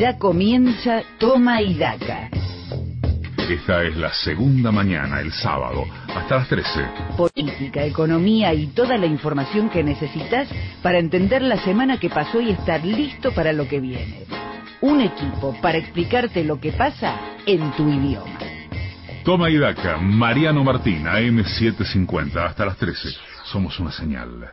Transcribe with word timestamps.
Ya 0.00 0.16
comienza 0.16 1.02
Toma 1.18 1.60
y 1.60 1.74
Daca. 1.74 2.30
Esta 3.50 3.84
es 3.84 3.98
la 3.98 4.10
segunda 4.10 4.72
mañana, 4.72 5.20
el 5.20 5.30
sábado, 5.30 5.84
hasta 6.16 6.36
las 6.36 6.48
13. 6.48 6.68
Política, 7.18 7.84
economía 7.84 8.54
y 8.54 8.68
toda 8.68 8.96
la 8.96 9.04
información 9.04 9.68
que 9.68 9.84
necesitas 9.84 10.48
para 10.82 10.98
entender 10.98 11.42
la 11.42 11.58
semana 11.58 12.00
que 12.00 12.08
pasó 12.08 12.40
y 12.40 12.48
estar 12.48 12.82
listo 12.82 13.32
para 13.32 13.52
lo 13.52 13.68
que 13.68 13.78
viene. 13.78 14.24
Un 14.80 15.02
equipo 15.02 15.54
para 15.60 15.76
explicarte 15.76 16.44
lo 16.44 16.58
que 16.58 16.72
pasa 16.72 17.20
en 17.44 17.70
tu 17.72 17.86
idioma. 17.86 18.38
Toma 19.22 19.50
y 19.50 19.58
Daca, 19.58 19.98
Mariano 19.98 20.64
Martín, 20.64 21.04
AM750, 21.04 22.36
hasta 22.36 22.64
las 22.64 22.78
13. 22.78 23.10
Somos 23.44 23.78
una 23.78 23.92
señal. 23.92 24.50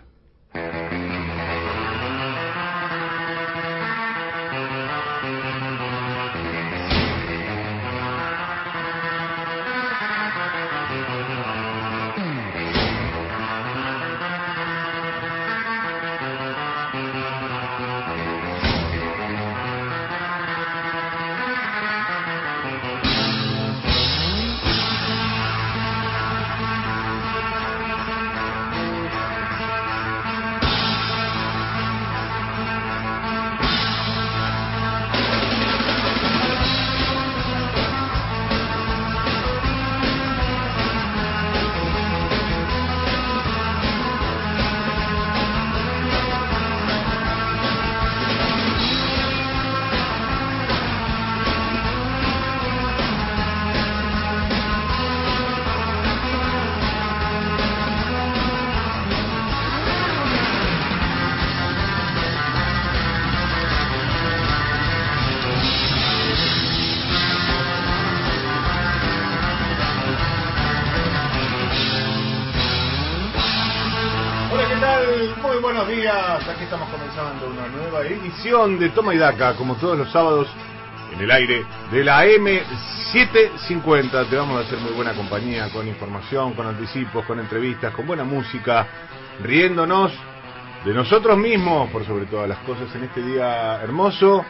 De 78.48 78.90
Toma 78.92 79.14
y 79.14 79.18
Daca, 79.18 79.56
como 79.56 79.76
todos 79.76 79.98
los 79.98 80.10
sábados, 80.10 80.48
en 81.14 81.20
el 81.20 81.30
aire 81.30 81.66
de 81.92 82.02
la 82.02 82.26
M750. 82.26 84.30
Te 84.30 84.38
vamos 84.38 84.58
a 84.58 84.66
hacer 84.66 84.80
muy 84.80 84.94
buena 84.94 85.14
compañía 85.14 85.70
con 85.70 85.86
información, 85.86 86.54
con 86.54 86.66
anticipos, 86.66 87.26
con 87.26 87.42
entrevistas, 87.42 87.94
con 87.94 88.08
buena 88.08 88.24
música, 88.24 88.88
riéndonos 89.44 90.14
de 90.86 90.94
nosotros 90.94 91.38
mismos, 91.38 91.92
por 91.92 92.06
sobre 92.06 92.26
todas 92.26 92.48
las 92.48 92.60
cosas, 92.60 92.88
en 92.96 93.04
este 93.04 93.22
día 93.22 93.82
hermoso, 93.84 94.46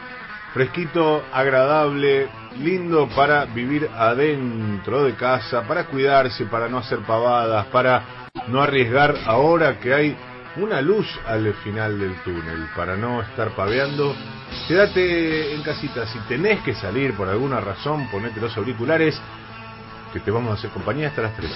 fresquito, 0.54 1.24
agradable, 1.32 2.28
lindo 2.60 3.08
para 3.16 3.46
vivir 3.46 3.90
adentro 3.96 5.02
de 5.02 5.14
casa, 5.14 5.66
para 5.66 5.86
cuidarse, 5.86 6.46
para 6.46 6.68
no 6.68 6.78
hacer 6.78 7.00
pavadas, 7.00 7.66
para 7.66 8.28
no 8.46 8.62
arriesgar 8.62 9.16
ahora 9.26 9.80
que 9.80 9.92
hay 9.92 10.16
una 10.58 10.80
luz 10.80 11.06
al 11.26 11.52
final 11.54 11.98
del 11.98 12.14
túnel, 12.22 12.68
para 12.74 12.96
no 12.96 13.22
estar 13.22 13.50
paveando. 13.50 14.14
Quédate 14.66 15.54
en 15.54 15.62
casita, 15.62 16.06
si 16.06 16.18
tenés 16.20 16.60
que 16.62 16.74
salir 16.74 17.14
por 17.14 17.28
alguna 17.28 17.60
razón, 17.60 18.08
ponete 18.10 18.40
los 18.40 18.56
auriculares, 18.56 19.20
que 20.12 20.20
te 20.20 20.30
vamos 20.30 20.50
a 20.50 20.54
hacer 20.54 20.70
compañía 20.70 21.08
hasta 21.08 21.22
las 21.22 21.36
13. 21.36 21.54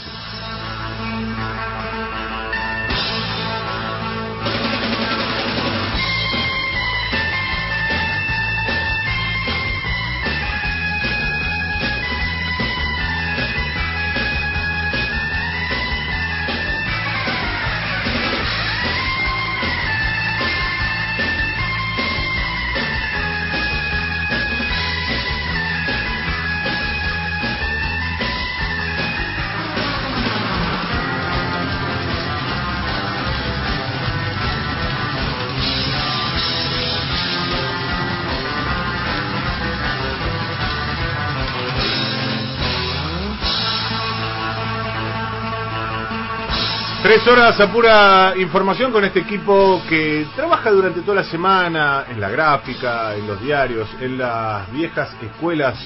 Tres 47.13 47.29
horas 47.29 47.61
a 47.61 47.71
pura 47.71 48.33
información 48.39 48.91
con 48.91 49.05
este 49.05 49.21
equipo 49.21 49.83
que 49.87 50.27
trabaja 50.35 50.71
durante 50.71 51.03
toda 51.03 51.17
la 51.17 51.25
semana 51.25 52.07
en 52.09 52.19
la 52.19 52.31
gráfica, 52.31 53.15
en 53.15 53.27
los 53.27 53.39
diarios, 53.39 53.87
en 54.01 54.17
las 54.17 54.73
viejas 54.73 55.15
escuelas 55.21 55.79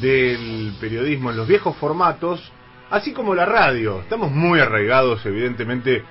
del 0.00 0.72
periodismo, 0.80 1.30
en 1.30 1.36
los 1.36 1.46
viejos 1.46 1.76
formatos, 1.76 2.50
así 2.88 3.12
como 3.12 3.34
la 3.34 3.44
radio. 3.44 4.00
Estamos 4.00 4.30
muy 4.30 4.60
arraigados, 4.60 5.26
evidentemente, 5.26 6.04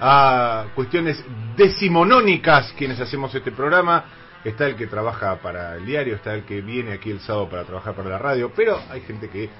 a 0.00 0.64
cuestiones 0.74 1.22
decimonónicas 1.54 2.72
quienes 2.72 2.98
hacemos 2.98 3.34
este 3.34 3.52
programa. 3.52 4.04
Está 4.44 4.66
el 4.66 4.76
que 4.76 4.86
trabaja 4.86 5.36
para 5.42 5.76
el 5.76 5.84
diario, 5.84 6.14
está 6.14 6.32
el 6.32 6.44
que 6.44 6.62
viene 6.62 6.94
aquí 6.94 7.10
el 7.10 7.20
sábado 7.20 7.50
para 7.50 7.64
trabajar 7.64 7.94
para 7.94 8.08
la 8.08 8.18
radio, 8.18 8.50
pero 8.56 8.80
hay 8.90 9.02
gente 9.02 9.28
que 9.28 9.50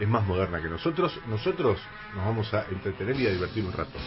es 0.00 0.08
más 0.08 0.24
moderna 0.24 0.62
que 0.62 0.70
nosotros. 0.70 1.20
Nosotros 1.26 1.78
nos 2.16 2.24
vamos 2.24 2.54
a 2.54 2.64
entretener 2.70 3.20
y 3.20 3.26
a 3.26 3.30
divertir 3.30 3.64
un 3.64 3.72
rato. 3.72 3.98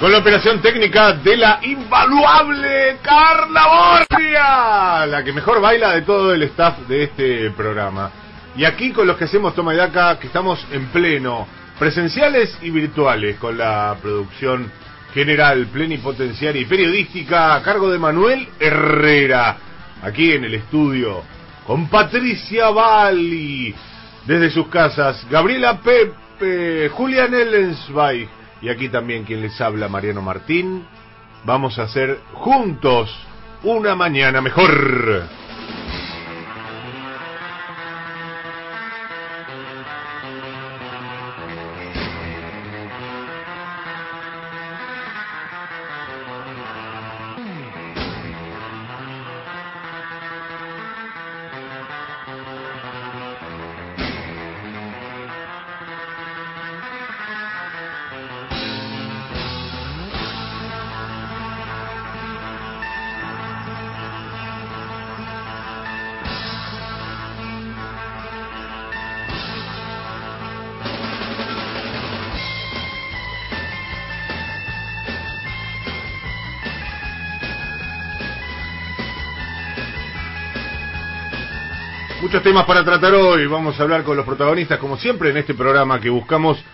Con 0.00 0.10
la 0.10 0.18
operación 0.18 0.62
técnica 0.62 1.12
de 1.12 1.36
la 1.36 1.60
invaluable 1.62 2.96
Carla 3.02 3.98
Borgia, 4.08 5.04
la 5.04 5.22
que 5.22 5.30
mejor 5.30 5.60
baila 5.60 5.92
de 5.92 6.00
todo 6.00 6.32
el 6.32 6.42
staff 6.44 6.78
de 6.88 7.02
este 7.02 7.50
programa. 7.50 8.10
Y 8.56 8.64
aquí 8.64 8.92
con 8.92 9.06
los 9.06 9.18
que 9.18 9.24
hacemos 9.24 9.54
Toma 9.54 9.74
y 9.74 9.76
Daca, 9.76 10.18
que 10.18 10.28
estamos 10.28 10.66
en 10.72 10.86
pleno, 10.86 11.46
presenciales 11.78 12.56
y 12.62 12.70
virtuales, 12.70 13.36
con 13.36 13.58
la 13.58 13.94
producción 14.00 14.72
general, 15.12 15.66
plenipotenciaria 15.66 16.62
y 16.62 16.64
periodística 16.64 17.54
a 17.54 17.62
cargo 17.62 17.90
de 17.90 17.98
Manuel 17.98 18.48
Herrera, 18.58 19.58
aquí 20.02 20.32
en 20.32 20.44
el 20.44 20.54
estudio, 20.54 21.22
con 21.66 21.90
Patricia 21.90 22.70
Valli, 22.70 23.74
desde 24.24 24.50
sus 24.50 24.68
casas, 24.68 25.26
Gabriela 25.30 25.78
Pepe, 25.82 26.88
Julián 26.88 27.34
Ellensweig, 27.34 28.39
y 28.62 28.68
aquí 28.68 28.88
también 28.88 29.24
quien 29.24 29.42
les 29.42 29.60
habla, 29.60 29.88
Mariano 29.88 30.22
Martín. 30.22 30.84
Vamos 31.44 31.78
a 31.78 31.84
hacer 31.84 32.20
juntos 32.34 33.10
una 33.62 33.94
mañana 33.94 34.40
mejor. 34.40 35.39
Muchos 82.30 82.44
temas 82.44 82.64
para 82.64 82.84
tratar 82.84 83.12
hoy. 83.12 83.44
Vamos 83.48 83.80
a 83.80 83.82
hablar 83.82 84.04
con 84.04 84.16
los 84.16 84.24
protagonistas, 84.24 84.78
como 84.78 84.96
siempre 84.96 85.30
en 85.30 85.38
este 85.38 85.52
programa 85.52 86.00
que 86.00 86.10
buscamos 86.10 86.64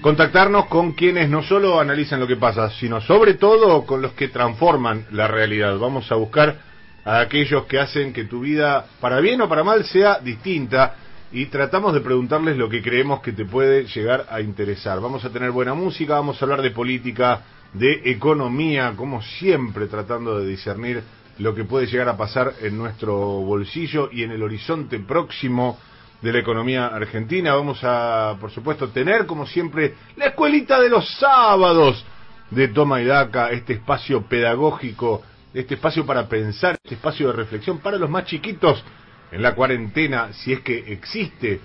contactarnos 0.00 0.66
con 0.66 0.90
quienes 0.90 1.30
no 1.30 1.40
solo 1.44 1.78
analizan 1.78 2.18
lo 2.18 2.26
que 2.26 2.34
pasa, 2.34 2.68
sino 2.70 3.00
sobre 3.00 3.34
todo 3.34 3.86
con 3.86 4.02
los 4.02 4.14
que 4.14 4.26
transforman 4.26 5.06
la 5.12 5.28
realidad. 5.28 5.78
Vamos 5.78 6.10
a 6.10 6.16
buscar 6.16 6.56
a 7.04 7.20
aquellos 7.20 7.66
que 7.66 7.78
hacen 7.78 8.12
que 8.12 8.24
tu 8.24 8.40
vida, 8.40 8.86
para 9.00 9.20
bien 9.20 9.40
o 9.40 9.48
para 9.48 9.62
mal, 9.62 9.84
sea 9.84 10.18
distinta 10.18 10.96
y 11.30 11.46
tratamos 11.46 11.94
de 11.94 12.00
preguntarles 12.00 12.56
lo 12.56 12.68
que 12.68 12.82
creemos 12.82 13.20
que 13.20 13.30
te 13.30 13.44
puede 13.44 13.84
llegar 13.84 14.26
a 14.28 14.40
interesar. 14.40 15.00
Vamos 15.00 15.24
a 15.24 15.30
tener 15.30 15.52
buena 15.52 15.74
música, 15.74 16.14
vamos 16.14 16.42
a 16.42 16.44
hablar 16.44 16.60
de 16.60 16.72
política, 16.72 17.42
de 17.72 18.02
economía, 18.06 18.94
como 18.96 19.22
siempre 19.22 19.86
tratando 19.86 20.40
de 20.40 20.48
discernir 20.48 21.04
lo 21.38 21.54
que 21.54 21.64
puede 21.64 21.86
llegar 21.86 22.08
a 22.08 22.16
pasar 22.16 22.54
en 22.60 22.76
nuestro 22.76 23.16
bolsillo 23.16 24.10
y 24.12 24.24
en 24.24 24.32
el 24.32 24.42
horizonte 24.42 24.98
próximo 24.98 25.78
de 26.20 26.32
la 26.32 26.40
economía 26.40 26.86
argentina. 26.86 27.54
Vamos 27.54 27.80
a, 27.82 28.36
por 28.40 28.50
supuesto, 28.50 28.88
tener, 28.88 29.26
como 29.26 29.46
siempre, 29.46 29.94
la 30.16 30.26
escuelita 30.26 30.80
de 30.80 30.88
los 30.88 31.08
sábados 31.18 32.04
de 32.50 32.68
Toma 32.68 33.00
y 33.00 33.04
Daca, 33.04 33.50
este 33.50 33.74
espacio 33.74 34.22
pedagógico, 34.22 35.22
este 35.54 35.74
espacio 35.74 36.04
para 36.04 36.28
pensar, 36.28 36.76
este 36.82 36.96
espacio 36.96 37.28
de 37.28 37.34
reflexión 37.34 37.78
para 37.78 37.98
los 37.98 38.10
más 38.10 38.24
chiquitos 38.24 38.82
en 39.30 39.42
la 39.42 39.54
cuarentena, 39.54 40.32
si 40.32 40.52
es 40.52 40.60
que 40.60 40.92
existe 40.92 41.60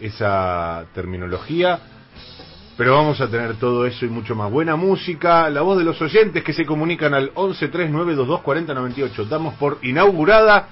esa 0.00 0.86
terminología 0.94 1.97
pero 2.78 2.94
vamos 2.94 3.20
a 3.20 3.28
tener 3.28 3.56
todo 3.56 3.84
eso 3.86 4.06
y 4.06 4.08
mucho 4.08 4.36
más. 4.36 4.52
Buena 4.52 4.76
música, 4.76 5.50
la 5.50 5.62
voz 5.62 5.78
de 5.78 5.84
los 5.84 6.00
oyentes 6.00 6.44
que 6.44 6.52
se 6.52 6.64
comunican 6.64 7.12
al 7.12 7.34
1139224098. 7.34 9.26
Damos 9.26 9.54
por 9.54 9.80
inaugurada 9.82 10.68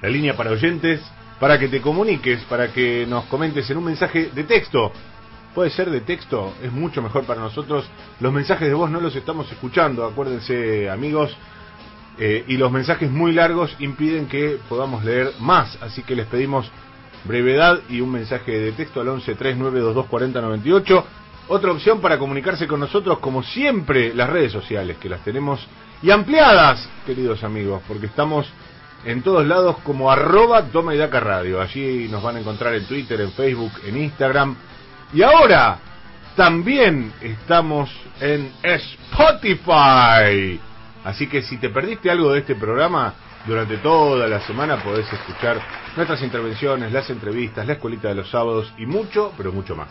la 0.00 0.08
línea 0.08 0.36
para 0.36 0.52
oyentes 0.52 1.00
para 1.40 1.58
que 1.58 1.66
te 1.66 1.80
comuniques, 1.80 2.44
para 2.44 2.72
que 2.72 3.06
nos 3.08 3.24
comentes 3.24 3.68
en 3.70 3.78
un 3.78 3.86
mensaje 3.86 4.30
de 4.32 4.44
texto. 4.44 4.92
Puede 5.52 5.70
ser 5.70 5.90
de 5.90 6.00
texto, 6.00 6.54
es 6.62 6.70
mucho 6.70 7.02
mejor 7.02 7.24
para 7.24 7.40
nosotros. 7.40 7.84
Los 8.20 8.32
mensajes 8.32 8.68
de 8.68 8.74
voz 8.74 8.88
no 8.88 9.00
los 9.00 9.16
estamos 9.16 9.50
escuchando, 9.50 10.04
acuérdense 10.04 10.88
amigos. 10.88 11.36
Eh, 12.20 12.44
y 12.46 12.56
los 12.56 12.70
mensajes 12.70 13.10
muy 13.10 13.32
largos 13.32 13.74
impiden 13.80 14.28
que 14.28 14.58
podamos 14.68 15.04
leer 15.04 15.32
más, 15.40 15.76
así 15.82 16.04
que 16.04 16.14
les 16.14 16.28
pedimos 16.28 16.70
brevedad 17.24 17.80
y 17.88 18.00
un 18.00 18.12
mensaje 18.12 18.52
de 18.52 18.72
texto 18.72 19.00
al 19.00 19.08
11 19.08 19.34
3922 19.34 20.06
4098. 20.06 21.06
Otra 21.48 21.72
opción 21.72 22.00
para 22.00 22.18
comunicarse 22.18 22.66
con 22.66 22.80
nosotros, 22.80 23.18
como 23.18 23.42
siempre, 23.42 24.14
las 24.14 24.30
redes 24.30 24.52
sociales, 24.52 24.96
que 24.98 25.08
las 25.08 25.22
tenemos 25.22 25.66
y 26.02 26.10
ampliadas, 26.10 26.88
queridos 27.06 27.44
amigos, 27.44 27.82
porque 27.86 28.06
estamos 28.06 28.46
en 29.04 29.22
todos 29.22 29.46
lados 29.46 29.76
como 29.84 30.10
arroba 30.10 30.62
Toma 30.64 30.94
Radio. 30.94 31.60
Allí 31.60 32.08
nos 32.08 32.22
van 32.22 32.36
a 32.36 32.40
encontrar 32.40 32.74
en 32.74 32.86
Twitter, 32.86 33.20
en 33.20 33.32
Facebook, 33.32 33.72
en 33.86 33.96
Instagram. 33.98 34.56
Y 35.12 35.22
ahora 35.22 35.78
también 36.34 37.12
estamos 37.20 37.90
en 38.20 38.52
Spotify. 38.62 40.58
Así 41.04 41.26
que 41.26 41.42
si 41.42 41.58
te 41.58 41.68
perdiste 41.68 42.10
algo 42.10 42.32
de 42.32 42.40
este 42.40 42.54
programa, 42.54 43.14
durante 43.46 43.76
toda 43.78 44.26
la 44.26 44.40
semana 44.46 44.82
podés 44.82 45.10
escuchar 45.12 45.60
nuestras 45.96 46.22
intervenciones, 46.22 46.92
las 46.92 47.08
entrevistas, 47.10 47.66
la 47.66 47.74
escuelita 47.74 48.08
de 48.08 48.14
los 48.14 48.30
sábados 48.30 48.72
y 48.78 48.86
mucho, 48.86 49.32
pero 49.36 49.52
mucho 49.52 49.76
más. 49.76 49.88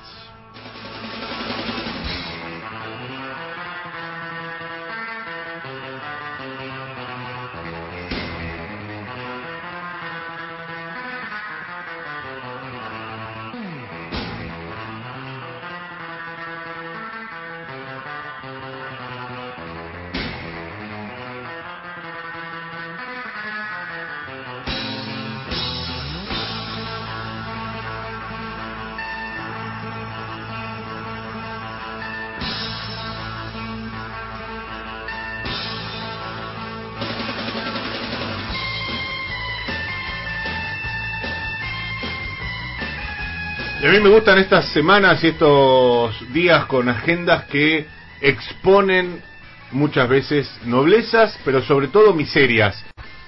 Me 44.03 44.09
gustan 44.09 44.37
estas 44.37 44.67
semanas 44.73 45.23
y 45.23 45.27
estos 45.27 46.33
días 46.33 46.65
con 46.65 46.89
agendas 46.89 47.45
que 47.45 47.85
exponen 48.19 49.21
muchas 49.71 50.09
veces 50.09 50.51
noblezas, 50.65 51.39
pero 51.45 51.61
sobre 51.61 51.87
todo 51.87 52.13
miserias. 52.13 52.83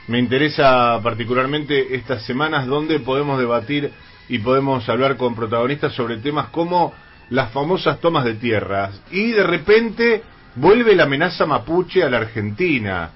Me 0.09 0.19
interesa 0.19 0.99
particularmente 1.01 1.95
estas 1.95 2.25
semanas 2.25 2.67
donde 2.67 2.99
podemos 2.99 3.39
debatir 3.39 3.93
y 4.27 4.39
podemos 4.39 4.89
hablar 4.89 5.15
con 5.15 5.33
protagonistas 5.33 5.93
sobre 5.93 6.17
temas 6.17 6.47
como 6.49 6.93
las 7.29 7.51
famosas 7.53 8.01
tomas 8.01 8.25
de 8.25 8.33
tierras. 8.33 9.01
Y 9.11 9.31
de 9.31 9.43
repente 9.43 10.23
vuelve 10.55 10.93
la 10.93 11.03
amenaza 11.03 11.45
mapuche 11.45 12.03
a 12.03 12.09
la 12.09 12.17
Argentina. 12.17 13.11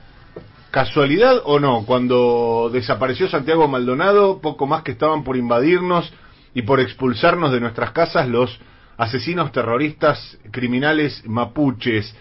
¿Casualidad 0.71 1.41
o 1.43 1.59
no? 1.59 1.83
Cuando 1.85 2.69
desapareció 2.71 3.27
Santiago 3.27 3.67
Maldonado, 3.67 4.39
poco 4.39 4.65
más 4.65 4.83
que 4.83 4.91
estaban 4.91 5.25
por 5.25 5.35
invadirnos 5.35 6.09
y 6.53 6.63
por 6.63 6.79
expulsarnos 6.79 7.51
de 7.51 7.59
nuestras 7.59 7.91
casas 7.91 8.27
los 8.27 8.59
asesinos 8.97 9.51
terroristas 9.51 10.37
criminales 10.51 11.23
mapuches. 11.25 12.15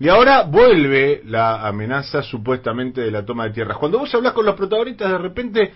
Y 0.00 0.08
ahora 0.08 0.42
vuelve 0.42 1.22
la 1.26 1.66
amenaza 1.66 2.22
supuestamente 2.22 3.02
de 3.02 3.10
la 3.10 3.24
toma 3.24 3.44
de 3.44 3.50
tierras. 3.50 3.76
Cuando 3.76 3.98
vos 3.98 4.14
hablas 4.14 4.32
con 4.32 4.46
los 4.46 4.56
protagonistas, 4.56 5.10
de 5.10 5.18
repente 5.18 5.72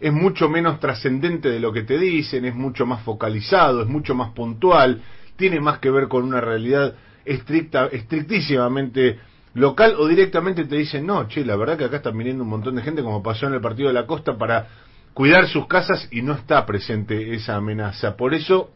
es 0.00 0.12
mucho 0.12 0.48
menos 0.48 0.78
trascendente 0.80 1.50
de 1.50 1.60
lo 1.60 1.72
que 1.72 1.82
te 1.82 1.98
dicen, 1.98 2.44
es 2.44 2.54
mucho 2.54 2.86
más 2.86 3.02
focalizado, 3.02 3.82
es 3.82 3.88
mucho 3.88 4.14
más 4.14 4.30
puntual, 4.32 5.02
tiene 5.36 5.60
más 5.60 5.78
que 5.78 5.90
ver 5.90 6.08
con 6.08 6.24
una 6.24 6.40
realidad 6.40 6.94
estricta, 7.24 7.86
estrictísimamente 7.86 9.18
local 9.54 9.96
o 9.98 10.06
directamente 10.06 10.64
te 10.64 10.76
dicen, 10.76 11.06
no, 11.06 11.26
che, 11.28 11.44
la 11.44 11.56
verdad 11.56 11.78
que 11.78 11.84
acá 11.84 11.96
están 11.96 12.16
viniendo 12.16 12.44
un 12.44 12.50
montón 12.50 12.76
de 12.76 12.82
gente 12.82 13.02
como 13.02 13.22
pasó 13.22 13.46
en 13.46 13.54
el 13.54 13.60
partido 13.60 13.88
de 13.88 13.94
la 13.94 14.06
costa 14.06 14.36
para 14.36 14.68
cuidar 15.16 15.48
sus 15.48 15.66
casas 15.66 16.06
y 16.10 16.20
no 16.20 16.34
está 16.34 16.66
presente 16.66 17.32
esa 17.32 17.56
amenaza. 17.56 18.18
Por 18.18 18.34
eso 18.34 18.68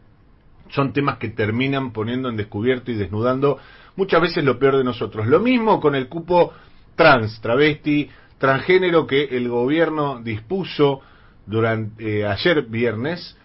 son 0.69 0.91
temas 0.91 1.19
que 1.19 1.29
terminan 1.29 1.93
poniendo 1.93 2.29
en 2.29 2.35
descubierto 2.35 2.89
y 2.89 2.95
desnudando 2.95 3.59
muchas 3.95 4.21
veces 4.21 4.43
lo 4.43 4.57
peor 4.57 4.77
de 4.77 4.83
nosotros. 4.83 5.27
Lo 5.27 5.39
mismo 5.39 5.79
con 5.79 5.93
el 5.93 6.09
cupo 6.09 6.51
trans, 6.95 7.39
travesti, 7.41 8.09
transgénero 8.39 9.05
que 9.05 9.25
el 9.25 9.49
gobierno 9.49 10.19
dispuso 10.19 11.01
durante 11.45 12.21
eh, 12.21 12.25
ayer 12.25 12.63
viernes, 12.63 13.37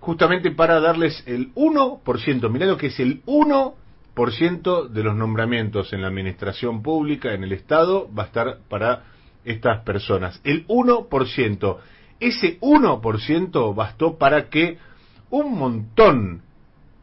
justamente 0.00 0.50
para 0.50 0.78
darles 0.78 1.24
el 1.26 1.54
1%, 1.54 2.50
mirá 2.50 2.66
lo 2.66 2.76
que 2.76 2.88
es 2.88 3.00
el 3.00 3.24
1% 3.24 4.88
de 4.88 5.02
los 5.02 5.16
nombramientos 5.16 5.94
en 5.94 6.02
la 6.02 6.08
administración 6.08 6.82
pública, 6.82 7.32
en 7.32 7.44
el 7.44 7.52
Estado, 7.52 8.10
va 8.12 8.24
a 8.24 8.26
estar 8.26 8.58
para 8.68 9.04
estas 9.42 9.82
personas. 9.84 10.38
El 10.44 10.66
1%. 10.66 11.78
Ese 12.22 12.60
1% 12.60 13.74
bastó 13.74 14.16
para 14.16 14.48
que 14.48 14.78
un 15.30 15.58
montón, 15.58 16.42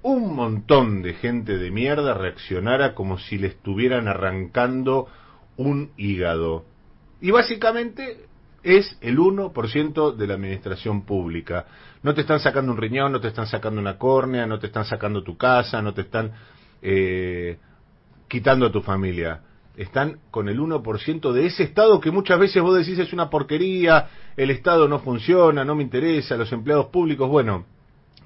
un 0.01 0.33
montón 0.33 1.01
de 1.01 1.13
gente 1.13 1.57
de 1.57 1.71
mierda 1.71 2.13
reaccionara 2.13 2.95
como 2.95 3.19
si 3.19 3.37
le 3.37 3.47
estuvieran 3.47 4.07
arrancando 4.07 5.09
un 5.57 5.91
hígado. 5.97 6.63
Y 7.19 7.31
básicamente 7.31 8.27
es 8.63 8.97
el 9.01 9.17
1% 9.17 10.15
de 10.15 10.25
la 10.25 10.35
administración 10.35 11.01
pública. 11.01 11.65
No 12.01 12.13
te 12.13 12.21
están 12.21 12.39
sacando 12.39 12.71
un 12.71 12.77
riñón, 12.77 13.11
no 13.11 13.19
te 13.19 13.27
están 13.27 13.47
sacando 13.47 13.81
una 13.81 13.97
córnea, 13.97 14.47
no 14.47 14.57
te 14.57 14.67
están 14.67 14.85
sacando 14.85 15.21
tu 15.21 15.35
casa, 15.35 15.81
no 15.81 15.93
te 15.93 16.03
están 16.03 16.31
eh, 16.81 17.57
quitando 18.29 18.67
a 18.67 18.71
tu 18.71 18.81
familia 18.81 19.41
están 19.79 20.19
con 20.29 20.49
el 20.49 20.59
1% 20.59 21.31
de 21.31 21.45
ese 21.45 21.63
Estado 21.63 22.01
que 22.01 22.11
muchas 22.11 22.37
veces 22.37 22.61
vos 22.61 22.77
decís 22.77 22.99
es 22.99 23.13
una 23.13 23.29
porquería, 23.29 24.09
el 24.35 24.51
Estado 24.51 24.89
no 24.89 24.99
funciona, 24.99 25.63
no 25.63 25.73
me 25.73 25.83
interesa, 25.83 26.35
los 26.35 26.51
empleados 26.51 26.87
públicos, 26.87 27.29
bueno, 27.29 27.65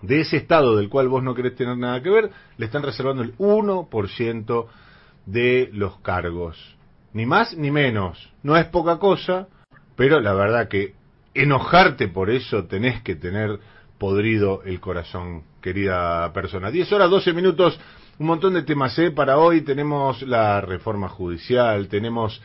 de 0.01 0.21
ese 0.21 0.37
Estado 0.37 0.75
del 0.75 0.89
cual 0.89 1.09
vos 1.09 1.21
no 1.21 1.35
querés 1.35 1.55
tener 1.55 1.77
nada 1.77 2.01
que 2.01 2.09
ver, 2.09 2.31
le 2.57 2.65
están 2.65 2.81
reservando 2.81 3.21
el 3.21 3.37
1% 3.37 4.65
de 5.27 5.69
los 5.73 5.99
cargos. 5.99 6.75
Ni 7.13 7.27
más 7.27 7.55
ni 7.55 7.69
menos. 7.69 8.33
No 8.41 8.57
es 8.57 8.65
poca 8.65 8.97
cosa, 8.97 9.47
pero 9.95 10.19
la 10.19 10.33
verdad 10.33 10.67
que 10.67 10.95
enojarte 11.35 12.07
por 12.07 12.31
eso 12.31 12.65
tenés 12.65 13.03
que 13.03 13.15
tener 13.15 13.59
podrido 13.99 14.63
el 14.63 14.79
corazón, 14.79 15.43
querida 15.61 16.33
persona. 16.33 16.71
10 16.71 16.91
horas 16.93 17.11
12 17.11 17.31
minutos 17.33 17.79
un 18.19 18.27
montón 18.27 18.53
de 18.53 18.63
temas 18.63 18.97
¿eh? 18.99 19.11
para 19.11 19.37
hoy. 19.37 19.61
Tenemos 19.61 20.21
la 20.23 20.61
reforma 20.61 21.09
judicial, 21.09 21.87
tenemos 21.87 22.41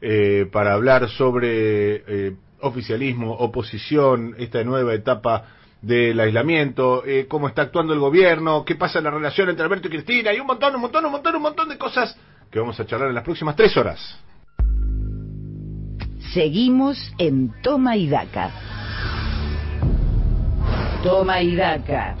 eh, 0.00 0.48
para 0.50 0.74
hablar 0.74 1.08
sobre 1.10 1.96
eh, 2.06 2.36
oficialismo, 2.60 3.32
oposición, 3.32 4.34
esta 4.38 4.64
nueva 4.64 4.94
etapa 4.94 5.44
del 5.82 6.18
aislamiento, 6.20 7.04
eh, 7.06 7.26
cómo 7.28 7.48
está 7.48 7.62
actuando 7.62 7.92
el 7.92 8.00
gobierno, 8.00 8.64
qué 8.64 8.76
pasa 8.76 8.98
en 8.98 9.04
la 9.04 9.10
relación 9.10 9.48
entre 9.48 9.64
Alberto 9.64 9.88
y 9.88 9.90
Cristina, 9.90 10.32
y 10.32 10.40
un 10.40 10.46
montón, 10.46 10.74
un 10.74 10.82
montón, 10.82 11.04
un 11.06 11.12
montón, 11.12 11.36
un 11.36 11.42
montón 11.42 11.68
de 11.68 11.78
cosas 11.78 12.16
que 12.50 12.58
vamos 12.58 12.78
a 12.80 12.86
charlar 12.86 13.08
en 13.08 13.14
las 13.14 13.24
próximas 13.24 13.56
tres 13.56 13.76
horas. 13.76 14.18
Seguimos 16.32 17.12
en 17.18 17.52
Toma 17.62 17.96
y 17.96 18.08
Daca. 18.08 18.50
Toma 21.02 21.42
y 21.42 21.56
Daca. 21.56 22.16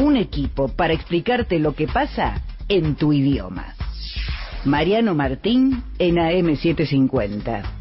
Un 0.00 0.16
equipo 0.16 0.68
para 0.68 0.94
explicarte 0.94 1.58
lo 1.58 1.74
que 1.74 1.86
pasa 1.86 2.42
en 2.68 2.94
tu 2.94 3.12
idioma. 3.12 3.74
Mariano 4.64 5.14
Martín 5.14 5.84
en 5.98 6.16
AM750. 6.16 7.79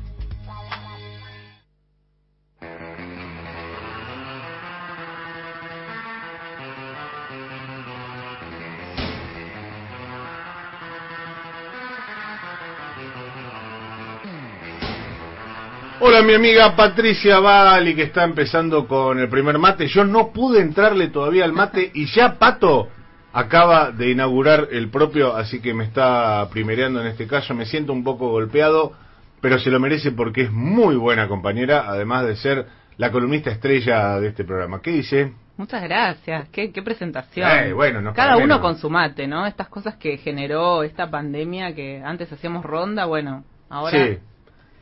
Hola 16.02 16.22
mi 16.22 16.34
amiga 16.34 16.78
Patricia 16.78 17.42
Bali 17.42 17.94
que 17.94 18.04
está 18.04 18.24
empezando 18.24 18.88
con 18.88 19.20
el 19.20 19.28
primer 19.28 19.58
mate. 19.60 19.88
Yo 19.88 20.06
no 20.06 20.32
pude 20.32 20.62
entrarle 20.62 21.10
todavía 21.10 21.44
al 21.44 21.52
mate 21.52 21.92
y 21.94 22.06
ya 22.06 22.40
Pato 22.40 22.88
acaba 23.34 23.92
de 23.92 24.12
inaugurar 24.12 24.70
el 24.72 24.90
propio, 24.90 25.36
así 25.36 25.60
que 25.62 25.74
me 25.74 25.84
está 25.84 26.48
primereando 26.52 27.02
en 27.02 27.08
este 27.08 27.28
caso. 27.28 27.54
Me 27.54 27.66
siento 27.66 27.92
un 27.92 28.06
poco 28.06 28.30
golpeado, 28.30 28.94
pero 29.42 29.60
se 29.60 29.70
lo 29.70 29.82
merece 29.82 30.12
porque 30.14 30.44
es 30.44 30.52
muy 30.54 30.96
buena 30.96 31.28
compañera, 31.28 31.84
además 31.86 32.26
de 32.26 32.38
ser 32.38 32.68
la 32.96 33.12
columnista 33.12 33.50
estrella 33.52 34.22
de 34.22 34.30
este 34.30 34.46
programa. 34.46 34.82
¿Qué 34.82 34.92
dice? 34.92 35.34
Muchas 35.58 35.84
gracias, 35.84 36.48
qué, 36.48 36.72
presentación. 36.82 37.50
Eh, 37.52 37.74
bueno, 37.74 38.14
Cada 38.14 38.38
uno 38.38 38.62
con 38.62 38.78
su 38.78 38.90
mate, 38.90 39.28
¿no? 39.28 39.46
Estas 39.46 39.68
cosas 39.68 39.98
que 39.98 40.16
generó 40.16 40.84
esta 40.84 41.12
pandemia 41.12 41.76
que 41.76 42.02
antes 42.02 42.32
hacíamos 42.32 42.64
ronda, 42.64 43.04
bueno, 43.04 43.44
ahora... 43.70 43.92
Sí. 43.92 44.18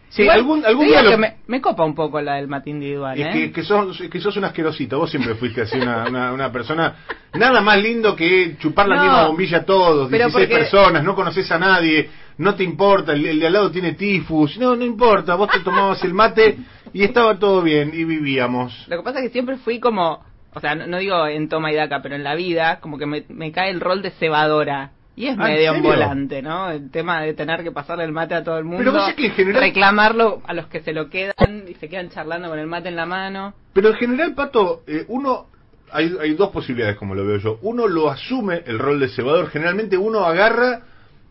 Sí, 0.10 0.28
algún, 0.28 0.66
algún 0.66 0.88
día 0.88 1.18
me, 1.18 1.36
me, 1.48 1.62
copa 1.62 1.84
un 1.84 1.94
poco 1.94 2.22
la 2.22 2.36
del 2.36 2.48
mate 2.48 2.70
individual. 2.70 3.20
Es 3.20 3.36
¿eh? 3.36 3.52
que, 3.52 3.64
sos, 3.64 4.02
que 4.10 4.20
sos 4.22 4.36
un 4.38 4.46
asquerosito. 4.46 4.98
Vos 4.98 5.10
siempre 5.10 5.36
fuiste 5.36 5.62
así 5.62 5.78
una, 5.78 6.32
una, 6.32 6.52
persona. 6.52 6.96
Nada 7.34 7.62
más 7.62 7.82
lindo 7.82 8.16
que 8.16 8.56
chupar 8.58 8.88
la 8.88 9.02
misma 9.02 9.28
bombilla 9.28 9.60
a 9.60 9.66
todos, 9.66 10.10
16 10.10 10.48
personas, 10.48 11.04
no 11.04 11.14
conoces 11.14 11.52
a 11.52 11.60
nadie, 11.60 12.10
no 12.38 12.56
te 12.56 12.64
importa, 12.64 13.14
el, 13.14 13.40
de 13.40 13.48
al 13.48 13.54
lado 13.54 13.70
tiene 13.70 13.94
tifus. 13.94 14.58
No, 14.58 14.76
no 14.76 14.86
importa. 14.86 15.36
Vos 15.36 15.50
te 15.52 15.60
tomabas 15.60 16.02
el 16.04 16.14
mate 16.14 16.58
y 16.94 17.04
estaba 17.04 17.38
todo 17.38 17.62
bien 17.62 17.92
y 17.94 18.06
vivíamos. 18.06 18.88
Lo 18.88 18.98
que 18.98 19.04
pasa 19.04 19.20
es 19.20 19.26
que 19.26 19.32
siempre 19.32 19.58
fui 19.58 19.80
como. 19.80 20.26
O 20.54 20.60
sea, 20.60 20.74
no, 20.74 20.98
digo 20.98 21.28
en 21.28 21.50
toma 21.50 21.72
y 21.72 21.76
daca, 21.76 22.02
pero 22.02 22.16
en 22.16 22.24
la 22.24 22.34
vida, 22.34 22.80
como 22.80 22.98
que 22.98 23.06
me, 23.06 23.26
me 23.28 23.52
cae 23.52 23.70
el 23.70 23.82
rol 23.82 24.02
de 24.02 24.12
cebadora. 24.12 24.92
Y 25.18 25.26
es 25.26 25.36
ah, 25.40 25.46
medio 25.46 25.74
un 25.74 25.82
volante, 25.82 26.44
¿no? 26.44 26.70
El 26.70 26.92
tema 26.92 27.24
de 27.24 27.34
tener 27.34 27.64
que 27.64 27.72
pasarle 27.72 28.04
el 28.04 28.12
mate 28.12 28.36
a 28.36 28.44
todo 28.44 28.60
el 28.60 28.66
mundo. 28.66 28.84
Pero 28.94 29.16
que 29.16 29.26
en 29.26 29.32
general... 29.34 29.64
Reclamarlo 29.64 30.44
a 30.46 30.54
los 30.54 30.68
que 30.68 30.82
se 30.82 30.94
lo 30.94 31.10
quedan 31.10 31.66
y 31.68 31.74
se 31.74 31.90
quedan 31.90 32.10
charlando 32.10 32.50
con 32.50 32.60
el 32.60 32.68
mate 32.68 32.90
en 32.90 32.96
la 32.96 33.08
mano. 33.08 33.56
Pero 33.74 33.90
en 33.90 33.96
general, 33.96 34.36
Pato, 34.36 34.84
eh, 34.86 35.06
uno... 35.08 35.48
Hay, 35.92 36.16
hay 36.22 36.36
dos 36.36 36.52
posibilidades 36.52 36.98
como 36.98 37.16
lo 37.16 37.26
veo 37.26 37.38
yo. 37.38 37.58
Uno 37.64 37.88
lo 37.88 38.12
asume 38.12 38.62
el 38.68 38.78
rol 38.78 39.00
de 39.00 39.10
cebador. 39.10 39.50
Generalmente 39.50 39.98
uno 39.98 40.24
agarra 40.24 40.82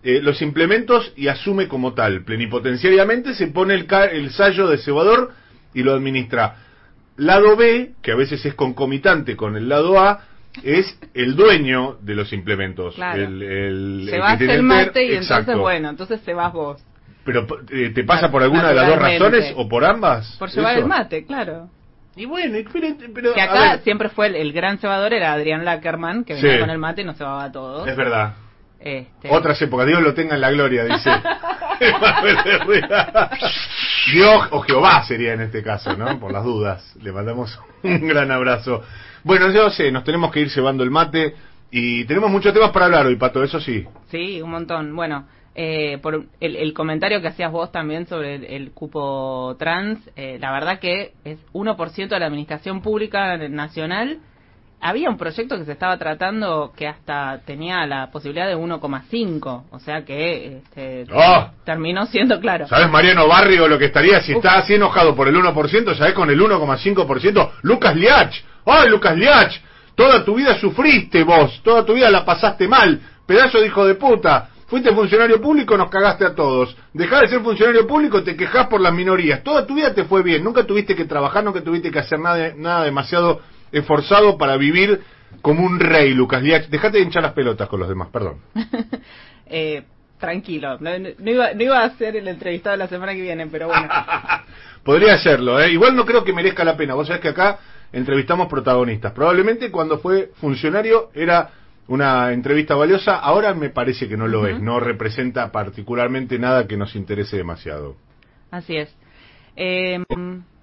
eh, 0.02 0.20
los 0.20 0.42
implementos 0.42 1.12
y 1.14 1.28
asume 1.28 1.68
como 1.68 1.94
tal. 1.94 2.24
Plenipotenciariamente 2.24 3.34
se 3.34 3.46
pone 3.46 3.74
el, 3.74 3.86
el 4.10 4.30
sallo 4.30 4.66
de 4.66 4.78
cebador 4.78 5.30
y 5.74 5.84
lo 5.84 5.94
administra. 5.94 6.56
Lado 7.18 7.54
B, 7.54 7.92
que 8.02 8.10
a 8.10 8.16
veces 8.16 8.44
es 8.46 8.54
concomitante 8.54 9.36
con 9.36 9.56
el 9.56 9.68
lado 9.68 10.00
A, 10.00 10.24
es 10.62 10.98
el 11.14 11.36
dueño 11.36 11.98
de 12.00 12.14
los 12.14 12.32
implementos. 12.32 12.94
se 12.94 13.00
va 14.18 14.28
a 14.28 14.32
hacer 14.32 14.62
mate 14.62 15.04
y 15.04 15.16
entonces, 15.16 15.56
bueno, 15.56 15.90
entonces 15.90 16.20
se 16.20 16.34
vas 16.34 16.52
vos. 16.52 16.84
¿Pero 17.24 17.46
eh, 17.70 17.90
te 17.94 18.04
pasa 18.04 18.30
por 18.30 18.42
alguna 18.42 18.68
de 18.68 18.74
las 18.74 18.88
dos 18.88 18.98
razones 18.98 19.52
o 19.56 19.68
por 19.68 19.84
ambas? 19.84 20.36
Por 20.38 20.50
llevar 20.50 20.78
el 20.78 20.86
mate, 20.86 21.24
claro. 21.26 21.68
Y 22.14 22.24
bueno, 22.24 22.56
pero, 23.14 23.34
que 23.34 23.42
acá 23.42 23.78
siempre 23.78 24.08
fue 24.08 24.28
el, 24.40 24.52
gran 24.52 24.78
cebador 24.78 25.12
era 25.12 25.34
Adrián 25.34 25.64
Lackerman, 25.66 26.24
que 26.24 26.34
venía 26.34 26.60
con 26.60 26.70
el 26.70 26.78
mate 26.78 27.02
y 27.02 27.04
nos 27.04 27.18
cebaba 27.18 27.52
todo. 27.52 27.86
Es 27.86 27.96
verdad. 27.96 28.34
Este... 28.80 29.28
Otras 29.30 29.60
épocas, 29.60 29.86
Dios 29.86 30.00
lo 30.02 30.14
tenga 30.14 30.34
en 30.34 30.40
la 30.40 30.50
gloria, 30.50 30.84
dice. 30.84 31.10
Dios 34.12 34.48
o 34.50 34.60
Jehová 34.62 35.04
sería 35.04 35.34
en 35.34 35.42
este 35.42 35.62
caso, 35.62 35.94
¿no? 35.96 36.18
Por 36.18 36.32
las 36.32 36.44
dudas. 36.44 36.96
Le 37.02 37.12
mandamos 37.12 37.58
un 37.82 38.06
gran 38.08 38.30
abrazo. 38.30 38.82
Bueno, 39.26 39.50
yo 39.50 39.70
sé, 39.70 39.90
nos 39.90 40.04
tenemos 40.04 40.30
que 40.30 40.38
ir 40.38 40.48
llevando 40.50 40.84
el 40.84 40.90
mate 40.92 41.34
y 41.72 42.04
tenemos 42.04 42.30
muchos 42.30 42.54
temas 42.54 42.70
para 42.70 42.84
hablar 42.84 43.06
hoy, 43.06 43.16
Pato, 43.16 43.42
eso 43.42 43.58
sí. 43.58 43.84
Sí, 44.08 44.40
un 44.40 44.50
montón. 44.52 44.94
Bueno, 44.94 45.26
eh, 45.56 45.98
por 46.00 46.26
el, 46.38 46.72
comentario 46.72 47.20
que 47.20 47.26
hacías 47.26 47.50
vos 47.50 47.72
también 47.72 48.06
sobre 48.06 48.54
el, 48.54 48.70
cupo 48.70 49.56
trans, 49.58 49.98
eh, 50.14 50.38
la 50.40 50.52
verdad 50.52 50.78
que 50.78 51.14
es 51.24 51.40
1% 51.54 52.08
de 52.08 52.20
la 52.20 52.26
administración 52.26 52.82
pública 52.82 53.36
nacional. 53.48 54.20
Había 54.80 55.10
un 55.10 55.16
proyecto 55.16 55.58
que 55.58 55.64
se 55.64 55.72
estaba 55.72 55.98
tratando 55.98 56.72
que 56.76 56.86
hasta 56.86 57.40
tenía 57.44 57.84
la 57.84 58.12
posibilidad 58.12 58.46
de 58.46 58.54
1,5, 58.54 59.64
o 59.68 59.80
sea 59.80 60.04
que 60.04 60.58
este, 60.58 61.04
¡Ah! 61.12 61.50
terminó 61.64 62.06
siendo 62.06 62.38
claro. 62.38 62.68
¿Sabes 62.68 62.88
Mariano 62.88 63.26
Barrio 63.26 63.66
lo 63.66 63.76
que 63.76 63.86
estaría 63.86 64.20
si 64.20 64.34
está 64.34 64.58
así 64.58 64.74
enojado 64.74 65.16
por 65.16 65.26
el 65.26 65.34
1%? 65.34 65.96
¿Sabes 65.96 66.14
con 66.14 66.30
el 66.30 66.38
1,5%? 66.38 67.50
Lucas 67.62 67.96
Liach 67.96 68.36
¡Ay, 68.66 68.90
Lucas 68.90 69.16
Liach! 69.16 69.60
Toda 69.94 70.24
tu 70.24 70.34
vida 70.34 70.58
sufriste 70.60 71.24
vos, 71.24 71.62
toda 71.62 71.84
tu 71.84 71.94
vida 71.94 72.10
la 72.10 72.24
pasaste 72.24 72.68
mal, 72.68 73.00
pedazo 73.24 73.58
de 73.58 73.66
hijo 73.66 73.86
de 73.86 73.94
puta. 73.94 74.50
Fuiste 74.66 74.92
funcionario 74.92 75.40
público, 75.40 75.76
nos 75.78 75.88
cagaste 75.88 76.26
a 76.26 76.34
todos. 76.34 76.76
Dejá 76.92 77.20
de 77.20 77.28
ser 77.28 77.40
funcionario 77.40 77.86
público, 77.86 78.22
te 78.22 78.36
quejás 78.36 78.66
por 78.66 78.80
las 78.80 78.92
minorías. 78.92 79.42
Toda 79.42 79.64
tu 79.64 79.74
vida 79.74 79.94
te 79.94 80.04
fue 80.04 80.22
bien, 80.22 80.42
nunca 80.42 80.64
tuviste 80.64 80.96
que 80.96 81.04
trabajar, 81.04 81.44
nunca 81.44 81.62
tuviste 81.62 81.90
que 81.90 82.00
hacer 82.00 82.18
nada, 82.18 82.52
nada 82.56 82.84
demasiado 82.84 83.40
esforzado 83.70 84.36
para 84.36 84.56
vivir 84.56 85.00
como 85.40 85.64
un 85.64 85.78
rey, 85.78 86.12
Lucas 86.12 86.42
Liach. 86.42 86.66
Dejate 86.68 86.98
de 86.98 87.04
hinchar 87.04 87.22
las 87.22 87.32
pelotas 87.32 87.68
con 87.68 87.78
los 87.80 87.88
demás, 87.88 88.08
perdón. 88.12 88.40
eh, 89.46 89.84
tranquilo, 90.18 90.78
no, 90.80 90.90
iba, 91.30 91.54
no 91.54 91.62
iba 91.62 91.84
a 91.84 91.90
ser 91.96 92.16
el 92.16 92.26
entrevistado 92.26 92.76
la 92.76 92.88
semana 92.88 93.14
que 93.14 93.22
viene, 93.22 93.46
pero 93.46 93.68
bueno. 93.68 93.88
Podría 94.82 95.14
hacerlo, 95.14 95.60
¿eh? 95.60 95.70
Igual 95.70 95.94
no 95.94 96.04
creo 96.04 96.24
que 96.24 96.32
merezca 96.32 96.64
la 96.64 96.76
pena. 96.76 96.94
Vos 96.94 97.06
sabés 97.06 97.22
que 97.22 97.28
acá 97.28 97.58
entrevistamos 97.92 98.48
protagonistas. 98.48 99.12
Probablemente 99.12 99.70
cuando 99.70 99.98
fue 99.98 100.30
funcionario 100.34 101.10
era 101.14 101.50
una 101.88 102.32
entrevista 102.32 102.74
valiosa, 102.74 103.16
ahora 103.16 103.54
me 103.54 103.70
parece 103.70 104.08
que 104.08 104.16
no 104.16 104.26
lo 104.26 104.46
es, 104.46 104.60
no 104.60 104.80
representa 104.80 105.52
particularmente 105.52 106.38
nada 106.38 106.66
que 106.66 106.76
nos 106.76 106.96
interese 106.96 107.36
demasiado. 107.36 107.96
Así 108.50 108.76
es. 108.76 108.94
Eh, 109.54 110.02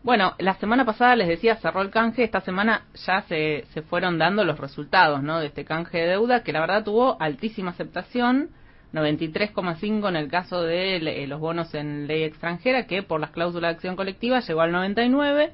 bueno, 0.04 0.34
la 0.38 0.56
semana 0.56 0.86
pasada 0.86 1.16
les 1.16 1.30
decía, 1.30 1.56
cerró 1.56 1.82
el 1.82 1.90
canje, 1.90 2.24
esta 2.24 2.42
semana 2.42 2.86
ya 3.06 3.22
se, 3.22 3.66
se 3.74 3.82
fueron 3.82 4.18
dando 4.18 4.44
los 4.44 4.60
resultados 4.60 5.24
¿no? 5.24 5.40
de 5.40 5.48
este 5.48 5.64
canje 5.64 6.00
de 6.00 6.08
deuda, 6.08 6.44
que 6.44 6.52
la 6.52 6.60
verdad 6.60 6.84
tuvo 6.84 7.16
altísima 7.22 7.72
aceptación, 7.72 8.50
93,5 8.94 10.10
en 10.10 10.16
el 10.18 10.30
caso 10.30 10.62
de 10.62 10.98
eh, 10.98 11.28
los 11.28 11.40
bonos 11.40 11.74
en 11.74 12.06
ley 12.06 12.24
extranjera, 12.24 12.86
que 12.86 13.02
por 13.02 13.22
las 13.22 13.32
cláusulas 13.32 13.72
de 13.72 13.76
acción 13.76 13.96
colectiva 13.96 14.42
llegó 14.42 14.62
al 14.62 14.74
99, 14.74 15.52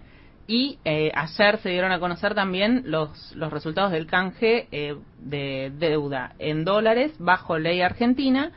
y 0.49 0.79
eh, 0.83 1.11
ayer 1.13 1.59
se 1.59 1.69
dieron 1.69 1.91
a 1.91 1.99
conocer 1.99 2.33
también 2.33 2.81
los, 2.85 3.35
los 3.35 3.53
resultados 3.53 3.91
del 3.91 4.07
canje 4.07 4.67
eh, 4.71 4.95
de, 5.19 5.71
deuda 5.77 6.33
en 6.39 6.65
dólares 6.65 7.11
bajo 7.19 7.59
ley 7.59 7.81
argentina, 7.81 8.51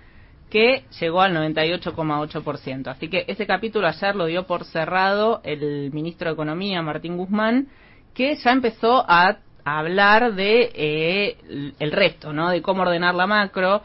que 0.48 0.86
llegó 0.98 1.20
al 1.20 1.36
98,8%. 1.36 2.88
Así 2.88 3.08
que 3.08 3.26
ese 3.28 3.46
capítulo 3.46 3.86
ayer 3.86 4.16
lo 4.16 4.24
dio 4.24 4.46
por 4.46 4.64
cerrado 4.64 5.42
el 5.44 5.92
ministro 5.92 6.30
de 6.30 6.32
Economía, 6.32 6.80
Martín 6.80 7.18
Guzmán, 7.18 7.68
que 8.14 8.36
ya 8.36 8.52
empezó 8.52 9.04
a, 9.06 9.36
hablar 9.62 10.32
de 10.34 10.72
eh, 10.74 11.74
el 11.78 11.92
resto, 11.92 12.32
¿no? 12.32 12.48
De 12.48 12.62
cómo 12.62 12.82
ordenar 12.82 13.14
la 13.14 13.26
macro. 13.26 13.82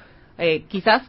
quizás 0.70 1.04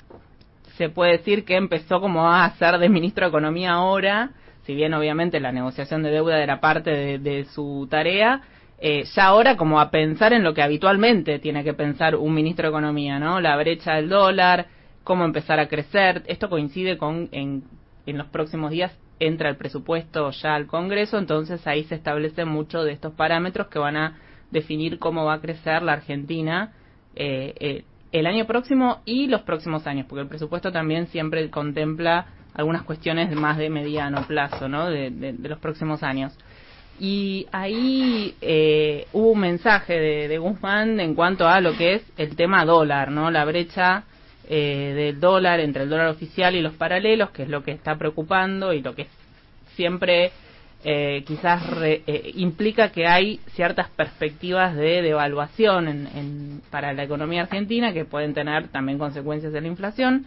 se 0.76 0.88
puede 0.90 1.12
decir 1.12 1.44
que 1.44 1.56
empezó 1.56 2.00
como 2.00 2.28
a 2.28 2.50
ser 2.56 2.76
de 2.78 2.88
ministro 2.88 3.24
de 3.24 3.28
Economía 3.28 3.74
ahora, 3.74 4.32
si 4.68 4.74
bien 4.74 4.92
obviamente 4.92 5.40
la 5.40 5.50
negociación 5.50 6.02
de 6.02 6.10
deuda 6.10 6.42
era 6.42 6.60
parte 6.60 7.18
de, 7.18 7.44
su 7.46 7.88
tarea, 7.90 8.42
eh, 8.78 9.04
ya 9.14 9.24
ahora 9.24 9.56
como 9.56 9.80
a 9.80 9.90
pensar 9.90 10.34
en 10.34 10.44
lo 10.44 10.52
que 10.52 10.60
habitualmente 10.60 11.38
tiene 11.38 11.64
que 11.64 11.72
pensar 11.72 12.16
un 12.16 12.34
ministro 12.34 12.64
de 12.64 12.68
Economía, 12.68 13.18
¿no? 13.18 13.40
La 13.40 13.56
brecha 13.56 13.94
del 13.94 14.10
dólar, 14.10 14.66
cómo 15.04 15.24
empezar 15.24 15.58
a 15.58 15.68
crecer. 15.68 16.22
Esto 16.26 16.50
coincide 16.50 16.98
con 16.98 17.30
en, 17.32 17.64
en 18.04 18.18
los 18.18 18.26
próximos 18.26 18.70
días 18.70 18.92
entra 19.18 19.48
el 19.48 19.56
presupuesto 19.56 20.30
ya 20.32 20.54
al 20.54 20.66
Congreso, 20.66 21.16
entonces 21.16 21.66
ahí 21.66 21.84
se 21.84 21.94
establecen 21.94 22.48
muchos 22.48 22.84
de 22.84 22.92
estos 22.92 23.14
parámetros 23.14 23.68
que 23.68 23.78
van 23.78 23.96
a 23.96 24.18
definir 24.50 24.98
cómo 24.98 25.24
va 25.24 25.32
a 25.32 25.40
crecer 25.40 25.80
la 25.80 25.94
Argentina 25.94 26.74
eh, 27.16 27.54
eh, 27.58 27.84
el 28.12 28.26
año 28.26 28.44
próximo 28.44 29.00
y 29.06 29.28
los 29.28 29.40
próximos 29.44 29.86
años, 29.86 30.04
porque 30.06 30.24
el 30.24 30.28
presupuesto 30.28 30.70
también 30.70 31.06
siempre 31.06 31.48
contempla 31.48 32.26
algunas 32.58 32.82
cuestiones 32.82 33.34
más 33.34 33.56
de 33.56 33.70
mediano 33.70 34.26
plazo, 34.26 34.68
¿no? 34.68 34.90
De, 34.90 35.34
los 35.40 35.58
próximos 35.60 36.02
años. 36.02 36.36
Y 37.00 37.46
ahí 37.52 38.34
eh, 38.40 39.06
hubo 39.12 39.30
un 39.30 39.38
mensaje 39.38 39.94
de, 39.94 40.28
de, 40.28 40.38
Guzmán 40.38 40.98
en 40.98 41.14
cuanto 41.14 41.46
a 41.46 41.60
lo 41.60 41.76
que 41.76 41.94
es 41.94 42.02
el 42.16 42.34
tema 42.34 42.64
dólar, 42.64 43.12
¿no? 43.12 43.30
La 43.30 43.44
brecha 43.44 44.02
eh, 44.48 44.92
del 44.96 45.20
dólar 45.20 45.60
entre 45.60 45.84
el 45.84 45.88
dólar 45.88 46.08
oficial 46.08 46.56
y 46.56 46.60
los 46.60 46.74
paralelos, 46.74 47.30
que 47.30 47.44
es 47.44 47.48
lo 47.48 47.62
que 47.62 47.70
está 47.70 47.96
preocupando 47.96 48.72
y 48.72 48.82
lo 48.82 48.92
que 48.96 49.06
siempre 49.76 50.32
eh, 50.82 51.22
quizás 51.24 51.62
eh, 51.82 52.32
implica 52.34 52.90
que 52.90 53.06
hay 53.06 53.40
ciertas 53.54 53.88
perspectivas 53.90 54.74
de 54.74 55.02
devaluación 55.02 55.86
en, 55.86 56.62
para 56.70 56.92
la 56.92 57.04
economía 57.04 57.42
argentina 57.42 57.92
que 57.92 58.04
pueden 58.04 58.34
tener 58.34 58.66
también 58.68 58.98
consecuencias 58.98 59.52
de 59.52 59.60
la 59.60 59.68
inflación. 59.68 60.26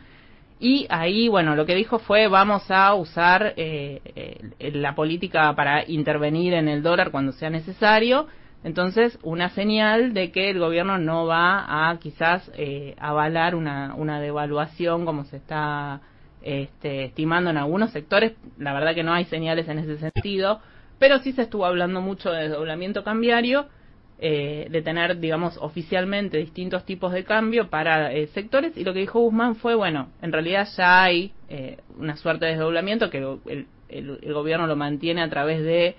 Y 0.61 0.85
ahí, 0.89 1.27
bueno, 1.27 1.55
lo 1.55 1.65
que 1.65 1.75
dijo 1.75 1.99
fue 1.99 2.27
vamos 2.27 2.69
a 2.69 2.93
usar 2.93 3.53
eh, 3.57 4.39
la 4.59 4.95
política 4.95 5.53
para 5.55 5.83
intervenir 5.89 6.53
en 6.53 6.69
el 6.69 6.83
dólar 6.83 7.11
cuando 7.11 7.33
sea 7.33 7.49
necesario. 7.49 8.27
Entonces, 8.63 9.17
una 9.23 9.49
señal 9.49 10.13
de 10.13 10.31
que 10.31 10.51
el 10.51 10.59
gobierno 10.59 10.99
no 10.99 11.25
va 11.25 11.89
a 11.89 11.97
quizás 11.97 12.51
avalar 12.99 13.55
una, 13.55 13.95
una 13.95 14.21
devaluación 14.21 15.03
como 15.03 15.25
se 15.25 15.37
está 15.37 16.01
este, 16.43 17.05
estimando 17.05 17.49
en 17.49 17.57
algunos 17.57 17.91
sectores. 17.91 18.33
La 18.57 18.73
verdad 18.73 18.95
que 18.95 19.03
no 19.03 19.13
hay 19.13 19.25
señales 19.25 19.67
en 19.67 19.79
ese 19.79 19.97
sentido, 19.97 20.59
pero 20.97 21.19
sí 21.19 21.33
se 21.33 21.43
estuvo 21.43 21.65
hablando 21.65 22.01
mucho 22.01 22.31
de 22.31 22.43
desdoblamiento 22.43 23.03
cambiario, 23.03 23.67
eh, 24.23 24.67
de 24.69 24.81
tener, 24.81 25.19
digamos, 25.19 25.57
oficialmente 25.59 26.37
distintos 26.37 26.85
tipos 26.85 27.11
de 27.11 27.23
cambio 27.23 27.69
para 27.69 28.13
eh, 28.13 28.27
sectores. 28.27 28.77
Y 28.77 28.83
lo 28.83 28.93
que 28.93 28.99
dijo 28.99 29.19
Guzmán 29.19 29.55
fue, 29.55 29.75
bueno, 29.75 30.09
en 30.21 30.31
realidad 30.31 30.67
ya 30.77 31.03
hay 31.03 31.31
eh, 31.49 31.77
una 31.97 32.15
suerte 32.15 32.45
de 32.45 32.51
desdoblamiento 32.51 33.09
que 33.09 33.17
el, 33.17 33.65
el, 33.89 34.33
gobierno 34.33 34.67
lo 34.67 34.75
mantiene 34.75 35.21
a 35.23 35.29
través 35.29 35.63
de 35.63 35.95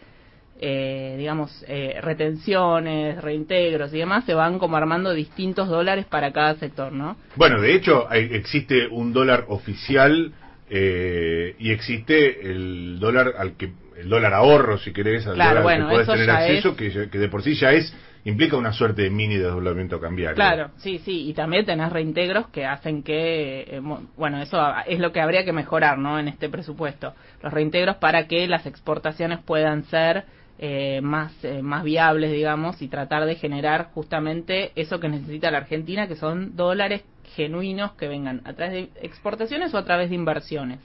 eh, 0.65 1.17
digamos, 1.19 1.65
eh, 1.67 1.99
retenciones, 2.01 3.21
reintegros 3.21 3.93
y 3.93 3.99
demás, 3.99 4.25
se 4.25 4.35
van 4.35 4.61
como 4.61 4.77
armando 4.77 5.13
distintos 5.13 5.69
dólares 5.69 6.07
para 6.07 6.33
cada 6.33 6.55
sector, 6.55 6.93
¿no? 6.93 7.17
Bueno, 7.35 7.61
de 7.61 7.75
hecho, 7.75 8.09
existe 8.13 8.87
un 8.87 9.13
dólar 9.13 9.47
oficial 9.49 10.33
eh, 10.71 11.57
y 11.59 11.73
existe 11.73 12.49
el 12.49 13.01
dólar 13.01 13.35
al 13.37 13.57
que 13.57 13.73
el 13.99 14.09
dólar 14.09 14.35
ahorro, 14.35 14.79
si 14.79 14.93
querés, 14.93 15.27
al 15.27 15.33
dólar 15.37 15.79
que 15.79 15.85
puedes 15.85 16.07
tener 16.07 16.31
acceso, 16.31 16.77
que, 16.77 16.91
de 16.91 17.29
por 17.29 17.43
sí 17.43 17.55
ya 17.55 17.73
es 17.73 17.93
implica 18.25 18.57
una 18.57 18.73
suerte 18.73 19.03
de 19.03 19.11
mini 19.11 19.37
desdoblamiento 19.37 20.01
cambiario. 20.01 20.37
Claro, 20.37 20.71
sí, 20.77 20.99
sí, 20.99 21.29
y 21.29 21.35
también 21.35 21.65
tenés 21.65 21.93
reintegros 21.93 22.49
que 22.49 22.65
hacen 22.65 23.03
que, 23.03 23.81
bueno, 24.17 24.41
eso 24.41 24.59
es 24.87 25.01
lo 25.01 25.13
que 25.13 25.21
habría 25.21 25.45
que 25.45 25.53
mejorar, 25.53 25.99
¿no? 25.99 26.19
En 26.19 26.29
este 26.29 26.49
presupuesto, 26.49 27.15
los 27.43 27.53
reintegros 27.53 27.97
para 27.97 28.27
que 28.29 28.47
las 28.47 28.67
exportaciones 28.67 29.41
puedan 29.41 29.85
ser 29.85 30.25
eh, 30.59 31.01
más, 31.03 31.33
eh, 31.45 31.61
más 31.61 31.83
viables, 31.83 32.31
digamos, 32.31 32.81
y 32.83 32.89
tratar 32.89 33.27
de 33.27 33.35
generar 33.35 33.91
justamente 33.95 34.71
eso 34.77 35.01
que 35.01 35.09
necesita 35.09 35.51
la 35.51 35.59
Argentina, 35.59 36.07
que 36.07 36.15
son 36.15 36.55
dólares 36.55 37.03
genuinos 37.35 37.93
que 37.93 38.07
vengan 38.07 38.43
a 38.45 38.53
través 38.53 38.73
de 38.73 39.01
exportaciones 39.03 39.75
o 39.75 39.79
a 39.79 39.85
través 39.85 40.11
de 40.11 40.15
inversiones. 40.15 40.79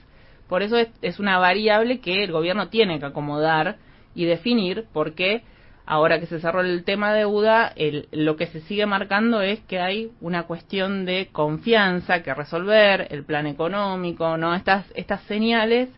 Por 0.48 0.62
eso 0.62 0.76
es, 0.78 1.20
una 1.20 1.38
variable 1.38 2.00
que 2.00 2.24
el 2.24 2.32
gobierno 2.32 2.68
tiene 2.68 2.98
que 2.98 3.06
acomodar 3.06 3.76
y 4.14 4.24
definir, 4.24 4.86
porque 4.92 5.42
ahora 5.88 6.20
que 6.20 6.26
se 6.26 6.40
cerró 6.40 6.60
el 6.60 6.84
tema 6.84 7.12
de 7.12 7.20
deuda, 7.20 7.72
el, 7.74 8.08
lo 8.12 8.36
que 8.36 8.46
se 8.46 8.60
sigue 8.60 8.86
marcando 8.86 9.40
es 9.40 9.60
que 9.60 9.80
hay 9.80 10.12
una 10.20 10.44
cuestión 10.44 11.04
de 11.04 11.28
confianza 11.32 12.22
que 12.22 12.34
resolver, 12.34 13.08
el 13.10 13.24
plan 13.24 13.46
económico, 13.46 14.36
¿no? 14.36 14.54
Estas, 14.54 14.86
estas 14.94 15.22
señales 15.22 15.88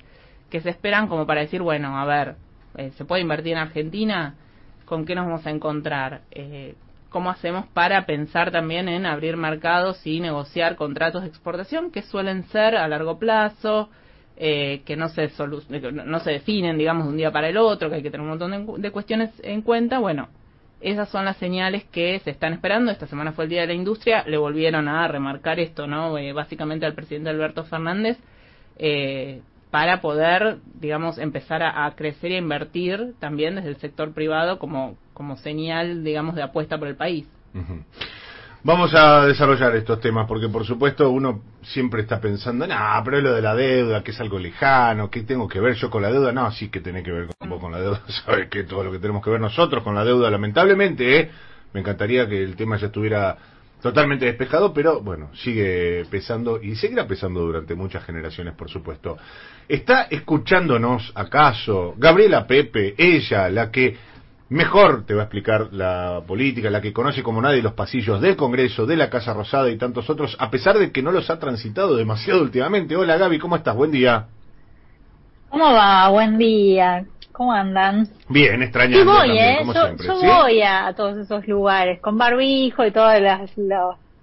que 0.49 0.61
se 0.61 0.71
esperan 0.71 1.09
como 1.09 1.27
para 1.27 1.43
decir, 1.43 1.61
bueno, 1.61 1.99
a 1.99 2.05
ver, 2.05 2.37
eh, 2.77 2.93
¿Se 2.97 3.05
puede 3.05 3.23
invertir 3.23 3.53
en 3.53 3.59
Argentina? 3.59 4.35
¿Con 4.85 5.05
qué 5.05 5.15
nos 5.15 5.27
vamos 5.27 5.47
a 5.47 5.51
encontrar? 5.51 6.23
Eh, 6.31 6.75
¿Cómo 7.09 7.31
hacemos 7.31 7.67
para 7.67 8.07
pensar 8.07 8.53
también 8.53 8.89
en 8.89 9.07
abrir 9.07 9.37
mercados 9.37 10.07
y 10.07 10.21
negociar 10.21 10.77
contratos 10.77 11.23
de 11.23 11.29
exportación 11.29 11.91
que 11.91 12.03
suelen 12.03 12.45
ser 12.45 12.77
a 12.77 12.87
largo 12.87 13.19
plazo, 13.19 13.91
eh, 14.43 14.81
que 14.87 14.97
no 14.97 15.11
se, 15.11 15.31
no 15.93 16.21
se 16.21 16.31
definen, 16.31 16.79
digamos, 16.79 17.05
de 17.05 17.11
un 17.11 17.17
día 17.19 17.31
para 17.31 17.51
el 17.51 17.59
otro, 17.59 17.91
que 17.91 17.97
hay 17.97 18.03
que 18.03 18.11
tener 18.11 18.23
un 18.23 18.39
montón 18.39 18.81
de, 18.81 18.91
cuestiones 18.91 19.31
en 19.43 19.61
cuenta? 19.61 19.99
Bueno, 19.99 20.29
esas 20.81 21.11
son 21.11 21.27
las 21.27 21.37
señales 21.37 21.85
que 21.93 22.19
se 22.21 22.31
están 22.31 22.55
esperando. 22.55 22.91
Esta 22.91 23.07
semana 23.07 23.33
fue 23.33 23.45
el 23.45 23.51
Día 23.51 23.61
de 23.61 23.67
la 23.67 23.75
Industria, 23.75 24.25
le 24.27 24.39
volvieron 24.39 24.89
a 24.89 25.07
remarcar 25.09 25.61
esto, 25.61 25.87
¿no? 25.87 26.15
básicamente 26.33 26.87
al 26.87 26.95
presidente 26.95 27.29
Alberto 27.29 27.65
Fernández, 27.65 28.17
eh, 28.79 29.43
para 29.71 30.01
poder, 30.01 30.57
digamos, 30.73 31.19
empezar 31.19 31.63
a, 31.63 31.95
crecer 31.95 32.31
y 32.31 32.37
a 32.37 32.39
invertir 32.39 33.13
también 33.19 33.57
desde 33.57 33.69
el 33.69 33.77
sector 33.77 34.15
privado 34.15 34.59
como, 34.59 34.97
como 35.13 35.37
señal, 35.37 36.03
digamos, 36.03 36.35
de 36.35 36.45
apuesta 36.45 36.79
por 36.79 36.89
el 36.89 36.97
país. 36.97 37.29
Vamos 38.63 38.95
a 38.95 39.25
desarrollar 39.25 39.75
estos 39.75 40.01
temas 40.01 40.27
porque, 40.29 40.47
por 40.51 40.67
supuesto, 40.67 41.09
uno 41.09 41.41
siempre 41.63 42.03
está 42.03 42.21
pensando, 42.21 42.67
no, 42.67 42.77
pero 43.03 43.17
es 43.17 43.23
lo 43.23 43.33
de 43.33 43.41
la 43.41 43.55
deuda, 43.55 44.03
que 44.03 44.11
es 44.11 44.21
algo 44.21 44.39
lejano, 44.39 45.09
¿qué 45.09 45.23
tengo 45.23 45.49
que 45.49 45.61
ver 45.61 45.77
yo 45.77 45.89
con 45.89 46.03
la 46.03 46.13
deuda? 46.13 46.31
No, 46.31 46.53
sí 46.53 46.69
que 46.69 46.81
tiene 46.81 47.03
que 47.03 47.11
ver 47.11 47.29
con, 47.39 47.59
con 47.59 47.73
la 47.73 47.81
deuda, 47.81 48.03
sabes 48.27 48.51
que 48.51 48.65
todo 48.65 48.85
lo 48.85 48.93
que 48.93 48.99
tenemos 48.99 49.25
que 49.25 49.31
ver 49.31 49.41
nosotros 49.41 49.83
con 49.83 49.95
la 49.95 50.05
deuda, 50.05 50.31
lamentablemente, 50.31 51.21
¿eh? 51.21 51.31
me 51.73 51.81
encantaría 51.81 52.29
que 52.29 52.43
el 52.43 52.55
tema 52.55 52.77
ya 52.77 52.89
estuviera 52.89 53.39
totalmente 53.81 54.27
despejado, 54.27 54.75
pero 54.75 55.01
bueno, 55.01 55.31
sigue 55.35 56.05
pesando 56.11 56.61
y 56.63 56.77
seguirá 56.77 57.07
pesando 57.07 57.41
durante 57.41 57.75
muchas 57.75 58.05
generaciones, 58.05 58.53
por 58.53 58.69
supuesto. 58.69 59.17
¿Está 59.67 60.03
escuchándonos 60.03 61.13
acaso 61.15 61.95
Gabriela 61.97 62.47
Pepe, 62.47 62.95
ella, 62.99 63.49
la 63.49 63.71
que 63.71 63.97
mejor 64.51 65.07
te 65.07 65.15
va 65.15 65.23
a 65.23 65.25
explicar 65.25 65.69
la 65.73 66.23
política, 66.27 66.69
la 66.71 66.81
que 66.81 66.93
conoce 66.93 67.23
como 67.23 67.41
nadie 67.41 67.63
los 67.63 67.73
pasillos 67.73 68.21
del 68.21 68.37
Congreso, 68.37 68.85
de 68.85 68.97
la 68.97 69.09
Casa 69.09 69.33
Rosada 69.33 69.71
y 69.71 69.79
tantos 69.79 70.11
otros, 70.11 70.37
a 70.39 70.51
pesar 70.51 70.79
de 70.79 70.93
que 70.93 71.03
no 71.03 71.13
los 71.13 71.31
ha 71.31 71.39
transitado 71.39 71.97
demasiado 71.97 72.43
últimamente? 72.43 72.97
Hola 72.97 73.17
Gaby, 73.17 73.39
¿cómo 73.39 73.57
estás? 73.57 73.75
Buen 73.75 73.93
día. 73.93 74.27
¿Cómo 75.49 75.73
va? 75.73 76.09
Buen 76.11 76.37
día. 76.37 77.07
¿Cómo 77.33 77.53
andan? 77.53 78.09
Bien, 78.29 78.63
extrañando 78.63 79.13
voy, 79.13 79.39
¿eh? 79.39 79.57
como 79.61 79.73
yo, 79.73 79.85
siempre. 79.85 80.07
Yo 80.07 80.15
voy 80.15 80.63
a 80.63 80.93
todos 80.95 81.17
esos 81.17 81.47
lugares, 81.49 82.01
con 82.01 82.19
barbijo 82.19 82.85
y 82.85 82.91
todas 82.91 83.21
las, 83.23 83.51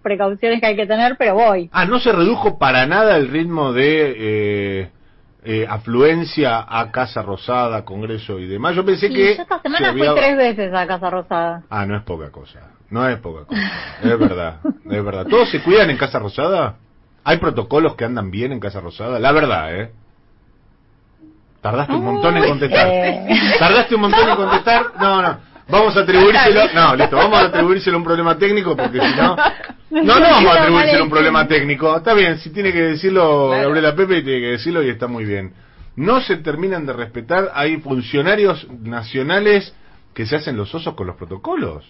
precauciones 0.04 0.62
que 0.62 0.68
hay 0.68 0.76
que 0.76 0.86
tener, 0.86 1.16
pero 1.18 1.34
voy. 1.36 1.70
Ah, 1.74 1.86
¿no 1.86 2.00
se 2.00 2.12
redujo 2.12 2.58
para 2.58 2.86
nada 2.86 3.18
el 3.18 3.28
ritmo 3.30 3.74
de 3.74 4.16
eh, 4.18 4.90
eh, 5.50 5.66
afluencia 5.66 6.66
a 6.68 6.92
Casa 6.92 7.22
Rosada, 7.22 7.86
Congreso 7.86 8.38
y 8.38 8.48
demás? 8.48 8.76
Yo 8.76 8.84
pensé 8.84 9.08
que... 9.08 9.38
Yo 9.38 9.44
esta 9.44 9.62
semana 9.62 9.94
fui 9.94 10.02
tres 10.14 10.36
veces 10.36 10.74
a 10.74 10.86
Casa 10.86 11.10
Rosada. 11.10 11.64
Ah, 11.70 11.86
no 11.86 11.96
es 11.96 12.04
poca 12.04 12.30
cosa. 12.32 12.72
No 12.90 13.08
es 13.08 13.18
poca 13.20 13.46
cosa. 13.46 13.62
es 14.04 14.20
verdad, 14.20 14.60
es 14.66 15.06
verdad. 15.06 15.26
¿Todos 15.26 15.50
se 15.50 15.62
cuidan 15.62 15.90
en 15.90 15.96
Casa 15.96 16.20
Rosada? 16.20 16.76
¿Hay 17.24 17.38
protocolos 17.38 17.96
que 17.96 18.04
andan 18.04 18.30
bien 18.30 18.52
en 18.52 18.60
Casa 18.60 18.82
Rosada? 18.82 19.20
La 19.20 19.32
verdad, 19.32 19.74
¿eh? 19.74 19.92
Tardaste 21.62 21.94
un 21.94 22.04
montón 22.04 22.36
en 22.36 22.50
contestar. 22.50 22.90
Tardaste 23.58 23.96
un 23.96 24.02
montón 24.02 24.28
en 24.28 24.36
contestar. 24.36 24.86
No, 25.00 25.22
no. 25.22 25.38
Vamos 25.70 25.98
a 25.98 26.02
atribuírselo. 26.02 26.62
No, 26.74 26.96
listo. 26.96 27.16
Vamos 27.16 27.40
a 27.40 27.46
atribuírselo 27.46 27.98
un 27.98 28.04
problema 28.04 28.38
técnico 28.38 28.76
porque 28.76 29.00
si 29.00 29.16
no. 29.16 29.36
No, 29.90 30.20
no 30.20 30.22
vamos 30.22 30.56
a 30.56 30.62
atribuírselo 30.62 31.00
a 31.00 31.04
un 31.04 31.10
problema 31.10 31.48
técnico. 31.48 31.98
Está 31.98 32.14
bien, 32.14 32.38
si 32.40 32.52
tiene 32.52 32.72
que 32.72 32.82
decirlo 32.82 33.50
Gabriela 33.50 33.96
Pepe, 33.96 34.22
tiene 34.22 34.40
que 34.42 34.52
decirlo 34.52 34.84
y 34.84 34.90
está 34.90 35.08
muy 35.08 35.26
bien. 35.26 35.54
No 35.96 36.22
se 36.22 36.38
terminan 36.38 36.86
de 36.86 36.94
respetar. 36.94 37.52
Hay 37.54 37.78
funcionarios 37.78 38.68
nacionales 38.70 39.74
que 40.14 40.26
se 40.26 40.36
hacen 40.36 40.58
los 40.58 40.74
osos 40.74 40.94
con 40.94 41.08
los 41.08 41.16
protocolos. 41.16 41.86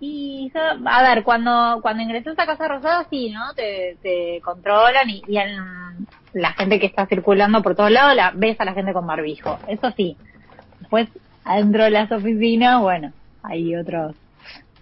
Y, 0.00 0.52
a 0.54 1.02
ver, 1.02 1.22
cuando 1.22 1.78
cuando 1.80 2.02
ingresas 2.02 2.38
a 2.38 2.46
Casa 2.46 2.68
Rosada, 2.68 3.06
sí, 3.08 3.30
¿no? 3.30 3.54
Te, 3.54 3.96
te 4.02 4.40
controlan 4.42 5.08
y, 5.08 5.22
y 5.26 5.38
en 5.38 5.56
la 6.34 6.52
gente 6.52 6.78
que 6.78 6.86
está 6.86 7.06
circulando 7.06 7.62
por 7.62 7.74
todos 7.74 7.90
lados, 7.90 8.14
la 8.14 8.32
ves 8.34 8.60
a 8.60 8.64
la 8.64 8.74
gente 8.74 8.92
con 8.92 9.06
barbijo. 9.06 9.58
Eso 9.68 9.90
sí. 9.96 10.16
Después, 10.80 11.08
adentro 11.44 11.84
de 11.84 11.90
las 11.90 12.10
oficinas, 12.10 12.80
bueno, 12.80 13.12
hay 13.42 13.76
otros, 13.76 14.16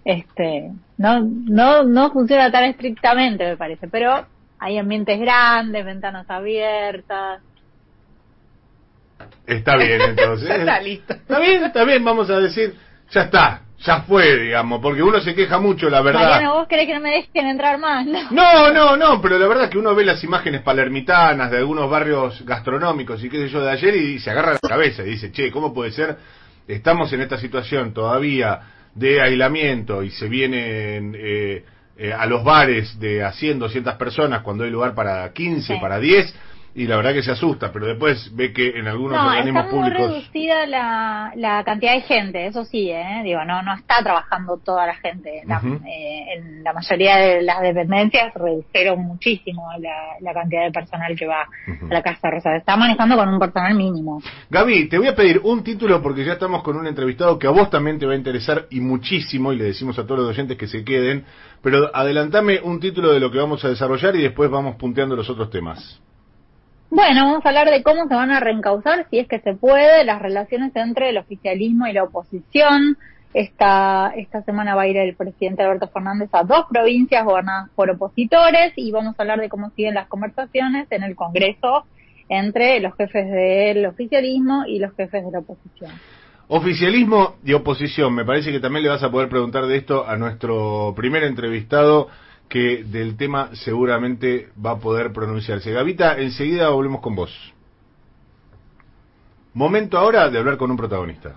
este, 0.05 0.71
no, 0.99 1.21
no, 1.21 1.85
no 1.85 2.11
funciona 2.11 2.51
tan 2.51 2.65
estrictamente, 2.65 3.45
me 3.45 3.57
parece, 3.57 3.89
pero 3.89 4.27
hay 4.59 4.79
ambientes 4.79 5.19
grandes, 5.21 5.85
ventanas 5.85 6.29
abiertas. 6.31 7.41
Está 9.47 9.77
bien, 9.77 10.01
entonces. 10.01 10.51
está 10.59 10.81
listo. 10.81 11.15
Está 11.15 11.41
bien, 11.41 11.65
está 11.65 11.85
bien, 11.85 12.05
vamos 12.05 12.31
a 12.31 12.39
decir, 12.39 12.75
ya 13.11 13.23
está 13.23 13.63
ya 13.85 14.03
fue, 14.03 14.39
digamos, 14.39 14.81
porque 14.81 15.03
uno 15.03 15.21
se 15.21 15.35
queja 15.35 15.59
mucho, 15.59 15.91
la 15.91 16.03
verdad. 16.03 16.21
Mariano, 16.21 16.55
vos 16.55 16.69
querés 16.69 16.87
que 16.87 16.95
no 16.95 17.01
me 17.01 17.11
dejen 17.11 17.47
entrar 17.49 17.79
más, 17.79 18.07
¿no? 18.31 18.71
No, 18.73 18.97
no, 18.97 19.21
pero 19.21 19.39
la 19.39 19.47
verdad 19.47 19.65
es 19.65 19.71
que 19.71 19.79
uno 19.79 19.95
ve 19.95 20.05
las 20.05 20.23
imágenes 20.23 20.63
palermitanas 20.63 21.51
de 21.51 21.59
algunos 21.59 21.91
barrios 21.91 22.45
gastronómicos 22.45 23.23
y 23.25 23.29
qué 23.29 23.39
sé 23.39 23.49
yo 23.49 23.61
de 23.61 23.71
ayer 23.71 23.97
y 23.97 24.19
se 24.19 24.31
agarra 24.31 24.53
la 24.53 24.69
cabeza 24.69 25.03
y 25.03 25.11
dice, 25.11 25.33
che, 25.33 25.51
¿cómo 25.51 25.75
puede 25.75 25.91
ser? 25.91 26.17
Estamos 26.73 27.13
en 27.13 27.21
esta 27.21 27.37
situación 27.37 27.93
todavía 27.93 28.61
de 28.95 29.21
aislamiento 29.21 30.03
y 30.03 30.11
se 30.11 30.27
vienen 30.27 31.15
eh, 31.19 31.65
eh, 31.99 32.13
a 32.15 32.25
los 32.25 32.43
bares 32.45 32.99
de 32.99 33.23
a 33.23 33.33
100, 33.33 33.59
200 33.59 33.95
personas 33.97 34.41
cuando 34.41 34.65
hay 34.65 34.71
lugar 34.71 34.95
para 34.95 35.31
15, 35.35 35.77
para 35.81 35.99
10 35.99 36.35
y 36.75 36.87
la 36.87 36.97
verdad 36.97 37.13
que 37.13 37.23
se 37.23 37.33
asusta, 37.33 37.71
pero 37.71 37.87
después 37.87 38.35
ve 38.35 38.53
que 38.53 38.79
en 38.79 38.89
algunos 38.89 39.17
no, 39.17 39.29
organismos 39.29 39.65
está 39.65 39.77
muy 39.77 39.91
públicos... 39.91 40.11
reducida 40.11 40.67
la, 40.67 41.33
la 41.37 41.65
cantidad 41.65 41.93
de 41.93 42.01
gente, 42.01 42.47
eso 42.47 42.65
sí, 42.65 42.91
¿eh? 42.91 43.21
digo, 43.25 43.45
no 43.45 43.63
no 43.63 43.75
está 43.75 44.03
trabajando 44.03 44.57
toda 44.57 44.87
la 44.87 44.95
gente. 44.95 45.43
La, 45.47 45.61
eh, 45.87 46.25
en 46.37 46.65
la 46.65 46.73
mayoría 46.73 47.17
de 47.17 47.43
las 47.43 47.61
dependencias 47.61 48.33
redujeron 48.35 49.01
muchísimo 49.01 49.69
la, 49.79 50.17
la 50.21 50.33
cantidad 50.33 50.65
de 50.65 50.73
personal 50.73 51.15
que 51.17 51.27
va 51.27 51.43
a 51.43 51.85
la 51.91 52.03
Casa 52.03 52.31
Rosada. 52.31 52.57
Está 52.57 52.77
manejando 52.77 53.17
con 53.17 53.29
un 53.29 53.39
personal 53.39 53.75
mínimo. 53.75 54.23
Gaby, 54.49 54.89
te 54.89 54.99
voy 54.99 55.09
a 55.09 55.15
pedir 55.15 55.41
un 55.45 55.63
título 55.63 56.03
porque 56.03 56.25
ya 56.25 56.35
estamos 56.35 56.63
con 56.63 56.77
un 56.77 56.87
entrevistado 56.87 57.39
que 57.39 57.47
a 57.47 57.51
vos 57.51 57.69
también 57.69 57.99
te 57.99 58.07
va 58.07 58.15
a 58.15 58.17
interesar 58.17 58.67
y 58.71 58.81
muchísimo, 58.81 59.53
y 59.53 59.57
le 59.57 59.65
decimos 59.65 59.99
a 59.99 60.07
todos 60.07 60.21
los 60.21 60.31
oyentes 60.31 60.57
que 60.57 60.67
se 60.67 60.85
queden, 60.85 61.25
pero 61.63 61.95
adelantame 61.95 62.61
un 62.63 62.81
título 62.81 63.13
de 63.13 63.21
lo 63.21 63.31
que 63.31 63.39
vamos 63.39 63.65
a 63.65 63.69
desarrollar 63.69 64.17
y 64.17 64.23
después 64.23 64.51
vamos 64.51 64.77
punteando 64.77 65.17
los 65.17 65.29
otros 65.29 65.51
temas. 65.51 66.01
Bueno, 66.95 67.25
vamos 67.25 67.47
a 67.47 67.49
hablar 67.49 67.71
de 67.71 67.83
cómo 67.83 68.07
se 68.07 68.15
van 68.15 68.31
a 68.33 68.39
reencauzar, 68.39 69.07
si 69.09 69.19
es 69.19 69.27
que 69.27 69.41
se 69.41 69.55
puede, 69.55 70.05
las 70.05 70.21
relaciones 70.21 70.77
entre 70.77 71.09
el 71.09 71.17
oficialismo 71.17 71.87
y 71.87 71.95
la 71.95 72.05
oposición. 72.05 72.99
Esta, 73.33 74.13
esta 74.15 74.43
semana 74.43 74.75
va 74.75 74.83
a 74.83 74.89
ir 74.89 74.99
el 74.99 75.17
presidente 75.17 75.63
Alberto 75.63 75.89
Fernández 75.89 76.29
a 76.33 76.43
dos 76.43 76.67
provincias 76.71 77.25
gobernadas 77.25 77.71
por 77.75 77.89
opositores 77.89 78.75
y 78.77 78.93
vamos 78.93 79.15
a 79.17 79.23
hablar 79.23 79.41
de 79.41 79.49
cómo 79.49 79.71
siguen 79.71 79.95
las 79.95 80.07
conversaciones 80.07 80.87
en 80.91 81.03
el 81.03 81.17
Congreso 81.17 81.87
entre 82.29 82.79
los 82.81 82.95
jefes 82.95 83.27
del 83.31 83.87
oficialismo 83.87 84.65
y 84.67 84.79
los 84.79 84.95
jefes 84.95 85.25
de 85.25 85.31
la 85.31 85.39
oposición. 85.39 85.93
Oficialismo 86.49 87.37
y 87.43 87.55
oposición, 87.55 88.15
me 88.15 88.27
parece 88.27 88.53
que 88.53 88.61
también 88.61 88.83
le 88.83 88.91
vas 88.91 89.03
a 89.03 89.11
poder 89.11 89.31
preguntar 89.31 89.65
de 89.65 89.79
esto 89.79 90.07
a 90.07 90.19
nuestro 90.19 90.93
primer 90.95 91.25
entrevistado 91.25 92.09
que 92.53 92.85
del 92.85 93.17
tema 93.17 93.49
seguramente 93.55 94.51
va 94.63 94.73
a 94.73 94.79
poder 94.79 95.11
pronunciarse. 95.11 95.73
Gavita, 95.73 96.19
enseguida 96.19 96.69
volvemos 96.69 97.01
con 97.01 97.15
vos. 97.15 97.33
Momento 99.55 99.97
ahora 99.97 100.29
de 100.29 100.39
hablar 100.39 100.59
con 100.59 100.71
un 100.71 100.77
protagonista. 100.77 101.37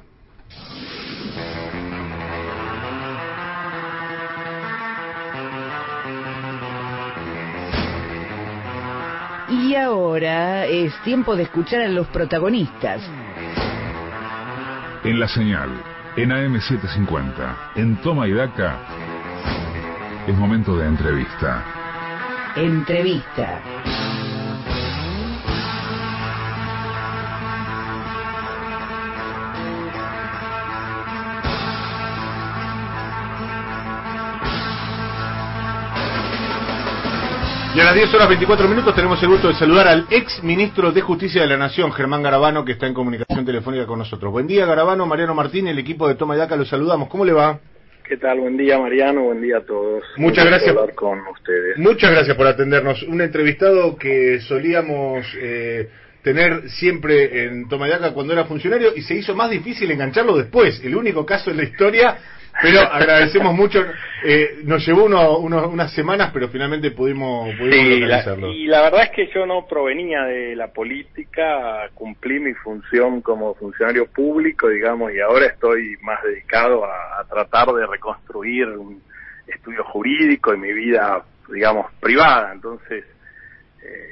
Y 9.47 9.73
ahora 9.75 10.65
es 10.65 10.93
tiempo 11.05 11.37
de 11.37 11.43
escuchar 11.43 11.79
a 11.83 11.87
los 11.87 12.07
protagonistas. 12.07 13.01
En 15.05 15.17
la 15.17 15.29
señal, 15.29 15.69
en 16.17 16.31
AM750, 16.31 17.55
en 17.75 17.95
Toma 18.01 18.27
y 18.27 18.33
Daca, 18.33 19.14
es 20.27 20.37
momento 20.37 20.75
de 20.75 20.87
entrevista. 20.87 21.63
Entrevista. 22.55 23.61
Y 37.75 37.79
a 37.79 37.83
las 37.83 37.93
10 37.93 38.13
horas 38.13 38.29
24 38.29 38.67
minutos 38.69 38.95
tenemos 38.95 39.21
el 39.21 39.29
gusto 39.29 39.49
de 39.49 39.55
saludar 39.55 39.87
al 39.87 40.07
ex 40.09 40.41
ministro 40.41 40.91
de 40.91 41.01
Justicia 41.01 41.41
de 41.41 41.47
la 41.47 41.57
Nación, 41.57 41.91
Germán 41.91 42.23
Garabano, 42.23 42.63
que 42.63 42.71
está 42.71 42.87
en 42.87 42.93
comunicación 42.93 43.45
telefónica 43.45 43.85
con 43.85 43.99
nosotros. 43.99 44.31
Buen 44.31 44.47
día, 44.47 44.65
Garabano, 44.65 45.05
Mariano 45.05 45.35
Martín, 45.35 45.67
el 45.67 45.77
equipo 45.77 46.07
de 46.07 46.15
Toma 46.15 46.35
y 46.35 46.39
Daca, 46.39 46.55
los 46.55 46.69
saludamos. 46.69 47.09
¿Cómo 47.09 47.25
le 47.25 47.33
va? 47.33 47.59
¿Qué 48.07 48.17
tal? 48.17 48.39
Buen 48.39 48.55
día, 48.55 48.77
Mariano. 48.77 49.23
Buen 49.23 49.41
día 49.41 49.57
a 49.57 49.65
todos. 49.65 50.03
Muchas 50.17 50.45
gracias. 50.45 50.69
hablar 50.69 50.93
con 50.93 51.19
ustedes. 51.27 51.77
Muchas 51.77 52.11
gracias 52.11 52.37
por 52.37 52.45
atendernos. 52.45 53.01
Un 53.01 53.19
entrevistado 53.19 53.97
que 53.97 54.39
solíamos 54.41 55.25
eh, 55.41 55.89
tener 56.21 56.69
siempre 56.69 57.45
en 57.45 57.67
Toma 57.67 57.87
y 57.87 57.91
Daca 57.91 58.13
cuando 58.13 58.33
era 58.33 58.45
funcionario 58.45 58.91
y 58.95 59.01
se 59.01 59.15
hizo 59.15 59.33
más 59.33 59.49
difícil 59.49 59.89
engancharlo 59.89 60.37
después. 60.37 60.79
El 60.83 60.95
único 60.95 61.25
caso 61.25 61.49
en 61.49 61.57
la 61.57 61.63
historia, 61.63 62.17
pero 62.61 62.79
agradecemos 62.81 63.53
mucho. 63.53 63.85
Eh, 64.23 64.59
nos 64.63 64.85
llevó 64.85 65.05
uno, 65.05 65.37
uno- 65.39 65.67
unas 65.69 65.93
semanas, 65.93 66.31
pero 66.33 66.47
finalmente 66.49 66.91
pudimos, 66.91 67.49
pudimos 67.57 67.69
Sí, 67.71 67.99
la- 67.99 68.47
y 68.47 68.67
la 68.67 68.81
verdad 68.81 69.03
es 69.03 69.09
que 69.11 69.27
yo 69.33 69.45
no 69.45 69.67
provenía 69.67 70.23
de 70.23 70.55
la 70.55 70.67
política, 70.73 71.89
cumplí 71.93 72.39
mi 72.39 72.53
función 72.55 73.21
como 73.21 73.53
funcionario 73.55 74.07
público, 74.07 74.69
digamos, 74.69 75.13
y 75.13 75.19
ahora 75.19 75.47
estoy 75.47 75.97
más 76.01 76.21
dedicado 76.23 76.85
a, 76.85 77.19
a 77.19 77.23
tratar 77.25 77.67
de 77.73 77.85
reconstruir 77.85 78.67
un 78.69 79.01
estudio 79.47 79.83
jurídico 79.83 80.53
y 80.53 80.57
mi 80.57 80.73
vida, 80.73 81.23
digamos, 81.53 81.91
privada. 81.99 82.51
Entonces, 82.53 83.03
eh, 83.83 84.09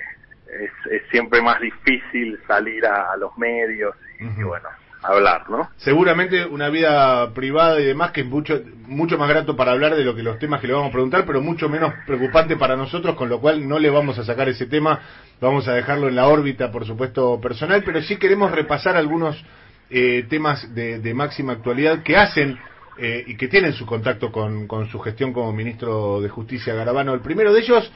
es, 0.66 0.92
es 0.92 1.02
siempre 1.10 1.42
más 1.42 1.60
difícil 1.60 2.40
salir 2.48 2.86
a, 2.86 3.12
a 3.14 3.18
los 3.18 3.36
medios 3.38 3.96
y, 4.20 4.44
bueno, 4.44 4.70
hablar, 5.04 5.50
¿no? 5.50 5.70
Seguramente 5.78 6.46
una 6.46 6.70
vida 6.70 7.34
privada 7.34 7.80
y 7.80 7.86
demás 7.86 8.12
que 8.12 8.22
es 8.22 8.28
mucho, 8.28 8.62
mucho 8.88 9.18
más 9.18 9.30
grato 9.30 9.56
para 9.56 9.72
hablar 9.72 9.96
de 9.96 10.04
lo 10.04 10.16
que 10.16 10.24
los 10.24 10.40
temas 10.40 10.62
que 10.62 10.68
le 10.68 10.74
vamos 10.74 10.90
a 10.90 10.94
preguntar, 10.94 11.26
pero 11.26 11.42
mucho 11.42 11.70
menos 11.70 11.94
preocupante 12.06 12.56
para 12.56 12.76
nosotros, 12.76 13.16
con 13.16 13.30
lo 13.30 13.40
cual 13.40 13.68
no 13.68 13.80
le 13.80 13.90
vamos 13.90 14.18
a 14.18 14.24
sacar 14.24 14.50
ese 14.50 14.66
tema, 14.66 15.00
vamos 15.42 15.68
a 15.68 15.74
dejarlo 15.74 16.08
en 16.08 16.16
la 16.16 16.28
órbita, 16.28 16.72
por 16.72 16.86
supuesto, 16.86 17.40
personal, 17.42 17.84
pero 17.84 18.02
sí 18.02 18.18
queremos 18.18 18.52
repasar 18.52 18.96
algunos 18.96 19.44
eh, 19.90 20.26
temas 20.30 20.74
de, 20.74 21.00
de 21.00 21.14
máxima 21.14 21.54
actualidad 21.54 22.02
que 22.04 22.18
hacen 22.18 22.58
eh, 22.98 23.24
y 23.26 23.36
que 23.38 23.48
tienen 23.48 23.74
su 23.74 23.86
contacto 23.86 24.32
con, 24.32 24.68
con 24.68 24.88
su 24.88 25.00
gestión 25.00 25.34
como 25.34 25.52
ministro 25.52 26.22
de 26.22 26.30
Justicia 26.30 26.76
Garabano. 26.76 27.14
El 27.14 27.22
primero 27.22 27.52
de 27.52 27.62
ellos, 27.62 27.92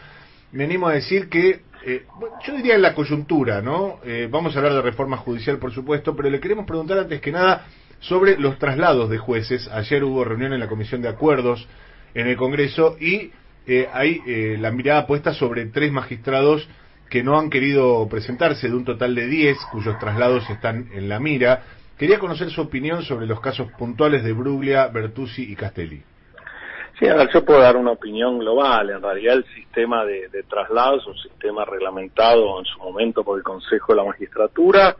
me 0.51 0.63
animo 0.63 0.87
a 0.87 0.93
decir 0.93 1.29
que, 1.29 1.61
eh, 1.87 2.05
yo 2.45 2.53
diría 2.53 2.75
en 2.75 2.81
la 2.81 2.93
coyuntura, 2.93 3.61
¿no? 3.61 3.99
Eh, 4.03 4.27
vamos 4.29 4.53
a 4.53 4.59
hablar 4.59 4.73
de 4.73 4.81
reforma 4.81 5.15
judicial, 5.15 5.57
por 5.57 5.71
supuesto, 5.71 6.15
pero 6.15 6.29
le 6.29 6.41
queremos 6.41 6.65
preguntar 6.65 6.99
antes 6.99 7.21
que 7.21 7.31
nada 7.31 7.65
sobre 7.99 8.37
los 8.37 8.59
traslados 8.59 9.09
de 9.09 9.17
jueces. 9.17 9.69
Ayer 9.69 10.03
hubo 10.03 10.25
reunión 10.25 10.51
en 10.51 10.59
la 10.59 10.67
Comisión 10.67 11.01
de 11.01 11.07
Acuerdos 11.07 11.65
en 12.13 12.27
el 12.27 12.35
Congreso 12.35 12.97
y 12.99 13.31
eh, 13.65 13.87
hay 13.93 14.21
eh, 14.27 14.57
la 14.59 14.71
mirada 14.71 15.07
puesta 15.07 15.33
sobre 15.33 15.65
tres 15.67 15.91
magistrados 15.91 16.67
que 17.09 17.23
no 17.23 17.39
han 17.39 17.49
querido 17.49 18.05
presentarse, 18.09 18.67
de 18.67 18.75
un 18.75 18.83
total 18.83 19.15
de 19.15 19.27
10 19.27 19.57
cuyos 19.71 19.97
traslados 19.97 20.49
están 20.49 20.89
en 20.93 21.07
la 21.07 21.19
mira. 21.19 21.63
Quería 21.97 22.19
conocer 22.19 22.49
su 22.49 22.61
opinión 22.61 23.03
sobre 23.03 23.27
los 23.27 23.39
casos 23.39 23.71
puntuales 23.77 24.23
de 24.25 24.33
Bruglia, 24.33 24.87
Bertuzzi 24.87 25.43
y 25.43 25.55
Castelli. 25.55 26.03
Sí, 26.99 27.07
a 27.07 27.15
ver, 27.15 27.29
yo 27.31 27.45
puedo 27.45 27.59
dar 27.59 27.77
una 27.77 27.91
opinión 27.91 28.39
global. 28.39 28.89
En 28.89 29.01
realidad 29.01 29.35
el 29.35 29.45
sistema 29.53 30.03
de, 30.03 30.29
de 30.29 30.43
traslado 30.43 30.97
es 30.97 31.05
un 31.05 31.17
sistema 31.17 31.63
reglamentado 31.63 32.59
en 32.59 32.65
su 32.65 32.79
momento 32.79 33.23
por 33.23 33.37
el 33.37 33.43
Consejo 33.43 33.93
de 33.93 33.97
la 33.97 34.05
Magistratura 34.05 34.95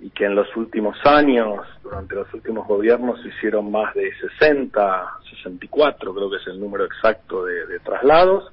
y 0.00 0.10
que 0.10 0.24
en 0.24 0.34
los 0.34 0.48
últimos 0.56 0.96
años, 1.04 1.66
durante 1.82 2.14
los 2.14 2.32
últimos 2.32 2.66
gobiernos, 2.66 3.20
se 3.22 3.28
hicieron 3.28 3.70
más 3.70 3.94
de 3.94 4.10
60, 4.38 5.08
64 5.30 6.14
creo 6.14 6.30
que 6.30 6.36
es 6.36 6.46
el 6.46 6.58
número 6.58 6.84
exacto 6.84 7.44
de, 7.44 7.78
traslados. 7.80 8.50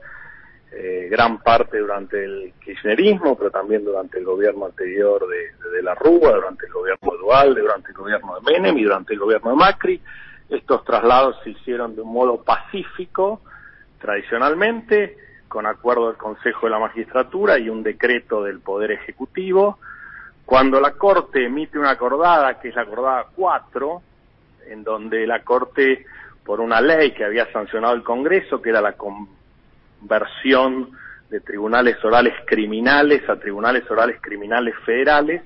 Eh, 0.70 1.08
gran 1.10 1.40
parte 1.40 1.80
durante 1.80 2.24
el 2.24 2.54
kirchnerismo, 2.64 3.38
pero 3.38 3.50
también 3.50 3.86
durante 3.86 4.20
el 4.20 4.26
gobierno 4.26 4.66
anterior 4.66 5.26
de 5.28 5.82
la 5.82 5.96
Rúa, 5.96 6.34
durante 6.34 6.66
el 6.66 6.74
gobierno 6.74 7.12
de 7.12 7.18
Dualde, 7.18 7.62
durante 7.62 7.90
el 7.90 7.96
gobierno 7.96 8.36
de 8.36 8.52
Menem 8.52 8.78
y 8.78 8.84
durante 8.84 9.14
el 9.14 9.20
gobierno 9.20 9.52
de 9.52 9.56
Macri. 9.56 10.02
Estos 10.50 10.84
traslados 10.86 11.38
se 11.44 11.52
hicieron 11.52 11.96
de 11.96 12.02
un 12.02 12.14
modo 12.14 12.42
pacífico, 12.44 13.42
tradicionalmente, 14.00 15.18
con 15.48 15.66
acuerdo 15.66 16.08
del 16.08 16.18
Consejo 16.18 16.68
de 16.68 16.72
la 16.72 16.80
Magistratura 16.80 17.58
y 17.58 17.70
un 17.70 17.84
decreto 17.84 18.44
del 18.44 18.60
Poder 18.60 18.92
Ejecutivo. 18.92 19.80
Cuando 20.46 20.80
la 20.80 20.92
Corte 20.92 21.46
emite 21.46 21.78
una 21.78 21.92
acordada, 21.92 22.60
que 22.60 22.70
es 22.70 22.76
la 22.76 22.84
acordada 22.84 23.26
4, 23.36 24.02
en 24.70 24.84
donde 24.84 25.28
la 25.28 25.44
Corte, 25.44 26.06
por 26.46 26.62
una 26.62 26.80
ley 26.80 27.12
que 27.12 27.26
había 27.26 27.52
sancionado 27.52 27.94
el 27.94 28.04
Congreso, 28.04 28.62
que 28.62 28.70
era 28.70 28.82
la 28.82 28.96
conversión 30.00 30.92
de 31.30 31.42
tribunales 31.42 32.04
orales 32.06 32.34
criminales 32.46 33.28
a 33.30 33.38
tribunales 33.38 33.90
orales 33.92 34.22
criminales 34.22 34.76
federales, 34.86 35.42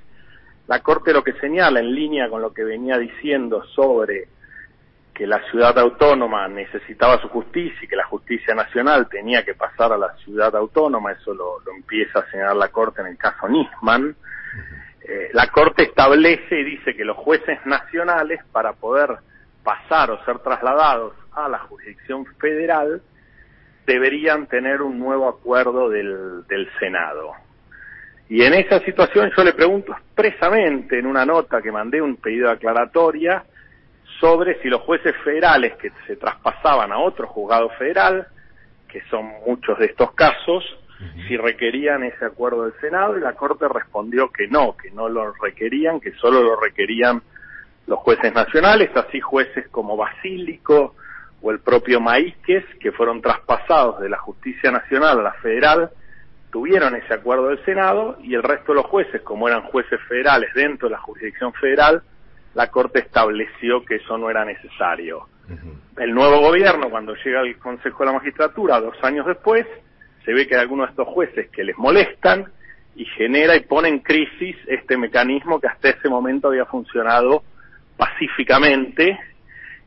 la 0.67 0.81
Corte 0.81 1.11
lo 1.11 1.23
que 1.23 1.33
señala 1.33 1.79
en 1.79 1.95
línea 1.95 2.29
con 2.29 2.41
lo 2.41 2.53
que 2.53 2.63
venía 2.63 2.99
diciendo 2.99 3.63
sobre 3.75 4.27
que 5.13 5.27
la 5.27 5.41
ciudad 5.49 5.77
autónoma 5.77 6.47
necesitaba 6.47 7.19
su 7.21 7.27
justicia 7.29 7.79
y 7.81 7.87
que 7.87 7.95
la 7.95 8.05
justicia 8.05 8.55
nacional 8.55 9.07
tenía 9.09 9.43
que 9.43 9.53
pasar 9.53 9.91
a 9.91 9.97
la 9.97 10.13
ciudad 10.23 10.55
autónoma, 10.55 11.11
eso 11.11 11.33
lo, 11.33 11.57
empieza 11.75 12.19
a 12.19 12.31
señalar 12.31 12.55
la 12.55 12.69
Corte 12.69 13.01
en 13.01 13.07
el 13.07 13.17
caso 13.17 13.47
Nisman, 13.47 14.15
eh, 15.03 15.29
la 15.33 15.47
Corte 15.47 15.83
establece 15.83 16.59
y 16.59 16.63
dice 16.63 16.95
que 16.95 17.03
los 17.03 17.17
jueces 17.17 17.59
nacionales, 17.65 18.39
para 18.51 18.73
poder 18.73 19.17
pasar 19.63 20.11
o 20.11 20.23
ser 20.23 20.39
trasladados 20.39 21.13
a 21.33 21.49
la 21.49 21.59
jurisdicción 21.59 22.25
federal, 22.37 23.01
deberían 23.85 24.47
tener 24.47 24.81
un 24.81 24.99
nuevo 24.99 25.27
acuerdo 25.27 25.89
del, 25.89 26.45
del 26.47 26.69
Senado. 26.79 27.33
Y 28.29 28.43
en 28.43 28.53
esa 28.53 28.79
situación 28.79 29.29
yo 29.35 29.43
le 29.43 29.53
pregunto 29.53 29.91
expresamente 29.91 30.97
en 30.97 31.05
una 31.05 31.25
nota 31.25 31.61
que 31.61 31.71
mandé 31.71 32.01
un 32.01 32.15
pedido 32.15 32.47
de 32.47 32.53
aclaratoria 32.53 33.43
sobre 34.21 34.61
si 34.61 34.69
los 34.69 34.81
jueces 34.81 35.13
federales 35.23 35.73
que 35.77 35.91
se 36.07 36.15
traspasaban 36.15 36.91
a 36.91 36.99
otro 36.99 37.27
juzgado 37.27 37.69
federal, 37.71 38.27
que 38.87 39.01
son 39.09 39.25
muchos 39.45 39.77
de 39.79 39.87
estos 39.87 40.13
casos, 40.13 40.63
si 41.27 41.35
requerían 41.35 42.03
ese 42.03 42.25
acuerdo 42.25 42.65
del 42.65 42.79
Senado 42.79 43.17
y 43.17 43.21
la 43.21 43.33
Corte 43.33 43.67
respondió 43.67 44.29
que 44.29 44.47
no, 44.47 44.77
que 44.77 44.91
no 44.91 45.09
lo 45.09 45.33
requerían, 45.33 45.99
que 45.99 46.13
solo 46.13 46.43
lo 46.43 46.55
requerían 46.55 47.23
los 47.87 47.97
jueces 47.99 48.31
nacionales, 48.31 48.91
así 48.95 49.19
jueces 49.19 49.67
como 49.69 49.97
Basílico 49.97 50.93
o 51.41 51.49
el 51.49 51.59
propio 51.59 51.99
Maízquez, 51.99 52.63
que 52.79 52.91
fueron 52.91 53.19
traspasados 53.19 53.99
de 53.99 54.09
la 54.09 54.19
justicia 54.19 54.69
nacional 54.69 55.19
a 55.19 55.23
la 55.23 55.33
federal, 55.33 55.89
tuvieron 56.51 56.95
ese 56.95 57.15
acuerdo 57.15 57.47
del 57.47 57.65
Senado 57.65 58.19
y 58.21 58.35
el 58.35 58.43
resto 58.43 58.73
de 58.73 58.81
los 58.81 58.85
jueces, 58.85 59.23
como 59.23 59.47
eran 59.47 59.63
jueces 59.63 59.99
federales 60.07 60.53
dentro 60.53 60.87
de 60.87 60.91
la 60.91 61.01
jurisdicción 61.01 61.51
federal, 61.53 62.03
la 62.53 62.67
Corte 62.67 62.99
estableció 62.99 63.83
que 63.85 63.95
eso 63.95 64.17
no 64.17 64.29
era 64.29 64.45
necesario. 64.45 65.27
El 65.97 66.13
nuevo 66.13 66.39
gobierno, 66.39 66.89
cuando 66.89 67.13
llega 67.15 67.41
al 67.41 67.57
Consejo 67.57 67.99
de 67.99 68.05
la 68.05 68.13
Magistratura, 68.13 68.79
dos 68.79 68.95
años 69.03 69.25
después, 69.25 69.65
se 70.23 70.33
ve 70.33 70.47
que 70.47 70.55
hay 70.55 70.61
algunos 70.61 70.87
de 70.87 70.91
estos 70.91 71.07
jueces 71.07 71.49
que 71.49 71.63
les 71.63 71.77
molestan 71.77 72.45
y 72.95 73.05
genera 73.05 73.55
y 73.55 73.61
pone 73.61 73.89
en 73.89 73.99
crisis 73.99 74.55
este 74.67 74.97
mecanismo 74.97 75.59
que 75.59 75.67
hasta 75.67 75.89
ese 75.89 76.09
momento 76.09 76.47
había 76.47 76.65
funcionado 76.65 77.43
pacíficamente 77.97 79.19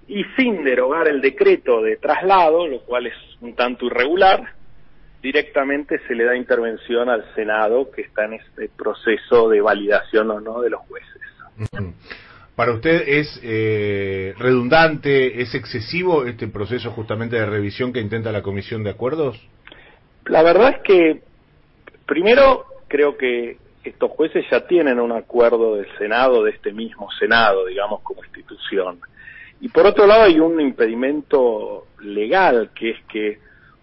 y 0.07 0.25
sin 0.37 0.65
derogar 0.65 1.09
el 1.09 1.21
decreto 1.21 1.83
de 1.83 1.97
traslado, 1.97 2.67
lo 2.67 2.81
cual 2.81 3.07
es 3.07 3.15
un 3.41 3.55
tanto 3.55 3.87
irregular, 3.87 4.53
directamente 5.23 5.99
se 6.07 6.15
le 6.15 6.25
da 6.25 6.37
intervención 6.37 7.09
al 7.09 7.25
Senado 7.35 7.91
que 7.91 8.03
está 8.03 8.27
en 8.27 8.35
este 8.35 8.69
proceso 8.69 9.49
de 9.49 9.61
validación 9.61 10.31
o 10.31 10.41
no 10.41 10.61
de 10.61 10.71
los 10.71 10.81
jueces. 10.83 11.23
¿Para 12.57 12.73
usted 12.73 13.03
es 13.09 13.41
eh, 13.43 14.33
redundante, 14.39 15.43
es 15.43 15.55
excesivo 15.57 16.25
este 16.25 16.47
proceso 16.47 16.93
justamente 16.93 17.35
de 17.37 17.47
revisión 17.47 17.93
que 17.93 18.01
intenta 18.01 18.31
la 18.31 18.43
Comisión 18.43 18.85
de 18.85 18.91
Acuerdos? 18.91 19.41
La 20.27 20.43
verdad 20.43 20.77
es 20.77 20.83
que, 20.83 21.23
primero, 22.07 22.65
creo 22.87 23.17
que 23.17 23.59
estos 23.83 24.11
jueces 24.13 24.45
ya 24.51 24.67
tienen 24.67 25.01
un 25.01 25.11
acuerdo 25.11 25.77
del 25.77 25.89
Senado, 25.99 26.45
de 26.45 26.53
este 26.53 26.73
mismo 26.73 27.11
Senado, 27.19 27.67
digamos, 27.67 28.03
como 28.03 28.25
institución. 28.25 29.01
Y 29.61 29.69
por 29.69 29.87
otro 29.87 30.07
lado 30.07 30.23
hay 30.23 30.39
un 30.39 30.61
impedimento 30.61 31.89
legal, 32.03 32.71
que 32.73 32.91
es 32.91 33.05
que 33.13 33.39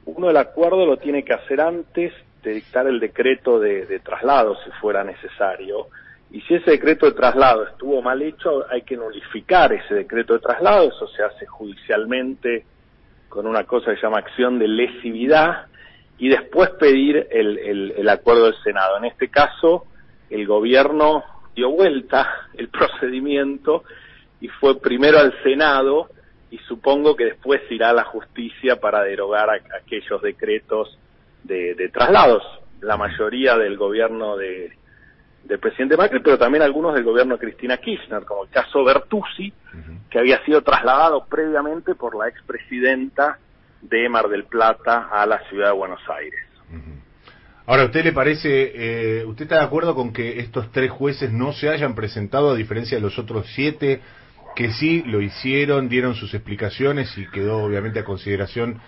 uno 0.05 0.29
el 0.29 0.37
acuerdo 0.37 0.85
lo 0.85 0.97
tiene 0.97 1.23
que 1.23 1.33
hacer 1.33 1.59
antes 1.59 2.13
de 2.41 2.53
dictar 2.53 2.87
el 2.87 2.99
decreto 3.01 3.59
de, 3.59 3.85
de 3.85 3.99
traslado, 3.99 4.55
si 4.63 4.71
fuera 4.79 5.03
necesario. 5.03 5.87
Y 6.31 6.41
si 6.41 6.55
ese 6.55 6.71
decreto 6.71 7.05
de 7.05 7.11
traslado 7.11 7.67
estuvo 7.67 8.01
mal 8.01 8.21
hecho, 8.21 8.65
hay 8.69 8.83
que 8.83 8.95
nulificar 8.95 9.73
ese 9.73 9.93
decreto 9.93 10.33
de 10.33 10.39
traslado, 10.39 10.87
eso 10.87 11.07
se 11.09 11.23
hace 11.23 11.45
judicialmente 11.45 12.65
con 13.27 13.47
una 13.47 13.65
cosa 13.65 13.91
que 13.91 13.97
se 13.97 14.03
llama 14.03 14.19
acción 14.19 14.59
de 14.59 14.67
lesividad, 14.67 15.67
y 16.17 16.29
después 16.29 16.69
pedir 16.71 17.27
el, 17.31 17.57
el, 17.57 17.91
el 17.97 18.09
acuerdo 18.09 18.45
del 18.45 18.61
Senado. 18.63 18.97
En 18.97 19.05
este 19.05 19.29
caso, 19.29 19.85
el 20.29 20.45
gobierno 20.45 21.23
dio 21.55 21.71
vuelta 21.71 22.47
el 22.53 22.69
procedimiento 22.69 23.83
y 24.39 24.47
fue 24.47 24.79
primero 24.79 25.17
al 25.17 25.33
Senado 25.43 26.09
y 26.49 26.57
supongo 26.59 27.15
que 27.15 27.25
después 27.25 27.61
irá 27.69 27.89
a 27.89 27.93
la 27.93 28.03
justicia 28.03 28.79
para 28.79 29.03
derogar 29.03 29.49
a, 29.49 29.59
aquellos 29.77 30.21
decretos 30.21 30.97
de, 31.43 31.75
de, 31.75 31.89
traslados. 31.89 32.43
La 32.81 32.97
mayoría 32.97 33.57
del 33.57 33.77
gobierno 33.77 34.37
de, 34.37 34.73
del 35.43 35.59
presidente 35.59 35.97
Macri, 35.97 36.19
pero 36.19 36.37
también 36.37 36.63
algunos 36.63 36.93
del 36.93 37.03
gobierno 37.03 37.35
de 37.35 37.41
Cristina 37.41 37.77
Kirchner, 37.77 38.23
como 38.25 38.43
el 38.43 38.49
caso 38.49 38.83
Bertuzzi, 38.83 39.51
uh 39.73 39.77
-huh. 39.77 40.09
que 40.09 40.19
había 40.19 40.43
sido 40.45 40.61
trasladado 40.61 41.25
previamente 41.25 41.95
por 41.95 42.15
la 42.15 42.27
expresidenta 42.27 43.37
de 43.81 44.07
Mar 44.09 44.27
del 44.29 44.45
Plata 44.45 45.09
a 45.11 45.25
la 45.25 45.39
ciudad 45.49 45.67
de 45.67 45.73
Buenos 45.73 46.01
Aires. 46.09 46.39
Uh 46.69 46.75
-huh. 46.75 47.01
Ahora, 47.67 47.85
¿usted 47.85 48.03
le 48.03 48.11
parece, 48.11 48.71
eh, 48.75 49.25
usted 49.25 49.43
está 49.43 49.59
de 49.59 49.65
acuerdo 49.65 49.95
con 49.95 50.11
que 50.11 50.39
estos 50.39 50.71
tres 50.71 50.91
jueces 50.91 51.31
no 51.31 51.53
se 51.53 51.69
hayan 51.69 51.95
presentado 51.95 52.51
a 52.51 52.55
diferencia 52.55 52.97
de 52.97 53.01
los 53.01 53.17
otros 53.19 53.45
siete 53.53 54.01
que 54.55 54.71
sí 54.71 55.03
lo 55.05 55.21
hicieron, 55.21 55.87
dieron 55.87 56.15
sus 56.15 56.33
explicaciones 56.33 57.17
y 57.17 57.27
quedó 57.29 57.59
obviamente 57.59 57.99
a 57.99 58.03
consideración 58.03 58.81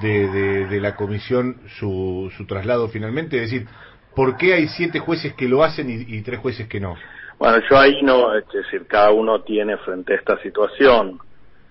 de, 0.00 0.28
de, 0.28 0.66
de 0.68 0.80
la 0.80 0.94
comisión 0.94 1.56
su, 1.78 2.32
su, 2.36 2.46
traslado 2.46 2.88
finalmente? 2.88 3.36
Es 3.42 3.50
decir, 3.50 3.66
¿por 4.14 4.36
qué 4.36 4.54
hay 4.54 4.68
siete 4.68 4.98
jueces 4.98 5.34
que 5.34 5.48
lo 5.48 5.62
hacen 5.62 5.88
y, 5.90 6.20
tres 6.22 6.40
jueces 6.40 6.68
que 6.68 6.80
no? 6.80 6.96
Bueno, 7.38 7.62
yo 7.70 7.78
ahí 7.78 8.02
no, 8.02 8.34
es 8.36 8.46
decir, 8.48 8.86
cada 8.86 9.10
uno 9.10 9.42
tiene 9.42 9.76
frente 9.78 10.12
a 10.12 10.16
esta 10.16 10.38
situación 10.42 11.18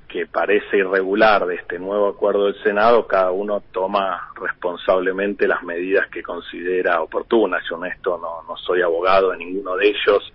que 0.08 0.26
parece 0.26 0.78
irregular 0.78 1.46
de 1.46 1.56
este 1.56 1.78
nuevo 1.78 2.08
acuerdo 2.08 2.46
del 2.46 2.62
Senado, 2.64 3.06
cada 3.06 3.30
uno 3.30 3.62
toma 3.72 4.32
responsablemente 4.42 5.48
las 5.48 5.62
medidas 5.62 6.08
que 6.10 6.24
considera 6.24 7.02
oportunas. 7.02 7.64
Yo 7.70 7.78
en 7.78 7.92
esto 7.92 8.18
no, 8.18 8.42
no 8.52 8.58
soy 8.58 8.82
abogado 8.82 9.30
de 9.30 9.38
ninguno 9.38 9.76
de 9.76 9.90
ellos 9.90 10.34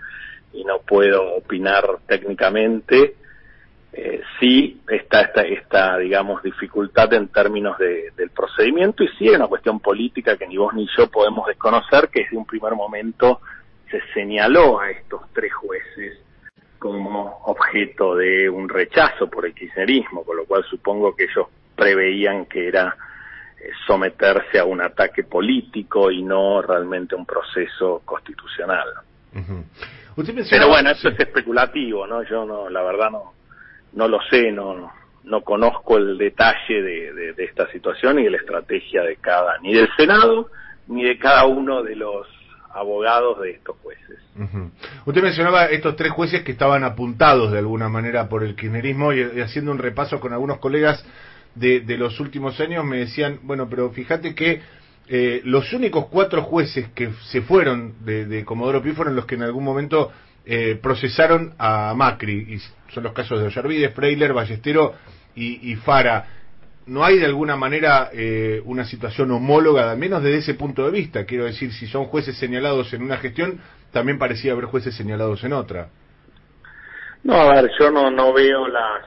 y 0.52 0.62
no 0.64 0.78
puedo 0.86 1.34
opinar 1.34 1.84
técnicamente. 2.06 3.16
Eh, 3.96 4.22
sí 4.40 4.80
está 4.88 5.20
esta, 5.20 5.42
esta, 5.42 5.98
digamos, 5.98 6.42
dificultad 6.42 7.12
en 7.14 7.28
términos 7.28 7.78
de, 7.78 8.10
del 8.16 8.30
procedimiento 8.30 9.04
y 9.04 9.08
sí 9.16 9.28
es 9.28 9.36
una 9.36 9.46
cuestión 9.46 9.78
política 9.78 10.36
que 10.36 10.48
ni 10.48 10.56
vos 10.56 10.74
ni 10.74 10.88
yo 10.96 11.08
podemos 11.08 11.46
desconocer, 11.46 12.08
que 12.08 12.24
desde 12.24 12.36
un 12.36 12.44
primer 12.44 12.74
momento 12.74 13.40
se 13.88 14.00
señaló 14.12 14.80
a 14.80 14.90
estos 14.90 15.22
tres 15.32 15.52
jueces 15.54 16.18
como 16.80 17.38
objeto 17.44 18.16
de 18.16 18.50
un 18.50 18.68
rechazo 18.68 19.30
por 19.30 19.46
el 19.46 19.54
kirchnerismo, 19.54 20.24
con 20.24 20.38
lo 20.38 20.44
cual 20.44 20.64
supongo 20.64 21.14
que 21.14 21.24
ellos 21.24 21.46
preveían 21.76 22.46
que 22.46 22.66
era 22.66 22.96
eh, 23.60 23.70
someterse 23.86 24.58
a 24.58 24.64
un 24.64 24.80
ataque 24.80 25.22
político 25.22 26.10
y 26.10 26.22
no 26.24 26.60
realmente 26.62 27.14
un 27.14 27.24
proceso 27.24 28.02
constitucional. 28.04 28.88
Uh 29.34 29.38
-huh. 29.38 29.64
Pero 30.50 30.68
bueno, 30.68 30.90
eso 30.90 31.08
sí. 31.08 31.14
es 31.14 31.20
especulativo, 31.20 32.06
¿no? 32.08 32.22
Yo 32.24 32.44
no, 32.44 32.68
la 32.68 32.82
verdad 32.82 33.10
no, 33.10 33.32
no 33.94 34.08
lo 34.08 34.20
sé, 34.30 34.52
no, 34.52 34.74
no, 34.74 34.92
no 35.24 35.42
conozco 35.42 35.96
el 35.96 36.18
detalle 36.18 36.82
de, 36.82 37.32
de, 37.34 37.44
esta 37.44 37.70
situación 37.70 38.18
y 38.18 38.24
de 38.24 38.30
la 38.30 38.36
estrategia 38.38 39.02
de 39.02 39.16
cada, 39.16 39.58
ni 39.58 39.74
del 39.74 39.88
Senado, 39.96 40.50
ni 40.88 41.04
de 41.04 41.18
cada 41.18 41.46
uno 41.46 41.82
de 41.82 41.96
los 41.96 42.26
abogados 42.72 43.40
de 43.40 43.52
estos 43.52 43.76
jueces. 43.82 44.18
Usted 45.06 45.22
mencionaba 45.22 45.66
estos 45.66 45.94
tres 45.96 46.10
jueces 46.10 46.42
que 46.42 46.52
estaban 46.52 46.82
apuntados 46.82 47.52
de 47.52 47.58
alguna 47.58 47.88
manera 47.88 48.28
por 48.28 48.42
el 48.42 48.56
kirchnerismo 48.56 49.12
y, 49.12 49.20
y 49.20 49.40
haciendo 49.40 49.70
un 49.70 49.78
repaso 49.78 50.18
con 50.18 50.32
algunos 50.32 50.58
colegas 50.58 51.04
de, 51.54 51.80
de, 51.80 51.96
los 51.96 52.18
últimos 52.18 52.58
años 52.58 52.84
me 52.84 52.98
decían, 52.98 53.38
bueno, 53.42 53.68
pero 53.70 53.90
fíjate 53.90 54.34
que 54.34 54.60
eh, 55.06 55.40
los 55.44 55.72
únicos 55.72 56.06
cuatro 56.06 56.42
jueces 56.42 56.88
que 56.94 57.10
se 57.30 57.42
fueron 57.42 58.04
de, 58.04 58.26
de 58.26 58.44
Comodoro 58.44 58.82
Pi 58.82 58.92
fueron 58.92 59.14
los 59.14 59.26
que 59.26 59.36
en 59.36 59.42
algún 59.42 59.62
momento 59.62 60.10
eh, 60.46 60.78
procesaron 60.82 61.54
a 61.58 61.94
Macri, 61.94 62.54
y 62.54 62.58
son 62.94 63.04
los 63.04 63.12
casos 63.12 63.40
de 63.40 63.46
Ollarvide, 63.46 63.90
Freiler, 63.90 64.32
Ballestero 64.32 64.94
y, 65.34 65.72
y 65.72 65.76
Fara 65.76 66.26
no 66.86 67.04
hay 67.04 67.18
de 67.18 67.26
alguna 67.26 67.56
manera 67.56 68.10
eh, 68.12 68.60
una 68.64 68.84
situación 68.84 69.30
homóloga, 69.30 69.90
al 69.90 69.98
menos 69.98 70.22
desde 70.22 70.38
ese 70.38 70.54
punto 70.54 70.84
de 70.84 70.90
vista. 70.90 71.24
Quiero 71.24 71.44
decir, 71.44 71.72
si 71.72 71.86
son 71.86 72.04
jueces 72.06 72.36
señalados 72.36 72.92
en 72.92 73.02
una 73.02 73.16
gestión, 73.16 73.60
también 73.90 74.18
parecía 74.18 74.52
haber 74.52 74.66
jueces 74.66 74.94
señalados 74.94 75.42
en 75.44 75.52
otra. 75.54 75.88
No, 77.22 77.34
a 77.34 77.54
ver, 77.54 77.70
yo 77.78 77.90
no, 77.90 78.10
no 78.10 78.32
veo 78.32 78.68
las... 78.68 79.02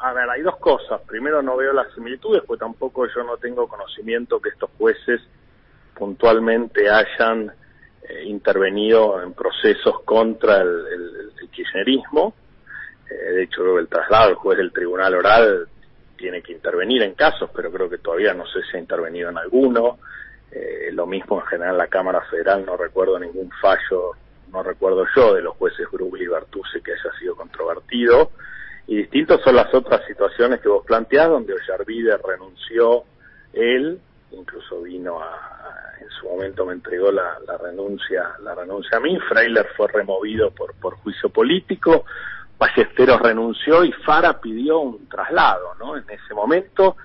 A 0.00 0.12
ver, 0.12 0.28
hay 0.30 0.42
dos 0.42 0.56
cosas. 0.58 1.00
Primero, 1.06 1.42
no 1.42 1.56
veo 1.56 1.72
las 1.72 1.92
similitudes, 1.94 2.42
pues 2.46 2.60
tampoco 2.60 3.06
yo 3.06 3.24
no 3.24 3.38
tengo 3.38 3.66
conocimiento 3.66 4.40
que 4.40 4.50
estos 4.50 4.70
jueces 4.78 5.20
puntualmente 5.94 6.88
hayan 6.90 7.50
eh, 8.08 8.24
intervenido 8.26 9.22
en 9.22 9.32
procesos 9.32 10.02
contra 10.04 10.60
el, 10.60 10.68
el, 10.68 11.30
el 11.42 11.48
kirchnerismo. 11.48 12.34
De 13.08 13.42
hecho, 13.42 13.78
el 13.78 13.88
traslado 13.88 14.28
del 14.28 14.36
juez 14.36 14.58
del 14.58 14.72
tribunal 14.72 15.14
oral 15.14 15.68
tiene 16.16 16.42
que 16.42 16.52
intervenir 16.52 17.02
en 17.02 17.14
casos, 17.14 17.50
pero 17.54 17.70
creo 17.70 17.88
que 17.88 17.98
todavía 17.98 18.34
no 18.34 18.46
sé 18.46 18.60
si 18.70 18.76
ha 18.76 18.80
intervenido 18.80 19.30
en 19.30 19.38
alguno. 19.38 19.98
Eh, 20.50 20.90
lo 20.92 21.06
mismo 21.06 21.40
en 21.40 21.46
general 21.46 21.76
la 21.76 21.88
Cámara 21.88 22.20
Federal, 22.30 22.64
no 22.64 22.76
recuerdo 22.76 23.18
ningún 23.18 23.50
fallo, 23.60 24.12
no 24.52 24.62
recuerdo 24.62 25.04
yo, 25.16 25.34
de 25.34 25.42
los 25.42 25.56
jueces 25.56 25.90
Brugli 25.90 26.24
y 26.24 26.28
Bertuzzi 26.28 26.80
que 26.80 26.92
haya 26.92 27.18
sido 27.18 27.34
controvertido. 27.34 28.30
Y 28.86 28.96
distintos 28.96 29.40
son 29.42 29.56
las 29.56 29.72
otras 29.74 30.04
situaciones 30.06 30.60
que 30.60 30.68
vos 30.68 30.84
planteás, 30.86 31.28
donde 31.28 31.54
Ollarvide 31.54 32.16
renunció 32.18 33.04
él, 33.52 33.98
incluso 34.30 34.82
vino 34.82 35.20
a, 35.20 35.94
en 36.00 36.08
su 36.10 36.26
momento 36.28 36.66
me 36.66 36.74
entregó 36.74 37.10
la, 37.10 37.38
la 37.46 37.56
renuncia, 37.56 38.34
la 38.42 38.54
renuncia 38.54 38.98
a 38.98 39.00
mí, 39.00 39.18
Freiler 39.28 39.68
fue 39.76 39.88
removido 39.88 40.50
por, 40.50 40.74
por 40.74 40.96
juicio 40.96 41.30
político, 41.30 42.04
Ballesteros 42.64 43.20
renunció 43.20 43.84
y 43.84 43.92
Fara 43.92 44.40
pidió 44.40 44.78
un 44.80 45.06
traslado, 45.08 45.74
¿no? 45.78 45.96
En 45.96 46.04
ese 46.08 46.32
momento, 46.32 46.96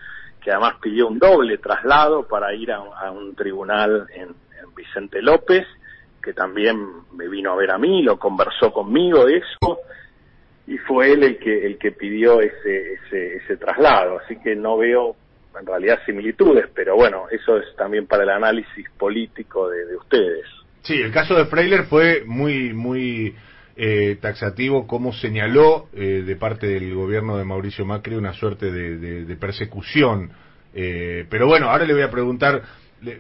que 0.41 0.51
además 0.51 0.75
pidió 0.81 1.07
un 1.07 1.19
doble 1.19 1.57
traslado 1.57 2.23
para 2.23 2.53
ir 2.53 2.71
a, 2.71 2.77
a 2.77 3.11
un 3.11 3.35
tribunal 3.35 4.07
en, 4.13 4.29
en, 4.29 4.75
Vicente 4.75 5.21
López, 5.21 5.67
que 6.23 6.31
también 6.33 6.77
me 7.13 7.27
vino 7.27 7.51
a 7.51 7.55
ver 7.57 7.71
a 7.71 7.77
mí, 7.77 8.01
lo 8.01 8.17
conversó 8.17 8.71
conmigo 8.71 9.27
eso, 9.27 9.79
y 10.67 10.77
fue 10.77 11.11
él 11.11 11.23
el 11.23 11.37
que 11.37 11.65
el 11.65 11.77
que 11.77 11.91
pidió 11.91 12.39
ese 12.39 12.93
ese, 12.93 13.35
ese 13.37 13.57
traslado. 13.57 14.19
Así 14.19 14.39
que 14.39 14.55
no 14.55 14.77
veo 14.77 15.17
en 15.59 15.65
realidad 15.65 15.99
similitudes, 16.05 16.67
pero 16.73 16.95
bueno, 16.95 17.25
eso 17.29 17.57
es 17.57 17.75
también 17.75 18.07
para 18.07 18.23
el 18.23 18.29
análisis 18.29 18.89
político 18.97 19.67
de, 19.69 19.95
ustedes. 19.97 20.45
Sí, 20.83 21.01
el 21.01 21.11
caso 21.11 21.35
de 21.35 21.45
Freiler 21.45 21.83
fue 21.83 22.23
muy, 22.25 22.73
muy 22.73 23.35
eh, 23.81 24.17
taxativo, 24.19 24.85
como 24.87 25.13
señaló 25.13 25.87
eh, 25.93 26.21
de 26.25 26.35
parte 26.35 26.67
del 26.67 26.93
gobierno 26.93 27.37
de 27.37 27.45
Mauricio 27.45 27.85
Macri 27.85 28.15
una 28.15 28.33
suerte 28.33 28.71
de, 28.71 29.35
persecución. 29.37 30.31
Eh, 30.73 31.25
pero 31.29 31.47
bueno, 31.47 31.69
ahora 31.69 31.85
le 31.85 31.93
voy 31.93 32.01
a 32.01 32.11
preguntar, 32.11 32.61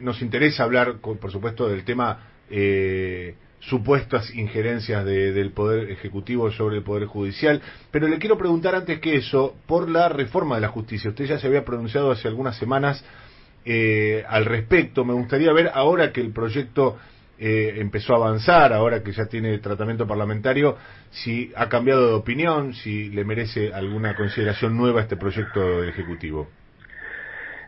nos 0.01 0.21
interesa 0.21 0.65
hablar, 0.65 0.97
por 0.99 1.31
supuesto, 1.31 1.69
del 1.69 1.85
tema 1.85 2.27
eh, 2.49 3.35
supuestas 3.61 4.35
injerencias 4.35 5.05
del 5.05 5.51
Poder 5.51 5.91
Ejecutivo 5.91 6.51
sobre 6.51 6.77
el 6.77 6.83
Poder 6.83 7.05
Judicial. 7.05 7.61
Pero 7.89 8.09
le 8.09 8.17
quiero 8.17 8.37
preguntar 8.37 8.75
antes 8.75 8.99
que 8.99 9.15
eso, 9.15 9.55
por 9.65 9.89
la 9.89 10.09
reforma 10.09 10.55
de 10.55 10.61
la 10.61 10.67
justicia. 10.67 11.09
Usted 11.09 11.25
ya 11.25 11.39
se 11.39 11.47
había 11.47 11.63
pronunciado 11.63 12.11
hace 12.11 12.27
algunas 12.27 12.57
semanas 12.57 13.01
eh, 13.63 14.25
al 14.27 14.43
respecto. 14.43 15.05
Me 15.05 15.13
gustaría 15.13 15.53
ver 15.53 15.71
ahora 15.73 16.11
que 16.11 16.19
el 16.19 16.31
proyecto 16.33 16.97
eh, 17.39 17.75
empezó 17.77 18.13
a 18.13 18.17
avanzar, 18.17 18.73
ahora 18.73 19.01
que 19.03 19.11
ya 19.11 19.25
tiene 19.25 19.57
tratamiento 19.59 20.07
parlamentario, 20.07 20.77
si 21.09 21.51
ha 21.55 21.69
cambiado 21.69 22.07
de 22.07 22.13
opinión, 22.13 22.73
si 22.73 23.09
le 23.09 23.23
merece 23.23 23.73
alguna 23.73 24.15
consideración 24.15 24.77
nueva 24.77 25.01
este 25.01 25.17
proyecto 25.17 25.83
ejecutivo. 25.83 26.47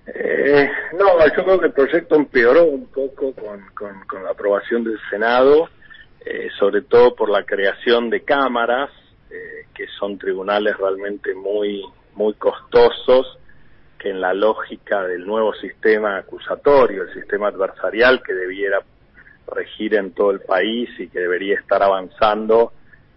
Eh, 0.08 0.70
no, 0.94 1.20
yo 1.36 1.44
creo 1.44 1.60
que 1.60 1.68
el 1.68 1.74
proyecto 1.74 2.16
empeoró 2.16 2.66
un 2.66 2.88
poco 2.88 3.34
con, 3.34 3.62
con 4.08 4.24
la 4.24 4.32
aprobación 4.32 4.84
del 4.84 5.00
Senado 5.10 5.70
eh, 6.24 6.50
sobre 6.60 6.84
todo 6.84 7.16
por 7.16 7.30
la 7.30 7.44
creación 7.44 8.12
de 8.12 8.24
cámaras, 8.24 8.92
eh, 9.32 9.66
que 9.74 9.88
son 10.00 10.20
tribunales 10.20 10.78
realmente 10.78 11.34
muy, 11.34 11.84
muy 12.14 12.36
costosos, 12.36 13.40
que 13.98 14.10
en 14.10 14.22
la 14.22 14.34
lógica 14.34 15.04
del 15.04 15.26
nuevo 15.26 15.54
sistema 15.56 16.18
acusatorio, 16.18 17.04
el 17.04 17.14
sistema 17.14 17.48
adversarial 17.48 18.22
que 18.22 18.34
debiera 18.34 18.82
regir 19.48 19.96
en 19.96 20.14
todo 20.14 20.32
el 20.32 20.42
país 20.42 20.90
y 21.00 21.08
que 21.08 21.20
debería 21.20 21.56
estar 21.56 21.82
avanzando, 21.84 22.74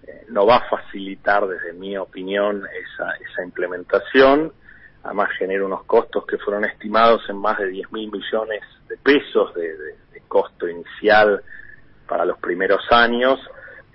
eh, 0.06 0.26
no 0.28 0.46
va 0.46 0.56
a 0.56 0.68
facilitar, 0.68 1.46
desde 1.46 1.72
mi 1.72 1.96
opinión, 1.96 2.66
esa, 2.66 3.10
esa 3.16 3.44
implementación. 3.44 4.52
Además 5.02 5.30
genera 5.38 5.64
unos 5.64 5.84
costos 5.84 6.26
que 6.26 6.38
fueron 6.38 6.64
estimados 6.64 7.22
en 7.28 7.36
más 7.36 7.58
de 7.58 7.68
10 7.68 7.92
mil 7.92 8.10
millones 8.10 8.62
de 8.88 8.96
pesos 8.96 9.54
de, 9.54 9.76
de 9.76 10.20
costo 10.28 10.68
inicial 10.68 11.42
para 12.06 12.24
los 12.24 12.38
primeros 12.38 12.82
años, 12.90 13.38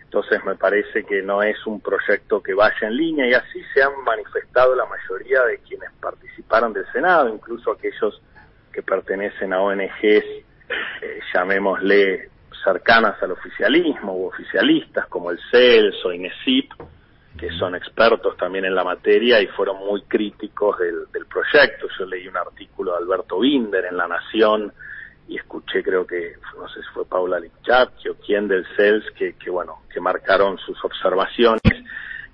entonces 0.10 0.44
me 0.44 0.56
parece 0.56 1.04
que 1.04 1.22
no 1.22 1.44
es 1.44 1.64
un 1.68 1.82
proyecto 1.82 2.42
que 2.42 2.56
vaya 2.56 2.88
en 2.88 2.98
línea 2.98 3.28
y 3.28 3.34
así 3.36 3.62
se 3.72 3.84
han 3.84 3.92
manifestado 4.04 4.74
la 4.76 4.86
mayoría 4.86 5.44
de 5.44 5.60
quienes 5.60 5.92
participaron 6.02 6.74
del 6.74 6.92
Senado, 6.92 7.30
incluso 7.30 7.72
aquellos 7.72 8.20
que 8.74 8.82
pertenecen 8.82 9.54
a 9.54 9.62
ONGs, 9.62 10.26
eh, 11.02 11.20
llamémosle 11.34 12.30
cercanas 12.64 13.22
al 13.24 13.32
oficialismo 13.32 14.16
u 14.16 14.28
oficialistas 14.28 15.08
como 15.08 15.32
el 15.32 15.40
CELS 15.52 16.06
o 16.06 16.12
INESIP, 16.12 16.72
que 17.38 17.50
son 17.52 17.76
expertos 17.76 18.36
también 18.38 18.66
en 18.66 18.76
la 18.76 18.84
materia 18.84 19.42
y 19.42 19.48
fueron 19.48 19.78
muy 19.78 20.02
críticos 20.04 20.78
del, 20.80 21.06
del 21.14 21.26
proyecto. 21.26 21.88
Yo 21.98 22.06
leí 22.06 22.28
un 22.28 22.38
artículo 22.38 22.92
de 22.92 22.98
Alberto 22.98 23.40
Binder 23.40 23.86
en 23.86 23.98
La 23.98 24.08
Nación 24.08 24.74
y 25.30 25.38
escuché 25.38 25.84
creo 25.84 26.06
que 26.06 26.34
no 26.58 26.68
sé 26.68 26.82
si 26.82 26.90
fue 26.94 27.06
Paula 27.06 27.40
Lipchat 27.40 27.90
o 28.10 28.16
quién 28.26 28.48
del 28.48 28.66
CELS 28.76 29.06
que, 29.12 29.36
que 29.36 29.50
bueno 29.50 29.84
que 29.94 30.02
marcaron 30.02 30.58
sus 30.58 30.84
observaciones 30.84 31.62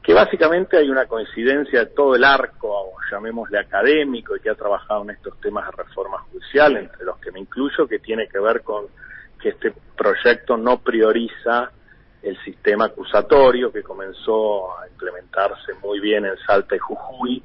que 0.06 0.14
básicamente 0.14 0.78
hay 0.78 0.88
una 0.88 1.08
coincidencia 1.08 1.80
de 1.80 1.86
todo 1.88 2.16
el 2.16 2.24
arco 2.24 2.92
llamémosle 3.10 3.58
académico 3.58 4.36
y 4.36 4.40
que 4.40 4.52
ha 4.52 4.56
trabajado 4.56 5.02
en 5.04 5.10
estos 5.12 5.40
temas 5.42 5.66
de 5.66 5.84
reforma 5.84 6.20
judicial 6.20 6.78
entre 6.78 7.04
los 7.04 7.18
que 7.18 7.32
me 7.32 7.40
incluyo 7.40 7.88
que 7.88 7.98
tiene 7.98 8.28
que 8.28 8.40
ver 8.40 8.62
con 8.62 8.86
que 9.42 9.50
este 9.50 9.74
proyecto 9.98 10.58
no 10.58 10.78
prioriza 10.78 11.72
el 12.22 12.38
sistema 12.44 12.86
acusatorio 12.86 13.72
que 13.72 13.82
comenzó 13.82 14.78
a 14.80 14.88
implementarse 14.88 15.74
muy 15.82 16.00
bien 16.00 16.26
en 16.26 16.38
Salta 16.46 16.76
y 16.76 16.80
Jujuy 16.80 17.44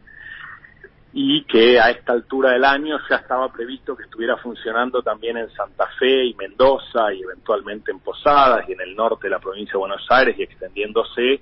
y 1.14 1.44
que 1.44 1.81
a 1.81 1.90
esta 1.90 2.12
altura 2.12 2.53
del 2.53 2.64
año 2.64 2.99
ya 3.09 3.16
estaba 3.16 3.51
previsto 3.51 3.96
que 3.96 4.05
estuviera 4.05 4.37
funcionando 4.37 5.03
también 5.03 5.38
en 5.38 5.51
Santa 5.53 5.87
Fe 5.99 6.27
y 6.27 6.35
Mendoza 6.35 7.12
y 7.14 7.23
eventualmente 7.23 7.90
en 7.90 8.01
Posadas 8.01 8.68
y 8.68 8.73
en 8.73 8.83
el 8.83 8.94
norte 8.94 9.29
de 9.29 9.31
la 9.31 9.38
provincia 9.38 9.73
de 9.73 9.79
Buenos 9.79 10.07
Aires 10.11 10.38
y 10.38 10.42
extendiéndose 10.42 11.40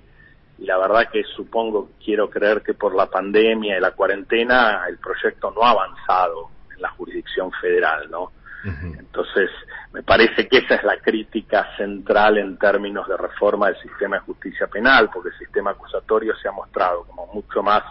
y 0.59 0.65
la 0.65 0.77
verdad 0.77 1.09
que 1.09 1.23
supongo, 1.23 1.91
quiero 2.03 2.29
creer 2.29 2.61
que 2.61 2.73
por 2.73 2.93
la 2.93 3.05
pandemia 3.05 3.77
y 3.77 3.81
la 3.81 3.91
cuarentena 3.91 4.83
el 4.89 4.97
proyecto 4.97 5.51
no 5.51 5.63
ha 5.63 5.71
avanzado 5.71 6.49
en 6.75 6.81
la 6.81 6.89
jurisdicción 6.89 7.51
federal, 7.61 8.09
¿no? 8.11 8.31
Entonces, 8.63 9.49
me 9.93 10.03
parece 10.03 10.49
que 10.49 10.57
esa 10.57 10.75
es 10.75 10.83
la 10.83 10.97
crítica 10.97 11.65
central 11.77 12.37
en 12.37 12.57
términos 12.57 13.07
de 13.07 13.15
reforma 13.15 13.67
del 13.67 13.81
sistema 13.81 14.17
de 14.17 14.23
justicia 14.23 14.67
penal, 14.67 15.09
porque 15.13 15.29
el 15.29 15.37
sistema 15.37 15.71
acusatorio 15.71 16.35
se 16.35 16.49
ha 16.49 16.51
mostrado 16.51 17.05
como 17.05 17.27
mucho 17.27 17.63
más 17.63 17.83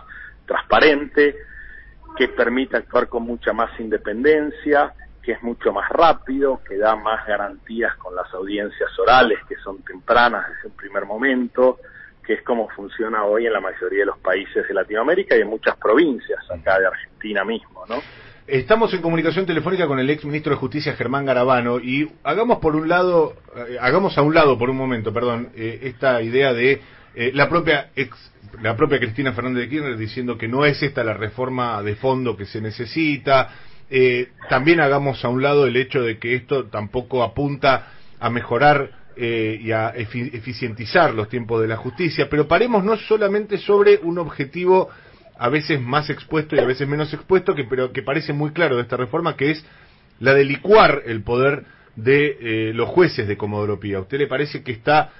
transparente, 0.44 1.36
que 2.18 2.28
permite 2.28 2.76
actuar 2.76 3.08
con 3.08 3.22
mucha 3.22 3.54
más 3.54 3.70
independencia, 3.80 4.92
que 5.22 5.32
es 5.32 5.42
mucho 5.42 5.72
más 5.72 5.88
rápido, 5.88 6.60
que 6.68 6.76
da 6.76 6.96
más 6.96 7.26
garantías 7.26 7.96
con 7.96 8.14
las 8.14 8.32
audiencias 8.34 8.90
orales, 8.98 9.38
que 9.48 9.56
son 9.56 9.82
tempranas 9.82 10.48
desde 10.50 10.68
un 10.68 10.76
primer 10.76 11.06
momento, 11.06 11.78
que 12.28 12.34
es 12.34 12.42
como 12.42 12.68
funciona 12.68 13.24
hoy 13.24 13.46
en 13.46 13.54
la 13.54 13.60
mayoría 13.60 14.00
de 14.00 14.04
los 14.04 14.18
países 14.18 14.68
de 14.68 14.74
Latinoamérica 14.74 15.34
y 15.34 15.40
en 15.40 15.48
muchas 15.48 15.78
provincias, 15.78 16.38
acá 16.50 16.78
de 16.78 16.86
Argentina 16.86 17.42
mismo, 17.42 17.86
¿no? 17.88 18.02
Estamos 18.46 18.92
en 18.92 19.00
comunicación 19.00 19.46
telefónica 19.46 19.86
con 19.86 19.98
el 19.98 20.10
ex 20.10 20.26
ministro 20.26 20.52
de 20.52 20.58
Justicia 20.58 20.92
Germán 20.92 21.24
Garabano 21.24 21.80
y 21.80 22.06
hagamos 22.24 22.58
por 22.58 22.76
un 22.76 22.86
lado, 22.86 23.34
eh, 23.56 23.78
hagamos 23.80 24.18
a 24.18 24.22
un 24.22 24.34
lado 24.34 24.58
por 24.58 24.68
un 24.68 24.76
momento, 24.76 25.10
perdón, 25.10 25.48
eh, 25.56 25.80
esta 25.84 26.20
idea 26.20 26.52
de 26.52 26.82
eh, 27.14 27.30
la 27.32 27.48
propia 27.48 27.92
ex, 27.96 28.14
la 28.60 28.76
propia 28.76 28.98
Cristina 28.98 29.32
Fernández 29.32 29.62
de 29.62 29.70
Kirchner 29.70 29.96
diciendo 29.96 30.36
que 30.36 30.48
no 30.48 30.66
es 30.66 30.82
esta 30.82 31.02
la 31.04 31.14
reforma 31.14 31.82
de 31.82 31.96
fondo 31.96 32.36
que 32.36 32.44
se 32.44 32.60
necesita. 32.60 33.54
También 34.50 34.80
hagamos 34.80 35.24
a 35.24 35.30
un 35.30 35.42
lado 35.42 35.66
el 35.66 35.76
hecho 35.76 36.02
de 36.02 36.18
que 36.18 36.34
esto 36.34 36.66
tampoco 36.66 37.22
apunta 37.22 37.86
a 38.20 38.28
mejorar 38.28 38.90
eh, 39.18 39.58
y 39.60 39.72
a 39.72 39.90
eficientizar 39.90 41.14
los 41.14 41.28
tiempos 41.28 41.60
de 41.60 41.68
la 41.68 41.76
justicia, 41.76 42.28
pero 42.30 42.46
paremos 42.46 42.84
no 42.84 42.96
solamente 42.96 43.58
sobre 43.58 43.98
un 44.02 44.18
objetivo 44.18 44.88
a 45.38 45.48
veces 45.48 45.80
más 45.80 46.10
expuesto 46.10 46.56
y 46.56 46.60
a 46.60 46.64
veces 46.64 46.86
menos 46.86 47.12
expuesto, 47.12 47.54
que, 47.54 47.64
pero 47.64 47.92
que 47.92 48.02
parece 48.02 48.32
muy 48.32 48.50
claro 48.50 48.76
de 48.76 48.82
esta 48.82 48.96
reforma, 48.96 49.36
que 49.36 49.50
es 49.52 49.64
la 50.20 50.34
de 50.34 50.44
licuar 50.44 51.02
el 51.06 51.22
poder 51.22 51.64
de 51.94 52.72
los 52.74 52.88
jueces 52.88 53.26
de 53.26 53.36
Comodoro 53.36 53.78
Pía. 53.80 53.98
¿A 53.98 54.02
usted 54.02 54.18
le 54.18 54.26
parece 54.26 54.62
que 54.62 54.72
está 54.72 55.10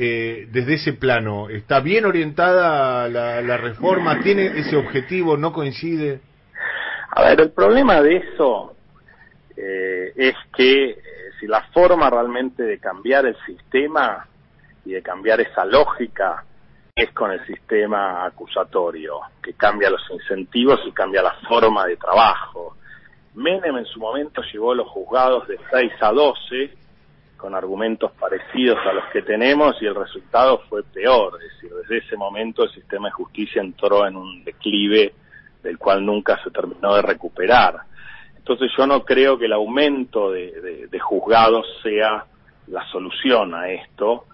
eh, 0.00 0.46
desde 0.52 0.74
ese 0.74 0.92
plano? 0.92 1.48
¿Está 1.48 1.80
bien 1.80 2.04
orientada 2.04 3.08
la, 3.08 3.56
reforma? 3.56 4.20
¿Tiene 4.20 4.46
ese 4.58 4.76
objetivo? 4.76 5.36
¿No 5.36 5.52
coincide? 5.52 6.20
A 7.10 7.22
ver, 7.24 7.40
el 7.40 7.50
problema 7.50 8.00
de 8.00 8.18
eso 8.18 8.76
eh, 9.56 10.12
es 10.14 10.34
que 10.56 10.90
eh, 10.90 10.96
si 11.38 11.46
la 11.46 11.62
forma 11.72 12.10
realmente 12.10 12.62
de 12.62 12.78
cambiar 12.78 13.26
el 13.26 13.36
sistema 13.46 14.26
y 14.84 14.92
de 14.92 15.02
cambiar 15.02 15.40
esa 15.40 15.64
lógica 15.64 16.44
es 16.94 17.12
con 17.12 17.30
el 17.30 17.44
sistema 17.46 18.24
acusatorio, 18.24 19.20
que 19.42 19.54
cambia 19.54 19.90
los 19.90 20.02
incentivos 20.10 20.80
y 20.86 20.92
cambia 20.92 21.22
la 21.22 21.34
forma 21.48 21.86
de 21.86 21.96
trabajo. 21.96 22.76
Menem 23.34 23.78
en 23.78 23.86
su 23.86 24.00
momento 24.00 24.42
llevó 24.52 24.74
los 24.74 24.88
juzgados 24.88 25.46
de 25.46 25.58
6 25.70 25.92
a 26.00 26.12
12 26.12 26.70
con 27.36 27.54
argumentos 27.54 28.10
parecidos 28.18 28.78
a 28.84 28.92
los 28.92 29.04
que 29.12 29.22
tenemos 29.22 29.80
y 29.80 29.86
el 29.86 29.94
resultado 29.94 30.62
fue 30.68 30.82
peor. 30.82 31.38
Es 31.40 31.52
decir, 31.52 31.70
desde 31.82 31.98
ese 31.98 32.16
momento 32.16 32.64
el 32.64 32.72
sistema 32.72 33.08
de 33.08 33.12
justicia 33.12 33.62
entró 33.62 34.06
en 34.06 34.16
un 34.16 34.42
declive 34.42 35.14
del 35.62 35.78
cual 35.78 36.04
nunca 36.04 36.42
se 36.42 36.50
terminó 36.50 36.96
de 36.96 37.02
recuperar. 37.02 37.76
Entonces 38.48 38.74
yo 38.78 38.86
no 38.86 39.04
creo 39.04 39.38
que 39.38 39.44
el 39.44 39.52
aumento 39.52 40.30
de, 40.30 40.98
juzgados 41.02 41.66
sea 41.82 42.24
la 42.68 42.82
solución 42.86 43.54
a 43.54 43.68
esto. 43.68 44.24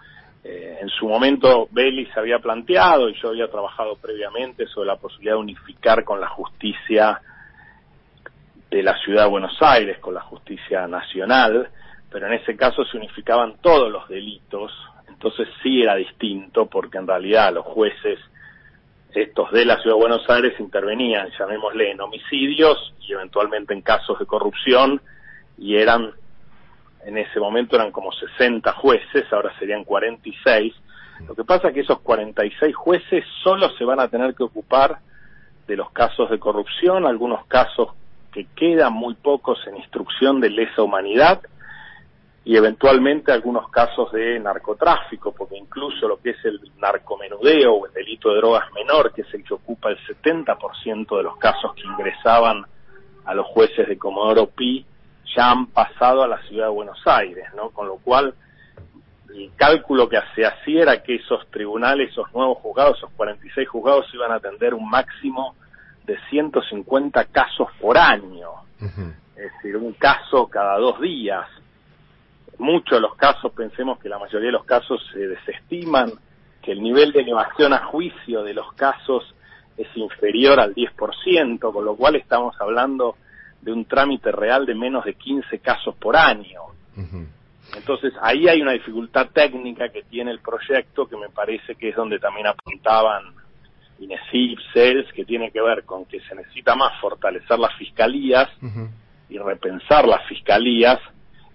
Eh, 0.44 0.78
en 0.82 0.88
su 0.88 1.08
momento 1.08 1.68
se 1.74 2.20
había 2.20 2.38
planteado 2.38 3.08
y 3.08 3.20
yo 3.20 3.30
había 3.30 3.48
trabajado 3.48 3.96
previamente 3.96 4.68
sobre 4.68 4.86
la 4.86 4.96
posibilidad 4.98 5.34
de 5.34 5.40
unificar 5.40 6.04
con 6.04 6.20
la 6.20 6.28
justicia 6.28 7.20
de 8.70 8.84
la 8.84 8.96
ciudad 8.98 9.24
de 9.24 9.30
Buenos 9.30 9.60
Aires, 9.60 9.98
con 9.98 10.14
la 10.14 10.20
justicia 10.20 10.86
nacional, 10.86 11.68
pero 12.08 12.28
en 12.28 12.34
ese 12.34 12.54
caso 12.56 12.84
se 12.84 12.96
unificaban 12.96 13.56
todos 13.60 13.90
los 13.90 14.08
delitos, 14.08 14.70
entonces 15.08 15.48
sí 15.60 15.82
era 15.82 15.96
distinto 15.96 16.66
porque 16.66 16.98
en 16.98 17.08
realidad 17.08 17.52
los 17.52 17.66
jueces 17.66 18.20
estos 19.14 19.50
de 19.52 19.64
la 19.64 19.80
Ciudad 19.80 19.96
de 19.96 20.00
Buenos 20.00 20.28
Aires 20.28 20.54
intervenían, 20.58 21.30
llamémosle, 21.38 21.90
en 21.90 22.00
homicidios 22.00 22.94
y 23.00 23.12
eventualmente 23.12 23.72
en 23.72 23.82
casos 23.82 24.18
de 24.18 24.26
corrupción 24.26 25.00
y 25.58 25.76
eran, 25.76 26.12
en 27.04 27.18
ese 27.18 27.38
momento 27.38 27.76
eran 27.76 27.92
como 27.92 28.12
60 28.12 28.72
jueces, 28.72 29.32
ahora 29.32 29.52
serían 29.58 29.84
46. 29.84 30.74
Lo 31.28 31.34
que 31.34 31.44
pasa 31.44 31.68
es 31.68 31.74
que 31.74 31.80
esos 31.80 32.00
46 32.00 32.74
jueces 32.74 33.24
solo 33.42 33.70
se 33.78 33.84
van 33.84 34.00
a 34.00 34.08
tener 34.08 34.34
que 34.34 34.42
ocupar 34.42 34.98
de 35.66 35.76
los 35.76 35.90
casos 35.92 36.30
de 36.30 36.38
corrupción, 36.38 37.06
algunos 37.06 37.46
casos 37.46 37.90
que 38.32 38.46
quedan 38.56 38.92
muy 38.92 39.14
pocos 39.14 39.64
en 39.66 39.76
instrucción 39.76 40.40
de 40.40 40.50
lesa 40.50 40.82
humanidad 40.82 41.40
y 42.47 42.57
eventualmente 42.57 43.32
algunos 43.32 43.70
casos 43.70 44.12
de 44.12 44.38
narcotráfico, 44.38 45.32
porque 45.32 45.57
incluso 45.57 46.07
lo 46.07 46.20
que 46.20 46.30
es 46.30 46.45
el 46.45 46.61
narcomenudeo 46.78 47.72
o 47.72 47.86
el 47.86 47.92
delito 47.92 48.30
de 48.30 48.36
drogas 48.36 48.70
menor, 48.74 49.14
que 49.14 49.22
es 49.22 49.32
el 49.32 49.42
que 49.42 49.55
ocupa 49.55 49.88
el 49.88 49.99
70% 50.07 51.16
de 51.16 51.22
los 51.22 51.38
casos 51.38 51.74
que 51.74 51.82
ingresaban 51.82 52.64
a 53.24 53.34
los 53.34 53.47
jueces 53.47 53.88
de 53.88 53.97
Comodoro 53.97 54.49
Pi, 54.49 54.84
ya 55.34 55.53
han 55.53 55.68
pasado 55.68 56.22
a 56.22 56.28
la 56.28 56.42
ciudad 56.42 56.66
de 56.66 56.72
Buenos 56.72 57.01
Aires, 57.07 57.47
¿no? 57.57 57.70
Con 57.70 57.88
lo 57.88 57.97
cual, 57.97 58.34
el 59.34 59.51
cálculo 59.57 60.07
que 60.07 60.18
se 60.34 60.45
hacía 60.45 60.82
era 60.82 61.03
que 61.03 61.14
esos 61.16 61.49
tribunales, 61.51 62.11
esos 62.11 62.30
nuevos 62.34 62.59
juzgados, 62.59 62.99
esos 62.99 63.11
46 63.12 63.66
juzgados 63.68 64.07
iban 64.12 64.30
a 64.30 64.36
atender 64.36 64.74
un 64.74 64.88
máximo 64.88 65.57
de 66.05 66.18
150 66.28 67.24
casos 67.26 67.68
por 67.80 67.97
año. 67.97 68.51
Es 69.34 69.51
decir, 69.55 69.78
un 69.78 69.95
caso 69.95 70.47
cada 70.47 70.76
dos 70.76 71.01
días 71.01 71.49
muchos 72.59 72.98
de 72.98 73.00
los 73.00 73.14
casos, 73.16 73.52
pensemos 73.52 73.98
que 73.98 74.09
la 74.09 74.18
mayoría 74.18 74.46
de 74.46 74.52
los 74.52 74.64
casos 74.64 75.00
se 75.12 75.26
desestiman, 75.26 76.12
que 76.62 76.72
el 76.72 76.82
nivel 76.82 77.12
de 77.12 77.20
elevación 77.20 77.72
a 77.72 77.84
juicio 77.86 78.42
de 78.42 78.55
los 78.55 78.72
casos 78.74 79.34
es 79.76 79.88
inferior 79.96 80.61
al 80.61 80.74
10%, 80.74 81.72
con 81.72 81.84
lo 81.84 81.96
cual 81.96 82.16
estamos 82.16 82.55
hablando 82.61 83.16
de 83.61 83.72
un 83.72 83.84
trámite 83.86 84.30
real 84.30 84.66
de 84.66 84.74
menos 84.74 85.05
de 85.05 85.14
15 85.14 85.59
casos 85.59 85.94
por 85.96 86.16
año. 86.16 86.61
Entonces 87.76 88.12
ahí 88.20 88.46
hay 88.48 88.62
una 88.62 88.72
dificultad 88.72 89.28
técnica 89.30 89.88
que 89.88 90.02
tiene 90.02 90.30
el 90.30 90.40
proyecto 90.40 91.07
que 91.07 91.16
me 91.16 91.28
parece 91.28 91.74
que 91.74 91.88
es 91.88 91.96
donde 91.96 92.18
también 92.18 92.46
apuntaban 92.46 93.34
INESIP, 93.98 94.59
CELS, 94.72 95.12
que 95.12 95.24
tiene 95.24 95.50
que 95.50 95.61
ver 95.61 95.84
con 95.84 96.05
que 96.05 96.20
se 96.20 96.34
necesita 96.34 96.74
más 96.76 97.00
fortalecer 97.00 97.59
las 97.59 97.74
fiscalías 97.76 98.48
y 99.28 99.38
repensar 99.38 100.07
las 100.07 100.24
fiscalías 100.28 101.00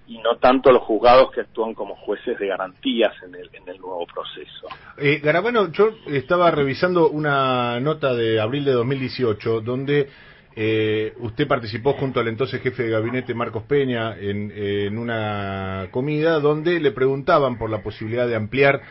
y 0.09 0.17
no 0.17 0.37
tanto 0.37 0.71
los 0.71 0.81
juzgados 0.81 1.31
que 1.31 1.41
actúan 1.41 1.75
como 1.75 1.95
jueces 1.95 2.37
de 2.39 2.47
garantías 2.47 3.13
en 3.23 3.35
el, 3.35 3.47
en 3.53 3.69
el 3.69 3.79
nuevo 3.79 4.07
proceso. 4.07 4.67
Eh, 4.97 5.21
Garabano, 5.23 5.71
yo 5.71 5.91
estaba 6.07 6.49
revisando 6.49 7.09
una 7.09 7.79
nota 7.79 8.15
de 8.15 8.41
abril 8.41 8.65
de 8.65 8.71
2018 8.71 9.61
donde 9.61 10.09
eh, 10.55 11.13
usted 11.19 11.47
participó 11.47 11.93
junto 11.93 12.19
al 12.19 12.27
entonces 12.27 12.59
jefe 12.59 12.83
de 12.83 12.89
gabinete 12.89 13.35
Marcos 13.35 13.63
Peña 13.65 14.17
en, 14.17 14.97
una 14.97 15.89
comida 15.91 16.39
donde 16.39 16.79
le 16.79 16.91
preguntaban 16.91 17.59
por 17.59 17.69
la 17.69 17.83
posibilidad 17.83 18.27
de 18.27 18.35
ampliar 18.35 18.81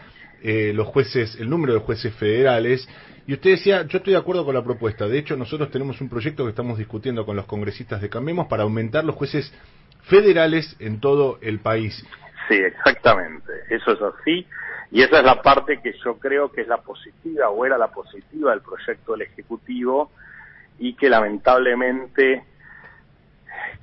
eh, 0.41 0.71
los 0.73 0.87
jueces, 0.87 1.37
el 1.41 1.51
número 1.51 1.75
de 1.75 1.81
jueces 1.81 2.15
federales. 2.15 2.89
Y 3.27 3.35
usted 3.35 3.51
decía, 3.51 3.85
yo 3.89 3.99
estoy 3.99 4.13
de 4.13 4.21
acuerdo 4.21 4.45
con 4.45 4.55
la 4.55 4.63
propuesta. 4.63 5.09
De 5.09 5.19
hecho, 5.19 5.37
nosotros 5.37 5.69
tenemos 5.73 6.01
un 6.01 6.09
proyecto 6.09 6.45
que 6.45 6.51
estamos 6.51 6.79
discutiendo 6.79 7.27
con 7.27 7.35
los 7.35 7.45
congresistas 7.47 8.01
de 8.01 8.09
Cambiemos 8.09 8.47
para 8.47 8.63
aumentar 8.63 9.05
los 9.05 9.17
jueces 9.17 9.53
federales 10.09 10.77
en 10.79 11.01
todo 11.01 11.39
el 11.41 11.61
país. 11.61 12.05
Sí, 12.49 12.55
exactamente, 12.55 13.53
eso 13.71 13.93
es 13.93 14.01
así, 14.01 14.47
y 14.91 15.03
esa 15.03 15.19
es 15.19 15.25
la 15.25 15.43
parte 15.43 15.81
que 15.83 15.93
yo 16.05 16.19
creo 16.19 16.51
que 16.51 16.63
es 16.63 16.69
la 16.69 16.79
positiva 16.79 17.51
o 17.51 17.65
era 17.67 17.77
la 17.77 17.89
positiva 17.89 18.53
del 18.53 18.63
proyecto 18.63 19.13
del 19.13 19.23
Ejecutivo 19.23 20.11
y 20.79 20.95
que 20.95 21.11
lamentablemente 21.11 22.45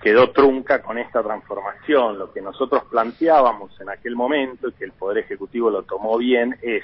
quedó 0.01 0.31
trunca 0.31 0.81
con 0.81 0.97
esta 0.97 1.21
transformación. 1.21 2.17
Lo 2.17 2.31
que 2.31 2.41
nosotros 2.41 2.85
planteábamos 2.89 3.79
en 3.79 3.89
aquel 3.89 4.15
momento 4.15 4.69
y 4.69 4.73
que 4.73 4.85
el 4.85 4.93
Poder 4.93 5.19
Ejecutivo 5.19 5.69
lo 5.69 5.83
tomó 5.83 6.17
bien 6.17 6.57
es, 6.61 6.83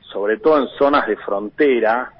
sobre 0.00 0.38
todo 0.38 0.58
en 0.58 0.68
zonas 0.78 1.06
de 1.06 1.16
frontera, 1.16 2.12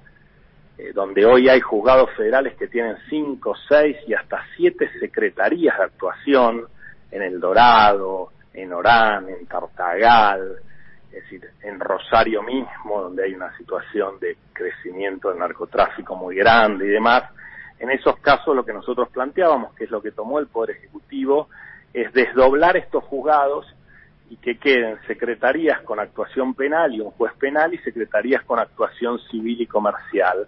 eh, 0.78 0.92
donde 0.94 1.24
hoy 1.24 1.48
hay 1.48 1.60
juzgados 1.60 2.10
federales 2.16 2.56
que 2.56 2.66
tienen 2.66 2.96
cinco, 3.08 3.54
seis 3.68 3.96
y 4.06 4.14
hasta 4.14 4.42
siete 4.56 4.90
secretarías 4.98 5.76
de 5.76 5.84
actuación 5.84 6.66
en 7.10 7.22
El 7.22 7.40
Dorado, 7.40 8.32
en 8.54 8.72
Orán, 8.72 9.28
en 9.28 9.46
Tartagal, 9.46 10.56
es 11.12 11.22
decir, 11.22 11.46
en 11.62 11.78
Rosario 11.78 12.42
mismo, 12.42 13.02
donde 13.02 13.24
hay 13.24 13.34
una 13.34 13.54
situación 13.58 14.18
de 14.18 14.36
crecimiento 14.52 15.28
del 15.28 15.38
narcotráfico 15.38 16.16
muy 16.16 16.36
grande 16.36 16.86
y 16.86 16.88
demás. 16.88 17.24
En 17.78 17.90
esos 17.90 18.16
casos 18.20 18.56
lo 18.56 18.64
que 18.64 18.72
nosotros 18.72 19.08
planteábamos, 19.10 19.74
que 19.74 19.84
es 19.84 19.90
lo 19.90 20.00
que 20.00 20.12
tomó 20.12 20.38
el 20.38 20.46
Poder 20.46 20.76
Ejecutivo, 20.76 21.48
es 21.92 22.12
desdoblar 22.14 22.76
estos 22.78 23.04
juzgados 23.04 23.66
y 24.30 24.36
que 24.36 24.56
queden 24.56 24.98
secretarías 25.06 25.82
con 25.82 26.00
actuación 26.00 26.54
penal 26.54 26.94
y 26.94 27.00
un 27.00 27.10
juez 27.10 27.34
penal 27.34 27.74
y 27.74 27.78
secretarías 27.78 28.42
con 28.44 28.58
actuación 28.58 29.18
civil 29.30 29.60
y 29.60 29.66
comercial 29.66 30.46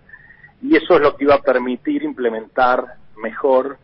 y 0.62 0.76
eso 0.76 0.94
es 0.94 1.00
lo 1.00 1.16
que 1.16 1.24
iba 1.24 1.34
a 1.34 1.42
permitir 1.42 2.02
implementar 2.02 2.84
mejor 3.16 3.78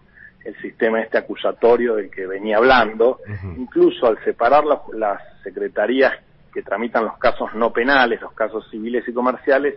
el 0.45 0.57
sistema 0.61 1.01
este 1.01 1.19
acusatorio 1.19 1.97
del 1.97 2.11
que 2.11 2.27
venía 2.27 2.57
hablando, 2.57 3.21
incluso 3.57 4.07
al 4.07 4.23
separar 4.25 4.65
las, 4.65 5.21
secretarías 5.43 6.13
que 6.53 6.63
tramitan 6.63 7.05
los 7.05 7.17
casos 7.17 7.55
no 7.55 7.73
penales, 7.73 8.21
los 8.21 8.33
casos 8.33 8.69
civiles 8.71 9.09
y 9.09 9.13
comerciales, 9.13 9.77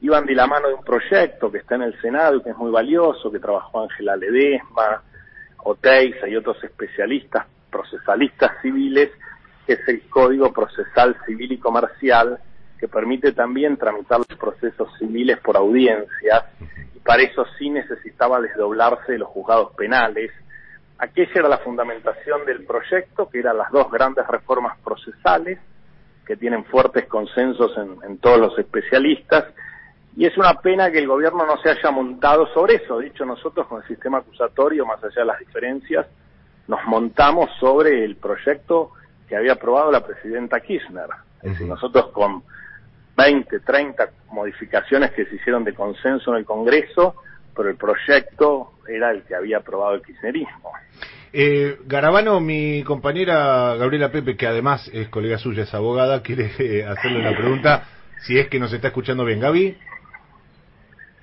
iban 0.00 0.26
de 0.26 0.34
la 0.34 0.48
mano 0.48 0.68
de 0.68 0.74
un 0.74 0.82
proyecto 0.82 1.52
que 1.52 1.58
está 1.58 1.76
en 1.76 1.82
el 1.82 2.00
Senado 2.00 2.36
y 2.36 2.42
que 2.42 2.50
es 2.50 2.56
muy 2.56 2.72
valioso, 2.72 3.30
que 3.30 3.38
trabajó 3.38 3.82
Ángela 3.82 4.16
Ledesma, 4.16 5.02
Oteiza 5.58 6.28
y 6.28 6.34
otros 6.34 6.62
especialistas 6.64 7.46
procesalistas 7.70 8.52
civiles, 8.62 9.10
que 9.66 9.72
es 9.72 9.88
el 9.88 10.02
Código 10.08 10.52
Procesal 10.52 11.16
Civil 11.26 11.52
y 11.52 11.58
Comercial, 11.58 12.38
que 12.84 12.88
permite 12.88 13.32
también 13.32 13.78
tramitar 13.78 14.18
los 14.18 14.38
procesos 14.38 14.90
civiles 14.98 15.38
por 15.38 15.56
audiencias, 15.56 16.44
y 16.94 16.98
para 16.98 17.22
eso 17.22 17.46
sí 17.58 17.70
necesitaba 17.70 18.42
desdoblarse 18.42 19.12
de 19.12 19.20
los 19.20 19.28
juzgados 19.30 19.72
penales. 19.74 20.30
Aquella 20.98 21.32
era 21.34 21.48
la 21.48 21.56
fundamentación 21.60 22.44
del 22.44 22.66
proyecto, 22.66 23.30
que 23.30 23.38
eran 23.38 23.56
las 23.56 23.70
dos 23.72 23.90
grandes 23.90 24.26
reformas 24.26 24.76
procesales, 24.84 25.58
que 26.26 26.36
tienen 26.36 26.66
fuertes 26.66 27.06
consensos 27.06 27.72
en, 27.78 28.18
todos 28.18 28.38
los 28.38 28.58
especialistas, 28.58 29.46
y 30.14 30.26
es 30.26 30.36
una 30.36 30.60
pena 30.60 30.90
que 30.90 30.98
el 30.98 31.08
gobierno 31.08 31.46
no 31.46 31.56
se 31.62 31.70
haya 31.70 31.90
montado 31.90 32.46
sobre 32.48 32.74
eso. 32.74 32.98
Dicho 32.98 33.24
nosotros 33.24 33.66
con 33.66 33.80
el 33.80 33.88
sistema 33.88 34.18
acusatorio, 34.18 34.84
más 34.84 35.02
allá 35.02 35.20
de 35.20 35.24
las 35.24 35.38
diferencias, 35.38 36.06
nos 36.68 36.84
montamos 36.84 37.48
sobre 37.58 38.04
el 38.04 38.16
proyecto 38.16 38.90
que 39.26 39.36
había 39.36 39.54
aprobado 39.54 39.90
la 39.90 40.04
presidenta 40.04 40.60
Kirchner. 40.60 41.08
Es 41.40 41.52
decir, 41.52 41.66
nosotros 41.66 42.10
con 42.12 42.42
20, 43.16 43.60
30 43.60 44.10
modificaciones 44.32 45.12
que 45.12 45.24
se 45.26 45.36
hicieron 45.36 45.64
de 45.64 45.74
consenso 45.74 46.32
en 46.32 46.38
el 46.38 46.44
Congreso, 46.44 47.14
pero 47.54 47.68
el 47.68 47.76
proyecto 47.76 48.72
era 48.88 49.10
el 49.10 49.22
que 49.22 49.34
había 49.34 49.58
aprobado 49.58 49.94
el 49.94 50.02
kirchnerismo. 50.02 50.72
Eh, 51.32 51.78
Garabano, 51.86 52.40
mi 52.40 52.82
compañera 52.84 53.74
Gabriela 53.76 54.12
Pepe, 54.12 54.36
que 54.36 54.46
además 54.46 54.88
es 54.92 55.08
colega 55.08 55.38
suya, 55.38 55.64
es 55.64 55.74
abogada, 55.74 56.22
quiere 56.22 56.50
eh, 56.58 56.84
hacerle 56.84 57.20
una 57.20 57.36
pregunta, 57.36 57.88
si 58.20 58.38
es 58.38 58.48
que 58.48 58.60
nos 58.60 58.72
está 58.72 58.88
escuchando 58.88 59.24
bien. 59.24 59.40
Gaby. 59.40 59.76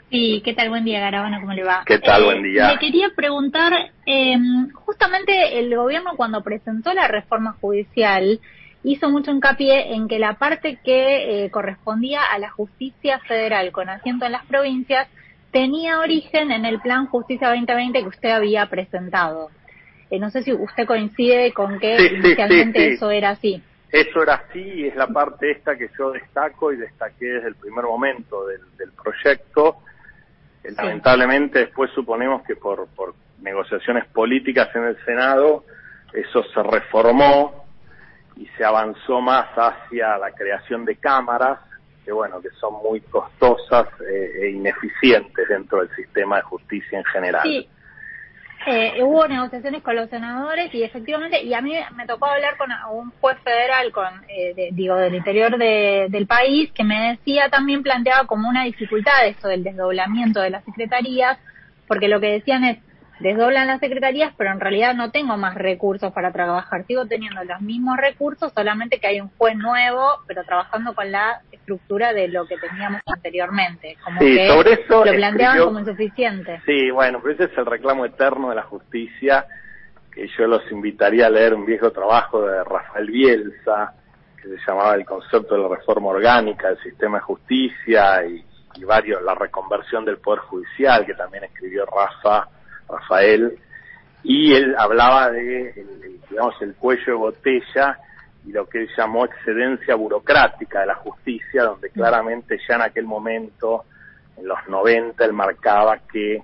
Sí, 0.09 0.41
¿qué 0.43 0.53
tal? 0.53 0.67
Buen 0.67 0.83
día, 0.83 0.99
Garabano, 0.99 1.39
¿cómo 1.39 1.53
le 1.53 1.63
va? 1.63 1.83
¿Qué 1.85 1.99
tal? 1.99 2.25
Buen 2.25 2.43
día. 2.43 2.73
Le 2.73 2.79
quería 2.79 3.11
preguntar, 3.15 3.71
eh, 4.05 4.35
justamente 4.73 5.59
el 5.59 5.73
gobierno 5.73 6.11
cuando 6.17 6.43
presentó 6.43 6.93
la 6.93 7.07
reforma 7.07 7.53
judicial, 7.61 8.41
hizo 8.83 9.09
mucho 9.09 9.31
hincapié 9.31 9.93
en 9.93 10.07
que 10.07 10.19
la 10.19 10.33
parte 10.33 10.79
que 10.83 11.45
eh, 11.45 11.51
correspondía 11.51 12.23
a 12.23 12.39
la 12.39 12.49
justicia 12.49 13.19
federal 13.19 13.71
con 13.71 13.89
asiento 13.89 14.25
en 14.25 14.31
las 14.31 14.45
provincias 14.45 15.07
tenía 15.51 15.99
origen 15.99 16.51
en 16.51 16.65
el 16.65 16.79
plan 16.79 17.07
Justicia 17.07 17.49
2020 17.49 18.01
que 18.01 18.07
usted 18.07 18.29
había 18.29 18.65
presentado. 18.67 19.49
Eh, 20.09 20.19
no 20.19 20.29
sé 20.29 20.43
si 20.43 20.53
usted 20.53 20.85
coincide 20.85 21.53
con 21.53 21.79
que 21.79 21.95
inicialmente 22.15 22.93
eso 22.93 23.11
era 23.11 23.31
así. 23.31 23.61
Eso 23.91 24.23
era 24.23 24.35
así, 24.35 24.87
es 24.87 24.95
la 24.95 25.07
parte 25.07 25.51
esta 25.51 25.77
que 25.77 25.89
yo 25.97 26.11
destaco 26.11 26.71
y 26.71 26.77
destaqué 26.77 27.25
desde 27.25 27.49
el 27.49 27.55
primer 27.55 27.83
momento 27.83 28.45
del, 28.47 28.91
proyecto. 28.91 29.77
Eh, 30.63 30.71
lamentablemente 30.77 31.59
después 31.59 31.91
suponemos 31.91 32.43
que 32.43 32.55
por, 32.55 32.87
por 32.95 33.13
negociaciones 33.41 34.05
políticas 34.07 34.73
en 34.75 34.85
el 34.85 34.97
Senado 35.03 35.65
eso 36.13 36.43
se 36.43 36.63
reformó 36.63 37.60
y 38.35 38.47
se 38.57 38.63
avanzó 38.63 39.21
más 39.21 39.47
hacia 39.55 40.17
la 40.17 40.31
creación 40.31 40.85
de 40.85 40.95
cámaras 40.95 41.59
que 42.03 42.11
bueno 42.11 42.41
que 42.41 42.49
son 42.59 42.73
muy 42.81 42.99
costosas 43.01 43.87
eh, 44.01 44.31
e 44.41 44.49
ineficientes 44.51 45.47
dentro 45.47 45.79
del 45.79 45.95
sistema 45.95 46.37
de 46.37 46.41
justicia 46.43 46.97
en 46.97 47.05
general. 47.05 47.43
Sí. 47.43 47.67
Eh, 48.67 49.01
hubo 49.01 49.27
negociaciones 49.27 49.81
con 49.81 49.95
los 49.95 50.07
senadores 50.09 50.71
y 50.73 50.83
efectivamente, 50.83 51.41
y 51.41 51.51
a 51.55 51.61
mí 51.61 51.73
me 51.95 52.05
tocó 52.05 52.27
hablar 52.27 52.57
con 52.57 52.69
un 52.91 53.11
juez 53.19 53.39
federal, 53.43 53.91
con 53.91 54.05
eh, 54.27 54.69
digo, 54.71 54.95
del 54.97 55.15
interior 55.15 55.57
del 55.57 56.27
país, 56.27 56.71
que 56.71 56.83
me 56.83 57.09
decía 57.09 57.49
también 57.49 57.81
planteaba 57.81 58.27
como 58.27 58.47
una 58.47 58.65
dificultad 58.65 59.25
esto 59.25 59.47
del 59.47 59.63
desdoblamiento 59.63 60.41
de 60.41 60.51
las 60.51 60.63
secretarías, 60.63 61.39
porque 61.87 62.07
lo 62.07 62.19
que 62.19 62.33
decían 62.33 62.63
es, 62.65 62.77
desdoblan 63.21 63.67
las 63.67 63.79
secretarías, 63.79 64.33
pero 64.37 64.51
en 64.51 64.59
realidad 64.59 64.95
no 64.95 65.11
tengo 65.11 65.37
más 65.37 65.55
recursos 65.55 66.11
para 66.13 66.31
trabajar. 66.31 66.85
Sigo 66.85 67.05
teniendo 67.05 67.43
los 67.43 67.61
mismos 67.61 67.97
recursos, 67.97 68.51
solamente 68.53 68.99
que 68.99 69.07
hay 69.07 69.21
un 69.21 69.29
juez 69.37 69.55
nuevo, 69.55 70.05
pero 70.27 70.43
trabajando 70.43 70.93
con 70.93 71.11
la 71.11 71.41
estructura 71.51 72.13
de 72.13 72.27
lo 72.27 72.45
que 72.47 72.57
teníamos 72.57 73.01
anteriormente. 73.05 73.97
Como 74.03 74.19
Sí, 74.19 74.35
que 74.35 74.47
sobre 74.47 74.73
eso 74.73 75.05
lo 75.05 75.11
planteaban 75.13 75.57
escribió- 75.57 75.65
como 75.65 75.79
insuficiente. 75.79 76.61
Sí, 76.65 76.91
bueno, 76.91 77.19
pero 77.21 77.33
ese 77.35 77.43
es 77.45 77.57
el 77.57 77.65
reclamo 77.65 78.05
eterno 78.05 78.49
de 78.49 78.55
la 78.55 78.63
justicia, 78.63 79.45
que 80.13 80.27
yo 80.37 80.47
los 80.47 80.69
invitaría 80.71 81.27
a 81.27 81.29
leer 81.29 81.53
un 81.53 81.65
viejo 81.65 81.91
trabajo 81.91 82.45
de 82.45 82.63
Rafael 82.63 83.07
Bielsa, 83.09 83.93
que 84.41 84.49
se 84.49 84.57
llamaba 84.67 84.95
El 84.95 85.05
concepto 85.05 85.55
de 85.55 85.61
la 85.61 85.75
reforma 85.75 86.09
orgánica 86.09 86.67
del 86.69 86.79
sistema 86.81 87.19
de 87.19 87.23
justicia 87.23 88.25
y, 88.25 88.43
y 88.75 88.83
varios, 88.83 89.21
la 89.21 89.35
reconversión 89.35 90.03
del 90.03 90.17
Poder 90.17 90.39
Judicial, 90.41 91.05
que 91.05 91.13
también 91.13 91.43
escribió 91.43 91.85
Rafa, 91.85 92.47
Rafael, 92.91 93.57
y 94.23 94.53
él 94.53 94.75
hablaba 94.77 95.31
de, 95.31 95.69
el- 95.71 96.19
digamos, 96.29 96.55
el 96.61 96.75
cuello 96.75 97.05
de 97.05 97.13
botella 97.13 97.97
y 98.45 98.51
lo 98.51 98.67
que 98.67 98.79
él 98.79 98.89
llamó 98.97 99.25
excedencia 99.25 99.95
burocrática 99.95 100.81
de 100.81 100.87
la 100.87 100.95
justicia, 100.95 101.63
donde 101.63 101.89
claramente 101.89 102.57
ya 102.67 102.75
en 102.75 102.81
aquel 102.81 103.05
momento, 103.05 103.85
en 104.37 104.47
los 104.47 104.59
90, 104.67 105.23
él 105.25 105.33
marcaba 105.33 105.99
que 106.11 106.35
eh, 106.35 106.41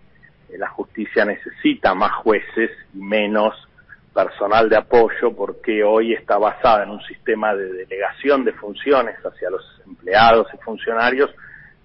la 0.58 0.70
justicia 0.70 1.26
necesita 1.26 1.93
más 1.93 2.12
jueces 2.24 2.72
y 2.93 3.00
menos 3.00 3.54
personal 4.14 4.68
de 4.70 4.78
apoyo 4.78 5.36
porque 5.36 5.84
hoy 5.84 6.14
está 6.14 6.38
basada 6.38 6.84
en 6.84 6.89
un 6.89 7.02
sistema 7.04 7.54
de 7.56 7.72
delegación 7.72 8.43
de 8.43 8.54
funciones 8.54 9.16
hacia 9.24 9.50
los 9.52 9.64
empleados 9.86 10.48
y 10.54 10.58
funcionarios 10.58 11.30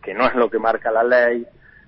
que 0.03 0.15
no 0.15 0.27
es 0.27 0.35
lo 0.35 0.49
que 0.51 0.59
marca 0.59 0.91
la 0.91 1.05
ley, 1.05 1.47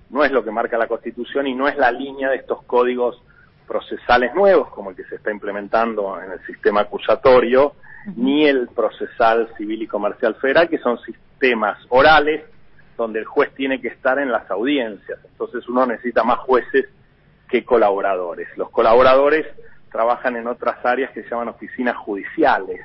no 0.09 0.23
es 0.23 0.31
lo 0.31 0.43
que 0.43 0.51
marca 0.51 0.77
la 0.77 0.87
Constitución 0.87 1.47
y 1.47 1.55
no 1.55 1.67
es 1.67 1.77
la 1.77 1.91
línea 1.91 2.29
de 2.29 2.37
estos 2.37 2.63
códigos 2.63 3.21
procesales 3.67 4.33
nuevos 4.35 4.69
como 4.69 4.91
el 4.91 4.95
que 4.95 5.05
se 5.05 5.15
está 5.15 5.31
implementando 5.31 6.21
en 6.21 6.31
el 6.31 6.45
sistema 6.45 6.81
acusatorio, 6.81 7.73
ni 8.15 8.45
el 8.45 8.67
procesal 8.67 9.49
civil 9.57 9.81
y 9.81 9.87
comercial 9.87 10.35
federal, 10.35 10.69
que 10.69 10.77
son 10.77 10.99
sistemas 10.99 11.77
orales 11.89 12.43
donde 12.97 13.19
el 13.19 13.25
juez 13.25 13.53
tiene 13.55 13.81
que 13.81 13.89
estar 13.89 14.19
en 14.19 14.31
las 14.31 14.49
audiencias. 14.49 15.19
Entonces 15.25 15.67
uno 15.67 15.85
necesita 15.85 16.23
más 16.23 16.39
jueces 16.39 16.85
que 17.49 17.65
colaboradores. 17.65 18.47
Los 18.57 18.69
colaboradores 18.69 19.45
trabajan 19.91 20.35
en 20.35 20.47
otras 20.47 20.83
áreas 20.85 21.11
que 21.11 21.23
se 21.23 21.29
llaman 21.29 21.49
oficinas 21.49 21.97
judiciales, 21.97 22.81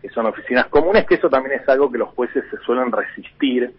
que 0.00 0.08
son 0.10 0.26
oficinas 0.26 0.66
comunes, 0.66 1.06
que 1.06 1.14
eso 1.14 1.28
también 1.28 1.60
es 1.60 1.68
algo 1.68 1.90
que 1.90 1.98
los 1.98 2.08
jueces 2.10 2.44
se 2.50 2.56
suelen 2.58 2.90
resistir, 2.90 3.72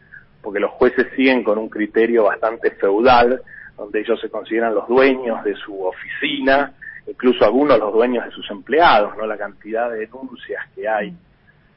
porque 0.43 0.59
los 0.59 0.71
jueces 0.71 1.07
siguen 1.15 1.41
con 1.41 1.57
un 1.57 1.69
criterio 1.69 2.25
bastante 2.25 2.71
feudal, 2.71 3.41
donde 3.77 4.01
ellos 4.01 4.19
se 4.19 4.29
consideran 4.29 4.75
los 4.75 4.87
dueños 4.87 5.41
de 5.43 5.55
su 5.55 5.83
oficina, 5.83 6.73
incluso 7.07 7.45
algunos 7.45 7.79
los 7.79 7.93
dueños 7.93 8.25
de 8.25 8.31
sus 8.31 8.51
empleados, 8.51 9.17
¿no? 9.17 9.25
La 9.25 9.37
cantidad 9.37 9.89
de 9.89 9.99
denuncias 9.99 10.61
que 10.75 10.87
hay 10.87 11.15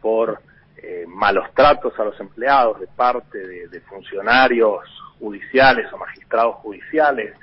por 0.00 0.40
eh, 0.76 1.04
malos 1.06 1.46
tratos 1.54 1.98
a 1.98 2.04
los 2.04 2.18
empleados 2.20 2.80
de 2.80 2.88
parte 2.88 3.38
de, 3.38 3.68
de 3.68 3.80
funcionarios 3.82 4.82
judiciales 5.20 5.90
o 5.92 5.96
magistrados 5.96 6.56
judiciales. 6.56 7.34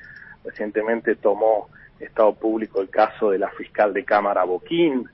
Recientemente 0.44 1.16
tomó 1.16 1.70
Estado 2.00 2.34
Público 2.34 2.82
el 2.82 2.90
caso 2.90 3.32
de 3.32 3.40
la 3.40 3.50
fiscal 3.52 3.94
de 3.94 4.04
Cámara 4.04 4.44
Boquín, 4.44 5.08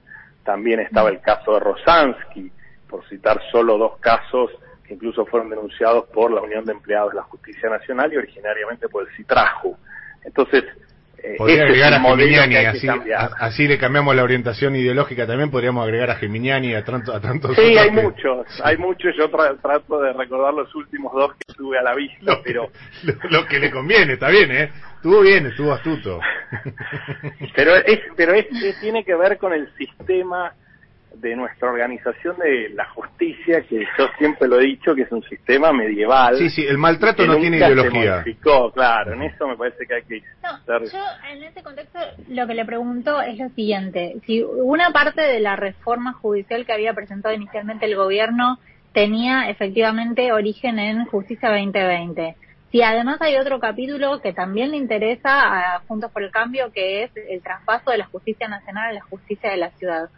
también 0.43 0.80
estaba 0.80 1.10
el 1.10 1.22
caso 1.22 1.53
de 1.53 1.60
Rosansky, 1.60 2.51
por 2.89 3.07
citar 3.07 3.39
solo 3.51 3.78
dos 3.78 3.97
casos 3.99 4.49
incluso 4.89 5.25
fueron 5.25 5.49
denunciados 5.49 6.05
por 6.13 6.31
la 6.31 6.41
Unión 6.41 6.65
de 6.65 6.73
Empleados 6.73 7.11
de 7.11 7.17
la 7.17 7.23
Justicia 7.23 7.69
Nacional 7.69 8.11
y 8.13 8.17
originariamente 8.17 8.87
por 8.89 9.07
el 9.07 9.15
CITRAJU. 9.15 9.77
Entonces, 10.25 10.63
eh, 11.21 11.35
Podría 11.37 11.63
agregar 11.63 11.93
a 11.93 11.99
Geminiani, 11.99 12.55
así, 12.55 12.87
cambiar. 12.87 13.19
a- 13.21 13.45
así 13.45 13.67
le 13.67 13.77
cambiamos 13.77 14.15
la 14.15 14.23
orientación 14.23 14.73
ideológica 14.77 15.27
también, 15.27 15.51
podríamos 15.51 15.83
agregar 15.83 16.09
a 16.11 16.15
Geminiani 16.15 16.69
y 16.69 16.75
a, 16.75 16.85
tanto- 16.85 17.13
a 17.13 17.19
tantos 17.19 17.57
Sí, 17.57 17.77
hay 17.77 17.89
que- 17.89 18.01
muchos, 18.01 18.47
hay 18.63 18.77
muchos. 18.77 19.13
Yo 19.17 19.29
tra- 19.29 19.59
trato 19.61 20.01
de 20.01 20.13
recordar 20.13 20.53
los 20.53 20.73
últimos 20.75 21.11
dos 21.13 21.33
que 21.35 21.53
tuve 21.55 21.77
a 21.77 21.81
la 21.83 21.93
vista, 21.93 22.17
Lo, 22.35 22.41
pero 22.41 22.69
lo, 23.03 23.13
lo 23.41 23.45
que 23.47 23.59
le 23.59 23.69
conviene, 23.69 24.13
está 24.13 24.29
bien, 24.29 24.49
¿eh? 24.51 24.71
Estuvo 24.95 25.19
bien, 25.21 25.45
estuvo 25.47 25.73
astuto. 25.73 26.19
pero 27.55 27.75
es, 27.75 27.99
pero 28.15 28.33
es, 28.33 28.45
es- 28.51 28.79
tiene 28.81 29.03
que 29.03 29.15
ver 29.15 29.37
con 29.37 29.53
el 29.53 29.69
sistema 29.75 30.53
de 31.16 31.36
nuestra 31.36 31.70
organización 31.70 32.38
de 32.38 32.70
la 32.70 32.86
justicia, 32.91 33.62
que 33.64 33.80
yo 33.97 34.07
siempre 34.18 34.47
lo 34.47 34.60
he 34.60 34.66
dicho 34.66 34.95
que 34.95 35.01
es 35.01 35.12
un 35.12 35.24
sistema 35.24 35.74
medieval. 35.74 36.38
Sí, 36.38 36.49
sí, 36.49 36.66
el 36.66 36.78
maltrato 36.78 37.26
no 37.26 37.38
tiene 37.38 37.60
se 37.60 37.66
ideología. 37.66 38.12
modificó, 38.18 38.72
claro, 38.72 39.14
en 39.14 39.24
eso 39.24 39.47
me 39.47 39.57
parece 39.57 39.86
que 39.86 39.95
hay 39.95 40.03
que 40.03 40.22
No, 40.43 40.57
ser 40.66 40.91
yo 40.91 41.03
en 41.32 41.43
ese 41.43 41.64
contexto 41.64 41.99
lo 42.30 42.47
que 42.47 42.53
le 42.53 42.66
pregunto 42.66 43.22
es 43.22 43.38
lo 43.38 43.49
siguiente. 43.49 44.16
Si 44.26 44.43
una 44.43 44.91
parte 44.91 45.22
de 45.22 45.39
la 45.39 45.55
reforma 45.55 46.14
judicial 46.14 46.66
que 46.66 46.74
había 46.74 46.93
presentado 46.93 47.34
inicialmente 47.36 47.86
el 47.86 47.95
gobierno 47.95 48.60
tenía 48.93 49.49
efectivamente 49.49 50.32
origen 50.32 50.80
en 50.80 51.05
Justicia 51.05 51.49
2020, 51.49 52.36
si 52.72 52.84
además 52.84 53.20
hay 53.22 53.36
otro 53.38 53.60
capítulo 53.60 54.22
que 54.22 54.32
también 54.32 54.72
le 54.72 54.78
interesa 54.78 55.76
a 55.76 55.80
Juntos 55.88 56.12
por 56.12 56.22
el 56.24 56.30
Cambio, 56.32 56.72
que 56.72 57.03
es 57.03 57.12
el 57.16 57.41
traspaso 57.41 57.89
de 57.89 57.97
la 57.97 58.05
justicia 58.05 58.47
nacional 58.47 58.89
a 58.89 58.93
la 58.93 59.01
justicia 59.01 59.49
de 59.49 59.57
la 59.57 59.72
ciudad, 59.72 60.10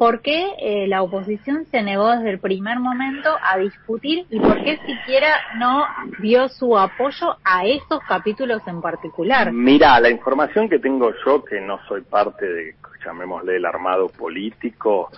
¿por 0.00 0.22
qué 0.22 0.54
eh, 0.58 0.86
la 0.88 1.02
oposición 1.02 1.66
se 1.70 1.82
negó 1.82 2.08
desde 2.08 2.30
el 2.30 2.38
primer 2.38 2.78
momento 2.78 3.28
a 3.42 3.58
discutir 3.58 4.24
y 4.30 4.40
por 4.40 4.64
qué 4.64 4.78
siquiera 4.86 5.28
no 5.58 5.84
dio 6.20 6.48
su 6.48 6.78
apoyo 6.78 7.36
a 7.44 7.66
esos 7.66 8.00
capítulos 8.08 8.62
en 8.66 8.80
particular? 8.80 9.52
Mira, 9.52 10.00
la 10.00 10.08
información 10.08 10.70
que 10.70 10.78
tengo 10.78 11.12
yo, 11.22 11.44
que 11.44 11.60
no 11.60 11.78
soy 11.86 12.00
parte 12.00 12.46
de, 12.50 12.76
llamémosle, 13.04 13.56
el 13.56 13.66
armado 13.66 14.08
político, 14.08 15.10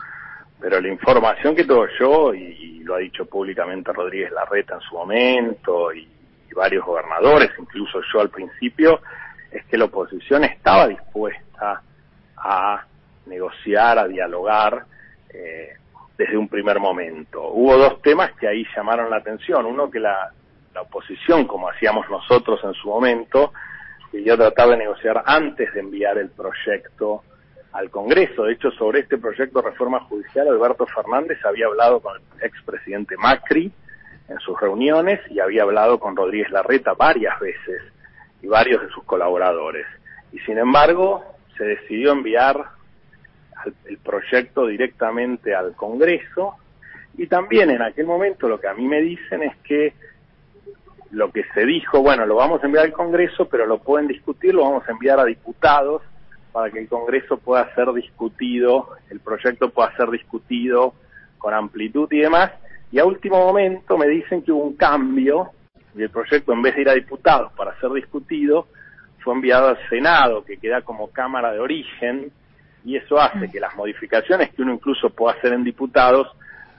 pero 0.59 0.80
la 0.80 0.89
información 0.89 1.55
que 1.55 1.62
tengo 1.62 1.87
yo, 2.01 2.35
y, 2.35 2.80
lo 2.83 2.97
ha 2.97 2.99
dicho 2.99 3.24
públicamente 3.26 3.93
Rodríguez 3.93 4.33
Larreta 4.33 4.74
en 4.74 4.80
su 4.80 4.97
momento, 4.97 5.95
y, 5.95 6.01
y 6.01 6.55
varios 6.57 6.85
gobernadores, 6.85 7.53
incluso 7.57 8.01
yo 8.12 8.20
al 8.20 8.30
principio, 8.30 8.99
es 9.49 9.64
que 9.66 9.78
la 9.78 9.85
oposición 9.85 10.43
estaba 10.43 10.89
dispuesta 10.89 11.80
a 12.37 12.85
negociar, 13.26 13.98
a 13.98 14.08
dialogar 14.08 14.84
eh, 15.32 15.76
desde 16.16 16.36
un 16.36 16.48
primer 16.48 16.78
momento. 16.78 17.48
Hubo 17.48 17.76
dos 17.76 18.02
temas 18.02 18.32
que 18.32 18.48
ahí 18.48 18.64
llamaron 18.76 19.10
la 19.10 19.16
atención. 19.16 19.66
Uno 19.66 19.90
que 19.90 20.00
la, 20.00 20.30
la 20.74 20.82
oposición, 20.82 21.46
como 21.46 21.68
hacíamos 21.68 22.08
nosotros 22.10 22.60
en 22.64 22.74
su 22.74 22.88
momento, 22.88 23.52
quería 24.10 24.36
tratar 24.36 24.68
de 24.70 24.76
negociar 24.76 25.22
antes 25.24 25.72
de 25.72 25.80
enviar 25.80 26.18
el 26.18 26.30
proyecto 26.30 27.22
al 27.72 27.90
Congreso. 27.90 28.44
De 28.44 28.52
hecho, 28.52 28.70
sobre 28.72 29.00
este 29.00 29.18
proyecto 29.18 29.60
de 29.60 29.70
reforma 29.70 30.00
judicial, 30.00 30.48
Alberto 30.48 30.86
Fernández 30.86 31.38
había 31.44 31.66
hablado 31.66 32.00
con 32.00 32.16
el 32.16 32.44
expresidente 32.46 33.16
Macri 33.16 33.72
en 34.28 34.38
sus 34.40 34.58
reuniones 34.60 35.20
y 35.30 35.40
había 35.40 35.62
hablado 35.62 35.98
con 35.98 36.16
Rodríguez 36.16 36.50
Larreta 36.50 36.94
varias 36.94 37.38
veces 37.40 37.82
y 38.42 38.46
varios 38.46 38.82
de 38.82 38.88
sus 38.90 39.04
colaboradores. 39.04 39.86
Y 40.32 40.38
sin 40.40 40.58
embargo, 40.58 41.24
se 41.56 41.64
decidió 41.64 42.12
enviar 42.12 42.66
el 43.84 43.98
proyecto 43.98 44.66
directamente 44.66 45.54
al 45.54 45.74
Congreso 45.74 46.56
y 47.16 47.26
también 47.26 47.70
en 47.70 47.82
aquel 47.82 48.06
momento 48.06 48.48
lo 48.48 48.58
que 48.60 48.68
a 48.68 48.74
mí 48.74 48.86
me 48.86 49.00
dicen 49.00 49.42
es 49.42 49.56
que 49.58 49.94
lo 51.10 51.30
que 51.30 51.44
se 51.54 51.66
dijo, 51.66 52.00
bueno, 52.00 52.24
lo 52.24 52.36
vamos 52.36 52.62
a 52.62 52.66
enviar 52.66 52.86
al 52.86 52.92
Congreso, 52.92 53.46
pero 53.46 53.66
lo 53.66 53.78
pueden 53.78 54.08
discutir, 54.08 54.54
lo 54.54 54.62
vamos 54.62 54.88
a 54.88 54.92
enviar 54.92 55.20
a 55.20 55.24
diputados 55.24 56.02
para 56.52 56.70
que 56.70 56.78
el 56.78 56.88
Congreso 56.88 57.36
pueda 57.36 57.74
ser 57.74 57.92
discutido, 57.92 58.88
el 59.10 59.20
proyecto 59.20 59.70
pueda 59.70 59.94
ser 59.96 60.10
discutido 60.10 60.94
con 61.36 61.52
amplitud 61.52 62.08
y 62.12 62.20
demás. 62.20 62.52
Y 62.90 62.98
a 62.98 63.04
último 63.04 63.38
momento 63.38 63.98
me 63.98 64.06
dicen 64.06 64.42
que 64.42 64.52
hubo 64.52 64.64
un 64.64 64.76
cambio 64.76 65.50
y 65.94 66.02
el 66.02 66.10
proyecto 66.10 66.52
en 66.52 66.62
vez 66.62 66.74
de 66.74 66.82
ir 66.82 66.88
a 66.88 66.94
diputados 66.94 67.52
para 67.52 67.78
ser 67.78 67.90
discutido, 67.90 68.68
fue 69.18 69.34
enviado 69.34 69.68
al 69.68 69.88
Senado, 69.88 70.44
que 70.44 70.56
queda 70.56 70.80
como 70.80 71.10
Cámara 71.10 71.52
de 71.52 71.60
Origen, 71.60 72.32
y 72.85 72.97
eso 72.97 73.18
hace 73.20 73.51
que 73.51 73.61
las 73.61 73.74
modificaciones 73.76 74.51
que 74.51 74.62
uno 74.62 74.72
incluso 74.74 75.11
pueda 75.11 75.37
hacer 75.37 75.53
en 75.53 75.64
diputados, 75.64 76.28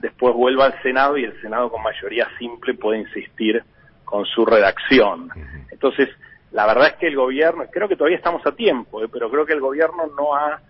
después 0.00 0.34
vuelva 0.34 0.66
al 0.66 0.82
Senado 0.82 1.16
y 1.16 1.24
el 1.24 1.40
Senado 1.40 1.70
con 1.70 1.82
mayoría 1.82 2.28
simple 2.38 2.74
puede 2.74 2.98
insistir 3.00 3.62
con 4.04 4.24
su 4.26 4.44
redacción. 4.44 5.30
Entonces, 5.70 6.08
la 6.52 6.66
verdad 6.66 6.88
es 6.88 6.92
que 6.94 7.06
el 7.08 7.16
gobierno, 7.16 7.64
creo 7.72 7.88
que 7.88 7.96
todavía 7.96 8.18
estamos 8.18 8.46
a 8.46 8.52
tiempo, 8.52 9.02
¿eh? 9.02 9.08
pero 9.10 9.30
creo 9.30 9.46
que 9.46 9.54
el 9.54 9.60
gobierno 9.60 10.04
no 10.16 10.34
ha 10.36 10.60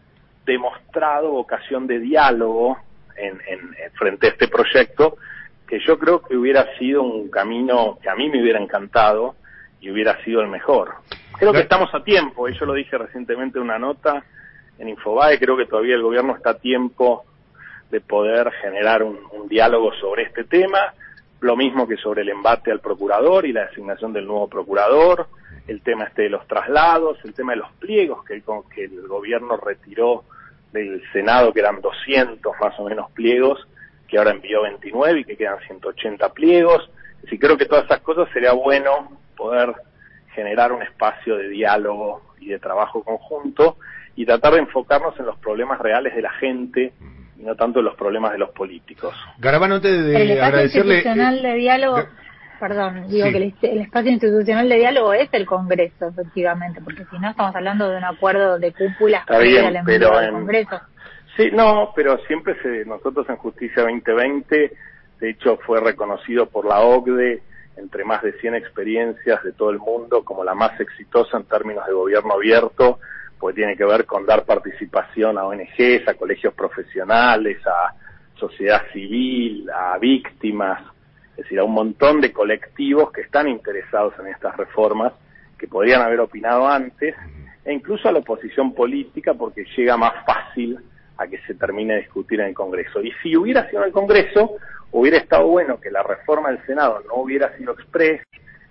demostrado 0.46 1.30
vocación 1.30 1.86
de 1.86 1.98
diálogo 1.98 2.78
en, 3.16 3.40
en- 3.46 3.74
en- 3.82 3.92
frente 3.94 4.26
a 4.26 4.30
este 4.30 4.48
proyecto, 4.48 5.16
que 5.66 5.78
yo 5.80 5.98
creo 5.98 6.22
que 6.22 6.36
hubiera 6.36 6.66
sido 6.78 7.02
un 7.02 7.30
camino 7.30 7.98
que 8.02 8.10
a 8.10 8.14
mí 8.14 8.28
me 8.28 8.42
hubiera 8.42 8.60
encantado 8.60 9.34
y 9.80 9.90
hubiera 9.90 10.22
sido 10.24 10.40
el 10.42 10.48
mejor. 10.48 10.94
Creo 11.38 11.52
que 11.52 11.60
estamos 11.60 11.92
a 11.94 12.04
tiempo, 12.04 12.48
y 12.48 12.56
yo 12.58 12.64
lo 12.66 12.74
dije 12.74 12.96
recientemente 12.96 13.58
en 13.58 13.64
una 13.64 13.78
nota 13.78 14.22
en 14.78 14.88
Infobae, 14.88 15.38
creo 15.38 15.56
que 15.56 15.66
todavía 15.66 15.94
el 15.94 16.02
gobierno 16.02 16.34
está 16.34 16.50
a 16.50 16.58
tiempo 16.58 17.24
de 17.90 18.00
poder 18.00 18.50
generar 18.60 19.02
un, 19.02 19.18
diálogo 19.48 19.92
sobre 20.00 20.24
este 20.24 20.44
tema, 20.44 20.94
lo 21.40 21.54
mismo 21.54 21.86
que 21.86 21.96
sobre 21.96 22.22
el 22.22 22.30
embate 22.30 22.72
al 22.72 22.80
procurador 22.80 23.44
y 23.46 23.52
la 23.52 23.66
designación 23.66 24.12
del 24.12 24.26
nuevo 24.26 24.48
procurador, 24.48 25.28
el 25.68 25.82
tema 25.82 26.04
este 26.04 26.22
de 26.22 26.30
los 26.30 26.46
traslados, 26.48 27.18
el 27.24 27.34
tema 27.34 27.52
de 27.52 27.58
los 27.58 27.70
pliegos 27.72 28.24
que 28.24 28.34
el, 28.34 28.42
que 28.74 28.84
el 28.84 29.06
gobierno 29.06 29.56
retiró 29.56 30.24
del 30.72 31.02
Senado, 31.12 31.52
que 31.52 31.60
eran 31.60 31.80
200 31.80 32.52
más 32.60 32.80
o 32.80 32.84
menos 32.84 33.10
pliegos, 33.12 33.66
que 34.08 34.18
ahora 34.18 34.32
envió 34.32 34.62
29 34.62 35.20
y 35.20 35.24
que 35.24 35.36
quedan 35.36 35.60
180 35.66 36.28
pliegos. 36.30 36.90
Y 37.30 37.38
creo 37.38 37.56
que 37.56 37.66
todas 37.66 37.84
esas 37.84 38.00
cosas 38.00 38.28
sería 38.32 38.52
bueno 38.52 39.10
poder 39.36 39.72
generar 40.34 40.72
un 40.72 40.82
espacio 40.82 41.36
de 41.36 41.48
diálogo 41.48 42.22
y 42.40 42.48
de 42.48 42.58
trabajo 42.58 43.04
conjunto 43.04 43.76
y 44.16 44.26
tratar 44.26 44.54
de 44.54 44.60
enfocarnos 44.60 45.18
en 45.18 45.26
los 45.26 45.38
problemas 45.38 45.80
reales 45.80 46.14
de 46.14 46.22
la 46.22 46.32
gente 46.32 46.92
y 47.38 47.42
no 47.42 47.56
tanto 47.56 47.80
en 47.80 47.86
los 47.86 47.96
problemas 47.96 48.32
de 48.32 48.38
los 48.38 48.50
políticos. 48.50 49.14
Garabano, 49.38 49.76
antes 49.76 50.04
de 50.04 50.22
el 50.22 50.30
espacio 50.30 50.44
agradecerle... 50.44 50.94
institucional 50.94 51.42
de 51.42 51.54
diálogo, 51.54 51.98
perdón, 52.60 53.08
digo 53.08 53.26
que 53.30 53.68
el, 53.68 53.80
espacio 53.80 54.12
institucional 54.12 54.68
de 54.68 54.76
diálogo 54.76 55.12
es 55.14 55.28
el 55.32 55.46
Congreso, 55.46 56.08
efectivamente, 56.08 56.80
porque 56.82 57.04
si 57.10 57.18
no 57.18 57.30
estamos 57.30 57.54
hablando 57.54 57.88
de 57.90 57.98
un 57.98 58.04
acuerdo 58.04 58.58
de 58.58 58.72
cúpula 58.72 59.18
Está 59.18 59.38
bien, 59.38 59.82
pero 59.84 60.20
en... 60.20 60.32
Congreso. 60.32 60.80
Sí, 61.36 61.50
no, 61.52 61.92
pero 61.96 62.18
siempre 62.26 62.54
se, 62.62 62.84
nosotros 62.84 63.28
en 63.28 63.36
Justicia 63.36 63.82
2020, 63.82 64.72
de 65.18 65.30
hecho 65.30 65.58
fue 65.66 65.80
reconocido 65.80 66.46
por 66.46 66.64
la 66.64 66.80
OCDE 66.80 67.42
entre 67.76 68.04
más 68.04 68.22
de 68.22 68.32
100 68.34 68.54
experiencias 68.54 69.42
de 69.42 69.52
todo 69.52 69.70
el 69.70 69.78
mundo 69.78 70.24
como 70.24 70.44
la 70.44 70.54
más 70.54 70.78
exitosa 70.80 71.36
en 71.38 71.44
términos 71.44 71.84
de 71.86 71.92
gobierno 71.92 72.34
abierto, 72.34 73.00
pues 73.44 73.56
tiene 73.56 73.76
que 73.76 73.84
ver 73.84 74.06
con 74.06 74.24
dar 74.24 74.46
participación 74.46 75.36
a 75.36 75.44
ONGs, 75.44 76.08
a 76.08 76.14
colegios 76.14 76.54
profesionales, 76.54 77.58
a 77.66 77.92
sociedad 78.36 78.80
civil, 78.90 79.68
a 79.68 79.98
víctimas, 79.98 80.82
es 81.32 81.44
decir, 81.44 81.58
a 81.58 81.64
un 81.64 81.74
montón 81.74 82.22
de 82.22 82.32
colectivos 82.32 83.12
que 83.12 83.20
están 83.20 83.46
interesados 83.46 84.14
en 84.18 84.28
estas 84.28 84.56
reformas, 84.56 85.12
que 85.58 85.68
podrían 85.68 86.00
haber 86.00 86.20
opinado 86.20 86.66
antes, 86.66 87.14
e 87.66 87.70
incluso 87.70 88.08
a 88.08 88.12
la 88.12 88.20
oposición 88.20 88.72
política 88.72 89.34
porque 89.34 89.66
llega 89.76 89.98
más 89.98 90.24
fácil 90.24 90.78
a 91.18 91.26
que 91.26 91.36
se 91.46 91.52
termine 91.52 91.96
de 91.96 92.00
discutir 92.00 92.40
en 92.40 92.46
el 92.46 92.54
Congreso. 92.54 93.02
Y 93.02 93.12
si 93.22 93.36
hubiera 93.36 93.68
sido 93.68 93.82
en 93.82 93.88
el 93.88 93.92
Congreso, 93.92 94.56
hubiera 94.92 95.18
estado 95.18 95.48
bueno 95.48 95.78
que 95.78 95.90
la 95.90 96.02
reforma 96.02 96.48
del 96.48 96.64
Senado 96.64 97.02
no 97.06 97.16
hubiera 97.16 97.54
sido 97.58 97.74
express, 97.74 98.22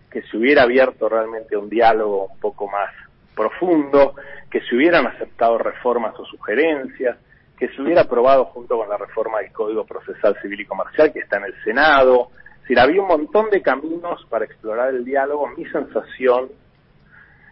que 0.09 0.23
se 0.23 0.35
hubiera 0.35 0.63
abierto 0.63 1.07
realmente 1.07 1.55
un 1.55 1.69
diálogo 1.69 2.25
un 2.25 2.39
poco 2.39 2.67
más 2.67 2.89
profundo, 3.33 4.15
que 4.53 4.61
se 4.61 4.75
hubieran 4.75 5.07
aceptado 5.07 5.57
reformas 5.57 6.13
o 6.19 6.25
sugerencias, 6.25 7.17
que 7.57 7.69
se 7.69 7.81
hubiera 7.81 8.01
aprobado 8.01 8.45
junto 8.45 8.77
con 8.77 8.87
la 8.87 8.97
reforma 8.97 9.39
del 9.39 9.51
Código 9.51 9.83
Procesal 9.83 10.37
Civil 10.43 10.61
y 10.61 10.65
Comercial 10.65 11.11
que 11.11 11.21
está 11.21 11.37
en 11.37 11.45
el 11.45 11.63
Senado. 11.63 12.27
Es 12.57 12.61
decir, 12.61 12.79
había 12.79 13.01
un 13.01 13.07
montón 13.07 13.49
de 13.49 13.63
caminos 13.63 14.23
para 14.29 14.45
explorar 14.45 14.93
el 14.93 15.03
diálogo. 15.03 15.47
Mi 15.57 15.65
sensación, 15.65 16.49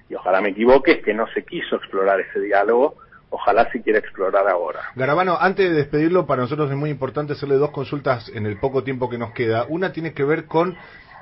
y 0.10 0.14
ojalá 0.14 0.42
me 0.42 0.50
equivoque, 0.50 0.92
es 0.92 1.04
que 1.04 1.16
no 1.16 1.26
se 1.34 1.44
quiso 1.44 1.78
explorar 1.78 2.20
ese 2.20 2.40
diálogo, 2.40 2.94
ojalá 3.32 3.68
si 3.72 3.82
quiera 3.82 3.98
explorar 3.98 4.48
ahora. 4.48 4.82
Garabano, 4.96 5.38
antes 5.42 5.72
de 5.72 5.76
despedirlo, 5.76 6.28
para 6.28 6.44
nosotros 6.44 6.70
es 6.70 6.78
muy 6.78 6.92
importante 6.92 7.34
hacerle 7.34 7.56
dos 7.56 7.72
consultas 7.72 8.30
en 8.30 8.46
el 8.46 8.60
poco 8.60 8.84
tiempo 8.84 9.10
que 9.10 9.18
nos 9.18 9.32
queda. 9.32 9.66
Una 9.70 9.92
tiene 9.92 10.14
que 10.14 10.24
ver 10.24 10.46
con 10.46 10.78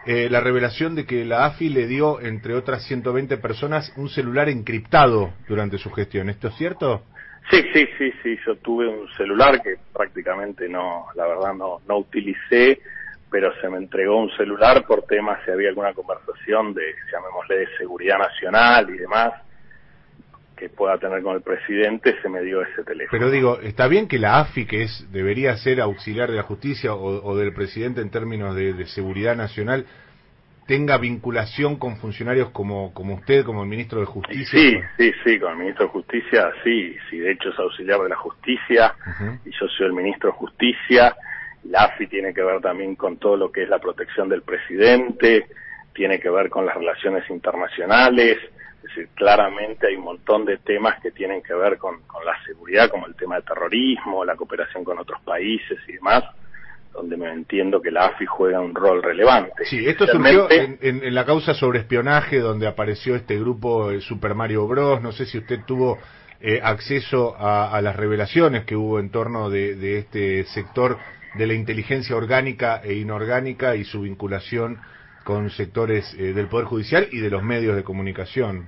eh, 0.06 0.30
la 0.30 0.40
revelación 0.40 0.96
de 0.96 1.06
que 1.06 1.26
la 1.26 1.46
AFI 1.46 1.70
le 1.70 1.88
dio, 1.88 2.22
entre 2.22 2.56
otras 2.56 2.84
120 2.86 3.38
personas, 3.38 3.94
un 3.98 4.10
celular 4.10 4.50
encriptado 4.50 5.34
durante 5.48 5.78
su 5.78 5.92
gestión. 5.92 6.30
¿Esto 6.30 6.48
es 6.50 6.56
cierto? 6.56 7.04
Sí, 7.50 7.64
sí, 7.74 7.88
sí, 7.98 8.12
sí. 8.24 8.38
Yo 8.46 8.56
tuve 8.58 8.88
un 8.88 9.08
celular 9.18 9.62
que 9.62 9.76
prácticamente 9.94 10.70
no, 10.70 11.06
la 11.16 11.28
verdad 11.28 11.54
no, 11.54 11.82
no 11.88 11.98
utilicé, 11.98 12.80
pero 13.30 13.52
se 13.62 13.70
me 13.70 13.78
entregó 13.78 14.18
un 14.18 14.32
celular 14.38 14.86
por 14.86 15.04
temas 15.04 15.40
si 15.46 15.52
había 15.52 15.70
alguna 15.70 15.94
conversación 15.94 16.74
de, 16.74 16.94
llamémosle, 17.12 17.58
de 17.58 17.78
seguridad 17.78 18.18
nacional 18.18 18.90
y 18.90 18.98
demás 18.98 19.34
que 20.60 20.68
pueda 20.68 20.98
tener 20.98 21.24
con 21.24 21.36
el 21.36 21.42
presidente, 21.42 22.22
se 22.22 22.28
me 22.28 22.42
dio 22.42 22.62
ese 22.62 22.84
teléfono. 22.84 23.10
Pero 23.12 23.32
digo, 23.32 23.60
está 23.62 23.88
bien 23.88 24.10
que 24.10 24.20
la 24.20 24.42
AFI, 24.42 24.66
que 24.66 24.84
es 24.84 25.08
debería 25.10 25.56
ser 25.56 25.80
auxiliar 25.80 26.30
de 26.30 26.36
la 26.36 26.44
justicia 26.44 26.94
o, 26.94 27.38
del 27.38 27.54
presidente 27.54 28.02
en 28.02 28.12
términos 28.12 28.54
de, 28.56 28.86
seguridad 28.88 29.38
nacional, 29.38 29.86
tenga 30.68 30.98
vinculación 30.98 31.78
con 31.78 31.96
funcionarios 31.98 32.50
como, 32.50 32.94
como 32.94 33.16
usted, 33.16 33.46
como 33.46 33.64
el 33.64 33.70
ministro 33.70 34.02
de 34.02 34.06
Justicia. 34.06 34.60
Sí, 34.60 34.78
sí, 34.98 35.12
sí, 35.24 35.40
con 35.40 35.54
el 35.54 35.58
ministro 35.60 35.86
de 35.86 35.92
Justicia, 35.92 36.52
sí, 36.64 36.96
sí, 37.10 37.18
de 37.18 37.32
hecho 37.32 37.50
es 37.50 37.58
auxiliar 37.58 38.02
de 38.02 38.10
la 38.10 38.18
justicia 38.18 38.94
y 39.46 39.52
yo 39.52 39.68
soy 39.68 39.88
el 39.88 39.94
ministro 39.94 40.32
de 40.32 40.38
Justicia. 40.38 41.16
La 41.64 41.86
AFI 41.86 42.08
tiene 42.08 42.34
que 42.34 42.44
ver 42.44 42.60
también 42.62 42.96
con 42.96 43.18
todo 43.18 43.38
lo 43.38 43.52
que 43.52 43.64
es 43.64 43.70
la 43.70 43.80
protección 43.80 44.28
del 44.30 44.44
presidente, 44.44 45.48
tiene 45.94 46.20
que 46.20 46.30
ver 46.30 46.50
con 46.50 46.66
las 46.66 46.76
relaciones 46.76 47.28
internacionales, 47.30 48.38
es 48.80 48.96
decir, 48.96 49.10
claramente 49.14 49.88
hay 49.88 49.96
un 49.96 50.06
montón 50.06 50.46
de 50.46 50.58
temas 50.58 51.02
que 51.02 51.12
tienen 51.12 51.42
que 51.42 51.54
ver 51.54 51.78
con, 51.78 52.00
la 52.26 52.42
seguridad, 52.46 52.90
como 52.90 53.08
el 53.08 53.16
tema 53.16 53.36
del 53.36 53.44
terrorismo, 53.44 54.24
la 54.24 54.36
cooperación 54.36 54.84
con 54.84 54.98
otros 54.98 55.22
países 55.22 55.78
y 55.88 55.94
demás, 55.94 56.24
donde 56.94 57.18
me 57.18 57.32
entiendo 57.32 57.82
que 57.82 57.92
la 57.92 58.06
AFI 58.06 58.26
juega 58.26 58.62
un 58.62 58.74
rol 58.74 59.04
relevante. 59.04 59.66
Sí, 59.66 59.86
esto 59.86 60.08
surgió 60.08 60.48
en, 60.50 61.14
la 61.14 61.26
causa 61.26 61.54
sobre 61.54 61.80
espionaje, 61.80 62.40
donde 62.40 62.68
apareció 62.68 63.16
este 63.16 63.38
grupo 63.38 63.92
eh, 63.92 64.02
Super 64.02 64.34
Mario 64.34 64.66
Bros. 64.68 65.02
No 65.02 65.12
sé 65.12 65.26
si 65.26 65.38
usted 65.38 65.60
tuvo 65.68 66.00
eh, 66.42 66.62
acceso 66.64 67.36
a, 67.38 67.82
las 67.82 67.98
revelaciones 67.98 68.64
que 68.64 68.78
hubo 68.78 69.00
en 69.00 69.10
torno 69.10 69.50
de, 69.50 70.00
este 70.00 70.46
sector 70.46 70.98
de 71.36 71.46
la 71.46 71.54
inteligencia 71.54 72.16
orgánica 72.16 72.82
e 72.82 72.94
inorgánica 72.94 73.76
y 73.76 73.84
su 73.84 74.02
vinculación 74.02 74.80
con 75.30 75.52
sectores 75.52 76.12
eh, 76.18 76.34
del 76.34 76.48
Poder 76.48 76.66
Judicial 76.66 77.08
y 77.12 77.20
de 77.20 77.30
los 77.30 77.44
medios 77.44 77.76
de 77.76 77.84
comunicación. 77.84 78.68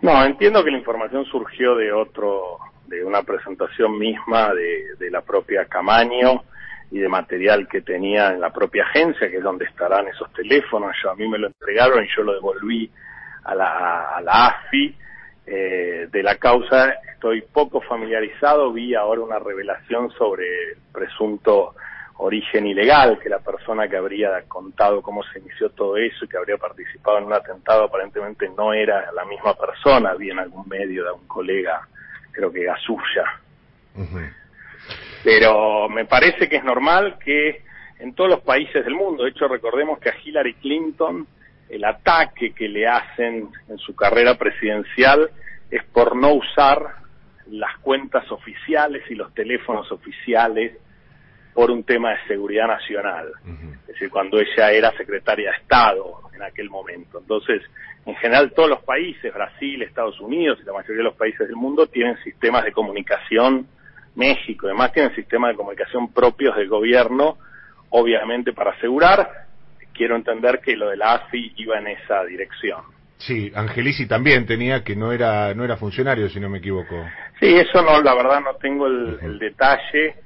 No, 0.00 0.24
entiendo 0.24 0.64
que 0.64 0.72
la 0.72 0.78
información 0.78 1.24
surgió 1.26 1.76
de 1.76 1.92
otro, 1.92 2.58
de 2.88 3.04
una 3.04 3.22
presentación 3.22 3.96
misma 4.00 4.52
de, 4.52 5.08
la 5.12 5.20
propia 5.20 5.66
Camaño 5.66 6.42
y 6.90 6.98
de 6.98 7.08
material 7.08 7.68
que 7.68 7.82
tenía 7.82 8.32
en 8.32 8.40
la 8.40 8.52
propia 8.52 8.82
agencia, 8.82 9.30
que 9.30 9.36
es 9.36 9.44
donde 9.44 9.64
estarán 9.64 10.08
esos 10.08 10.32
teléfonos. 10.32 10.90
Yo, 11.00 11.12
a 11.12 11.14
mí 11.14 11.28
me 11.28 11.38
lo 11.38 11.46
entregaron 11.46 12.02
y 12.04 12.08
yo 12.16 12.24
lo 12.24 12.34
devolví 12.34 12.90
a 13.44 13.54
la, 13.54 14.16
a 14.16 14.20
la 14.22 14.46
AFI. 14.48 14.96
Eh, 15.46 16.08
de 16.10 16.22
la 16.24 16.36
causa 16.36 16.94
estoy 17.14 17.42
poco 17.42 17.80
familiarizado, 17.80 18.72
vi 18.72 18.96
ahora 18.96 19.20
una 19.20 19.38
revelación 19.38 20.10
sobre 20.18 20.46
el 20.72 20.78
presunto 20.92 21.76
origen 22.18 22.66
ilegal, 22.66 23.18
que 23.18 23.28
la 23.28 23.40
persona 23.40 23.88
que 23.88 23.96
habría 23.96 24.42
contado 24.48 25.02
cómo 25.02 25.22
se 25.24 25.38
inició 25.40 25.70
todo 25.70 25.96
eso 25.96 26.24
y 26.24 26.28
que 26.28 26.36
habría 26.36 26.56
participado 26.56 27.18
en 27.18 27.24
un 27.24 27.32
atentado 27.32 27.84
aparentemente 27.84 28.48
no 28.56 28.72
era 28.72 29.10
la 29.12 29.24
misma 29.24 29.54
persona, 29.54 30.10
había 30.10 30.32
en 30.32 30.38
algún 30.40 30.68
medio 30.68 31.04
de 31.04 31.12
un 31.12 31.26
colega, 31.26 31.86
creo 32.30 32.52
que 32.52 32.64
Gasulla. 32.64 33.40
Pero 35.24 35.88
me 35.88 36.04
parece 36.04 36.48
que 36.48 36.56
es 36.56 36.64
normal 36.64 37.18
que 37.18 37.62
en 37.98 38.14
todos 38.14 38.30
los 38.30 38.40
países 38.40 38.84
del 38.84 38.94
mundo, 38.94 39.24
de 39.24 39.30
hecho 39.30 39.48
recordemos 39.48 39.98
que 39.98 40.10
a 40.10 40.16
Hillary 40.22 40.54
Clinton 40.54 41.26
el 41.68 41.84
ataque 41.84 42.52
que 42.52 42.68
le 42.68 42.86
hacen 42.86 43.48
en 43.68 43.78
su 43.78 43.96
carrera 43.96 44.36
presidencial 44.36 45.30
es 45.70 45.82
por 45.84 46.14
no 46.14 46.34
usar 46.34 46.96
las 47.50 47.78
cuentas 47.78 48.30
oficiales 48.30 49.02
y 49.10 49.14
los 49.14 49.32
teléfonos 49.32 49.90
oficiales 49.90 50.76
por 51.54 51.70
un 51.70 51.84
tema 51.84 52.10
de 52.10 52.18
seguridad 52.26 52.66
nacional, 52.66 53.32
es 53.82 53.86
decir, 53.86 54.10
cuando 54.10 54.38
ella 54.38 54.70
era 54.70 54.90
secretaria 54.96 55.50
de 55.50 55.56
Estado 55.58 56.20
en 56.34 56.42
aquel 56.42 56.70
momento. 56.70 57.18
Entonces, 57.18 57.62
en 58.06 58.14
general 58.16 58.52
todos 58.54 58.70
los 58.70 58.82
países, 58.82 59.32
Brasil, 59.32 59.82
Estados 59.82 60.18
Unidos 60.20 60.58
y 60.62 60.64
la 60.64 60.72
mayoría 60.72 60.98
de 60.98 61.04
los 61.04 61.14
países 61.14 61.46
del 61.46 61.56
mundo 61.56 61.86
tienen 61.86 62.16
sistemas 62.24 62.64
de 62.64 62.72
comunicación, 62.72 63.66
México 64.14 64.66
además 64.66 64.92
tienen 64.92 65.14
sistemas 65.14 65.50
de 65.50 65.56
comunicación 65.56 66.12
propios 66.12 66.56
del 66.56 66.68
gobierno, 66.68 67.38
obviamente 67.90 68.52
para 68.52 68.72
asegurar, 68.72 69.46
quiero 69.92 70.16
entender 70.16 70.60
que 70.60 70.74
lo 70.76 70.88
de 70.88 70.96
la 70.96 71.14
AFI 71.14 71.52
iba 71.56 71.78
en 71.78 71.88
esa 71.88 72.24
dirección. 72.24 72.80
Sí, 73.18 73.52
Angelici 73.54 74.08
también 74.08 74.46
tenía 74.46 74.82
que 74.82 74.96
no 74.96 75.12
era 75.12 75.54
no 75.54 75.64
era 75.64 75.76
funcionario, 75.76 76.28
si 76.28 76.40
no 76.40 76.48
me 76.48 76.58
equivoco. 76.58 76.96
Sí, 77.38 77.54
eso 77.54 77.82
no, 77.82 78.00
la 78.00 78.14
verdad 78.14 78.40
no 78.40 78.54
tengo 78.56 78.86
el 78.86 79.38
detalle 79.38 80.16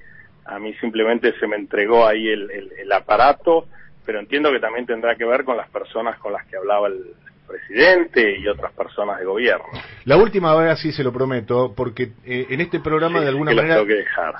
a 0.49 0.59
mí 0.59 0.75
simplemente 0.75 1.33
se 1.39 1.47
me 1.47 1.57
entregó 1.57 2.07
ahí 2.07 2.29
el, 2.29 2.51
el, 2.51 2.93
aparato, 2.93 3.67
pero 4.05 4.21
entiendo 4.21 4.51
que 4.53 4.61
también 4.61 4.87
tendrá 4.87 5.17
que 5.17 5.25
ver 5.25 5.45
con 5.45 5.57
las 5.57 5.69
personas 5.71 6.19
con 6.19 6.33
las 6.33 6.47
que 6.47 6.57
hablaba 6.57 6.89
el 6.89 7.15
presidente 7.47 8.39
y 8.39 8.49
otras 8.49 8.73
personas 8.73 9.19
de 9.21 9.25
gobierno. 9.25 9.67
La 10.05 10.17
última 10.17 10.55
vez 10.57 10.79
sí 10.81 10.93
se 10.93 11.05
lo 11.05 11.13
prometo, 11.13 11.75
porque 11.77 12.11
eh, 12.25 12.47
en 12.51 12.61
este 12.61 12.81
programa 12.81 13.21
de 13.21 13.29
alguna 13.29 13.55
manera, 13.55 13.83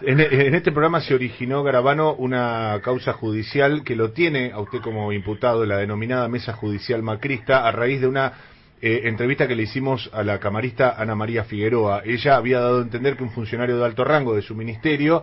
en, 0.03 0.21
en, 0.21 0.55
este 0.55 0.73
programa 0.73 1.01
se 1.01 1.15
originó 1.15 1.63
Garabano 1.63 2.15
una 2.15 2.81
causa 2.83 3.13
judicial 3.13 3.85
que 3.85 3.95
lo 3.95 4.11
tiene 4.11 4.51
a 4.53 4.59
usted 4.59 4.81
como 4.81 5.13
imputado, 5.13 5.65
la 5.67 5.79
denominada 5.79 6.29
mesa 6.29 6.53
judicial 6.53 7.03
macrista, 7.03 7.67
a 7.67 7.73
raíz 7.73 8.01
de 8.01 8.09
una 8.09 8.33
eh, 8.83 9.09
entrevista 9.09 9.49
que 9.49 9.57
le 9.57 9.63
hicimos 9.63 10.11
a 10.13 10.23
la 10.23 10.39
camarista 10.39 10.95
Ana 10.99 11.15
María 11.15 11.45
Figueroa. 11.45 12.03
Ella 12.05 12.37
había 12.37 12.61
dado 12.61 12.81
a 12.81 12.83
entender 12.83 13.17
que 13.17 13.23
un 13.23 13.31
funcionario 13.31 13.79
de 13.79 13.85
alto 13.87 14.05
rango 14.05 14.35
de 14.35 14.43
su 14.43 14.55
ministerio 14.55 15.23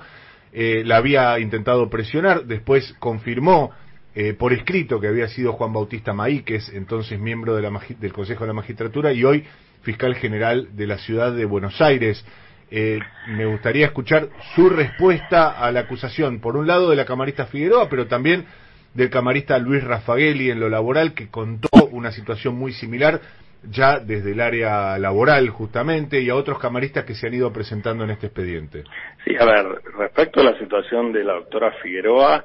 eh, 0.53 0.83
la 0.85 0.97
había 0.97 1.39
intentado 1.39 1.89
presionar, 1.89 2.45
después 2.45 2.93
confirmó 2.99 3.71
eh, 4.13 4.33
por 4.33 4.53
escrito 4.53 4.99
que 4.99 5.07
había 5.07 5.27
sido 5.27 5.53
Juan 5.53 5.73
Bautista 5.73 6.13
Maíquez, 6.13 6.69
entonces 6.73 7.19
miembro 7.19 7.55
de 7.55 7.63
la 7.63 7.71
del 7.99 8.13
Consejo 8.13 8.41
de 8.41 8.49
la 8.49 8.53
Magistratura 8.53 9.11
y 9.11 9.23
hoy 9.23 9.43
fiscal 9.81 10.13
general 10.13 10.69
de 10.75 10.85
la 10.85 10.99
ciudad 10.99 11.33
de 11.33 11.45
Buenos 11.45 11.81
Aires. 11.81 12.23
Eh, 12.69 12.99
me 13.27 13.47
gustaría 13.47 13.87
escuchar 13.87 14.29
su 14.55 14.69
respuesta 14.69 15.49
a 15.51 15.71
la 15.71 15.81
acusación, 15.81 16.39
por 16.39 16.55
un 16.55 16.67
lado 16.67 16.91
de 16.91 16.95
la 16.97 17.05
camarista 17.05 17.47
Figueroa, 17.47 17.89
pero 17.89 18.05
también 18.05 18.45
del 18.93 19.09
camarista 19.09 19.57
Luis 19.57 19.83
Rafagueli 19.83 20.51
en 20.51 20.59
lo 20.59 20.69
laboral, 20.69 21.15
que 21.15 21.29
contó 21.29 21.69
una 21.91 22.11
situación 22.11 22.55
muy 22.55 22.73
similar 22.73 23.21
ya 23.69 23.99
desde 23.99 24.31
el 24.31 24.41
área 24.41 24.97
laboral 24.97 25.49
justamente 25.49 26.19
y 26.21 26.29
a 26.29 26.35
otros 26.35 26.59
camaristas 26.59 27.05
que 27.05 27.15
se 27.15 27.27
han 27.27 27.33
ido 27.33 27.51
presentando 27.51 28.03
en 28.03 28.11
este 28.11 28.27
expediente. 28.27 28.83
Sí, 29.23 29.35
a 29.39 29.45
ver, 29.45 29.81
respecto 29.97 30.41
a 30.41 30.43
la 30.43 30.59
situación 30.59 31.11
de 31.11 31.23
la 31.23 31.33
doctora 31.33 31.71
Figueroa, 31.81 32.43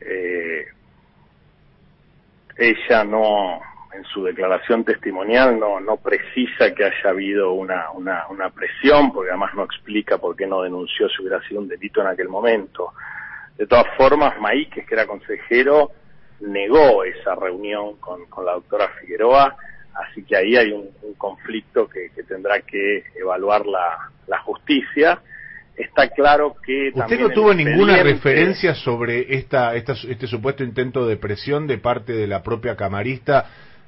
eh, 0.00 0.66
ella 2.56 3.04
no, 3.04 3.60
en 3.94 4.04
su 4.04 4.24
declaración 4.24 4.84
testimonial 4.84 5.58
no, 5.58 5.80
no 5.80 5.96
precisa 5.96 6.74
que 6.74 6.84
haya 6.84 7.10
habido 7.10 7.52
una, 7.52 7.90
una, 7.92 8.26
una 8.28 8.50
presión, 8.50 9.12
porque 9.12 9.30
además 9.30 9.54
no 9.54 9.64
explica 9.64 10.18
por 10.18 10.36
qué 10.36 10.46
no 10.46 10.62
denunció 10.62 11.08
si 11.08 11.22
hubiera 11.22 11.40
sido 11.48 11.60
un 11.60 11.68
delito 11.68 12.00
en 12.00 12.08
aquel 12.08 12.28
momento. 12.28 12.92
De 13.56 13.66
todas 13.66 13.86
formas, 13.96 14.38
Maíquez, 14.40 14.86
que 14.86 14.94
era 14.94 15.06
consejero, 15.06 15.92
negó 16.40 17.04
esa 17.04 17.34
reunión 17.34 17.96
con, 17.98 18.26
con 18.26 18.44
la 18.44 18.52
doctora 18.52 18.88
Figueroa, 19.00 19.56
así 19.94 20.24
que 20.24 20.36
ahí 20.36 20.56
hay 20.56 20.72
un, 20.72 20.90
conflicto 21.18 21.88
que, 21.88 22.10
que, 22.16 22.24
tendrá 22.24 22.60
que 22.62 23.04
evaluar 23.14 23.64
la, 23.64 24.10
la 24.26 24.40
justicia 24.40 25.20
está 25.76 26.08
claro 26.08 26.56
que... 26.64 26.90
¿Usted 26.94 27.20
no 27.20 27.30
tuvo 27.30 27.54
ninguna 27.54 28.02
referencia 28.02 28.74
sobre 28.74 29.36
esta, 29.36 29.74
esta, 29.74 29.92
este 29.92 30.26
supuesto 30.26 30.64
intento 30.64 31.06
de 31.06 31.16
presión 31.16 31.66
de 31.66 31.78
parte 31.78 32.12
de 32.12 32.26
la 32.26 32.42
propia 32.42 32.76
camarista? 32.76 33.46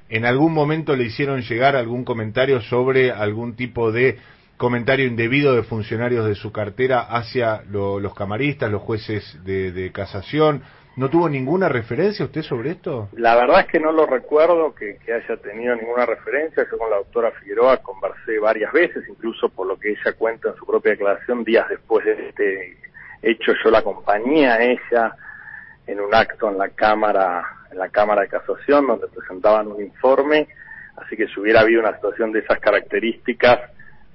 ¿En 0.09 0.25
algún 0.25 0.53
momento 0.53 0.95
le 0.95 1.05
hicieron 1.05 1.41
llegar 1.41 1.75
algún 1.75 2.03
comentario 2.03 2.61
sobre 2.61 3.11
algún 3.11 3.55
tipo 3.55 3.91
de 3.91 4.17
comentario 4.57 5.05
indebido 5.05 5.55
de 5.55 5.63
funcionarios 5.63 6.25
de 6.27 6.35
su 6.35 6.51
cartera 6.51 7.01
hacia 7.01 7.63
los 7.69 8.13
camaristas, 8.13 8.71
los 8.71 8.81
jueces 8.81 9.37
de, 9.43 9.71
de 9.71 9.91
casación? 9.91 10.63
¿No 10.97 11.09
tuvo 11.09 11.27
ninguna 11.27 11.67
referencia 11.67 12.23
usted 12.23 12.41
sobre 12.41 12.71
esto? 12.71 13.09
La 13.17 13.35
verdad 13.35 13.61
es 13.61 13.67
que 13.67 13.81
no 13.81 13.91
lo 13.91 14.05
recuerdo 14.05 14.73
que, 14.73 14.97
haya 15.11 15.37
tenido 15.41 15.75
ninguna 15.75 16.05
referencia. 16.05 16.65
Yo 16.71 16.77
con 16.77 16.89
la 16.89 16.97
doctora 16.97 17.31
Figueroa 17.31 17.77
conversé 17.77 18.39
varias 18.39 18.71
veces, 18.71 19.03
incluso 19.09 19.49
por 19.49 19.67
lo 19.67 19.77
que 19.77 19.91
ella 19.91 20.13
cuenta 20.17 20.49
en 20.49 20.55
su 20.55 20.65
propia 20.65 20.91
declaración, 20.91 21.43
días 21.43 21.67
después 21.67 22.05
de 22.05 22.29
este 22.29 22.77
hecho 23.21 23.51
yo 23.63 23.71
la 23.71 23.79
acompañé 23.79 24.47
a 24.47 24.61
ella 24.63 25.15
en 25.85 25.99
un 25.99 26.15
acto 26.15 26.49
en 26.49 26.57
la 26.57 26.69
Cámara, 26.69 27.43
en 27.71 27.77
la 27.77 27.89
Cámara 27.89 28.21
de 28.21 28.29
Casación, 28.29 28.87
donde 28.87 29.07
presentaban 29.07 29.67
un 29.67 29.81
informe. 29.81 30.47
Así 30.95 31.17
que 31.17 31.27
si 31.27 31.39
hubiera 31.41 31.59
habido 31.59 31.81
una 31.81 31.95
situación 31.95 32.31
de 32.31 32.39
esas 32.39 32.59
características, 32.59 33.59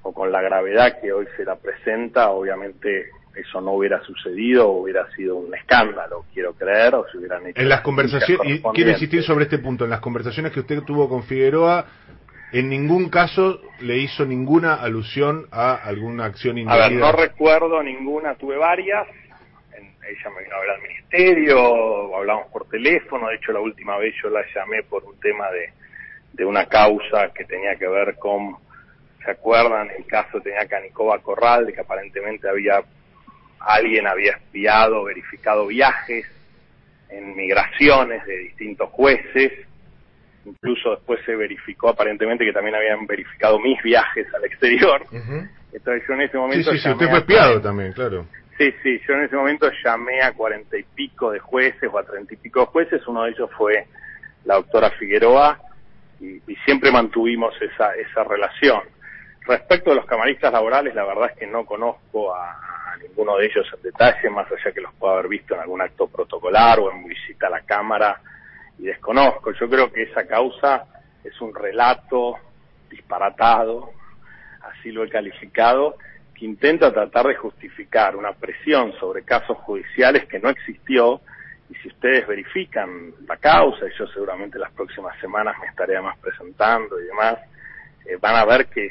o 0.03 0.15
con 0.15 0.33
la 0.33 0.41
gravedad 0.41 0.99
que 1.01 1.13
hoy 1.13 1.27
se 1.37 1.45
la 1.45 1.57
presenta, 1.57 2.31
obviamente 2.31 3.11
eso 3.35 3.61
no 3.61 3.73
hubiera 3.73 4.03
sucedido 4.03 4.69
hubiera 4.69 5.09
sido 5.13 5.37
un 5.37 5.55
escándalo, 5.55 6.25
quiero 6.33 6.53
creer, 6.55 6.95
o 6.95 7.07
se 7.11 7.19
hubieran 7.19 7.47
hecho... 7.47 7.61
En 7.61 7.69
las 7.69 7.81
conversaciones, 7.83 8.47
y 8.47 8.63
quiero 8.75 8.91
insistir 8.91 9.23
sobre 9.23 9.45
este 9.45 9.59
punto, 9.59 9.85
en 9.85 9.91
las 9.91 10.01
conversaciones 10.01 10.53
que 10.53 10.61
usted 10.61 10.83
tuvo 10.83 11.09
con 11.09 11.23
Figueroa, 11.23 11.87
en 12.53 12.69
ningún 12.69 13.09
caso 13.09 13.61
le 13.81 13.99
hizo 13.99 14.25
ninguna 14.25 14.75
alusión 14.75 15.47
a 15.53 15.75
alguna 15.75 16.25
acción 16.25 16.59
indebida. 16.59 16.85
A 16.85 16.89
ver, 16.89 16.99
no 16.99 17.13
recuerdo 17.13 17.83
ninguna, 17.83 18.35
tuve 18.35 18.57
varias, 18.57 19.07
ella 19.77 20.31
me 20.37 20.43
vino 20.43 20.57
a 20.57 20.61
ver 20.61 20.71
al 20.71 20.83
ministerio, 20.83 22.17
hablamos 22.17 22.49
por 22.49 22.69
teléfono, 22.69 23.29
de 23.29 23.37
hecho 23.37 23.53
la 23.53 23.61
última 23.61 23.97
vez 23.99 24.15
yo 24.21 24.29
la 24.31 24.43
llamé 24.53 24.83
por 24.83 25.05
un 25.05 25.19
tema 25.21 25.49
de, 25.51 25.73
de 26.33 26.45
una 26.45 26.67
causa 26.67 27.31
que 27.33 27.45
tenía 27.45 27.77
que 27.77 27.87
ver 27.87 28.17
con, 28.17 28.57
¿se 29.25 29.31
acuerdan? 29.31 29.89
El 29.97 30.07
caso 30.07 30.41
tenía 30.41 30.67
Canicoba 30.67 31.21
Corral, 31.21 31.67
de 31.67 31.73
que 31.73 31.81
aparentemente 31.81 32.49
había 32.49 32.83
alguien 33.61 34.07
había 34.07 34.33
espiado, 34.33 35.05
verificado 35.05 35.67
viajes 35.67 36.27
en 37.11 37.37
migraciones 37.37 38.25
de 38.25 38.39
distintos 38.39 38.89
jueces, 38.91 39.53
incluso 40.45 40.91
después 40.93 41.21
se 41.27 41.37
verificó 41.37 41.91
aparentemente 41.91 42.45
que 42.45 42.53
también 42.53 42.75
habían 42.75 43.07
verificado 43.07 43.59
mis 43.59 43.81
viajes 43.83 44.27
al 44.35 44.45
exterior. 44.45 45.05
Entonces 45.73 46.03
yo 46.09 46.15
en 46.15 46.23
ese 46.23 46.39
momento... 46.39 46.73
Sí, 46.73 46.79
sí, 46.79 46.89
usted 46.89 47.09
fue 47.09 47.19
espiado 47.19 47.61
también, 47.61 47.93
claro. 47.93 48.27
Sí, 48.57 48.73
sí, 48.83 49.01
yo 49.07 49.15
en 49.15 49.25
ese 49.25 49.37
momento 49.37 49.71
llamé 49.85 50.23
a 50.23 50.33
cuarenta 50.33 50.77
y 50.77 50.83
pico 50.83 51.31
de 51.31 51.39
jueces 51.39 51.89
o 51.93 51.99
a 51.99 52.05
treinta 52.05 52.35
y 52.35 52.37
pico 52.37 52.61
de 52.61 52.67
jueces, 52.67 53.07
uno 53.07 53.25
de 53.25 53.31
ellos 53.31 53.51
fue 53.57 53.87
la 54.45 54.55
doctora 54.55 54.91
Figueroa 54.91 55.59
y, 56.21 56.37
y 56.47 56.57
siempre 56.65 56.91
mantuvimos 56.91 57.55
esa, 57.61 57.95
esa 57.95 58.25
relación. 58.25 58.83
Respecto 59.47 59.93
a 59.93 59.95
los 59.95 60.07
camaristas 60.07 60.53
laborales, 60.53 60.95
la 60.95 61.05
verdad 61.05 61.31
es 61.33 61.39
que 61.39 61.47
no 61.47 61.65
conozco 61.65 62.35
a, 62.35 62.70
ninguno 62.97 63.37
de 63.37 63.47
ellos 63.47 63.67
en 63.75 63.83
detalle, 63.83 64.31
más 64.31 64.47
allá 64.51 64.73
que 64.73 64.81
los 64.81 64.95
pueda 64.95 65.15
haber 65.15 65.29
visto 65.29 65.55
en 65.55 65.61
algún 65.61 65.81
acto 65.81 66.09
protocolar 66.09 66.79
o 66.81 66.91
en 66.91 67.07
visita 67.07 67.47
a 67.47 67.51
la 67.51 67.63
Cámara, 67.63 68.21
y 68.79 68.85
desconozco. 68.85 69.53
Yo 69.53 69.69
creo 69.69 69.93
que 69.93 70.03
esa 70.05 70.27
causa 70.27 70.87
es 71.23 71.39
un 71.41 71.55
relato 71.55 72.37
disparatado, 72.89 73.91
así 74.63 74.91
lo 74.91 75.05
he 75.05 75.09
calificado, 75.09 75.97
que 76.35 76.47
intenta 76.47 76.93
tratar 76.93 77.27
de 77.27 77.37
justificar 77.37 78.17
una 78.17 78.33
presión 78.33 78.93
sobre 78.99 79.23
casos 79.23 79.59
judiciales 79.59 80.27
que 80.27 80.39
no 80.39 80.49
existió, 80.49 81.21
y 81.69 81.75
si 81.77 81.89
ustedes 81.89 82.27
verifican 82.27 83.13
la 83.29 83.37
causa, 83.37 83.87
y 83.87 83.99
yo 83.99 84.07
seguramente 84.09 84.59
las 84.59 84.73
próximas 84.73 85.19
semanas 85.21 85.57
me 85.61 85.67
estaré 85.67 86.01
más 86.01 86.19
presentando 86.19 86.99
y 87.01 87.05
demás, 87.05 87.39
eh, 88.07 88.17
van 88.21 88.37
a 88.37 88.45
ver 88.45 88.67
que 88.67 88.91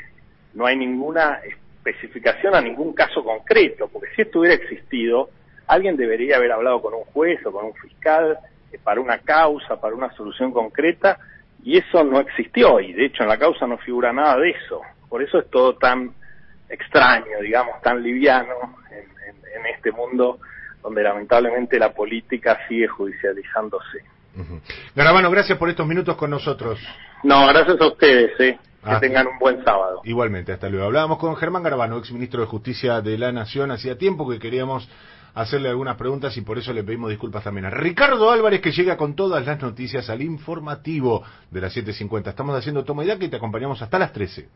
no 0.54 0.66
hay 0.66 0.78
ninguna 0.78 1.42
especificación 1.90 2.56
a 2.56 2.62
ningún 2.62 2.94
caso 2.94 3.24
concreto, 3.24 3.88
porque 3.88 4.10
si 4.16 4.22
esto 4.24 4.40
hubiera 4.40 4.56
existido, 4.56 5.30
alguien 5.68 5.96
debería 5.96 6.38
haber 6.38 6.52
hablado 6.52 6.82
con 6.82 6.94
un 6.94 7.04
juez 7.06 7.46
o 7.46 7.52
con 7.52 7.66
un 7.66 7.74
fiscal 7.76 8.38
eh, 8.72 8.80
para 8.84 9.02
una 9.02 9.20
causa, 9.20 9.80
para 9.80 9.96
una 9.96 10.12
solución 10.14 10.52
concreta, 10.52 11.20
y 11.64 11.78
eso 11.78 12.04
no 12.04 12.20
existió, 12.20 12.80
y 12.80 12.94
de 12.94 13.06
hecho 13.06 13.24
en 13.24 13.30
la 13.30 13.38
causa 13.38 13.68
no 13.68 13.78
figura 13.78 14.14
nada 14.14 14.38
de 14.38 14.52
eso. 14.52 14.82
Por 15.10 15.22
eso 15.22 15.40
es 15.40 15.50
todo 15.50 15.76
tan 15.76 16.14
extraño, 16.70 17.40
digamos, 17.42 17.82
tan 17.82 18.02
liviano 18.02 18.78
en, 18.92 19.66
este 19.76 19.92
mundo 19.92 20.40
donde 20.82 21.04
lamentablemente 21.04 21.78
la 21.78 21.92
política 21.92 22.60
sigue 22.68 22.88
judicializándose. 22.88 24.04
Garabano, 24.96 25.30
gracias 25.30 25.58
por 25.58 25.70
estos 25.70 25.86
minutos 25.86 26.16
con 26.16 26.30
nosotros. 26.30 26.80
No, 27.24 27.48
gracias 27.48 27.80
a 27.82 27.88
ustedes. 27.88 28.40
¿eh? 28.40 28.58
Que 28.84 28.96
tengan 29.00 29.28
un 29.28 29.38
buen 29.40 29.64
sábado. 29.64 30.02
Igualmente, 30.06 30.54
hasta 30.54 30.70
luego. 30.70 30.86
Hablábamos 30.86 31.18
con 31.18 31.36
Germán 31.36 31.64
Garabano, 31.64 31.98
ex 31.98 32.12
ministro 32.12 32.42
de 32.42 32.48
Justicia 32.48 33.02
de 33.02 33.18
la 33.18 33.32
Nación. 33.32 33.72
Hacía 33.72 33.98
tiempo 33.98 34.30
que 34.30 34.40
queríamos 34.40 34.88
hacerle 35.34 35.70
algunas 35.70 35.98
preguntas 35.98 36.36
y 36.38 36.42
por 36.42 36.58
eso 36.58 36.74
le 36.74 36.84
pedimos 36.84 37.10
disculpas 37.10 37.44
también 37.44 37.66
a 37.66 37.70
Ricardo 37.70 38.32
Álvarez 38.32 38.62
que 38.62 38.72
llega 38.72 38.98
con 38.98 39.16
todas 39.16 39.46
las 39.46 39.62
noticias 39.62 40.10
al 40.10 40.22
informativo 40.22 41.24
de 41.52 41.62
las 41.62 41.76
7.50. 41.76 42.30
Estamos 42.30 42.58
haciendo 42.58 42.84
toma 42.84 43.04
y 43.04 43.08
daca 43.08 43.26
y 43.26 43.30
te 43.30 43.38
acompañamos 43.38 43.82
hasta 43.82 44.00
las 44.00 44.14
13. 44.14 44.50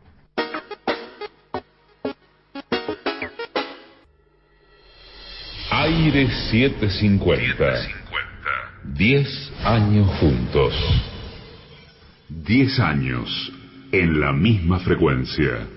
Aire 5.70 6.28
750. 6.50 7.64
10 8.84 9.52
años 9.64 10.08
juntos. 10.18 10.74
10 12.28 12.80
años 12.80 13.53
en 14.00 14.20
la 14.20 14.32
misma 14.32 14.80
frecuencia. 14.80 15.68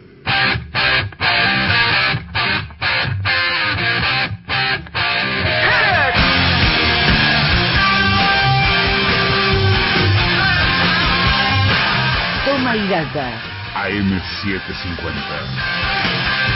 Toma 12.46 12.76
y 12.76 12.88
daca. 12.88 13.32
AM750. 13.76 16.47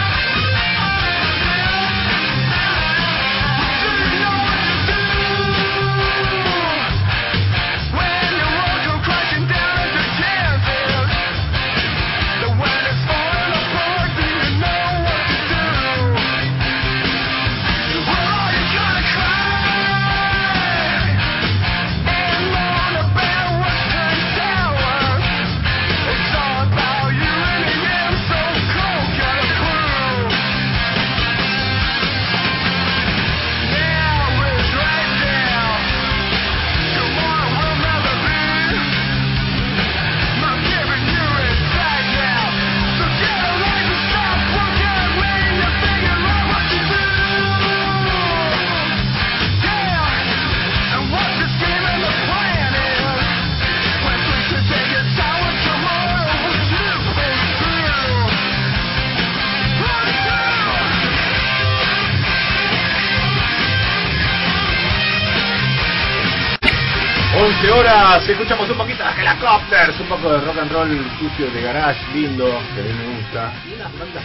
Horas 68.21 68.29
escuchamos 68.29 68.69
un 68.69 68.77
poquito 68.77 69.03
de 69.03 69.09
Helicopters, 69.21 69.99
un 69.99 70.07
poco 70.07 70.31
de 70.31 70.41
rock 70.41 70.57
and 70.59 70.71
roll 70.71 70.89
sucio 71.19 71.49
de 71.51 71.61
garage, 71.61 71.99
lindo, 72.13 72.45
que 72.45 72.81
a 72.81 72.83
mí 72.83 72.93
me 72.93 73.17
gusta. 73.17 73.53
Y 73.69 73.73
unas 73.73 73.99
bandas 73.99 74.23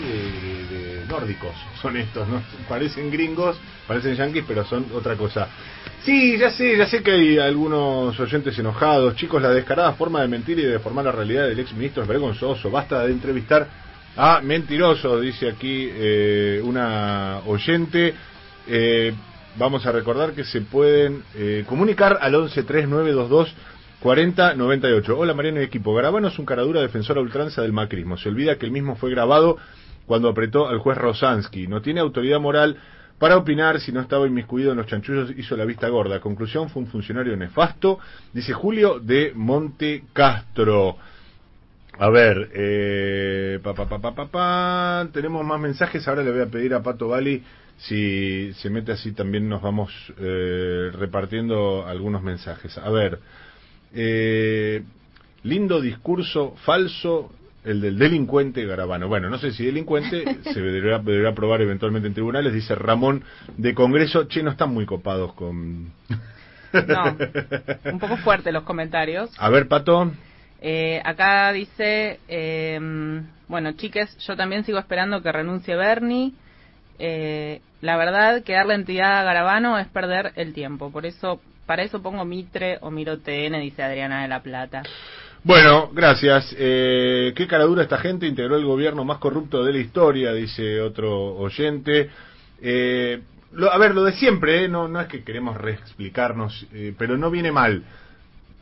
de, 0.00 0.06
de- 0.06 0.98
de 1.00 1.06
nórdicos 1.06 1.54
son 1.80 1.96
estos, 1.96 2.26
¿no? 2.28 2.42
Parecen 2.68 3.10
gringos, 3.10 3.56
parecen 3.86 4.14
yankees, 4.14 4.44
pero 4.46 4.64
son 4.64 4.86
otra 4.94 5.16
cosa. 5.16 5.48
Sí, 6.04 6.36
ya 6.38 6.50
sé, 6.50 6.76
ya 6.76 6.86
sé 6.86 7.02
que 7.02 7.10
hay 7.12 7.38
algunos 7.38 8.18
oyentes 8.18 8.58
enojados. 8.58 9.16
Chicos, 9.16 9.42
la 9.42 9.50
descarada 9.50 9.92
forma 9.94 10.20
de 10.22 10.28
mentir 10.28 10.58
y 10.58 10.62
de 10.62 10.72
deformar 10.72 11.04
la 11.04 11.12
realidad 11.12 11.46
del 11.48 11.58
ex 11.58 11.72
ministro 11.72 12.02
es 12.02 12.08
vergonzoso. 12.08 12.70
Basta 12.70 13.04
de 13.06 13.12
entrevistar 13.12 13.66
a 14.16 14.40
mentiroso, 14.40 15.20
dice 15.20 15.48
aquí 15.48 15.88
eh, 15.92 16.60
una 16.62 17.40
oyente. 17.46 18.14
Eh, 18.68 19.12
vamos 19.56 19.86
a 19.86 19.92
recordar 19.92 20.32
que 20.32 20.44
se 20.44 20.60
pueden 20.60 21.22
eh, 21.34 21.64
comunicar 21.68 22.18
al 22.20 22.32
113922 22.32 23.54
4098. 24.00 25.18
Hola 25.18 25.34
Mariano 25.34 25.60
y 25.60 25.64
equipo. 25.64 25.94
Garabano 25.94 26.28
es 26.28 26.38
un 26.38 26.46
caradura 26.46 26.80
defensor 26.80 27.18
a 27.18 27.20
ultranza 27.20 27.62
del 27.62 27.72
macrismo. 27.72 28.16
Se 28.16 28.28
olvida 28.28 28.56
que 28.56 28.66
el 28.66 28.72
mismo 28.72 28.96
fue 28.96 29.10
grabado 29.10 29.58
cuando 30.06 30.28
apretó 30.28 30.68
al 30.68 30.78
juez 30.78 30.98
Rosansky. 30.98 31.68
No 31.68 31.82
tiene 31.82 32.00
autoridad 32.00 32.40
moral 32.40 32.76
para 33.18 33.36
opinar 33.36 33.78
si 33.80 33.92
no 33.92 34.00
estaba 34.00 34.26
inmiscuido 34.26 34.72
en 34.72 34.78
los 34.78 34.86
chanchullos, 34.86 35.30
hizo 35.36 35.56
la 35.56 35.64
vista 35.64 35.88
gorda. 35.88 36.18
Conclusión, 36.18 36.68
fue 36.68 36.82
un 36.82 36.88
funcionario 36.88 37.36
nefasto, 37.36 38.00
dice 38.32 38.52
Julio 38.52 38.98
de 38.98 39.32
Monte 39.36 40.04
Castro. 40.12 40.96
A 41.98 42.08
ver, 42.08 42.50
eh, 42.54 43.60
pa, 43.62 43.74
pa, 43.74 43.86
pa. 44.26 45.08
tenemos 45.12 45.44
más 45.44 45.60
mensajes. 45.60 46.08
Ahora 46.08 46.24
le 46.24 46.32
voy 46.32 46.40
a 46.40 46.46
pedir 46.46 46.74
a 46.74 46.82
Pato 46.82 47.08
Bali 47.08 47.44
si 47.82 48.52
se 48.54 48.70
mete 48.70 48.92
así 48.92 49.12
también 49.12 49.48
nos 49.48 49.60
vamos 49.60 49.92
eh, 50.18 50.90
repartiendo 50.92 51.86
algunos 51.86 52.22
mensajes. 52.22 52.78
A 52.78 52.90
ver, 52.90 53.18
eh, 53.92 54.82
lindo 55.42 55.80
discurso 55.80 56.54
falso 56.64 57.32
el 57.64 57.80
del 57.80 57.98
delincuente 57.98 58.64
Garabano. 58.66 59.08
Bueno, 59.08 59.28
no 59.30 59.38
sé 59.38 59.52
si 59.52 59.64
delincuente 59.64 60.24
se 60.52 60.60
deberá, 60.60 60.98
deberá 60.98 61.34
probar 61.34 61.60
eventualmente 61.62 62.08
en 62.08 62.14
tribunales, 62.14 62.52
dice 62.52 62.74
Ramón 62.74 63.24
de 63.56 63.74
Congreso. 63.74 64.28
Che, 64.28 64.42
no 64.42 64.52
están 64.52 64.72
muy 64.72 64.86
copados 64.86 65.32
con... 65.34 65.92
No, 66.72 67.16
un 67.92 67.98
poco 67.98 68.16
fuerte 68.18 68.52
los 68.52 68.62
comentarios. 68.62 69.30
A 69.38 69.50
ver, 69.50 69.68
Pato. 69.68 70.12
Eh, 70.60 71.02
acá 71.04 71.52
dice, 71.52 72.20
eh, 72.28 72.80
bueno, 73.48 73.72
chiques, 73.72 74.16
yo 74.18 74.36
también 74.36 74.64
sigo 74.64 74.78
esperando 74.78 75.20
que 75.20 75.32
renuncie 75.32 75.74
Bernie. 75.74 76.32
Eh, 76.98 77.60
la 77.80 77.96
verdad 77.96 78.42
que 78.44 78.52
darle 78.52 78.74
entidad 78.74 79.20
a 79.20 79.24
Garabano 79.24 79.78
es 79.78 79.88
perder 79.88 80.32
el 80.36 80.52
tiempo. 80.52 80.90
Por 80.92 81.06
eso, 81.06 81.40
para 81.66 81.82
eso 81.82 82.02
pongo 82.02 82.24
Mitre 82.24 82.78
o 82.80 82.90
Miro 82.90 83.18
TN, 83.18 83.58
dice 83.60 83.82
Adriana 83.82 84.22
de 84.22 84.28
la 84.28 84.42
Plata. 84.42 84.82
Bueno, 85.44 85.90
gracias. 85.92 86.54
Eh, 86.56 87.32
qué 87.34 87.46
cara 87.48 87.64
dura 87.64 87.82
esta 87.82 87.98
gente, 87.98 88.26
integró 88.26 88.56
el 88.56 88.64
gobierno 88.64 89.04
más 89.04 89.18
corrupto 89.18 89.64
de 89.64 89.72
la 89.72 89.78
historia, 89.78 90.32
dice 90.32 90.80
otro 90.80 91.34
oyente. 91.34 92.10
Eh, 92.60 93.20
lo- 93.52 93.72
a 93.72 93.78
ver, 93.78 93.92
lo 93.94 94.04
de 94.04 94.12
siempre, 94.12 94.64
¿eh? 94.64 94.68
no, 94.68 94.86
no 94.86 95.00
es 95.00 95.08
que 95.08 95.24
queremos 95.24 95.56
reexplicarnos, 95.56 96.66
eh, 96.72 96.94
pero 96.96 97.16
no 97.18 97.30
viene 97.30 97.50
mal. 97.50 97.82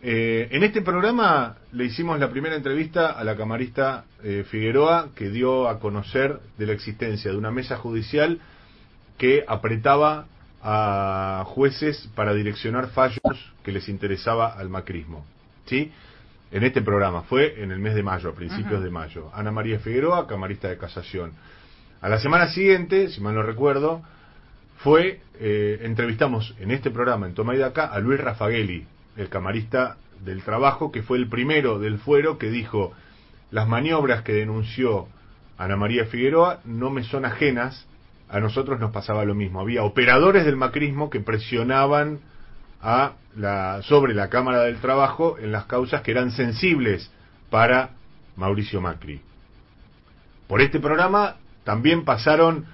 Eh, 0.03 0.49
en 0.53 0.63
este 0.63 0.81
programa 0.81 1.57
le 1.73 1.85
hicimos 1.85 2.19
la 2.19 2.31
primera 2.31 2.57
entrevista 2.57 3.11
a 3.11 3.23
la 3.23 3.37
camarista 3.37 4.07
eh, 4.23 4.45
Figueroa, 4.49 5.11
que 5.15 5.29
dio 5.29 5.69
a 5.69 5.79
conocer 5.79 6.41
de 6.57 6.67
la 6.67 6.73
existencia 6.73 7.31
de 7.31 7.37
una 7.37 7.51
mesa 7.51 7.77
judicial 7.77 8.41
que 9.19 9.45
apretaba 9.47 10.27
a 10.63 11.45
jueces 11.47 12.09
para 12.15 12.33
direccionar 12.33 12.89
fallos 12.89 13.53
que 13.63 13.73
les 13.73 13.89
interesaba 13.91 14.55
al 14.55 14.71
macrismo. 14.71 15.27
¿Sí? 15.67 15.93
En 16.51 16.65
este 16.65 16.81
programa, 16.81 17.23
fue 17.23 17.63
en 17.63 17.71
el 17.71 17.79
mes 17.79 17.95
de 17.95 18.03
mayo, 18.03 18.31
a 18.31 18.35
principios 18.35 18.83
de 18.83 18.91
mayo. 18.91 19.31
Ana 19.35 19.53
María 19.53 19.79
Figueroa, 19.79 20.27
camarista 20.27 20.69
de 20.69 20.79
casación. 20.79 21.33
A 22.01 22.09
la 22.09 22.19
semana 22.19 22.49
siguiente, 22.49 23.09
si 23.11 23.21
mal 23.21 23.35
no 23.35 23.43
recuerdo, 23.43 24.03
fue, 24.79 25.21
eh, 25.39 25.81
entrevistamos 25.83 26.57
en 26.59 26.71
este 26.71 26.91
programa, 26.91 27.27
en 27.27 27.35
Toma 27.35 27.55
y 27.55 27.59
Daca, 27.59 27.87
a 27.87 28.01
Luis 28.01 28.19
Rafagueli, 28.19 28.87
el 29.21 29.29
camarista 29.29 29.97
del 30.25 30.43
trabajo, 30.43 30.91
que 30.93 31.03
fue 31.03 31.19
el 31.19 31.29
primero 31.29 31.79
del 31.79 31.99
fuero 31.99 32.39
que 32.39 32.51
dijo, 32.51 32.93
las 33.51 33.69
maniobras 33.69 34.23
que 34.23 34.33
denunció 34.33 35.09
Ana 35.59 35.77
María 35.77 36.07
Figueroa 36.07 36.61
no 36.65 36.91
me 36.91 37.05
son 37.05 37.25
ajenas, 37.25 37.87
a 38.29 38.41
nosotros 38.41 38.81
nos 38.81 38.93
pasaba 38.93 39.25
lo 39.25 39.35
mismo. 39.35 39.61
Había 39.61 39.83
operadores 39.83 40.45
del 40.45 40.57
macrismo 40.57 41.11
que 41.11 41.21
presionaban 41.21 42.21
a 42.81 43.13
la, 43.37 43.83
sobre 43.83 44.15
la 44.15 44.29
Cámara 44.29 44.63
del 44.63 44.81
Trabajo 44.81 45.37
en 45.39 45.53
las 45.53 45.65
causas 45.67 46.03
que 46.03 46.13
eran 46.13 46.31
sensibles 46.31 47.11
para 47.51 47.91
Mauricio 48.37 48.81
Macri. 48.81 49.21
Por 50.47 50.61
este 50.61 50.81
programa 50.81 51.37
también 51.65 52.05
pasaron 52.05 52.67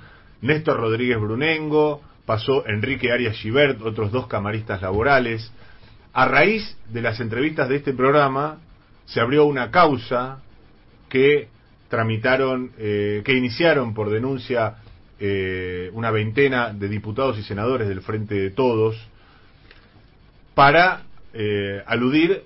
Néstor 0.43 0.79
Rodríguez 0.79 1.19
Brunengo, 1.19 2.03
pasó 2.25 2.67
Enrique 2.67 3.11
Arias 3.11 3.37
Givert, 3.37 3.81
otros 3.83 4.13
dos 4.13 4.27
camaristas 4.27 4.83
laborales. 4.83 5.51
A 6.17 6.25
raíz 6.25 6.75
de 6.89 7.03
las 7.03 7.21
entrevistas 7.21 7.69
de 7.69 7.77
este 7.77 7.93
programa 7.93 8.57
se 9.05 9.21
abrió 9.21 9.45
una 9.45 9.71
causa 9.71 10.41
que 11.11 11.49
tramitaron, 11.91 12.73
eh, 12.79 13.21
que 13.23 13.35
iniciaron 13.35 13.93
por 13.93 14.09
denuncia 14.09 14.77
eh, 15.21 15.91
una 15.93 16.11
veintena 16.11 16.73
de 16.73 16.89
diputados 16.89 17.39
y 17.39 17.43
senadores 17.43 17.87
del 17.87 18.01
Frente 18.01 18.35
de 18.35 18.51
Todos 18.51 18.97
para 20.55 21.03
eh, 21.35 21.83
aludir 21.85 22.45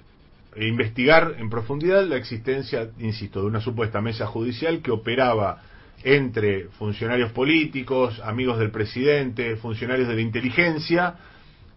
e 0.56 0.66
investigar 0.66 1.36
en 1.38 1.48
profundidad 1.48 2.04
la 2.08 2.16
existencia, 2.16 2.90
insisto, 2.98 3.40
de 3.40 3.46
una 3.46 3.60
supuesta 3.60 4.00
mesa 4.00 4.26
judicial 4.26 4.82
que 4.82 4.90
operaba 4.90 5.62
entre 6.02 6.64
funcionarios 6.70 7.30
políticos, 7.30 8.20
amigos 8.24 8.58
del 8.58 8.72
presidente, 8.72 9.54
funcionarios 9.54 10.08
de 10.08 10.16
la 10.16 10.22
inteligencia, 10.22 11.14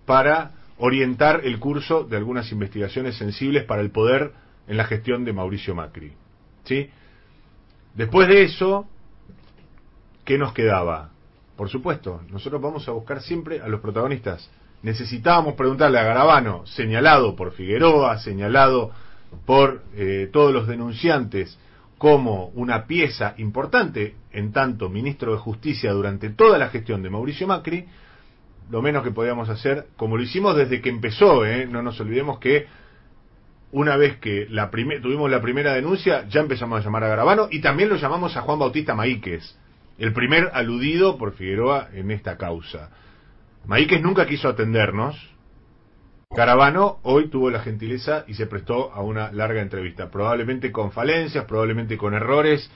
para 0.07 0.53
orientar 0.85 1.45
el 1.45 1.59
curso 1.59 2.03
de 2.03 2.17
algunas 2.17 2.51
investigaciones 2.51 3.15
sensibles 3.15 3.63
para 3.63 3.81
el 3.81 3.91
poder 3.91 4.33
en 4.67 4.75
la 4.75 4.83
gestión 4.83 5.23
de 5.23 5.31
Mauricio 5.31 5.73
Macri. 5.73 6.11
¿Sí? 6.65 6.89
Después 7.93 8.27
de 8.27 8.43
eso, 8.43 8.85
¿qué 10.25 10.37
nos 10.37 10.51
quedaba? 10.51 11.11
Por 11.55 11.69
supuesto, 11.69 12.21
nosotros 12.29 12.61
vamos 12.61 12.85
a 12.89 12.91
buscar 12.91 13.21
siempre 13.21 13.61
a 13.61 13.69
los 13.69 13.79
protagonistas. 13.79 14.51
Necesitábamos 14.81 15.53
preguntarle 15.53 15.99
a 15.99 16.03
Garabano, 16.03 16.65
señalado 16.65 17.33
por 17.33 17.53
Figueroa, 17.53 18.17
señalado 18.17 18.91
por 19.45 19.83
eh, 19.95 20.29
todos 20.33 20.53
los 20.53 20.67
denunciantes, 20.67 21.57
como 21.97 22.47
una 22.55 22.87
pieza 22.87 23.35
importante, 23.37 24.15
en 24.33 24.51
tanto 24.51 24.89
ministro 24.89 25.31
de 25.31 25.37
Justicia 25.37 25.93
durante 25.93 26.29
toda 26.31 26.57
la 26.57 26.67
gestión 26.67 27.01
de 27.03 27.09
Mauricio 27.09 27.47
Macri, 27.47 27.85
lo 28.69 28.81
menos 28.81 29.03
que 29.03 29.11
podíamos 29.11 29.49
hacer, 29.49 29.87
como 29.97 30.17
lo 30.17 30.23
hicimos 30.23 30.55
desde 30.55 30.81
que 30.81 30.89
empezó, 30.89 31.45
¿eh? 31.45 31.67
no 31.67 31.81
nos 31.81 31.99
olvidemos 31.99 32.39
que 32.39 32.67
una 33.73 33.97
vez 33.97 34.17
que 34.17 34.47
la 34.49 34.69
tuvimos 34.69 35.29
la 35.29 35.41
primera 35.41 35.73
denuncia, 35.73 36.27
ya 36.29 36.41
empezamos 36.41 36.79
a 36.79 36.83
llamar 36.83 37.03
a 37.03 37.07
Garabano 37.07 37.47
y 37.49 37.59
también 37.59 37.89
lo 37.89 37.95
llamamos 37.95 38.37
a 38.37 38.41
Juan 38.41 38.59
Bautista 38.59 38.93
Maíquez, 38.93 39.57
el 39.97 40.13
primer 40.13 40.51
aludido 40.53 41.17
por 41.17 41.33
Figueroa 41.33 41.89
en 41.93 42.11
esta 42.11 42.37
causa. 42.37 42.91
Maíquez 43.65 44.01
nunca 44.01 44.27
quiso 44.27 44.47
atendernos. 44.47 45.15
Garabano 46.29 46.99
hoy 47.03 47.29
tuvo 47.29 47.49
la 47.49 47.61
gentileza 47.61 48.25
y 48.27 48.35
se 48.35 48.45
prestó 48.45 48.91
a 48.91 49.01
una 49.01 49.31
larga 49.31 49.61
entrevista, 49.61 50.09
probablemente 50.09 50.71
con 50.71 50.91
falencias, 50.91 51.45
probablemente 51.45 51.97
con 51.97 52.13
errores 52.13 52.69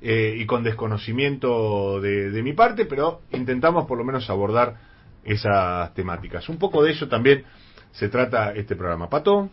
eh, 0.00 0.34
y 0.38 0.46
con 0.46 0.62
desconocimiento 0.62 2.00
de, 2.00 2.30
de 2.30 2.42
mi 2.42 2.54
parte, 2.54 2.86
pero 2.86 3.20
intentamos 3.32 3.86
por 3.86 3.98
lo 3.98 4.04
menos 4.04 4.30
abordar 4.30 4.76
esas 5.24 5.92
temáticas. 5.94 6.48
Un 6.48 6.58
poco 6.58 6.82
de 6.82 6.92
eso 6.92 7.08
también 7.08 7.44
se 7.92 8.08
trata 8.08 8.52
este 8.52 8.76
programa. 8.76 9.08
Pato. 9.08 9.50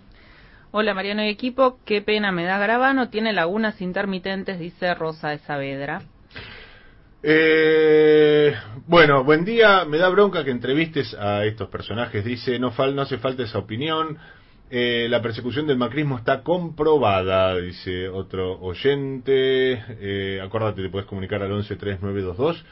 Hola 0.71 0.93
Mariano 0.93 1.23
y 1.23 1.29
equipo, 1.29 1.79
qué 1.85 2.01
pena 2.01 2.33
me 2.33 2.43
da 2.43 2.57
Garabano, 2.57 3.09
tiene 3.09 3.31
lagunas 3.31 3.79
intermitentes, 3.81 4.59
dice 4.59 4.93
Rosa 4.93 5.29
de 5.29 5.37
Saavedra. 5.39 6.01
Eh, 7.27 8.53
bueno, 8.85 9.23
buen 9.23 9.45
día. 9.45 9.83
Me 9.85 9.97
da 9.97 10.09
bronca 10.09 10.43
que 10.43 10.51
entrevistes 10.51 11.15
a 11.15 11.43
estos 11.43 11.69
personajes. 11.69 12.23
Dice, 12.23 12.59
no, 12.59 12.69
fal, 12.69 12.95
no 12.95 13.01
hace 13.01 13.17
falta 13.17 13.41
esa 13.41 13.57
opinión. 13.57 14.19
Eh, 14.69 15.07
la 15.09 15.23
persecución 15.23 15.65
del 15.65 15.77
macrismo 15.77 16.17
está 16.17 16.43
comprobada, 16.43 17.55
dice 17.55 18.09
otro 18.09 18.59
oyente. 18.61 19.73
Eh, 19.73 20.39
acuérdate, 20.39 20.83
te 20.83 20.89
puedes 20.89 21.07
comunicar 21.07 21.41
al 21.41 21.49
113922 21.49 22.63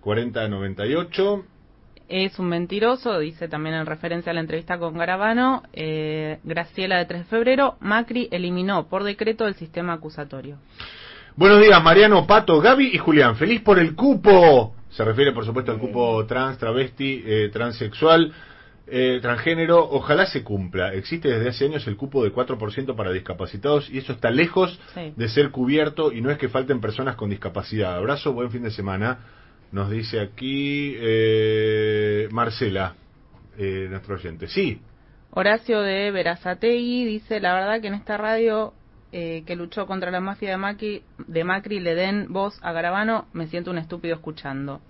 4098. 0.00 1.44
Es 2.08 2.38
un 2.38 2.48
mentiroso, 2.48 3.18
dice 3.18 3.48
también 3.48 3.74
en 3.74 3.84
referencia 3.86 4.32
a 4.32 4.34
la 4.34 4.40
entrevista 4.40 4.78
con 4.78 4.96
Garabano. 4.96 5.62
Eh, 5.74 6.38
Graciela 6.42 6.96
de 6.96 7.04
3 7.04 7.20
de 7.20 7.26
febrero, 7.26 7.76
Macri 7.80 8.28
eliminó 8.30 8.88
por 8.88 9.04
decreto 9.04 9.46
el 9.46 9.54
sistema 9.56 9.92
acusatorio. 9.92 10.56
Buenos 11.36 11.60
días, 11.60 11.82
Mariano, 11.82 12.26
Pato, 12.26 12.60
Gaby 12.60 12.90
y 12.94 12.98
Julián. 12.98 13.36
Feliz 13.36 13.60
por 13.60 13.78
el 13.78 13.94
cupo. 13.94 14.74
Se 14.88 15.04
refiere, 15.04 15.32
por 15.32 15.44
supuesto, 15.44 15.70
al 15.70 15.78
cupo 15.78 16.24
trans, 16.26 16.56
travesti, 16.58 17.22
eh, 17.26 17.50
transexual. 17.52 18.32
eh, 18.90 19.18
transgénero, 19.20 19.86
ojalá 19.90 20.24
se 20.24 20.42
cumpla. 20.42 20.94
Existe 20.94 21.28
desde 21.28 21.50
hace 21.50 21.66
años 21.66 21.86
el 21.86 21.94
cupo 21.98 22.24
de 22.24 22.32
4% 22.32 22.96
para 22.96 23.12
discapacitados 23.12 23.90
y 23.90 23.98
eso 23.98 24.12
está 24.14 24.30
lejos 24.30 24.80
Sí. 24.94 25.12
de 25.14 25.28
ser 25.28 25.50
cubierto 25.50 26.10
y 26.10 26.22
no 26.22 26.30
es 26.30 26.38
que 26.38 26.48
falten 26.48 26.80
personas 26.80 27.14
con 27.14 27.28
discapacidad. 27.28 27.94
Abrazo, 27.96 28.32
buen 28.32 28.50
fin 28.50 28.62
de 28.62 28.70
semana. 28.70 29.18
Nos 29.72 29.90
dice 29.90 30.20
aquí 30.20 30.94
eh, 30.98 32.28
Marcela, 32.30 32.94
eh, 33.58 33.86
nuestro 33.90 34.14
oyente. 34.14 34.48
Sí, 34.48 34.80
Horacio 35.30 35.82
de 35.82 36.10
Verazategui 36.10 37.04
dice, 37.04 37.38
la 37.40 37.54
verdad 37.54 37.80
que 37.80 37.88
en 37.88 37.94
esta 37.94 38.16
radio 38.16 38.72
eh, 39.12 39.42
que 39.46 39.56
luchó 39.56 39.86
contra 39.86 40.10
la 40.10 40.20
mafia 40.20 40.50
de 40.50 40.56
Macri, 40.56 41.02
de 41.18 41.44
Macri 41.44 41.80
le 41.80 41.94
den 41.94 42.26
voz 42.32 42.58
a 42.62 42.72
Garabano, 42.72 43.26
me 43.32 43.46
siento 43.46 43.70
un 43.70 43.78
estúpido 43.78 44.14
escuchando. 44.14 44.80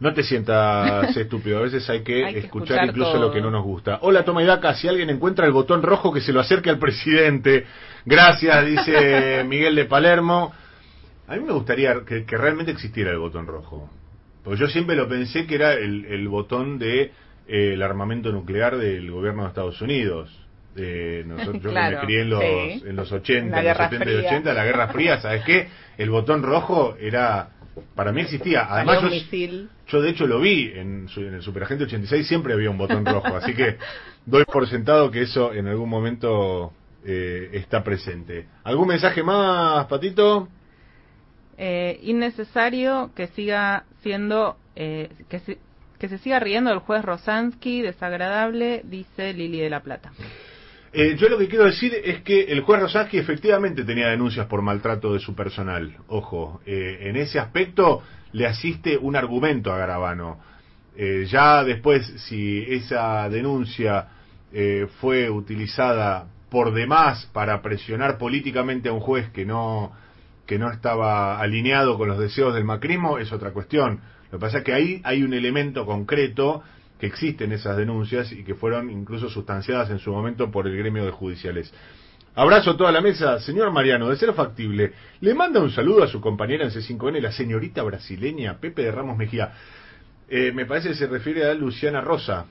no 0.00 0.12
te 0.14 0.22
sientas 0.22 1.16
estúpido. 1.16 1.58
A 1.58 1.62
veces 1.62 1.88
hay 1.90 2.02
que, 2.02 2.24
Hay 2.24 2.34
que 2.34 2.40
escuchar, 2.40 2.76
escuchar 2.76 2.88
incluso 2.88 3.12
todo. 3.12 3.22
lo 3.22 3.32
que 3.32 3.40
no 3.40 3.50
nos 3.50 3.64
gusta. 3.64 3.98
Hola, 4.02 4.24
toma 4.24 4.42
y 4.42 4.46
daca. 4.46 4.74
Si 4.74 4.86
alguien 4.88 5.10
encuentra 5.10 5.44
el 5.46 5.52
botón 5.52 5.82
rojo, 5.82 6.12
que 6.12 6.20
se 6.20 6.32
lo 6.32 6.40
acerque 6.40 6.70
al 6.70 6.78
presidente. 6.78 7.66
Gracias, 8.04 8.64
dice 8.64 9.44
Miguel 9.48 9.74
de 9.74 9.84
Palermo. 9.86 10.52
A 11.32 11.36
mí 11.36 11.44
me 11.44 11.52
gustaría 11.52 11.94
que, 12.06 12.24
que 12.24 12.36
realmente 12.36 12.72
existiera 12.72 13.10
el 13.10 13.18
botón 13.18 13.46
rojo. 13.46 13.88
Porque 14.44 14.60
yo 14.60 14.66
siempre 14.68 14.96
lo 14.96 15.08
pensé 15.08 15.46
que 15.46 15.54
era 15.54 15.72
el, 15.74 16.04
el 16.04 16.28
botón 16.28 16.78
de 16.78 17.02
eh, 17.48 17.72
el 17.74 17.82
armamento 17.82 18.30
nuclear 18.32 18.76
del 18.76 19.10
gobierno 19.10 19.42
de 19.42 19.48
Estados 19.48 19.80
Unidos. 19.80 20.30
Eh, 20.76 21.22
nosotros, 21.26 21.62
yo 21.62 21.70
Claro, 21.70 21.98
me 22.00 22.04
crié 22.04 22.20
en 22.22 22.30
los, 22.30 22.40
sí. 22.42 22.82
en 22.86 22.96
los 22.96 23.12
80, 23.12 23.50
La 23.50 23.60
en 23.62 23.64
los 23.68 23.76
Guerra 23.78 23.90
70 23.90 24.10
y 24.10 24.14
Fría. 24.16 24.28
80, 24.30 24.52
la 24.54 24.64
Guerra 24.64 24.88
Fría, 24.88 25.20
¿sabes 25.20 25.42
qué? 25.44 25.68
El 25.98 26.10
botón 26.10 26.42
rojo 26.42 26.96
era... 27.00 27.48
Para 27.94 28.12
mí 28.12 28.20
existía. 28.20 28.66
Además, 28.68 28.98
yo 29.88 30.02
de 30.02 30.10
hecho 30.10 30.26
lo 30.26 30.40
vi 30.40 30.70
en, 30.74 31.08
su- 31.08 31.22
en 31.22 31.32
el 31.32 31.42
Superagente 31.42 31.84
86, 31.84 32.26
siempre 32.28 32.52
había 32.52 32.68
un 32.68 32.76
botón 32.76 33.06
rojo, 33.06 33.34
así 33.34 33.54
que 33.54 33.78
doy 34.26 34.44
por 34.44 34.68
sentado 34.68 35.10
que 35.10 35.22
eso 35.22 35.54
en 35.54 35.66
algún 35.68 35.88
momento 35.88 36.74
eh, 37.06 37.48
está 37.54 37.82
presente. 37.82 38.44
¿Algún 38.64 38.88
mensaje 38.88 39.22
más, 39.22 39.86
Patito? 39.86 40.48
Eh, 41.64 42.00
innecesario 42.02 43.12
que 43.14 43.28
siga 43.28 43.84
siendo, 44.02 44.56
eh, 44.74 45.10
que, 45.28 45.38
se, 45.38 45.58
que 46.00 46.08
se 46.08 46.18
siga 46.18 46.40
riendo 46.40 46.72
el 46.72 46.80
juez 46.80 47.04
Rosansky, 47.04 47.82
desagradable, 47.82 48.82
dice 48.82 49.32
Lili 49.32 49.60
de 49.60 49.70
la 49.70 49.78
Plata. 49.78 50.10
Eh, 50.92 51.14
yo 51.16 51.28
lo 51.28 51.38
que 51.38 51.46
quiero 51.46 51.66
decir 51.66 51.94
es 52.04 52.22
que 52.22 52.46
el 52.46 52.62
juez 52.62 52.80
Rosaski 52.80 53.16
efectivamente 53.16 53.84
tenía 53.84 54.08
denuncias 54.08 54.46
por 54.46 54.60
maltrato 54.60 55.14
de 55.14 55.20
su 55.20 55.36
personal. 55.36 55.98
Ojo, 56.08 56.60
eh, 56.66 56.98
en 57.02 57.14
ese 57.14 57.38
aspecto 57.38 58.02
le 58.32 58.46
asiste 58.46 58.98
un 58.98 59.14
argumento 59.14 59.72
a 59.72 59.78
Garabano. 59.78 60.40
Eh, 60.96 61.26
ya 61.28 61.62
después, 61.62 62.04
si 62.26 62.66
esa 62.68 63.28
denuncia 63.28 64.08
eh, 64.52 64.88
fue 65.00 65.30
utilizada 65.30 66.26
por 66.50 66.74
demás 66.74 67.30
para 67.32 67.62
presionar 67.62 68.18
políticamente 68.18 68.88
a 68.88 68.92
un 68.92 69.00
juez 69.00 69.30
que 69.30 69.46
no 69.46 69.92
que 70.52 70.58
no 70.58 70.70
estaba 70.70 71.40
alineado 71.40 71.96
con 71.96 72.08
los 72.08 72.18
deseos 72.18 72.52
del 72.52 72.64
macrismo 72.64 73.16
es 73.16 73.32
otra 73.32 73.52
cuestión. 73.52 74.00
Lo 74.30 74.38
que 74.38 74.42
pasa 74.42 74.58
es 74.58 74.64
que 74.64 74.74
ahí 74.74 75.00
hay 75.02 75.22
un 75.22 75.32
elemento 75.32 75.86
concreto 75.86 76.62
que 77.00 77.06
existen 77.06 77.52
esas 77.52 77.78
denuncias 77.78 78.30
y 78.32 78.44
que 78.44 78.54
fueron 78.54 78.90
incluso 78.90 79.30
sustanciadas 79.30 79.88
en 79.88 79.98
su 79.98 80.12
momento 80.12 80.50
por 80.50 80.66
el 80.66 80.76
gremio 80.76 81.06
de 81.06 81.10
judiciales. 81.10 81.72
Abrazo 82.34 82.72
a 82.72 82.76
toda 82.76 82.92
la 82.92 83.00
mesa. 83.00 83.40
Señor 83.40 83.72
Mariano, 83.72 84.10
de 84.10 84.16
ser 84.16 84.34
factible, 84.34 84.92
le 85.22 85.32
manda 85.32 85.58
un 85.58 85.70
saludo 85.70 86.02
a 86.02 86.06
su 86.06 86.20
compañera 86.20 86.64
en 86.64 86.70
C5N, 86.70 87.18
la 87.22 87.32
señorita 87.32 87.82
brasileña 87.82 88.58
Pepe 88.58 88.82
de 88.82 88.92
Ramos 88.92 89.16
Mejía. 89.16 89.54
Eh, 90.28 90.52
me 90.52 90.66
parece 90.66 90.90
que 90.90 90.96
se 90.96 91.06
refiere 91.06 91.46
a 91.46 91.54
Luciana 91.54 92.02
Rosa, 92.02 92.44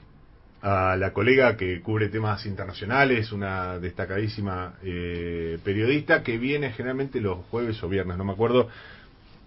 a 0.62 0.96
la 0.96 1.12
colega 1.12 1.58
que 1.58 1.82
cubre 1.82 2.10
temas 2.10 2.46
internacionales, 2.46 3.32
una 3.32 3.80
destacadísima 3.80 4.76
eh, 4.84 5.58
periodista 5.64 6.22
que 6.22 6.38
viene 6.38 6.72
generalmente 6.72 7.20
los 7.20 7.40
jueves 7.50 7.82
o 7.84 7.90
viernes, 7.90 8.18
no 8.18 8.24
me 8.24 8.34
acuerdo, 8.34 8.70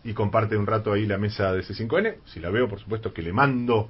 y 0.02 0.12
comparte 0.12 0.56
un 0.56 0.66
rato 0.66 0.92
ahí 0.92 1.06
la 1.06 1.18
mesa 1.18 1.52
de 1.52 1.62
C5N. 1.62 2.16
Si 2.26 2.40
la 2.40 2.50
veo, 2.50 2.68
por 2.68 2.80
supuesto 2.80 3.12
que 3.12 3.22
le 3.22 3.32
mando. 3.32 3.88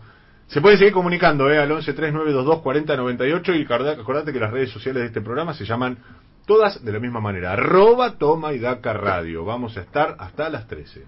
Se 0.49 0.61
puede 0.61 0.77
seguir 0.77 0.93
comunicando 0.93 1.51
eh, 1.51 1.59
al 1.59 1.71
1139224098 1.71 3.59
y 3.59 3.65
acordate, 4.01 4.33
que 4.33 4.41
las 4.41 4.53
redes 4.53 4.71
sociales 4.71 5.03
de 5.03 5.07
este 5.07 5.23
programa 5.23 5.55
se 5.55 5.65
llaman 5.65 5.99
todas 6.47 6.85
de 6.85 6.93
la 6.93 7.01
misma 7.01 7.21
manera. 7.21 7.53
Arroba 7.53 8.19
Toma 8.19 8.53
y 8.53 8.59
Daca 8.59 8.93
Radio. 8.93 9.45
Vamos 9.47 9.79
a 9.79 9.81
estar 9.81 10.15
hasta 10.19 10.51
las 10.51 10.69
13. 10.69 11.05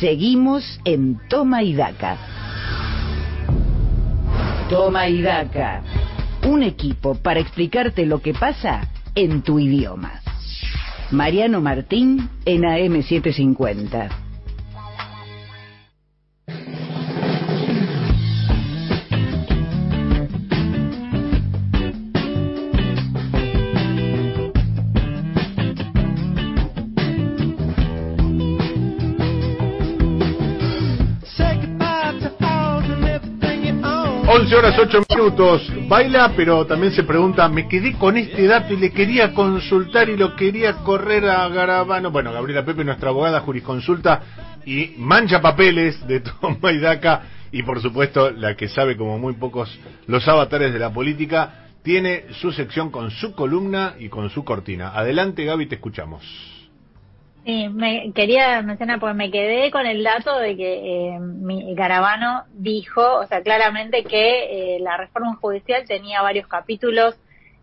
Seguimos 0.00 0.80
en 0.84 1.20
Toma 1.28 1.62
y 1.62 1.74
Daca. 1.74 2.16
Toma 4.68 5.08
y 5.08 5.22
Daca. 5.22 5.82
Un 6.46 6.62
equipo 6.62 7.14
para 7.14 7.40
explicarte 7.40 8.04
lo 8.04 8.20
que 8.20 8.34
pasa 8.34 8.86
en 9.14 9.40
tu 9.40 9.58
idioma. 9.58 10.20
Mariano 11.10 11.62
Martín 11.62 12.28
en 12.44 12.62
AM750. 12.64 14.27
11 34.48 34.56
horas 34.56 34.78
8 34.78 35.02
minutos. 35.10 35.72
Baila, 35.88 36.32
pero 36.34 36.64
también 36.64 36.90
se 36.94 37.02
pregunta, 37.02 37.46
me 37.50 37.68
quedé 37.68 37.92
con 37.92 38.16
este 38.16 38.46
dato 38.46 38.72
y 38.72 38.78
le 38.78 38.92
quería 38.92 39.34
consultar 39.34 40.08
y 40.08 40.16
lo 40.16 40.36
quería 40.36 40.72
correr 40.84 41.28
a 41.28 41.46
Garabano. 41.50 42.10
Bueno, 42.10 42.32
Gabriela 42.32 42.64
Pepe, 42.64 42.82
nuestra 42.82 43.10
abogada 43.10 43.40
jurisconsulta 43.40 44.22
y 44.64 44.94
mancha 44.96 45.42
papeles 45.42 46.00
de 46.08 46.20
Toma 46.20 46.72
y 46.72 47.58
y 47.58 47.62
por 47.62 47.82
supuesto 47.82 48.30
la 48.30 48.56
que 48.56 48.68
sabe 48.68 48.96
como 48.96 49.18
muy 49.18 49.34
pocos 49.34 49.68
los 50.06 50.26
avatares 50.26 50.72
de 50.72 50.78
la 50.78 50.94
política, 50.94 51.66
tiene 51.82 52.24
su 52.40 52.50
sección 52.50 52.90
con 52.90 53.10
su 53.10 53.34
columna 53.34 53.96
y 53.98 54.08
con 54.08 54.30
su 54.30 54.44
cortina. 54.44 54.92
Adelante 54.94 55.44
Gaby, 55.44 55.66
te 55.66 55.74
escuchamos. 55.74 56.57
Sí, 57.48 57.66
me 57.70 58.12
quería 58.12 58.60
mencionar 58.60 59.00
porque 59.00 59.14
me 59.14 59.30
quedé 59.30 59.70
con 59.70 59.86
el 59.86 60.04
dato 60.04 60.38
de 60.38 60.54
que 60.54 61.14
eh, 61.14 61.18
mi 61.18 61.74
Garabano 61.74 62.44
dijo, 62.52 63.00
o 63.20 63.26
sea, 63.26 63.40
claramente 63.42 64.04
que 64.04 64.76
eh, 64.76 64.80
la 64.80 64.98
reforma 64.98 65.34
judicial 65.36 65.84
tenía 65.88 66.20
varios 66.20 66.46
capítulos 66.46 67.14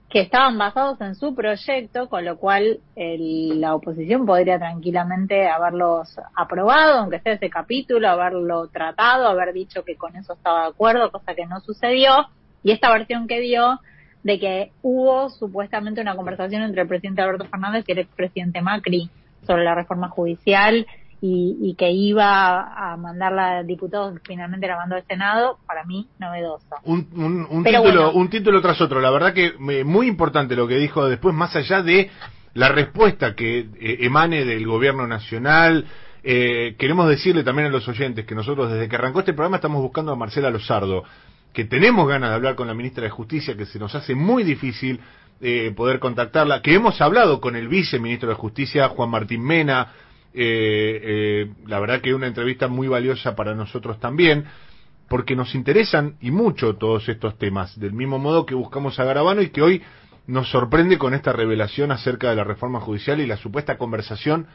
que 0.09 0.21
estaban 0.21 0.57
basados 0.57 0.99
en 1.01 1.13
su 1.13 1.36
proyecto, 1.36 2.09
con 2.09 2.25
lo 2.25 2.38
cual 2.38 2.79
el- 2.95 3.61
la 3.61 3.75
oposición 3.75 4.25
podría 4.25 4.57
tranquilamente 4.57 5.47
haberlos 5.47 6.17
aprobado, 6.36 7.01
aunque 7.01 7.19
sea 7.19 7.33
ese 7.33 7.51
capítulo, 7.51 8.09
haberlo 8.09 8.67
tratado, 8.69 9.27
haber 9.27 9.53
dicho 9.53 9.83
que 9.83 9.97
con 9.97 10.15
eso 10.15 10.33
estaba 10.33 10.63
de 10.63 10.69
acuerdo, 10.69 11.11
cosa 11.11 11.36
que 11.36 11.45
no 11.45 11.59
sucedió, 11.59 12.27
y 12.63 12.71
esta 12.71 12.91
versión 12.91 13.27
que 13.27 13.39
dio 13.39 13.79
de 14.23 14.39
que 14.39 14.71
hubo 14.81 15.29
supuestamente 15.29 16.01
una 16.01 16.15
conversación 16.15 16.63
entre 16.63 16.81
el 16.81 16.88
presidente 16.88 17.21
Alberto 17.21 17.45
Fernández 17.45 17.86
y 17.88 17.91
el 17.91 17.99
expresidente 17.99 18.63
Macri 18.63 19.11
sobre 19.45 19.63
la 19.63 19.75
reforma 19.75 20.09
judicial 20.09 20.85
y, 21.21 21.57
y 21.61 21.75
que 21.75 21.91
iba 21.91 22.91
a 22.93 22.97
mandarla 22.97 23.57
a 23.59 23.63
diputados, 23.63 24.19
finalmente 24.27 24.67
la 24.67 24.77
mandó 24.77 24.95
al 24.95 25.05
Senado, 25.07 25.57
para 25.65 25.83
mí 25.85 26.07
novedoso. 26.19 26.65
un, 26.83 27.07
un, 27.15 27.47
un 27.49 27.63
título, 27.63 27.81
bueno. 27.81 28.11
un 28.11 28.29
título 28.29 28.61
tras 28.61 28.79
otro. 28.81 28.99
La 28.99 29.09
verdad 29.11 29.33
que 29.33 29.53
me- 29.57 29.83
muy 29.83 30.07
importante 30.07 30.55
lo 30.55 30.67
que 30.67 30.75
dijo 30.77 31.07
después, 31.07 31.33
más 31.33 31.55
allá 31.55 31.81
de 31.81 32.11
la 32.53 32.69
respuesta 32.69 33.33
que 33.35 33.59
eh, 33.59 33.97
emane 34.01 34.45
del 34.45 34.65
gobierno 34.67 35.07
nacional. 35.07 35.85
Eh, 36.27 36.75
queremos 36.79 37.07
decirle 37.07 37.43
también 37.43 37.67
a 37.67 37.71
los 37.71 37.87
oyentes 37.87 38.25
que 38.25 38.33
nosotros 38.33 38.71
desde 38.71 38.87
que 38.89 38.95
arrancó 38.95 39.19
este 39.19 39.33
programa 39.33 39.57
estamos 39.57 39.81
buscando 39.81 40.11
a 40.11 40.15
Marcela 40.15 40.49
Lozardo, 40.49 41.03
que 41.53 41.65
tenemos 41.65 42.07
ganas 42.07 42.29
de 42.31 42.35
hablar 42.35 42.55
con 42.55 42.67
la 42.67 42.73
ministra 42.73 43.03
de 43.03 43.09
Justicia, 43.11 43.55
que 43.55 43.65
se 43.65 43.77
nos 43.77 43.93
hace 43.93 44.15
muy 44.15 44.43
difícil 44.43 44.99
eh, 45.41 45.73
poder 45.75 45.99
contactarla, 45.99 46.61
que 46.61 46.73
hemos 46.73 47.01
hablado 47.01 47.41
con 47.41 47.55
el 47.55 47.67
viceministro 47.67 48.29
de 48.29 48.36
Justicia, 48.36 48.89
Juan 48.89 49.09
Martín 49.09 49.43
Mena, 49.43 49.93
eh, 50.33 51.01
eh, 51.03 51.51
la 51.65 51.79
verdad 51.79 52.01
que 52.01 52.13
una 52.13 52.27
entrevista 52.27 52.67
muy 52.67 52.88
valiosa 52.88 53.36
para 53.36 53.55
nosotros 53.55 53.99
también 53.99 54.45
porque 55.07 55.36
nos 55.36 55.55
interesan 55.55 56.15
y 56.19 56.31
mucho 56.31 56.75
todos 56.75 57.07
estos 57.09 57.38
temas, 57.38 57.79
del 57.79 57.93
mismo 57.93 58.19
modo 58.19 58.45
que 58.45 58.55
buscamos 58.55 58.99
a 58.99 59.03
Garabano 59.03 59.41
y 59.41 59.49
que 59.49 59.61
hoy 59.61 59.81
nos 60.27 60.49
sorprende 60.49 60.97
con 60.97 61.13
esta 61.13 61.31
revelación 61.31 61.91
acerca 61.91 62.29
de 62.29 62.36
la 62.36 62.43
reforma 62.43 62.79
judicial 62.79 63.21
y 63.21 63.27
la 63.27 63.38
supuesta 63.38 63.77
conversación 63.77 64.47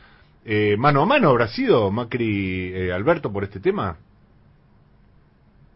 eh, 0.44 0.76
mano 0.78 1.02
a 1.02 1.06
mano. 1.06 1.28
¿Habrá 1.28 1.48
sido 1.48 1.90
Macri 1.90 2.72
eh, 2.74 2.92
Alberto 2.92 3.32
por 3.32 3.44
este 3.44 3.60
tema? 3.60 3.98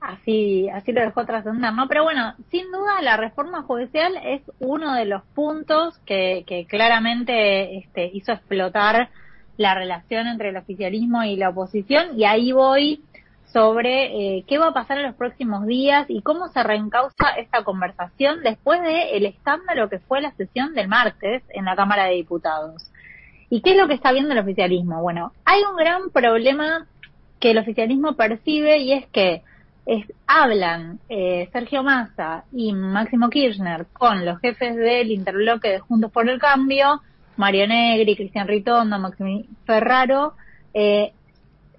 Así, 0.06 0.68
así 0.68 0.92
lo 0.92 1.00
dejó 1.00 1.24
trascender, 1.24 1.72
¿no? 1.72 1.88
Pero 1.88 2.04
bueno, 2.04 2.34
sin 2.50 2.70
duda 2.70 3.00
la 3.00 3.16
reforma 3.16 3.62
judicial 3.62 4.12
es 4.22 4.42
uno 4.58 4.92
de 4.92 5.06
los 5.06 5.22
puntos 5.34 5.98
que, 6.00 6.44
que 6.46 6.66
claramente 6.66 7.78
este, 7.78 8.10
hizo 8.12 8.32
explotar 8.32 9.08
la 9.56 9.74
relación 9.74 10.26
entre 10.26 10.50
el 10.50 10.58
oficialismo 10.58 11.24
y 11.24 11.36
la 11.36 11.48
oposición 11.48 12.18
y 12.18 12.24
ahí 12.24 12.52
voy 12.52 13.02
sobre 13.46 14.36
eh, 14.36 14.44
qué 14.46 14.58
va 14.58 14.68
a 14.68 14.74
pasar 14.74 14.98
en 14.98 15.06
los 15.06 15.14
próximos 15.14 15.66
días 15.66 16.04
y 16.08 16.20
cómo 16.20 16.48
se 16.48 16.62
reencausa 16.62 17.30
esta 17.38 17.64
conversación 17.64 18.42
después 18.42 18.82
del 18.82 19.08
el 19.12 19.24
escándalo 19.24 19.88
que 19.88 20.00
fue 20.00 20.20
la 20.20 20.32
sesión 20.32 20.74
del 20.74 20.88
martes 20.88 21.42
en 21.48 21.64
la 21.64 21.76
Cámara 21.76 22.04
de 22.04 22.16
Diputados. 22.16 22.90
¿Y 23.48 23.62
qué 23.62 23.70
es 23.70 23.76
lo 23.78 23.88
que 23.88 23.94
está 23.94 24.12
viendo 24.12 24.32
el 24.32 24.40
oficialismo? 24.40 25.00
Bueno, 25.00 25.32
hay 25.46 25.62
un 25.62 25.76
gran 25.76 26.10
problema 26.10 26.88
que 27.40 27.52
el 27.52 27.58
oficialismo 27.58 28.16
percibe 28.16 28.78
y 28.80 28.92
es 28.92 29.06
que 29.06 29.42
es- 29.86 30.12
hablan 30.26 30.98
eh, 31.08 31.48
Sergio 31.52 31.82
Massa 31.82 32.44
y 32.52 32.72
Máximo 32.72 33.28
Kirchner 33.30 33.86
con 33.92 34.24
los 34.24 34.40
jefes 34.40 34.76
del 34.76 35.10
interbloque 35.10 35.68
de 35.68 35.78
Juntos 35.80 36.10
por 36.10 36.28
el 36.28 36.38
Cambio, 36.38 37.02
Mario 37.36 37.66
Negri, 37.68 38.16
Cristian 38.16 38.48
Ritondo, 38.48 38.98
Máximo 38.98 39.42
Ferraro, 39.66 40.34
eh, 40.72 41.12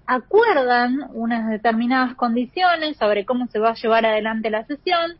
acuerdan 0.06 1.08
unas 1.14 1.48
determinadas 1.48 2.14
condiciones 2.14 2.96
sobre 2.96 3.24
cómo 3.24 3.46
se 3.48 3.58
va 3.58 3.70
a 3.70 3.74
llevar 3.74 4.06
adelante 4.06 4.50
la 4.50 4.64
sesión. 4.64 5.12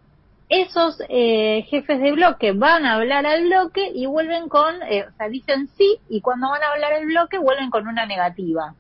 Esos 0.49 1.03
eh, 1.09 1.67
jefes 1.71 2.01
de 2.01 2.13
bloque 2.13 2.53
van 2.53 2.87
a 2.87 2.95
hablar 2.95 3.27
al 3.27 3.47
bloque 3.47 3.91
y 3.93 4.07
vuelven 4.07 4.49
con, 4.49 4.77
eh, 4.89 5.05
o 5.09 5.17
sea, 5.17 5.29
dicen 5.29 5.69
sí 5.77 5.99
y 6.09 6.21
cuando 6.21 6.49
van 6.49 6.63
a 6.63 6.69
hablar 6.73 6.93
al 6.93 7.07
bloque 7.07 7.39
vuelven 7.39 7.71
con 7.71 7.89
una 7.89 8.07
negativa. 8.07 8.75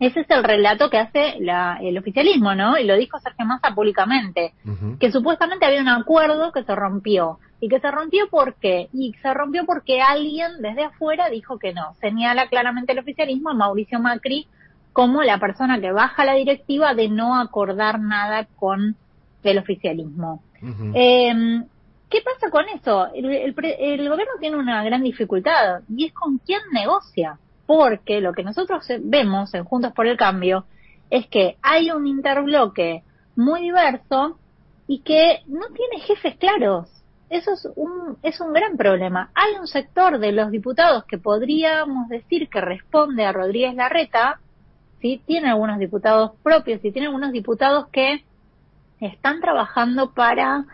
Ese 0.00 0.20
es 0.20 0.30
el 0.30 0.44
relato 0.44 0.90
que 0.90 0.98
hace 0.98 1.36
la- 1.40 1.78
el 1.82 1.98
oficialismo, 1.98 2.54
¿no? 2.54 2.78
Y 2.78 2.84
lo 2.84 2.96
dijo 2.96 3.18
Sergio 3.18 3.44
Massa 3.46 3.74
públicamente 3.74 4.52
que 4.98 5.10
supuestamente 5.10 5.66
había 5.66 5.80
un 5.82 5.88
acuerdo 5.88 6.52
que 6.52 6.62
se 6.64 6.74
rompió. 6.74 7.38
¿Y 7.60 7.68
que 7.68 7.80
se 7.80 7.90
rompió 7.90 8.28
por 8.30 8.54
qué? 8.54 8.88
Y 8.92 9.14
se 9.20 9.34
rompió 9.34 9.64
porque 9.66 10.00
alguien 10.00 10.52
desde 10.60 10.84
afuera 10.84 11.28
dijo 11.28 11.58
que 11.58 11.72
no. 11.74 11.94
Señala 12.00 12.46
claramente 12.46 12.92
el 12.92 13.00
oficialismo 13.00 13.50
a 13.50 13.54
Mauricio 13.54 13.98
Macri 13.98 14.46
como 14.92 15.22
la 15.22 15.38
persona 15.38 15.80
que 15.80 15.90
baja 15.90 16.24
la 16.24 16.34
directiva 16.34 16.94
de 16.94 17.08
no 17.08 17.36
acordar 17.40 17.98
nada 17.98 18.46
con 18.56 18.94
el 19.42 19.58
oficialismo. 19.58 20.42
Eh, 20.94 21.62
¿Qué 22.10 22.20
pasa 22.22 22.50
con 22.50 22.64
eso? 22.68 23.08
El, 23.14 23.26
el 23.26 23.54
el 23.78 24.08
gobierno 24.08 24.32
tiene 24.40 24.56
una 24.56 24.82
gran 24.84 25.02
dificultad 25.02 25.80
y 25.94 26.06
es 26.06 26.12
con 26.12 26.38
quién 26.38 26.60
negocia. 26.72 27.38
Porque 27.68 28.22
lo 28.22 28.32
que 28.32 28.44
nosotros 28.44 28.86
vemos 29.02 29.52
en 29.52 29.64
Juntos 29.64 29.92
por 29.92 30.06
el 30.06 30.16
Cambio 30.16 30.64
es 31.10 31.26
que 31.26 31.58
hay 31.60 31.90
un 31.90 32.06
interbloque 32.06 33.02
muy 33.36 33.60
diverso 33.60 34.38
y 34.86 35.00
que 35.00 35.42
no 35.48 35.66
tiene 35.66 36.00
jefes 36.00 36.36
claros. 36.36 36.88
Eso 37.28 37.52
es 37.52 37.68
un, 37.76 38.16
es 38.22 38.40
un 38.40 38.54
gran 38.54 38.78
problema. 38.78 39.30
Hay 39.34 39.56
un 39.60 39.66
sector 39.66 40.18
de 40.18 40.32
los 40.32 40.50
diputados 40.50 41.04
que 41.04 41.18
podríamos 41.18 42.08
decir 42.08 42.48
que 42.48 42.62
responde 42.62 43.26
a 43.26 43.32
Rodríguez 43.32 43.74
Larreta, 43.74 44.40
¿sí? 45.02 45.20
Tiene 45.26 45.50
algunos 45.50 45.78
diputados 45.78 46.32
propios 46.42 46.82
y 46.82 46.90
tiene 46.90 47.08
algunos 47.08 47.32
diputados 47.32 47.88
que 47.88 48.24
están 48.98 49.42
trabajando 49.42 50.14
para 50.14 50.64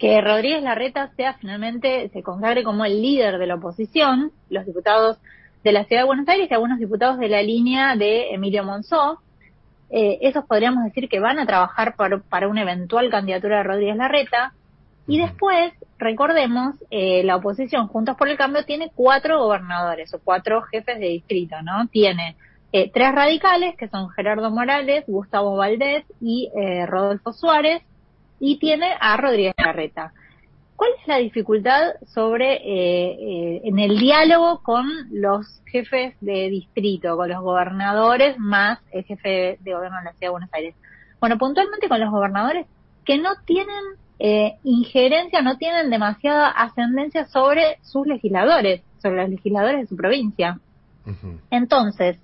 que 0.00 0.20
Rodríguez 0.20 0.64
Larreta 0.64 1.12
sea 1.14 1.34
finalmente, 1.34 2.08
se 2.08 2.24
consagre 2.24 2.64
como 2.64 2.84
el 2.84 3.00
líder 3.00 3.38
de 3.38 3.46
la 3.46 3.54
oposición, 3.54 4.32
los 4.48 4.66
diputados 4.66 5.18
de 5.62 5.72
la 5.72 5.84
Ciudad 5.84 6.02
de 6.02 6.06
Buenos 6.06 6.28
Aires 6.28 6.48
y 6.50 6.54
algunos 6.54 6.78
diputados 6.78 7.18
de 7.18 7.28
la 7.28 7.42
línea 7.42 7.96
de 7.96 8.32
Emilio 8.32 8.64
Monzó. 8.64 9.20
Eh, 9.90 10.18
esos 10.22 10.44
podríamos 10.44 10.84
decir 10.84 11.08
que 11.08 11.20
van 11.20 11.38
a 11.38 11.46
trabajar 11.46 11.96
para, 11.96 12.18
para 12.18 12.48
una 12.48 12.62
eventual 12.62 13.10
candidatura 13.10 13.58
de 13.58 13.62
Rodríguez 13.64 13.96
Larreta. 13.96 14.52
Y 15.06 15.18
después, 15.18 15.72
recordemos, 15.98 16.76
eh, 16.90 17.22
la 17.24 17.36
oposición 17.36 17.88
Juntos 17.88 18.16
por 18.16 18.28
el 18.28 18.36
Cambio 18.36 18.64
tiene 18.64 18.92
cuatro 18.94 19.40
gobernadores 19.40 20.14
o 20.14 20.20
cuatro 20.22 20.62
jefes 20.62 21.00
de 21.00 21.08
distrito, 21.08 21.60
¿no? 21.62 21.88
Tiene 21.88 22.36
eh, 22.72 22.90
tres 22.92 23.12
radicales, 23.12 23.74
que 23.76 23.88
son 23.88 24.10
Gerardo 24.10 24.50
Morales, 24.50 25.04
Gustavo 25.08 25.56
Valdés 25.56 26.04
y 26.20 26.50
eh, 26.56 26.86
Rodolfo 26.86 27.32
Suárez, 27.32 27.82
y 28.38 28.58
tiene 28.58 28.94
a 29.00 29.16
Rodríguez 29.16 29.54
Larreta. 29.58 30.12
¿Cuál 30.80 30.92
es 30.98 31.08
la 31.08 31.18
dificultad 31.18 31.90
sobre 32.06 32.54
eh, 32.54 33.10
eh, 33.10 33.60
en 33.64 33.78
el 33.78 33.98
diálogo 33.98 34.62
con 34.62 34.86
los 35.12 35.60
jefes 35.66 36.14
de 36.22 36.48
distrito, 36.48 37.18
con 37.18 37.28
los 37.28 37.42
gobernadores 37.42 38.38
más 38.38 38.78
el 38.90 39.04
jefe 39.04 39.58
de 39.60 39.74
gobierno 39.74 39.98
de 39.98 40.04
la 40.04 40.12
Ciudad 40.12 40.28
de 40.28 40.30
Buenos 40.30 40.48
Aires? 40.54 40.74
Bueno, 41.20 41.36
puntualmente 41.36 41.86
con 41.86 42.00
los 42.00 42.10
gobernadores 42.10 42.66
que 43.04 43.18
no 43.18 43.28
tienen 43.44 43.84
eh, 44.20 44.54
injerencia, 44.64 45.42
no 45.42 45.58
tienen 45.58 45.90
demasiada 45.90 46.48
ascendencia 46.48 47.26
sobre 47.26 47.76
sus 47.82 48.06
legisladores, 48.06 48.80
sobre 49.02 49.16
los 49.16 49.28
legisladores 49.28 49.82
de 49.82 49.86
su 49.86 49.96
provincia. 49.96 50.60
Entonces, 51.50 52.16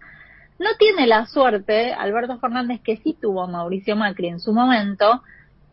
no 0.58 0.70
tiene 0.78 1.06
la 1.06 1.26
suerte 1.26 1.92
Alberto 1.92 2.38
Fernández 2.38 2.80
que 2.80 2.96
sí 2.96 3.18
tuvo 3.20 3.48
Mauricio 3.48 3.96
Macri 3.96 4.28
en 4.28 4.40
su 4.40 4.54
momento, 4.54 5.20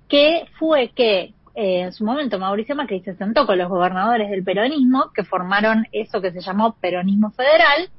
que 0.10 0.50
fue 0.60 0.90
que 0.94 1.34
eh, 1.56 1.82
en 1.82 1.94
su 1.94 2.04
momento 2.04 2.40
Mauricio 2.40 2.76
Macri 2.76 3.02
se 3.02 3.16
sentó 3.16 3.46
con 3.46 3.58
los 3.58 3.70
gobernadores 3.70 4.30
del 4.30 4.44
peronismo, 4.44 5.12
que 5.14 5.24
formaron 5.24 5.86
eso 5.92 6.22
que 6.22 6.32
se 6.32 6.42
llamó 6.42 6.76
peronismo 6.80 7.32
federal. 7.32 7.90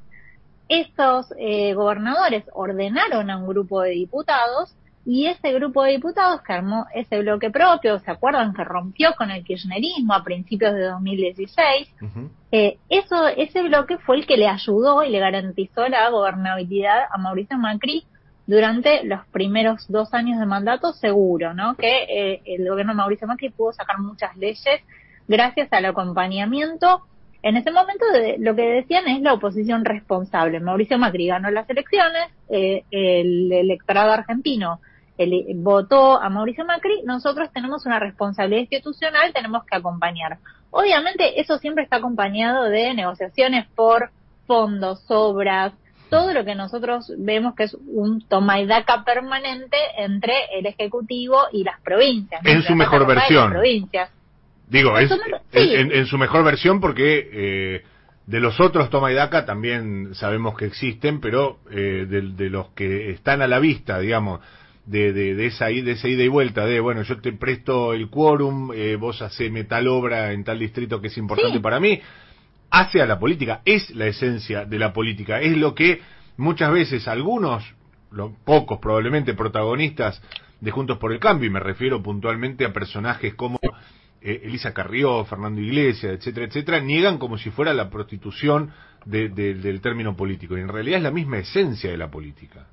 Estos 0.68 1.32
eh, 1.38 1.74
gobernadores 1.74 2.44
ordenaron 2.52 3.30
a 3.30 3.36
un 3.36 3.46
grupo 3.46 3.82
de 3.82 3.90
diputados 3.90 4.74
y 5.07 5.26
ese 5.26 5.52
grupo 5.52 5.82
de 5.82 5.92
diputados 5.92 6.40
que 6.42 6.55
armó 6.55 6.86
ese 6.94 7.20
bloque 7.20 7.50
propio, 7.50 7.98
¿se 7.98 8.11
acuerdan 8.11 8.55
que 8.55 8.64
rompió 8.64 9.14
con 9.16 9.30
el 9.30 9.44
kirchnerismo 9.44 10.14
a 10.14 10.24
principios 10.24 10.74
de 10.74 10.84
2016? 10.86 11.94
Ujú. 12.00 12.30
Eh, 12.50 12.78
eso, 12.89 13.28
ese 13.28 13.62
bloque 13.62 13.98
fue 13.98 14.16
el 14.16 14.26
que 14.26 14.39
le 14.39 14.48
ayudó 14.48 15.05
y 15.05 15.10
le 15.10 15.18
garantizó 15.18 15.86
la 15.89 16.09
gobernabilidad 16.09 17.05
a 17.12 17.18
Mauricio 17.18 17.59
Macri 17.59 18.05
durante 18.47 19.05
los 19.05 19.25
primeros 19.29 19.87
dos 19.89 20.12
años 20.15 20.39
de 20.39 20.47
mandato, 20.47 20.93
seguro, 20.93 21.55
¿no? 21.55 21.77
Que 21.77 22.05
eh, 22.09 22.43
el 22.45 22.69
gobierno 22.69 22.93
de 22.93 22.97
Mauricio 22.99 23.27
Macri 23.27 23.51
pudo 23.51 23.73
sacar 23.73 23.99
muchas 23.99 24.37
leyes 24.37 24.81
gracias 25.27 25.73
al 25.73 25.87
acompañamiento. 25.87 27.03
En 27.43 27.57
ese 27.57 27.71
momento 27.71 28.05
de- 28.12 28.37
lo 28.39 28.55
que 28.55 28.62
decían 28.62 29.07
es 29.09 29.21
la 29.21 29.35
oposición 29.35 29.85
responsable. 29.85 30.61
Mauricio 30.61 30.99
Macri 30.99 31.27
ganó 31.27 31.51
las 31.51 31.69
elecciones, 31.69 32.29
eh, 32.49 32.85
el 32.91 33.53
electorado 33.53 34.12
argentino 34.12 34.81
el- 35.16 35.45
votó 35.57 36.21
a 36.21 36.29
Mauricio 36.29 36.65
Macri, 36.65 37.03
nosotros 37.05 37.49
tenemos 37.53 37.87
una 37.87 38.01
responsabilidad 38.01 38.62
institucional, 38.62 39.33
tenemos 39.33 39.65
que 39.65 39.77
acompañar. 39.77 40.39
Obviamente 40.71 41.41
eso 41.41 41.59
siempre 41.59 41.85
está 41.85 41.97
acompañado 41.97 42.65
de 42.65 42.93
negociaciones 42.95 43.66
por 43.77 44.11
fondos, 44.47 45.05
obras, 45.09 45.73
todo 46.10 46.32
lo 46.32 46.44
que 46.44 46.55
nosotros 46.55 47.12
vemos 47.18 47.55
que 47.55 47.64
es 47.64 47.74
un 47.86 48.20
toma 48.28 48.60
y 48.60 48.66
daca 48.66 49.05
permanente 49.05 49.76
entre 49.98 50.35
el 50.59 50.66
Ejecutivo 50.66 51.39
y 51.52 51.64
las 51.64 51.81
provincias. 51.81 52.40
En 52.44 52.62
su 52.62 52.74
mejor 52.74 53.06
versión. 53.06 53.51
provincias. 53.51 54.10
Digo, 54.68 54.97
es 54.98 55.10
en, 55.10 55.18
sí. 55.52 55.74
en- 55.74 55.93
en 55.93 56.06
su 56.06 56.16
mejor 56.18 56.44
versión 56.44 56.81
porque 56.81 57.28
eh, 57.32 57.82
de 58.26 58.40
los 58.40 58.59
otros 58.60 58.89
toma 58.90 59.12
y 59.12 59.14
daca 59.14 59.44
también 59.44 60.14
sabemos 60.14 60.56
que 60.56 60.64
existen, 60.64 61.20
pero 61.20 61.59
eh, 61.70 62.06
de, 62.09 62.22
de 62.32 62.51
los 62.51 62.68
que 62.70 63.10
están 63.10 63.43
a 63.43 63.47
la 63.47 63.59
vista, 63.59 63.98
digamos, 63.98 64.40
de, 64.86 65.12
de, 65.12 65.35
de 65.35 65.47
esa, 65.47 65.66
de 65.66 65.90
esa 65.93 66.09
ida 66.09 66.22
y 66.22 66.28
vuelta, 66.28 66.64
de, 66.64 66.81
bueno, 66.81 67.02
yo 67.02 67.20
te 67.20 67.32
presto 67.32 67.93
el 67.93 68.09
quórum, 68.09 68.70
eh, 68.74 68.97
vos 68.97 69.20
haceme 69.22 69.64
tal 69.64 69.89
obra 69.89 70.32
en 70.32 70.44
tal 70.44 70.59
distrito 70.59 71.01
que 71.01 71.09
es 71.09 71.16
importante 71.18 71.56
Sí. 71.59 71.62
para 71.62 71.81
mí, 71.81 72.01
hace 72.70 73.01
a 73.01 73.07
la 73.07 73.19
política, 73.19 73.61
es 73.65 73.91
la 73.91 74.07
esencia 74.07 74.65
de 74.65 74.78
la 74.78 74.93
política, 74.93 75.41
es 75.41 75.57
lo 75.57 75.74
que 75.74 76.01
muchas 76.36 76.73
veces 76.73 77.07
algunos, 77.09 77.65
pocos 78.45 78.78
probablemente 78.81 79.35
protagonistas 79.35 80.20
de 80.61 80.70
Juntos 80.70 80.99
por 80.99 81.12
el 81.12 81.19
Cambio, 81.19 81.49
y 81.49 81.53
me 81.53 81.61
refiero 81.61 82.03
puntualmente 82.03 82.65
a 82.65 82.73
personajes 82.73 83.35
como 83.35 83.59
eh, 84.20 84.41
Elisa 84.45 84.73
Carrió, 84.73 85.24
Fernando 85.27 85.61
Iglesias, 85.61 86.15
etcétera, 86.15 86.47
etcétera, 86.47 86.81
niegan 86.81 87.19
como 87.19 87.36
si 87.36 87.51
fuera 87.51 87.74
la 87.74 87.91
prostitución 87.91 88.70
de- 89.05 89.28
de- 89.28 89.55
del 89.55 89.81
término 89.81 90.16
político, 90.16 90.57
y 90.57 90.61
en 90.62 90.69
realidad 90.69 90.99
es 90.99 91.03
la 91.03 91.11
misma 91.11 91.39
esencia 91.39 91.91
de 91.91 91.99
la 91.99 92.11
política. 92.11 92.66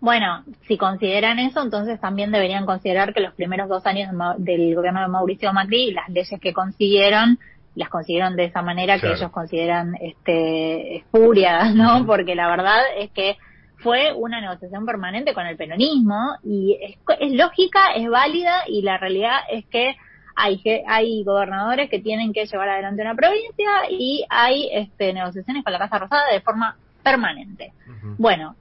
Bueno, 0.00 0.44
si 0.66 0.76
consideran 0.76 1.38
eso, 1.38 1.62
entonces 1.62 1.98
también 2.00 2.30
deberían 2.30 2.66
considerar 2.66 3.14
que 3.14 3.20
los 3.20 3.32
primeros 3.34 3.68
dos 3.68 3.86
años 3.86 4.10
del 4.38 4.74
gobierno 4.74 5.00
de 5.00 5.08
Mauricio 5.08 5.52
Macri, 5.52 5.92
las 5.92 6.08
leyes 6.10 6.38
que 6.40 6.52
consiguieron, 6.52 7.38
las 7.74 7.88
consiguieron 7.88 8.36
de 8.36 8.44
esa 8.44 8.62
manera 8.62 8.98
Claro. 8.98 9.14
que 9.14 9.20
ellos 9.20 9.32
consideran 9.32 9.94
este, 10.00 10.96
espurias, 10.96 11.74
¿no? 11.74 12.06
Porque 12.06 12.34
la 12.34 12.48
verdad 12.48 12.80
es 12.98 13.10
que 13.10 13.36
fue 13.78 14.12
una 14.14 14.40
negociación 14.40 14.86
permanente 14.86 15.34
con 15.34 15.46
el 15.46 15.56
peronismo 15.56 16.36
y 16.42 16.78
es, 16.80 16.96
es 17.20 17.32
lógica, 17.32 17.92
es 17.94 18.08
válida 18.08 18.62
y 18.66 18.82
la 18.82 18.96
realidad 18.96 19.40
es 19.50 19.66
que 19.66 19.96
hay, 20.36 20.60
hay 20.88 21.22
gobernadores 21.22 21.90
que 21.90 22.00
tienen 22.00 22.32
que 22.32 22.46
llevar 22.46 22.68
adelante 22.68 23.02
una 23.02 23.14
provincia 23.14 23.70
y 23.90 24.24
hay 24.28 24.68
este, 24.72 25.12
negociaciones 25.12 25.62
con 25.62 25.72
la 25.72 25.78
Casa 25.78 25.98
Rosada 25.98 26.32
de 26.32 26.40
forma 26.40 26.76
permanente. 27.02 27.72
Bueno, 28.18 28.56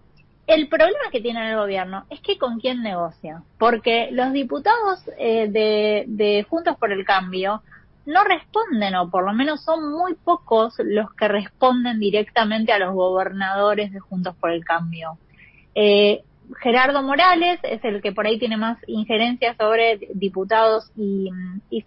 el 0.45 0.68
problema 0.68 1.10
que 1.11 1.22
tiene 1.22 1.49
el 1.49 1.56
gobierno 1.57 2.06
es 2.10 2.19
que 2.19 2.38
con 2.38 2.60
quién 2.60 2.84
negocia, 2.84 3.41
porque 3.57 4.10
los 4.11 4.34
diputados 4.34 4.99
eh, 5.18 5.48
de, 5.49 6.03
de 6.07 6.45
Juntos 6.49 6.76
por 6.77 6.91
el 6.91 7.06
Cambio 7.06 7.61
no 8.06 8.24
responden, 8.24 8.96
o 8.96 9.10
por 9.10 9.26
lo 9.26 9.34
menos 9.34 9.64
son 9.64 9.92
muy 9.92 10.16
pocos 10.16 10.76
los 10.80 11.14
que 11.14 11.28
responden 11.28 12.00
directamente 12.00 12.74
a 12.74 12.80
los 12.80 12.94
gobernadores 12.94 13.92
de 13.92 14.00
Juntos 14.00 14.36
por 14.36 14.52
el 14.52 14.66
Cambio. 14.66 15.18
Eh, 15.76 16.24
Gerardo 16.62 17.02
Morales 17.02 17.60
es 17.64 17.84
el 17.84 18.02
que 18.02 18.12
por 18.12 18.28
ahí 18.28 18.38
tiene 18.38 18.58
más 18.58 18.78
injerencia 18.88 19.56
sobre 19.56 20.00
diputados 20.14 20.92
y, 20.96 21.32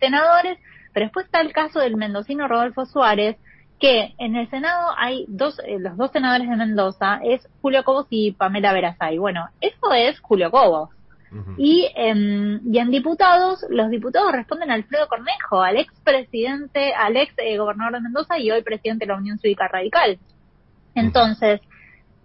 senadores, 0.01 0.59
pero 0.93 1.07
después 1.07 1.27
está 1.27 1.41
el 1.41 1.53
caso 1.53 1.79
del 1.81 1.97
mendocino 1.97 2.49
Rodolfo 2.49 2.87
Suárez, 2.87 3.37
que 3.79 4.15
en 4.19 4.37
el 4.37 4.49
Senado 4.49 4.95
hay 4.97 5.27
dos, 5.29 5.59
eh, 5.67 5.79
los 5.79 5.97
dos 5.99 6.11
senadores 6.11 6.49
de 6.49 6.57
Mendoza, 6.57 7.21
es 7.23 7.47
Julio 7.61 7.85
Cobos 7.85 8.07
y 8.09 8.33
Pamela 8.33 8.73
Verazay. 8.73 9.19
Bueno, 9.19 9.49
eso 9.61 9.93
es 9.93 10.19
Julio 10.21 10.51
Cobos. 10.51 10.96
Y, 11.59 11.91
em, 11.95 12.61
y 12.73 12.79
en 12.79 12.91
diputados, 12.91 13.65
los 13.69 13.91
diputados 13.91 14.33
responden 14.33 14.71
a 14.71 14.75
Alfredo 14.75 15.09
Cornejo, 15.09 15.63
al 15.63 15.77
ex 15.77 15.93
presidente, 16.05 16.95
al 16.95 17.17
ex 17.17 17.35
eh, 17.39 17.59
gobernador 17.59 17.95
de 17.95 18.01
Mendoza 18.01 18.39
y 18.39 18.51
hoy 18.51 18.63
presidente 18.63 19.07
de 19.07 19.13
la 19.13 19.19
Unión 19.19 19.39
Cívica 19.39 19.69
Radical. 19.69 20.19
Entonces, 20.95 21.61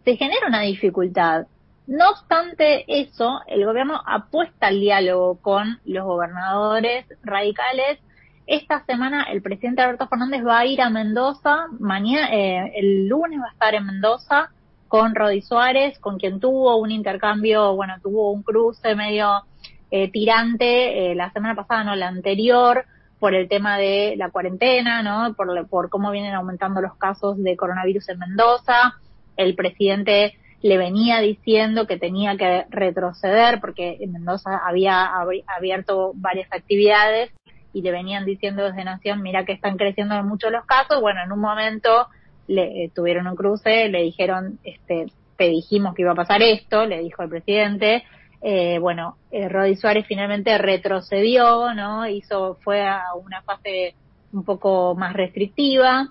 se 0.05 0.15
genera 0.15 0.47
una 0.47 0.61
dificultad. 0.61 1.47
No 1.87 2.09
obstante 2.11 2.85
eso, 2.87 3.41
el 3.47 3.65
gobierno 3.65 4.01
apuesta 4.05 4.67
al 4.67 4.79
diálogo 4.79 5.39
con 5.41 5.79
los 5.85 6.05
gobernadores 6.05 7.05
radicales. 7.23 7.99
Esta 8.47 8.85
semana 8.85 9.23
el 9.23 9.41
presidente 9.41 9.81
Alberto 9.81 10.07
Fernández 10.07 10.45
va 10.45 10.59
a 10.59 10.65
ir 10.65 10.81
a 10.81 10.89
Mendoza, 10.89 11.67
mañana, 11.79 12.33
eh, 12.33 12.73
el 12.75 13.07
lunes 13.07 13.39
va 13.39 13.47
a 13.47 13.51
estar 13.51 13.75
en 13.75 13.85
Mendoza 13.85 14.51
con 14.91 15.15
Rodi 15.15 15.41
Suárez, 15.41 15.97
con 15.99 16.17
quien 16.19 16.41
tuvo 16.41 16.75
un 16.75 16.91
intercambio, 16.91 17.73
bueno, 17.77 17.95
tuvo 18.03 18.29
un 18.29 18.43
cruce 18.43 18.93
medio 18.93 19.43
eh, 19.89 20.11
tirante 20.11 21.11
eh, 21.11 21.15
la 21.15 21.31
semana 21.31 21.55
pasada, 21.55 21.85
no 21.85 21.95
la 21.95 22.09
anterior, 22.09 22.83
por 23.17 23.33
el 23.33 23.47
tema 23.47 23.77
de 23.77 24.15
la 24.17 24.31
cuarentena, 24.31 25.01
¿no? 25.01 25.33
Por, 25.33 25.65
por 25.69 25.89
cómo 25.89 26.11
vienen 26.11 26.33
aumentando 26.33 26.81
los 26.81 26.97
casos 26.97 27.41
de 27.41 27.55
coronavirus 27.55 28.09
en 28.09 28.19
Mendoza. 28.19 28.95
El 29.37 29.55
presidente 29.55 30.37
le 30.61 30.77
venía 30.77 31.21
diciendo 31.21 31.87
que 31.87 31.97
tenía 31.97 32.35
que 32.35 32.65
retroceder 32.69 33.61
porque 33.61 33.95
en 34.01 34.11
Mendoza 34.11 34.57
había 34.57 35.09
abierto 35.47 36.11
varias 36.15 36.51
actividades 36.51 37.31
y 37.71 37.81
le 37.81 37.91
venían 37.91 38.25
diciendo 38.25 38.65
desde 38.65 38.83
Nación, 38.83 39.21
mira 39.21 39.45
que 39.45 39.53
están 39.53 39.77
creciendo 39.77 40.21
mucho 40.23 40.49
los 40.49 40.65
casos. 40.65 40.99
Bueno, 40.99 41.21
en 41.23 41.31
un 41.31 41.39
momento 41.39 42.09
le 42.47 42.85
eh, 42.85 42.91
tuvieron 42.93 43.27
un 43.27 43.35
cruce, 43.35 43.89
le 43.89 44.03
dijeron, 44.03 44.59
este, 44.63 45.07
te 45.37 45.49
dijimos 45.49 45.95
que 45.95 46.03
iba 46.03 46.11
a 46.11 46.15
pasar 46.15 46.41
esto, 46.41 46.85
le 46.85 47.01
dijo 47.01 47.23
el 47.23 47.29
presidente. 47.29 48.03
Eh, 48.41 48.79
bueno, 48.79 49.17
eh, 49.31 49.47
Rodi 49.49 49.75
Suárez 49.75 50.05
finalmente 50.07 50.57
retrocedió, 50.57 51.73
¿no? 51.73 52.07
Hizo, 52.07 52.57
fue 52.63 52.87
a 52.87 53.13
una 53.15 53.41
fase 53.43 53.95
un 54.33 54.43
poco 54.43 54.95
más 54.95 55.13
restrictiva. 55.13 56.09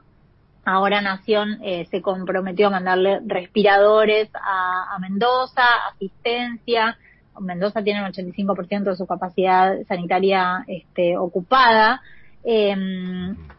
Ahora 0.65 1.01
Nación 1.01 1.59
eh, 1.63 1.87
se 1.91 2.03
comprometió 2.03 2.69
a 2.69 2.71
mandarle 2.71 3.21
respiradores 3.27 4.29
a, 4.35 4.95
a 4.95 4.99
Mendoza, 4.99 5.65
asistencia. 5.93 6.99
Mendoza 7.41 7.83
tiene 7.83 8.05
un 8.05 8.13
85% 8.13 8.83
de 8.85 8.97
su 8.97 9.07
capacidad 9.07 9.75
sanitaria 9.89 10.65
este, 10.67 11.17
ocupada. 11.17 12.03
Eh, 12.45 12.75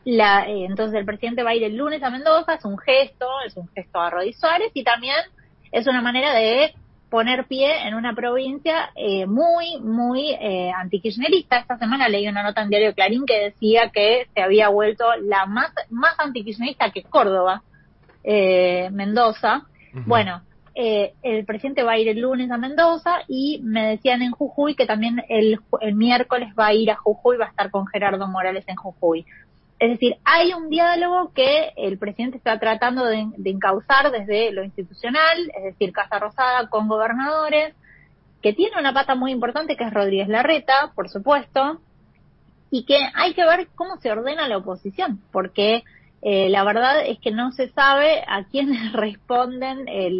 la, 0.05 0.47
eh, 0.47 0.65
entonces 0.65 0.99
el 0.99 1.05
presidente 1.05 1.43
va 1.43 1.51
a 1.51 1.55
ir 1.55 1.63
el 1.63 1.77
lunes 1.77 2.01
a 2.01 2.09
Mendoza, 2.09 2.55
es 2.55 2.65
un 2.65 2.77
gesto, 2.77 3.27
es 3.45 3.55
un 3.55 3.67
gesto 3.69 3.99
a 3.99 4.09
Rodi 4.09 4.33
Suárez 4.33 4.71
y 4.73 4.83
también 4.83 5.17
es 5.71 5.87
una 5.87 6.01
manera 6.01 6.33
de 6.33 6.73
poner 7.11 7.45
pie 7.45 7.87
en 7.87 7.93
una 7.93 8.15
provincia 8.15 8.89
eh, 8.95 9.27
muy, 9.27 9.79
muy 9.81 10.31
eh, 10.31 10.71
antikirchnerista. 10.71 11.59
Esta 11.59 11.77
semana 11.77 12.07
leí 12.07 12.25
una 12.27 12.41
nota 12.41 12.61
en 12.61 12.69
Diario 12.69 12.95
Clarín 12.95 13.25
que 13.25 13.51
decía 13.51 13.91
que 13.93 14.27
se 14.33 14.41
había 14.41 14.69
vuelto 14.69 15.05
la 15.21 15.45
más, 15.45 15.71
más 15.89 16.15
antikirchnerista 16.17 16.89
que 16.91 17.03
Córdoba, 17.03 17.63
eh, 18.23 18.89
Mendoza. 18.91 19.63
Bueno, 20.05 20.41
eh, 20.73 21.13
el 21.21 21.45
presidente 21.45 21.83
va 21.83 21.93
a 21.93 21.97
ir 21.97 22.07
el 22.07 22.19
lunes 22.19 22.49
a 22.49 22.57
Mendoza 22.57 23.19
y 23.27 23.59
me 23.63 23.87
decían 23.87 24.21
en 24.21 24.31
Jujuy 24.31 24.75
que 24.75 24.85
también 24.85 25.23
el, 25.27 25.59
el 25.81 25.95
miércoles 25.95 26.53
va 26.57 26.67
a 26.67 26.73
ir 26.73 26.91
a 26.91 26.95
Jujuy, 26.95 27.37
va 27.37 27.45
a 27.45 27.49
estar 27.49 27.71
con 27.71 27.87
Gerardo 27.87 28.27
Morales 28.27 28.63
en 28.67 28.75
Jujuy. 28.75 29.25
Es 29.79 29.89
decir, 29.89 30.17
hay 30.23 30.53
un 30.53 30.69
diálogo 30.69 31.33
que 31.33 31.71
el 31.75 31.97
presidente 31.97 32.37
está 32.37 32.59
tratando 32.59 33.03
de, 33.05 33.25
de 33.35 33.49
encauzar 33.49 34.11
desde 34.11 34.51
lo 34.51 34.63
institucional, 34.63 35.51
es 35.57 35.63
decir, 35.63 35.91
Casa 35.91 36.19
Rosada 36.19 36.69
con 36.69 36.87
gobernadores, 36.87 37.73
que 38.41 38.53
tiene 38.53 38.79
una 38.79 38.93
pata 38.93 39.15
muy 39.15 39.31
importante 39.31 39.75
que 39.75 39.83
es 39.83 39.93
Rodríguez 39.93 40.27
Larreta, 40.27 40.91
por 40.95 41.09
supuesto, 41.09 41.81
y 42.69 42.85
que 42.85 42.97
hay 43.13 43.33
que 43.33 43.45
ver 43.45 43.67
cómo 43.75 43.97
se 43.97 44.11
ordena 44.11 44.47
la 44.47 44.57
oposición, 44.57 45.21
porque 45.31 45.83
eh, 46.21 46.49
la 46.49 46.63
verdad 46.63 47.05
es 47.05 47.19
que 47.19 47.31
no 47.31 47.51
se 47.51 47.69
sabe 47.69 48.23
a 48.27 48.43
quiénes 48.43 48.91
responden 48.93 49.87
eh, 49.87 50.11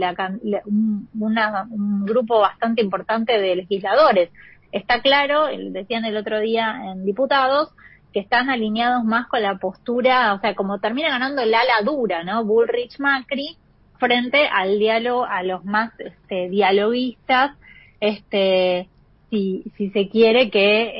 un, 0.66 2.06
grupo 2.06 2.40
bastante 2.40 2.82
importante 2.82 3.40
de 3.40 3.56
legisladores. 3.56 4.30
Está 4.72 5.02
claro, 5.02 5.48
decían 5.72 6.06
el 6.06 6.18
otro 6.18 6.40
día 6.40 6.92
en 6.92 7.06
diputados, 7.06 7.70
que 8.14 8.20
están 8.20 8.50
alineados 8.50 9.04
más 9.04 9.28
con 9.28 9.42
la 9.42 9.58
postura, 9.58 10.34
o 10.34 10.40
sea, 10.40 10.56
como 10.56 10.80
termina 10.80 11.10
ganando 11.10 11.42
el 11.42 11.54
ala 11.54 11.82
dura, 11.84 12.24
¿no? 12.24 12.44
Bullrich 12.44 13.00
Macri 13.00 13.58
frente 14.00 14.48
al 14.48 14.80
diálogo, 14.80 15.26
a 15.26 15.44
los 15.44 15.64
más 15.64 15.92
este, 16.00 16.50
dialoguistas, 16.50 17.56
este, 18.00 18.90
si, 19.30 19.64
si 19.78 19.92
se 19.92 20.10
quiere 20.10 20.50
que, 20.50 20.92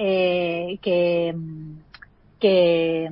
eh, 0.74 0.80
que, 0.82 1.36
que, 2.40 3.10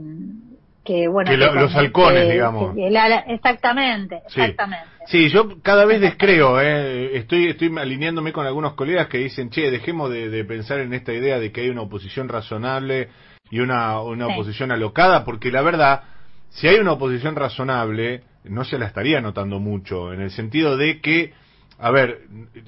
que, 0.90 1.08
bueno, 1.08 1.30
Que 1.30 1.38
lo- 1.38 1.54
los 1.54 1.76
halcones, 1.76 2.32
digamos. 2.32 2.74
que 2.74 2.88
el 2.88 2.98
ala- 2.98 3.24
exactamente, 3.28 4.24
Sí. 4.30 4.42
exactamente. 4.42 4.88
Sí, 5.06 5.30
yo 5.30 5.62
cada 5.62 5.86
vez 5.86 6.02
descreo, 6.02 6.60
eh. 6.60 7.16
estoy, 7.16 7.48
estoy 7.50 7.72
alineándome 7.78 8.34
con 8.34 8.48
algunos 8.48 8.74
colegas 8.74 9.08
que 9.08 9.20
dicen, 9.20 9.52
che, 9.52 9.70
dejemos 9.70 10.10
de, 10.10 10.30
de 10.30 10.44
pensar 10.46 10.80
en 10.80 10.94
esta 10.94 11.14
idea 11.14 11.40
de 11.40 11.52
que 11.52 11.62
hay 11.62 11.70
una 11.70 11.82
oposición 11.84 12.28
razonable 12.28 13.10
y 13.52 13.60
una, 13.60 14.02
una 14.02 14.26
Sí. 14.26 14.32
oposición 14.34 14.72
alocada, 14.72 15.26
porque 15.26 15.52
la 15.52 15.62
verdad, 15.62 16.02
si 16.50 16.68
hay 16.68 16.78
una 16.80 16.94
oposición 16.94 17.36
razonable, 17.36 18.24
no 18.46 18.64
se 18.64 18.80
la 18.80 18.88
estaría 18.88 19.22
notando 19.22 19.60
mucho, 19.60 20.12
en 20.12 20.22
el 20.22 20.32
sentido 20.32 20.76
de 20.76 21.02
que, 21.02 21.34
a 21.78 21.92
ver, 21.92 22.22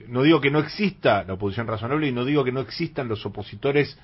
no 0.07 0.22
digo 0.22 0.41
que 0.41 0.52
no 0.52 0.60
exista 0.60 1.23
la 1.23 1.34
oposición 1.34 1.65
razonable 1.65 2.07
y 2.07 2.11
no 2.11 2.23
digo 2.23 2.43
que 2.43 2.52
no 2.52 2.60
existan 2.60 3.07
los 3.07 3.26
opositores 3.26 3.98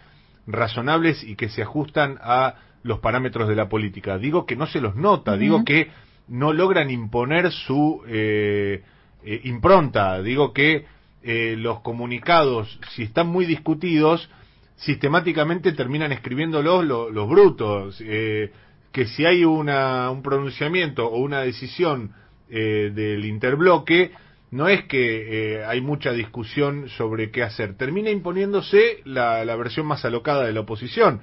razonables 0.47 1.23
y 1.23 1.35
que 1.35 1.49
se 1.49 1.61
ajustan 1.61 2.17
a 2.21 2.55
los 2.83 2.99
parámetros 2.99 3.47
de 3.47 3.55
la 3.55 3.69
política. 3.69 4.17
Digo 4.17 4.45
que 4.45 4.55
no 4.55 4.67
se 4.67 4.81
los 4.81 4.95
nota, 4.95 5.35
digo 5.37 5.63
que 5.65 5.89
no 6.27 6.53
logran 6.53 6.89
imponer 6.89 7.51
su 7.51 8.01
eh, 8.07 8.83
eh, 9.23 9.41
impronta. 9.45 10.21
Digo 10.21 10.53
que 10.53 10.85
eh, 11.23 11.55
los 11.57 11.81
comunicados, 11.81 12.79
si 12.95 13.03
están 13.03 13.27
muy 13.27 13.45
discutidos, 13.45 14.29
sistemáticamente 14.75 15.71
terminan 15.73 16.11
escribiéndolos 16.11 16.85
lo- 16.85 17.09
los 17.09 17.27
brutos. 17.29 18.01
eh, 18.01 18.51
que 18.91 19.05
si 19.05 19.25
hay 19.25 19.43
una, 19.45 20.09
un 20.09 20.23
pronunciamiento 20.23 21.05
o 21.07 21.17
una 21.19 21.41
decisión 21.41 22.13
eh, 22.49 22.91
del 22.95 23.25
interbloque, 23.25 24.11
no 24.49 24.67
es 24.69 24.85
que 24.85 25.57
eh, 25.59 25.65
hay 25.65 25.81
mucha 25.81 26.13
discusión 26.13 26.87
sobre 26.89 27.29
qué 27.29 27.43
hacer. 27.43 27.75
Termina 27.75 28.09
imponiéndose 28.09 29.01
la, 29.05 29.43
la 29.45 29.55
versión 29.55 29.85
más 29.85 30.03
alocada 30.05 30.45
de 30.45 30.53
la 30.53 30.61
oposición. 30.61 31.21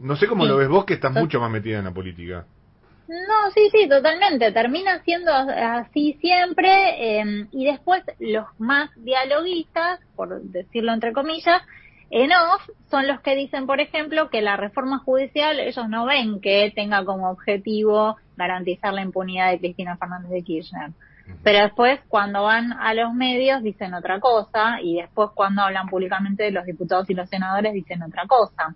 No 0.00 0.16
sé 0.16 0.26
cómo 0.26 0.44
Sí. 0.44 0.48
lo 0.48 0.56
ves 0.56 0.68
vos, 0.68 0.84
que 0.84 0.94
estás 0.94 1.12
mucho 1.12 1.40
más 1.40 1.50
metida 1.50 1.78
en 1.78 1.84
la 1.84 1.92
política. 1.92 2.46
No, 3.06 3.50
sí, 3.54 3.68
sí, 3.72 3.88
totalmente. 3.88 4.52
Termina 4.52 5.02
siendo 5.02 5.32
así 5.32 6.16
siempre. 6.20 7.20
eh, 7.20 7.46
y 7.50 7.64
después 7.66 8.02
los 8.18 8.46
más 8.58 8.90
dialoguistas, 8.96 10.00
por 10.16 10.40
decirlo 10.42 10.92
entre 10.92 11.12
comillas, 11.12 11.60
en 12.10 12.30
off, 12.32 12.68
son 12.90 13.06
los 13.06 13.20
que 13.20 13.36
dicen, 13.36 13.66
por 13.66 13.80
ejemplo, 13.80 14.30
que 14.30 14.42
la 14.42 14.56
reforma 14.56 14.98
judicial 14.98 15.60
ellos 15.60 15.88
no 15.88 16.06
ven 16.06 16.40
que 16.40 16.72
tenga 16.74 17.04
como 17.04 17.30
objetivo 17.30 18.16
garantizar 18.36 18.92
la 18.94 19.02
impunidad 19.02 19.50
de 19.50 19.58
Cristina 19.58 19.96
Fernández 19.96 20.30
de 20.30 20.42
Kirchner. 20.42 20.90
Pero 21.42 21.60
después, 21.60 22.00
cuando 22.08 22.42
van 22.42 22.72
a 22.72 22.94
los 22.94 23.12
medios, 23.14 23.62
dicen 23.62 23.94
otra 23.94 24.20
cosa, 24.20 24.80
y 24.82 24.96
después, 24.96 25.30
cuando 25.34 25.62
hablan 25.62 25.88
públicamente, 25.88 26.50
los 26.50 26.66
diputados 26.66 27.08
y 27.10 27.14
los 27.14 27.28
senadores 27.28 27.72
dicen 27.72 28.02
otra 28.02 28.26
cosa. 28.26 28.74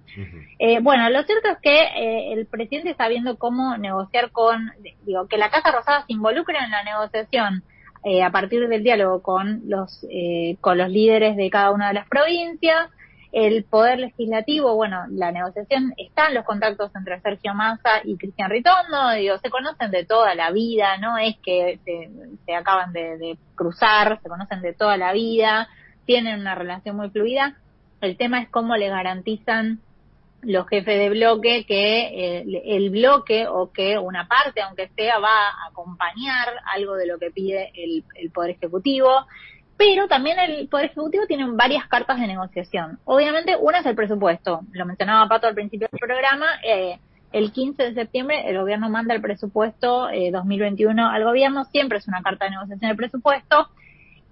Eh, 0.58 0.80
bueno, 0.80 1.08
lo 1.10 1.22
cierto 1.24 1.48
es 1.48 1.58
que 1.58 1.82
eh, 1.82 2.32
el 2.32 2.46
presidente 2.46 2.90
está 2.90 3.08
viendo 3.08 3.36
cómo 3.36 3.76
negociar 3.76 4.30
con, 4.30 4.72
digo, 5.04 5.26
que 5.26 5.38
la 5.38 5.50
Casa 5.50 5.72
Rosada 5.72 6.04
se 6.06 6.12
involucre 6.12 6.58
en 6.58 6.70
la 6.70 6.82
negociación 6.84 7.62
eh, 8.06 8.22
a 8.22 8.30
partir 8.30 8.68
del 8.68 8.82
diálogo 8.82 9.22
con 9.22 9.62
los 9.66 10.06
eh, 10.10 10.58
con 10.60 10.76
los 10.76 10.90
líderes 10.90 11.36
de 11.36 11.48
cada 11.48 11.70
una 11.70 11.88
de 11.88 11.94
las 11.94 12.06
provincias. 12.06 12.90
El 13.36 13.64
poder 13.64 13.98
legislativo, 13.98 14.76
bueno, 14.76 15.06
la 15.10 15.32
negociación 15.32 15.92
están 15.96 16.34
los 16.34 16.44
contactos 16.44 16.94
entre 16.94 17.20
Sergio 17.20 17.52
Massa 17.52 18.00
y 18.04 18.16
Cristian 18.16 18.48
Ritondo, 18.48 19.10
digo, 19.16 19.38
se 19.38 19.50
conocen 19.50 19.90
de 19.90 20.04
toda 20.04 20.36
la 20.36 20.52
vida, 20.52 20.98
no 20.98 21.18
es 21.18 21.36
que 21.42 21.80
se, 21.84 22.54
acaban 22.54 22.92
de, 22.92 23.18
de 23.18 23.36
cruzar, 23.56 24.20
se 24.22 24.28
conocen 24.28 24.62
de 24.62 24.72
toda 24.72 24.96
la 24.96 25.12
vida, 25.12 25.68
tienen 26.06 26.38
una 26.38 26.54
relación 26.54 26.96
muy 26.96 27.10
fluida. 27.10 27.56
El 28.00 28.16
tema 28.16 28.40
es 28.40 28.48
cómo 28.50 28.76
le 28.76 28.88
garantizan 28.88 29.80
los 30.46 30.68
jefes 30.68 30.98
de 30.98 31.10
bloque 31.10 31.64
que 31.66 32.38
eh, 32.38 32.62
el 32.66 32.90
bloque 32.90 33.46
o 33.48 33.72
que 33.72 33.98
una 33.98 34.28
parte, 34.28 34.60
aunque 34.62 34.88
sea, 34.94 35.18
va 35.18 35.48
a 35.48 35.68
acompañar 35.70 36.60
algo 36.72 36.94
de 36.94 37.06
lo 37.06 37.18
que 37.18 37.30
pide 37.30 37.72
el, 37.74 38.04
el 38.14 38.30
Poder 38.30 38.50
Ejecutivo. 38.50 39.26
Pero 39.76 40.06
también 40.06 40.38
el 40.38 40.68
Poder 40.68 40.86
Ejecutivo 40.86 41.26
tiene 41.26 41.46
varias 41.50 41.86
cartas 41.88 42.20
de 42.20 42.26
negociación. 42.26 42.98
Obviamente, 43.04 43.56
una 43.58 43.80
es 43.80 43.86
el 43.86 43.96
presupuesto. 43.96 44.60
Lo 44.72 44.86
mencionaba 44.86 45.28
Pato 45.28 45.48
al 45.48 45.54
principio 45.54 45.88
del 45.90 45.98
programa. 45.98 46.46
Eh, 46.62 46.98
el 47.32 47.50
15 47.50 47.82
de 47.82 47.94
septiembre 47.94 48.48
el 48.48 48.58
gobierno 48.58 48.88
manda 48.88 49.14
el 49.14 49.20
presupuesto 49.20 50.08
eh, 50.08 50.30
2021 50.30 51.08
al 51.08 51.24
gobierno. 51.24 51.64
Siempre 51.64 51.98
es 51.98 52.06
una 52.06 52.22
carta 52.22 52.44
de 52.44 52.52
negociación 52.52 52.88
del 52.88 52.96
presupuesto. 52.96 53.68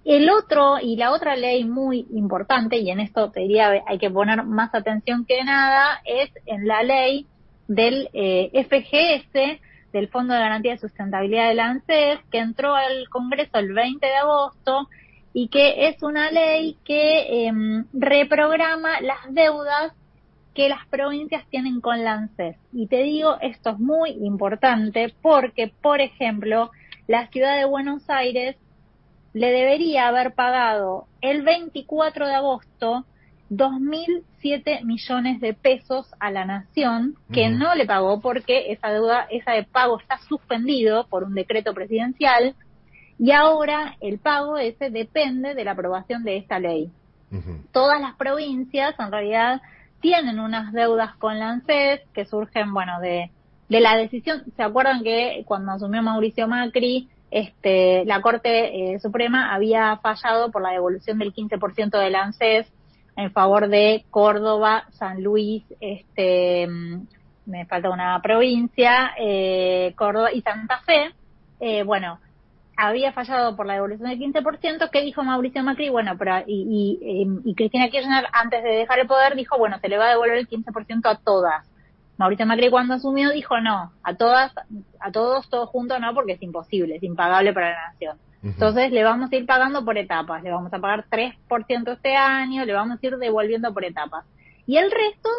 El 0.05 0.29
otro 0.29 0.79
y 0.81 0.95
la 0.95 1.11
otra 1.11 1.35
ley 1.35 1.63
muy 1.63 2.07
importante, 2.13 2.77
y 2.77 2.89
en 2.89 2.99
esto 2.99 3.31
te 3.31 3.41
diría 3.41 3.83
hay 3.87 3.97
que 3.97 4.09
poner 4.09 4.43
más 4.43 4.73
atención 4.75 5.25
que 5.25 5.43
nada, 5.45 6.01
es 6.03 6.29
en 6.45 6.67
la 6.67 6.83
ley 6.83 7.25
del 7.67 8.09
eh, 8.13 8.51
FGS, 8.65 9.61
del 9.93 10.09
Fondo 10.09 10.33
de 10.33 10.41
Garantía 10.41 10.73
de 10.73 10.77
Sustentabilidad 10.77 11.49
del 11.49 11.59
ANSES, 11.59 12.19
que 12.31 12.39
entró 12.39 12.75
al 12.75 13.07
Congreso 13.09 13.57
el 13.59 13.73
20 13.73 14.05
de 14.05 14.15
agosto 14.15 14.89
y 15.33 15.47
que 15.47 15.87
es 15.87 16.01
una 16.03 16.31
ley 16.31 16.77
que 16.85 17.47
em, 17.47 17.85
reprograma 17.91 19.01
las 19.01 19.33
deudas 19.33 19.93
que 20.53 20.69
las 20.69 20.85
provincias 20.87 21.43
tienen 21.49 21.81
con 21.81 22.03
la 22.03 22.13
ANSES. 22.13 22.55
Y 22.71 22.85
te 22.87 23.01
digo, 23.01 23.37
esto 23.41 23.71
es 23.71 23.79
muy 23.79 24.11
importante 24.11 25.13
porque, 25.21 25.73
por 25.81 25.99
ejemplo, 25.99 26.69
la 27.07 27.27
ciudad 27.27 27.57
de 27.57 27.65
Buenos 27.65 28.07
Aires 28.07 28.55
le 29.33 29.47
debería 29.51 30.07
haber 30.07 30.35
pagado 30.35 31.07
el 31.21 31.41
24 31.41 32.27
de 32.27 32.35
agosto 32.35 33.05
2.007 33.49 34.83
millones 34.83 35.41
de 35.41 35.53
pesos 35.53 36.07
a 36.19 36.31
la 36.31 36.45
nación 36.45 37.15
que 37.31 37.49
Ujú. 37.49 37.57
no 37.57 37.75
le 37.75 37.85
pagó 37.85 38.21
porque 38.21 38.71
esa 38.71 38.89
deuda, 38.89 39.27
ese 39.31 39.67
pago 39.71 39.99
está 39.99 40.19
suspendido 40.29 41.07
por 41.07 41.23
un 41.23 41.33
decreto 41.33 41.73
presidencial 41.73 42.55
y 43.19 43.31
ahora 43.31 43.95
el 44.01 44.19
pago 44.19 44.57
ese 44.57 44.89
depende 44.89 45.53
de 45.55 45.63
la 45.63 45.71
aprobación 45.71 46.23
de 46.23 46.37
esta 46.37 46.59
ley. 46.59 46.91
Todas 47.71 47.99
las 47.99 48.15
provincias 48.15 48.93
en 48.99 49.11
realidad 49.11 49.61
tienen 50.01 50.39
unas 50.39 50.71
deudas 50.71 51.15
con 51.15 51.39
la 51.39 51.49
ANSES 51.49 52.01
que 52.13 52.25
surgen, 52.25 52.73
bueno, 52.73 52.99
de, 52.99 53.31
de 53.69 53.79
la 53.79 53.95
decisión. 53.97 54.43
¿Se 54.55 54.61
acuerdan 54.61 55.01
que 55.01 55.43
cuando 55.47 55.71
asumió 55.71 56.03
Mauricio 56.03 56.47
Macri, 56.47 57.09
este, 57.31 58.05
la 58.05 58.21
Corte 58.21 58.93
eh, 58.93 58.99
Suprema 58.99 59.51
había 59.55 59.97
fallado 59.97 60.51
por 60.51 60.61
la 60.61 60.69
devolución 60.69 61.17
del 61.17 61.33
15% 61.33 61.97
del 61.97 62.15
ANSES 62.15 62.71
en 63.15 63.31
favor 63.31 63.67
de 63.67 64.05
Córdoba, 64.11 64.85
San 64.91 65.23
Luis, 65.23 65.63
este, 65.79 66.67
me 67.45 67.65
falta 67.65 67.89
una 67.89 68.21
provincia, 68.21 69.11
eh, 69.19 69.93
Córdoba 69.95 70.31
y 70.31 70.41
Santa 70.41 70.79
Fe. 70.79 71.11
Eh, 71.59 71.83
bueno, 71.83 72.19
había 72.77 73.11
fallado 73.13 73.55
por 73.55 73.65
la 73.65 73.73
devolución 73.75 74.09
del 74.09 74.19
15%, 74.19 74.89
¿qué 74.91 75.01
dijo 75.01 75.23
Mauricio 75.23 75.63
Macri? 75.63 75.89
Bueno, 75.89 76.13
pero 76.17 76.39
y, 76.47 76.99
y, 77.01 77.21
eh, 77.23 77.41
y 77.45 77.55
Cristina 77.55 77.89
Kirchner, 77.89 78.25
antes 78.33 78.63
de 78.63 78.69
dejar 78.69 78.99
el 78.99 79.07
poder, 79.07 79.35
dijo, 79.35 79.57
bueno, 79.57 79.77
se 79.79 79.89
le 79.89 79.97
va 79.97 80.07
a 80.07 80.09
devolver 80.11 80.37
el 80.37 80.47
15% 80.49 81.01
a 81.05 81.15
todas. 81.17 81.65
Mauricio 82.17 82.45
Macri 82.45 82.69
cuando 82.69 82.93
asumió 82.95 83.31
dijo, 83.31 83.59
no, 83.59 83.91
a 84.03 84.13
todas, 84.15 84.53
a 84.99 85.11
todos, 85.11 85.49
todos 85.49 85.69
juntos 85.69 85.99
no, 85.99 86.13
porque 86.13 86.33
es 86.33 86.41
imposible, 86.43 86.95
es 86.95 87.03
impagable 87.03 87.53
para 87.53 87.71
la 87.71 87.87
nación. 87.91 88.17
Entonces 88.43 88.91
le 88.91 89.03
vamos 89.03 89.31
a 89.31 89.35
ir 89.35 89.45
pagando 89.45 89.85
por 89.85 89.97
etapas, 89.97 90.43
le 90.43 90.51
vamos 90.51 90.71
a 90.73 90.79
pagar 90.79 91.05
3% 91.09 91.93
este 91.93 92.15
año, 92.15 92.65
le 92.65 92.73
vamos 92.73 92.97
a 93.01 93.05
ir 93.07 93.17
devolviendo 93.17 93.73
por 93.73 93.85
etapas. 93.85 94.25
Y 94.67 94.77
el 94.77 94.91
resto 94.91 95.29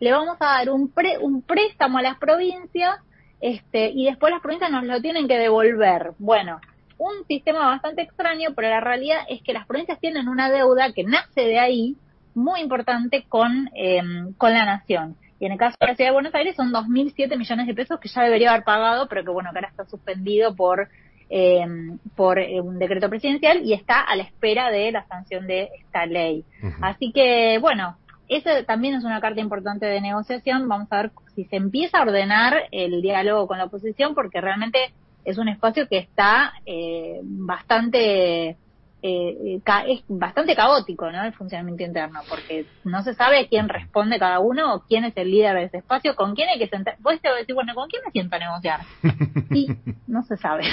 le 0.00 0.12
vamos 0.12 0.36
a 0.40 0.44
dar 0.58 0.70
un, 0.70 0.88
pre- 0.90 1.18
un 1.18 1.42
préstamo 1.42 1.98
a 1.98 2.02
las 2.02 2.18
provincias 2.18 2.96
este, 3.40 3.90
y 3.90 4.06
después 4.06 4.32
las 4.32 4.40
provincias 4.40 4.70
nos 4.70 4.84
lo 4.84 5.00
tienen 5.00 5.26
que 5.26 5.38
devolver. 5.38 6.12
Bueno, 6.18 6.60
un 7.02 7.26
sistema 7.26 7.66
bastante 7.66 8.02
extraño, 8.02 8.50
pero 8.54 8.68
la 8.68 8.80
realidad 8.80 9.18
es 9.28 9.42
que 9.42 9.52
las 9.52 9.66
provincias 9.66 9.98
tienen 9.98 10.28
una 10.28 10.50
deuda 10.50 10.92
que 10.92 11.02
nace 11.04 11.42
de 11.42 11.58
ahí, 11.58 11.96
muy 12.34 12.60
importante 12.60 13.24
con, 13.28 13.68
eh, 13.74 14.00
con 14.38 14.52
la 14.52 14.64
nación. 14.64 15.16
Y 15.40 15.46
en 15.46 15.52
el 15.52 15.58
caso 15.58 15.76
de 15.80 15.88
la 15.88 15.96
Ciudad 15.96 16.10
de 16.10 16.14
Buenos 16.14 16.34
Aires 16.34 16.54
son 16.54 16.72
2.007 16.72 17.36
millones 17.36 17.66
de 17.66 17.74
pesos 17.74 17.98
que 17.98 18.08
ya 18.08 18.22
debería 18.22 18.50
haber 18.50 18.62
pagado, 18.62 19.08
pero 19.08 19.24
que 19.24 19.30
bueno, 19.30 19.50
que 19.50 19.58
ahora 19.58 19.68
está 19.68 19.84
suspendido 19.86 20.54
por, 20.54 20.88
eh, 21.28 21.66
por 22.14 22.38
eh, 22.38 22.60
un 22.60 22.78
decreto 22.78 23.10
presidencial 23.10 23.62
y 23.64 23.72
está 23.72 24.00
a 24.00 24.14
la 24.14 24.22
espera 24.22 24.70
de 24.70 24.92
la 24.92 25.04
sanción 25.08 25.48
de 25.48 25.70
esta 25.80 26.06
ley. 26.06 26.44
Así 26.80 27.10
que, 27.12 27.58
bueno, 27.60 27.96
eso 28.28 28.50
también 28.64 28.94
es 28.94 29.04
una 29.04 29.20
carta 29.20 29.40
importante 29.40 29.86
de 29.86 30.00
negociación. 30.00 30.68
Vamos 30.68 30.86
a 30.92 31.02
ver 31.02 31.10
si 31.34 31.44
se 31.46 31.56
empieza 31.56 31.98
a 31.98 32.02
ordenar 32.02 32.54
el 32.70 33.02
diálogo 33.02 33.48
con 33.48 33.58
la 33.58 33.64
oposición, 33.64 34.14
porque 34.14 34.40
realmente 34.40 34.92
es 35.24 35.38
un 35.38 35.48
espacio 35.48 35.88
que 35.88 35.98
está 35.98 36.52
eh, 36.66 37.20
bastante 37.22 38.56
eh, 39.04 39.60
es 39.88 40.04
bastante 40.06 40.54
caótico, 40.54 41.10
¿no? 41.10 41.24
El 41.24 41.32
funcionamiento 41.32 41.82
interno, 41.82 42.20
porque 42.28 42.66
no 42.84 43.02
se 43.02 43.14
sabe 43.14 43.48
quién 43.48 43.68
responde 43.68 44.18
cada 44.18 44.38
uno 44.38 44.74
o 44.74 44.80
quién 44.86 45.04
es 45.04 45.16
el 45.16 45.28
líder 45.28 45.56
de 45.56 45.64
ese 45.64 45.78
espacio, 45.78 46.14
con 46.14 46.36
quién 46.36 46.48
hay 46.48 46.58
que 46.60 46.68
sentar. 46.68 46.94
Vos 47.00 47.20
te 47.20 47.28
vas 47.28 47.38
a 47.38 47.40
decir, 47.40 47.54
bueno, 47.54 47.74
¿con 47.74 47.88
quién 47.88 48.02
me 48.04 48.12
siento 48.12 48.36
a 48.36 48.38
negociar? 48.38 48.80
Y 49.54 49.68
no 50.06 50.22
se 50.22 50.38
sabe. 50.38 50.64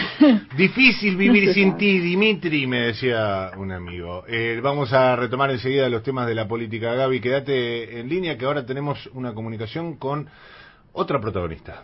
Difícil 0.55 1.15
vivir 1.17 1.47
No 1.47 1.53
sin 1.53 1.75
ti, 1.75 1.99
Dimitri, 1.99 2.65
me 2.65 2.87
decía 2.87 3.51
un 3.57 3.73
amigo. 3.73 4.23
Eh, 4.25 4.61
vamos 4.63 4.93
a 4.93 5.17
retomar 5.17 5.51
enseguida 5.51 5.89
los 5.89 6.01
temas 6.01 6.27
de 6.27 6.35
la 6.35 6.47
política. 6.47 6.93
Gaby, 6.93 7.19
quédate 7.19 7.99
en 7.99 8.07
línea 8.07 8.37
que 8.37 8.45
ahora 8.45 8.65
tenemos 8.65 9.09
una 9.13 9.33
comunicación 9.33 9.97
con 9.97 10.29
otra 10.93 11.19
protagonista. 11.19 11.83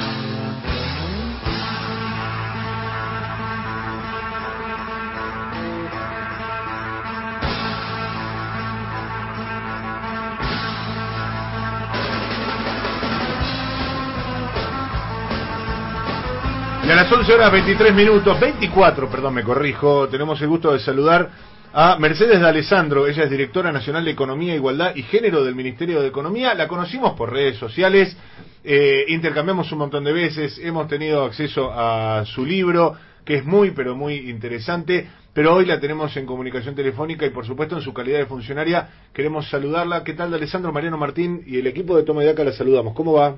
A 16.91 16.95
las 16.95 17.09
11 17.09 17.33
horas 17.33 17.53
23 17.53 17.93
minutos, 17.93 18.37
24, 18.37 19.09
perdón, 19.09 19.35
me 19.35 19.43
corrijo, 19.43 20.09
tenemos 20.09 20.41
el 20.41 20.49
gusto 20.49 20.73
de 20.73 20.79
saludar 20.79 21.29
a 21.71 21.95
Mercedes 21.95 22.41
de 22.41 22.45
Alessandro. 22.45 23.07
Ella 23.07 23.23
es 23.23 23.29
directora 23.29 23.71
nacional 23.71 24.03
de 24.03 24.11
Economía, 24.11 24.53
Igualdad 24.55 24.93
y 24.93 25.03
Género 25.03 25.41
del 25.45 25.55
Ministerio 25.55 26.01
de 26.01 26.09
Economía. 26.09 26.53
La 26.53 26.67
conocimos 26.67 27.13
por 27.13 27.31
redes 27.31 27.55
sociales, 27.55 28.17
eh, 28.65 29.05
intercambiamos 29.07 29.71
un 29.71 29.77
montón 29.77 30.03
de 30.03 30.11
veces, 30.11 30.59
hemos 30.59 30.89
tenido 30.89 31.23
acceso 31.23 31.71
a 31.73 32.25
su 32.25 32.45
libro, 32.45 32.97
que 33.23 33.35
es 33.35 33.45
muy, 33.45 33.71
pero 33.71 33.95
muy 33.95 34.29
interesante. 34.29 35.07
Pero 35.33 35.55
hoy 35.55 35.65
la 35.65 35.79
tenemos 35.79 36.17
en 36.17 36.25
comunicación 36.25 36.75
telefónica 36.75 37.25
y, 37.25 37.29
por 37.29 37.45
supuesto, 37.45 37.77
en 37.77 37.83
su 37.83 37.93
calidad 37.93 38.19
de 38.19 38.25
funcionaria, 38.25 38.89
queremos 39.13 39.49
saludarla. 39.49 40.03
¿Qué 40.03 40.11
tal, 40.11 40.29
de 40.29 40.35
Alessandro, 40.35 40.73
Mariano 40.73 40.97
Martín 40.97 41.41
y 41.47 41.57
el 41.57 41.67
equipo 41.67 41.95
de 41.95 42.03
Toma 42.03 42.21
y 42.21 42.25
Daca? 42.25 42.43
La 42.43 42.51
saludamos. 42.51 42.93
¿Cómo 42.93 43.13
va? 43.13 43.37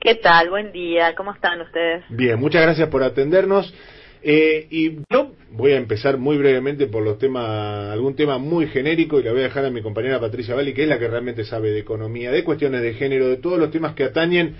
¿Qué 0.00 0.14
tal? 0.14 0.50
Buen 0.50 0.70
día. 0.70 1.16
¿Cómo 1.16 1.32
están 1.32 1.60
ustedes? 1.60 2.04
Bien, 2.08 2.38
muchas 2.38 2.62
gracias 2.62 2.88
por 2.88 3.02
atendernos. 3.02 3.74
Eh, 4.22 4.66
y 4.70 4.98
yo 5.10 5.32
voy 5.50 5.72
a 5.72 5.76
empezar 5.76 6.18
muy 6.18 6.36
brevemente 6.38 6.86
por 6.86 7.02
los 7.02 7.18
temas, 7.18 7.90
algún 7.90 8.14
tema 8.14 8.38
muy 8.38 8.68
genérico 8.68 9.18
y 9.18 9.24
le 9.24 9.32
voy 9.32 9.40
a 9.40 9.44
dejar 9.44 9.64
a 9.64 9.70
mi 9.70 9.82
compañera 9.82 10.20
Patricia 10.20 10.54
Valli, 10.54 10.72
que 10.72 10.84
es 10.84 10.88
la 10.88 11.00
que 11.00 11.08
realmente 11.08 11.44
sabe 11.44 11.72
de 11.72 11.80
economía, 11.80 12.30
de 12.30 12.44
cuestiones 12.44 12.82
de 12.82 12.94
género, 12.94 13.28
de 13.28 13.38
todos 13.38 13.58
los 13.58 13.72
temas 13.72 13.94
que 13.94 14.04
atañen 14.04 14.54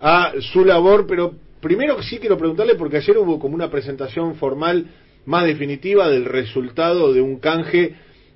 a 0.00 0.34
su 0.40 0.66
labor, 0.66 1.06
pero 1.06 1.34
primero 1.60 2.02
sí 2.02 2.18
quiero 2.18 2.36
preguntarle 2.36 2.74
porque 2.74 2.98
ayer 2.98 3.16
hubo 3.16 3.38
como 3.38 3.54
una 3.54 3.70
presentación 3.70 4.34
formal 4.34 4.86
más 5.24 5.46
definitiva 5.46 6.10
del 6.10 6.26
resultado 6.26 7.14
de 7.14 7.22
un 7.22 7.38
canje 7.38 7.94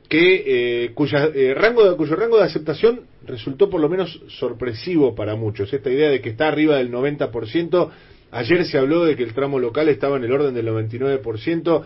que 0.09 0.45
eh, 0.47 0.91
cuya, 0.95 1.29
eh, 1.35 1.53
rango 1.55 1.91
de, 1.91 1.97
cuyo 1.97 2.17
rango 2.17 2.39
de 2.39 2.45
aceptación 2.45 3.03
resultó 3.29 3.71
por 3.71 3.81
lo 3.81 3.89
menos 3.89 4.21
sorpresivo 4.29 5.15
para 5.15 5.37
muchos. 5.37 5.73
Esta 5.73 5.91
idea 5.91 6.11
de 6.11 6.21
que 6.21 6.31
está 6.31 6.49
arriba 6.49 6.77
del 6.77 6.91
90%, 6.91 7.91
ayer 8.31 8.65
se 8.65 8.79
habló 8.79 9.05
de 9.05 9.17
que 9.17 9.23
el 9.23 9.35
tramo 9.35 9.59
local 9.59 9.89
estaba 9.89 10.17
en 10.17 10.25
el 10.25 10.33
orden 10.33 10.55
del 10.55 10.67
99%. 10.69 11.85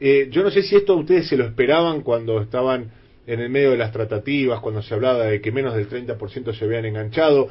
Eh, 0.00 0.28
yo 0.30 0.42
no 0.42 0.50
sé 0.50 0.62
si 0.62 0.76
esto 0.76 0.96
ustedes 0.96 1.28
se 1.28 1.36
lo 1.36 1.44
esperaban 1.44 2.02
cuando 2.02 2.40
estaban 2.40 2.90
en 3.26 3.40
el 3.40 3.50
medio 3.50 3.72
de 3.72 3.76
las 3.76 3.92
tratativas, 3.92 4.60
cuando 4.60 4.82
se 4.82 4.94
hablaba 4.94 5.24
de 5.24 5.40
que 5.40 5.52
menos 5.52 5.74
del 5.74 5.88
30% 5.88 6.52
se 6.58 6.64
habían 6.64 6.86
enganchado. 6.86 7.48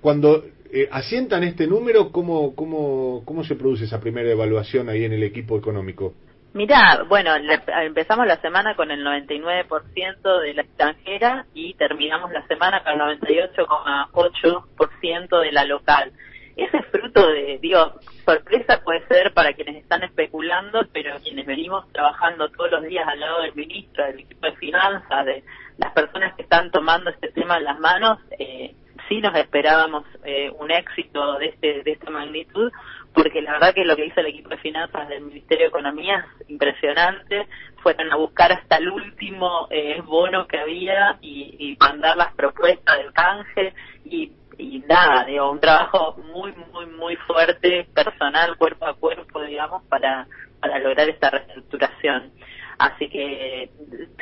Cuando 0.00 0.44
eh, 0.72 0.88
asientan 0.90 1.44
este 1.44 1.66
número, 1.66 2.10
¿cómo, 2.10 2.54
cómo, 2.54 3.22
¿cómo 3.24 3.44
se 3.44 3.54
produce 3.54 3.84
esa 3.84 4.00
primera 4.00 4.30
evaluación 4.30 4.88
ahí 4.88 5.04
en 5.04 5.12
el 5.12 5.22
equipo 5.22 5.58
económico? 5.58 6.14
Mirá, 6.54 7.04
bueno, 7.08 7.38
le- 7.38 7.62
empezamos 7.86 8.26
la 8.26 8.36
semana 8.42 8.76
con 8.76 8.90
el 8.90 9.02
99% 9.02 10.38
de 10.40 10.52
la 10.54 10.62
extranjera 10.62 11.46
y 11.54 11.72
terminamos 11.74 12.30
la 12.30 12.46
semana 12.46 12.82
con 12.82 12.92
el 12.92 12.98
98,8% 13.18 15.40
de 15.40 15.52
la 15.52 15.64
local. 15.64 16.12
Ese 16.54 16.76
es 16.76 16.86
fruto 16.88 17.26
de, 17.28 17.58
digo, 17.62 17.94
sorpresa 18.26 18.82
puede 18.84 19.06
ser 19.06 19.32
para 19.32 19.54
quienes 19.54 19.76
están 19.76 20.02
especulando, 20.02 20.86
pero 20.92 21.16
quienes 21.22 21.46
venimos 21.46 21.90
trabajando 21.92 22.50
todos 22.50 22.70
los 22.72 22.82
días 22.82 23.08
al 23.08 23.20
lado 23.20 23.40
del 23.40 23.54
ministro, 23.54 24.04
del 24.04 24.20
equipo 24.20 24.46
de 24.46 24.56
finanzas, 24.56 25.24
de 25.24 25.42
las 25.78 25.92
personas 25.94 26.34
que 26.34 26.42
están 26.42 26.70
tomando 26.70 27.08
este 27.08 27.28
tema 27.32 27.56
en 27.56 27.64
las 27.64 27.78
manos, 27.80 28.18
eh, 28.38 28.74
sí 29.08 29.22
nos 29.22 29.34
esperábamos 29.36 30.04
eh, 30.24 30.50
un 30.58 30.70
éxito 30.70 31.38
de, 31.38 31.46
este, 31.46 31.82
de 31.82 31.92
esta 31.92 32.10
magnitud, 32.10 32.70
porque 33.14 33.42
la 33.42 33.52
verdad 33.52 33.74
que 33.74 33.84
lo 33.84 33.96
que 33.96 34.06
hizo 34.06 34.20
el 34.20 34.26
equipo 34.26 34.48
de 34.48 34.58
finanzas 34.58 35.08
del 35.08 35.22
Ministerio 35.22 35.64
de 35.64 35.68
Economía 35.68 36.26
es 36.40 36.50
impresionante. 36.50 37.46
Fueron 37.82 38.12
a 38.12 38.16
buscar 38.16 38.52
hasta 38.52 38.76
el 38.76 38.88
último 38.88 39.66
eh, 39.70 40.00
bono 40.04 40.46
que 40.46 40.58
había 40.58 41.18
y, 41.20 41.56
y 41.58 41.76
mandar 41.78 42.16
las 42.16 42.32
propuestas 42.34 42.98
del 42.98 43.12
canje 43.12 43.74
y, 44.04 44.32
y 44.58 44.78
nada, 44.88 45.24
digo, 45.24 45.50
un 45.50 45.60
trabajo 45.60 46.16
muy, 46.32 46.52
muy, 46.72 46.86
muy 46.86 47.16
fuerte, 47.16 47.86
personal, 47.94 48.56
cuerpo 48.56 48.86
a 48.86 48.94
cuerpo, 48.94 49.42
digamos, 49.42 49.82
para, 49.84 50.26
para 50.60 50.78
lograr 50.78 51.08
esta 51.08 51.30
reestructuración. 51.30 52.32
Así 52.78 53.08
que 53.08 53.70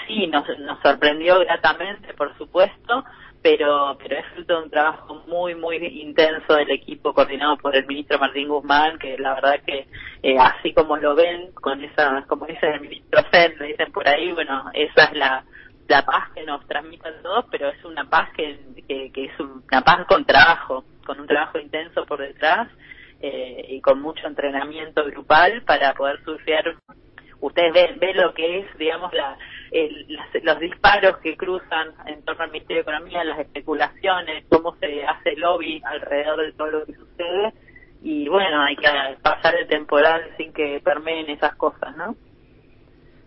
sí, 0.07 0.27
nos, 0.27 0.47
nos 0.59 0.81
sorprendió 0.81 1.39
gratamente, 1.41 2.13
por 2.15 2.37
supuesto, 2.37 3.05
pero, 3.43 3.97
pero 4.03 4.19
es 4.19 4.27
fruto 4.35 4.57
de 4.57 4.63
un 4.65 4.71
trabajo 4.71 5.23
muy, 5.27 5.55
muy 5.55 5.77
intenso 5.77 6.55
del 6.55 6.71
equipo 6.71 7.15
coordinado 7.15 7.57
por 7.57 7.75
el 7.75 7.87
ministro 7.87 8.19
Martín 8.19 8.49
Guzmán, 8.49 8.99
que 8.99 9.17
la 9.19 9.35
verdad 9.35 9.61
que 9.67 9.87
eh, 10.23 10.37
así 10.39 10.75
como 10.75 10.97
lo 10.97 11.15
ven, 11.15 11.53
con 11.53 11.83
esa, 11.83 12.25
como 12.29 12.47
dice 12.47 12.69
el 12.69 12.81
ministro 12.81 13.23
Fed, 13.31 13.59
le 13.59 13.69
dicen 13.69 13.93
por 13.93 14.07
ahí, 14.07 14.33
bueno, 14.33 14.71
esa 14.75 15.05
es 15.05 15.13
la, 15.15 15.45
paz 16.07 16.31
que 16.35 16.45
nos 16.45 16.65
transmite 16.69 17.09
a 17.09 17.23
todos, 17.23 17.47
pero 17.51 17.69
es 17.69 17.85
una 17.85 18.09
paz 18.09 18.31
que, 18.37 18.61
que, 18.87 19.11
que 19.11 19.25
es 19.25 19.41
una 19.41 19.81
paz 19.81 20.07
con 20.07 20.25
trabajo, 20.25 20.85
con 21.05 21.19
un 21.19 21.27
trabajo 21.27 21.59
intenso 21.59 22.05
por 22.07 22.21
detrás 22.21 22.69
eh, 23.21 23.67
y 23.71 23.81
con 23.81 24.01
mucho 24.01 24.27
entrenamiento 24.27 25.05
grupal 25.07 25.63
para 25.63 25.93
poder 25.95 26.23
surfear. 26.25 26.77
Ustedes 27.41 27.73
ven, 27.73 27.99
ven 27.99 28.17
lo 28.19 28.33
que 28.35 28.61
es, 28.61 28.79
digamos, 28.79 29.13
la, 29.13 29.37
el- 29.73 30.07
las- 30.09 30.43
los 30.45 30.61
disparos 30.61 31.19
que 31.19 31.37
cruzan 31.37 31.89
en 32.07 32.23
torno 32.25 32.45
al 32.45 32.51
Ministerio 32.51 32.77
de 32.85 32.91
Economía, 32.91 33.25
las 33.25 33.39
especulaciones, 33.39 34.45
cómo 34.49 34.77
se 34.77 35.05
hace 35.05 35.37
lobby 35.37 35.81
alrededor 35.85 36.45
de 36.47 36.53
todo 36.53 36.71
lo 36.71 36.85
que 36.87 36.95
sucede. 36.95 37.53
Y 38.03 38.29
bueno, 38.29 38.63
hay 38.63 38.77
que 38.77 38.89
pasar 39.23 39.55
el 39.57 39.67
temporal 39.69 40.23
sin 40.37 40.53
que 40.53 40.81
permeen 40.83 41.29
esas 41.31 41.55
cosas, 41.57 41.97
¿no? 41.97 42.17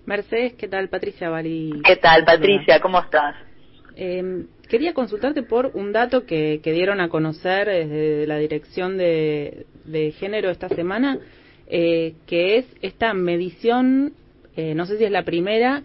Mercedes, 0.05 0.53
¿qué 0.55 0.67
tal? 0.67 0.89
Patricia 0.89 1.29
Bali. 1.29 1.81
¿Qué 1.85 1.95
tal, 1.95 2.25
Patricia? 2.25 2.79
¿Cómo 2.81 2.99
estás? 2.99 3.35
Eh, 3.95 4.45
quería 4.67 4.93
consultarte 4.93 5.43
por 5.43 5.71
un 5.75 5.93
dato 5.93 6.25
que, 6.25 6.59
que 6.63 6.71
dieron 6.71 6.99
a 6.99 7.09
conocer 7.09 7.67
desde 7.67 8.25
la 8.27 8.37
Dirección 8.37 8.97
de, 8.97 9.65
de 9.85 10.11
Género 10.11 10.49
esta 10.49 10.67
semana, 10.69 11.19
eh, 11.67 12.15
que 12.27 12.57
es 12.57 12.65
esta 12.81 13.13
medición, 13.13 14.13
eh, 14.57 14.73
no 14.75 14.85
sé 14.85 14.97
si 14.97 15.05
es 15.05 15.11
la 15.11 15.23
primera, 15.23 15.83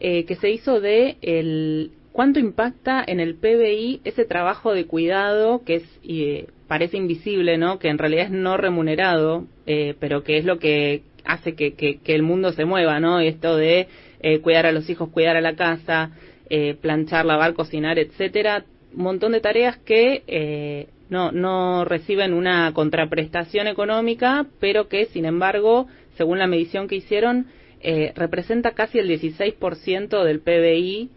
eh, 0.00 0.24
que 0.24 0.36
se 0.36 0.50
hizo 0.50 0.80
de 0.80 1.16
el 1.22 1.92
cuánto 2.12 2.40
impacta 2.40 3.04
en 3.06 3.20
el 3.20 3.36
PBI 3.36 4.00
ese 4.04 4.24
trabajo 4.24 4.74
de 4.74 4.86
cuidado 4.86 5.62
que 5.64 5.76
es 5.76 5.84
eh, 6.02 6.46
parece 6.70 6.96
invisible, 6.96 7.58
¿no? 7.58 7.80
Que 7.80 7.88
en 7.88 7.98
realidad 7.98 8.26
es 8.26 8.30
no 8.30 8.56
remunerado, 8.56 9.44
eh, 9.66 9.96
pero 9.98 10.22
que 10.22 10.38
es 10.38 10.44
lo 10.44 10.60
que 10.60 11.02
hace 11.24 11.56
que, 11.56 11.74
que, 11.74 11.98
el 12.14 12.22
mundo 12.22 12.52
se 12.52 12.64
mueva, 12.64 13.00
¿no? 13.00 13.18
Esto 13.18 13.56
de 13.56 13.88
eh, 14.20 14.38
cuidar 14.38 14.66
a 14.66 14.70
los 14.70 14.88
hijos, 14.88 15.08
cuidar 15.08 15.36
a 15.36 15.40
la 15.40 15.56
casa, 15.56 16.12
eh, 16.48 16.76
planchar, 16.80 17.26
lavar, 17.26 17.54
cocinar, 17.54 17.98
etcétera, 17.98 18.64
un 18.94 19.02
montón 19.02 19.32
de 19.32 19.40
tareas 19.40 19.78
que 19.78 20.86
no, 21.08 21.32
no 21.32 21.84
reciben 21.84 22.34
una 22.34 22.72
contraprestación 22.72 23.66
económica, 23.66 24.46
pero 24.60 24.86
que, 24.86 25.06
sin 25.06 25.24
embargo, 25.24 25.88
según 26.16 26.38
la 26.38 26.46
medición 26.46 26.86
que 26.86 26.94
hicieron, 26.94 27.46
eh, 27.80 28.12
representa 28.14 28.72
casi 28.72 28.98
el 28.98 29.08
16% 29.08 30.22
del 30.24 30.40
PBI 30.40 31.10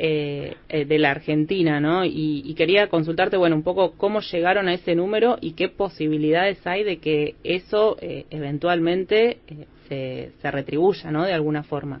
eh, 0.00 0.54
eh, 0.68 0.84
de 0.84 0.98
la 1.00 1.10
Argentina, 1.10 1.80
¿no? 1.80 2.04
Y, 2.04 2.54
quería 2.56 2.86
consultarte, 2.86 3.36
bueno, 3.36 3.56
un 3.56 3.64
poco 3.64 3.96
cómo 3.96 4.20
llegaron 4.20 4.68
a 4.68 4.74
ese 4.74 4.94
número 4.94 5.38
y 5.40 5.54
qué 5.54 5.68
posibilidades 5.68 6.64
hay 6.68 6.84
de 6.84 6.98
que 6.98 7.34
eso 7.42 7.96
eh, 8.00 8.26
eventualmente 8.30 9.38
eh, 9.48 9.66
se, 9.88 10.30
se 10.40 10.50
retribuya, 10.52 11.10
¿no? 11.10 11.24
De 11.24 11.32
alguna 11.32 11.64
forma. 11.64 12.00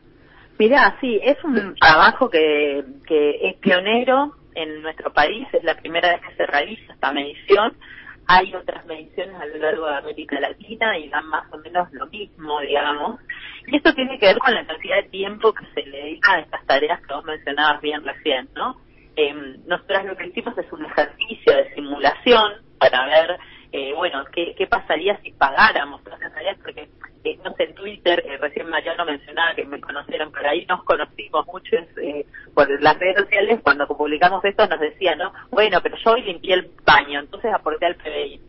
Mirá, 0.60 0.96
sí, 1.00 1.18
es 1.24 1.42
un 1.42 1.74
trabajo 1.74 2.30
que, 2.30 2.84
que 3.04 3.48
es 3.48 3.56
pionero 3.56 4.32
en 4.54 4.80
nuestro 4.80 5.12
país, 5.12 5.48
es 5.52 5.64
la 5.64 5.74
primera 5.74 6.12
vez 6.12 6.20
que 6.20 6.36
se 6.36 6.46
realiza 6.46 6.92
esta 6.92 7.12
medición. 7.12 7.72
Hay 8.30 8.54
otras 8.54 8.84
mediciones 8.84 9.34
a 9.40 9.46
lo 9.46 9.56
largo 9.56 9.86
de 9.86 9.96
América 9.96 10.38
Latina 10.38 10.98
y 10.98 11.08
dan 11.08 11.26
más 11.28 11.50
o 11.50 11.56
menos 11.56 11.90
lo 11.92 12.06
mismo, 12.08 12.60
digamos. 12.60 13.18
Y 13.66 13.76
esto 13.76 13.94
tiene 13.94 14.18
que 14.18 14.26
ver 14.26 14.38
con 14.38 14.52
la 14.54 14.66
cantidad 14.66 14.96
de 14.96 15.08
tiempo 15.08 15.54
que 15.54 15.64
se 15.74 15.88
le 15.88 15.96
dedica 15.96 16.34
a 16.34 16.40
estas 16.40 16.64
tareas 16.66 17.00
que 17.06 17.14
vos 17.14 17.24
mencionabas 17.24 17.80
bien 17.80 18.04
recién, 18.04 18.48
¿no? 18.54 18.76
Eh, 19.16 19.32
nosotros 19.66 20.04
lo 20.04 20.16
que 20.16 20.26
hicimos 20.26 20.56
es 20.58 20.70
un 20.70 20.84
ejercicio 20.84 21.56
de 21.56 21.74
simulación 21.74 22.52
para 22.78 23.06
ver, 23.06 23.38
eh, 23.72 23.92
bueno, 23.94 24.24
qué, 24.32 24.54
qué 24.56 24.66
pasaría 24.66 25.18
si 25.22 25.32
pagáramos 25.32 26.02
todas 26.02 26.20
las 26.20 26.32
tareas, 26.32 26.56
porque 26.62 26.88
eh, 27.24 27.38
no 27.44 27.52
sé, 27.54 27.64
en 27.64 27.74
Twitter, 27.74 28.22
eh, 28.26 28.38
recién 28.38 28.68
Mariano 28.68 29.04
mencionaba 29.04 29.54
que 29.54 29.64
me 29.64 29.80
conocieron 29.80 30.30
por 30.30 30.46
ahí, 30.46 30.64
nos 30.66 30.84
conocimos 30.84 31.46
muchos 31.46 31.80
eh, 32.02 32.24
por 32.54 32.68
las 32.80 32.98
redes 32.98 33.16
sociales, 33.16 33.60
cuando 33.62 33.86
publicamos 33.86 34.44
esto 34.44 34.66
nos 34.66 34.80
decían, 34.80 35.18
¿no? 35.18 35.32
Bueno, 35.50 35.80
pero 35.82 35.96
yo 35.96 36.12
hoy 36.12 36.22
limpié 36.22 36.54
el 36.54 36.70
baño, 36.84 37.20
entonces 37.20 37.52
aporté 37.52 37.86
al 37.86 37.96
PBI. 37.96 38.40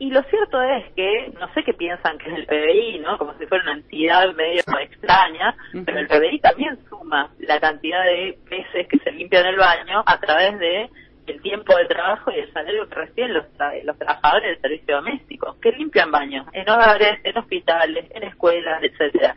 Y 0.00 0.10
lo 0.10 0.22
cierto 0.24 0.62
es 0.62 0.92
que, 0.94 1.32
no 1.40 1.52
sé 1.54 1.64
qué 1.64 1.74
piensan 1.74 2.18
que 2.18 2.30
es 2.30 2.38
el 2.38 2.46
PBI, 2.46 3.00
¿no? 3.00 3.18
Como 3.18 3.36
si 3.36 3.46
fuera 3.46 3.64
una 3.64 3.74
entidad 3.74 4.32
medio 4.34 4.62
extraña, 4.80 5.56
pero 5.84 5.98
el 5.98 6.06
PBI 6.06 6.38
también 6.40 6.78
suma 6.88 7.30
la 7.40 7.58
cantidad 7.58 8.04
de 8.04 8.38
veces 8.48 8.86
que 8.88 8.98
se 8.98 9.10
limpian 9.10 9.46
el 9.46 9.56
baño 9.56 10.04
a 10.06 10.20
través 10.20 10.58
de 10.58 10.88
el 11.30 11.42
tiempo 11.42 11.76
de 11.76 11.86
trabajo 11.86 12.30
y 12.30 12.38
el 12.40 12.52
salario 12.52 12.88
que 12.88 12.94
reciben 12.94 13.34
los, 13.34 13.46
tra- 13.56 13.82
los 13.84 13.98
trabajadores 13.98 14.50
del 14.50 14.60
servicio 14.60 14.96
doméstico, 14.96 15.56
que 15.60 15.72
limpian 15.72 16.10
baños 16.10 16.46
en 16.52 16.68
hogares, 16.68 17.20
en 17.24 17.38
hospitales, 17.38 18.06
en 18.14 18.22
escuelas, 18.24 18.82
etcétera. 18.82 19.36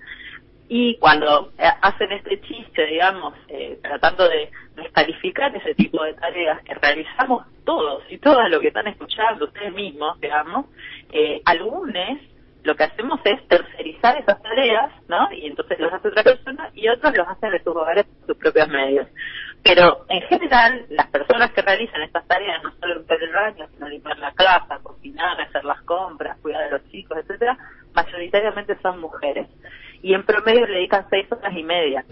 Y 0.74 0.98
cuando 1.00 1.52
eh, 1.58 1.70
hacen 1.82 2.12
este 2.14 2.40
chiste, 2.42 2.86
digamos, 2.86 3.34
eh, 3.50 3.78
tratando 3.82 4.30
de 4.30 4.50
descalificar 4.76 5.54
ese 5.56 5.76
tipo 5.76 6.02
de 6.04 6.14
tareas 6.14 6.62
que 6.64 6.74
realizamos 6.76 7.46
todos 7.66 8.04
y 8.10 8.18
todas 8.20 8.50
lo 8.50 8.60
que 8.62 8.70
están 8.70 8.88
escuchando 8.88 9.46
ustedes 9.46 9.74
mismos, 9.74 10.20
digamos, 10.22 10.68
eh, 11.12 11.42
algunos 11.46 12.20
lo 12.64 12.76
que 12.76 12.84
hacemos 12.84 13.20
es 13.26 13.46
tercerizar 13.48 14.18
esas 14.18 14.42
tareas, 14.42 14.92
¿no? 15.10 15.32
Y 15.34 15.48
entonces 15.48 15.80
los 15.80 15.92
hace 15.92 16.08
otra 16.10 16.24
persona 16.24 16.70
y 16.74 16.88
otros 16.88 17.18
los 17.18 17.28
hacen 17.28 17.52
de 17.52 17.64
sus 17.64 17.76
hogares 17.76 18.06
sus 18.28 18.38
propios 18.38 18.68
medios. 18.68 19.08
Pero 19.64 20.06
en 20.10 20.22
general, 20.24 20.86
las 20.90 21.08
personas 21.08 21.52
que 21.52 21.62
realizan 21.62 22.02
estas 22.02 22.28
tareas, 22.28 22.64
no 22.64 22.72
solo 22.80 22.96
limpiar 22.96 23.22
el 23.22 23.32
baño, 23.32 23.68
sino 23.74 23.88
limpiar 23.88 24.18
la 24.18 24.32
casa, 24.34 24.80
cocinar, 24.82 25.40
hacer 25.40 25.64
las 25.64 25.82
compras, 25.84 26.38
cuidar 26.42 26.66
de 26.66 26.72
los 26.72 26.90
chicos, 26.90 27.18
etcétera, 27.20 27.58
mayoritariamente 27.94 28.78
son 28.82 29.00
mujeres. 29.00 29.48
Y 30.02 30.14
en 30.14 30.24
promedio 30.26 30.66
le 30.66 30.78
dedican 30.78 31.06
seis 31.10 31.32
horas 31.32 31.54
y 31.56 31.64
media. 31.64 32.04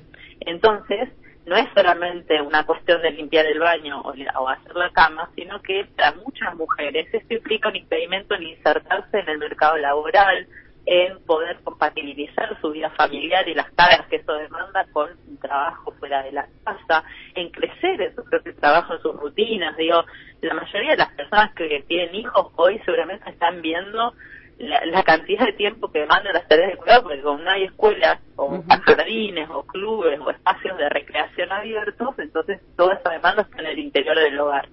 Entonces, 0.42 1.10
no 1.46 1.56
es 1.56 1.68
solamente 1.74 2.40
una 2.42 2.64
cuestión 2.64 3.02
de 3.02 3.12
limpiar 3.12 3.48
el 3.48 3.60
baño 3.60 4.02
o, 4.02 4.14
o 4.14 4.50
hacer 4.50 4.76
la 4.76 4.92
cama, 4.92 5.30
sino 5.36 5.60
que 5.64 5.86
para 5.96 6.14
muchas 6.14 6.56
mujeres 6.56 7.12
esto 7.12 7.34
implica 7.34 7.70
un 7.70 7.76
impedimento 7.76 8.36
en 8.36 8.44
insertarse 8.44 9.20
en 9.20 9.30
el 9.30 9.40
mercado 9.40 9.78
laboral, 9.78 10.48
en 10.86 11.24
poder 11.26 11.60
compatibilizar 11.64 12.60
su 12.62 12.72
vida 12.72 12.90
familiar 12.92 13.48
y 13.48 13.54
las 13.54 13.70
cargas 13.72 14.08
que 14.08 14.18
eso 14.18 14.34
demanda 14.34 14.86
con 14.92 15.10
un 15.28 15.38
trabajo 15.38 15.92
fuera 16.00 16.24
de 16.24 16.32
la 16.32 16.48
casa, 16.64 17.04
en 17.36 17.50
crecer 17.52 18.02
en 18.02 18.16
su 18.16 18.24
propio 18.24 18.56
trabajo, 18.56 18.96
en 18.96 19.02
sus 19.02 19.16
rutinas. 19.16 19.78
Digo, 19.78 20.04
la 20.42 20.54
mayoría 20.54 20.92
de 20.92 20.98
las 20.98 21.14
personas 21.14 21.54
que 21.54 21.84
tienen 21.88 22.16
hijos 22.16 22.52
hoy 22.56 22.80
seguramente 22.86 23.30
están 23.30 23.62
viendo 23.62 24.14
la, 24.58 24.86
la 24.86 25.04
cantidad 25.04 25.46
de 25.46 25.54
tiempo 25.54 25.92
que 25.92 26.00
demandan 26.00 26.34
las 26.34 26.48
tareas 26.48 26.72
de 26.72 26.78
cuidado, 26.78 27.04
porque 27.04 27.22
como 27.22 27.38
no 27.40 27.50
hay 27.50 27.64
escuelas 27.64 28.20
o 28.36 28.62
jardines 28.86 29.50
o 29.50 29.66
clubes 29.66 30.20
o 30.20 30.30
espacios 30.30 30.78
de 30.78 30.90
recreación 30.90 31.52
abiertos, 31.52 32.18
entonces 32.18 32.60
toda 32.76 32.96
esa 32.96 33.10
demanda 33.10 33.44
está 33.44 33.60
en 33.62 33.68
el 33.68 33.80
interior 33.80 34.18
del 34.18 34.40
hogar. 34.40 34.68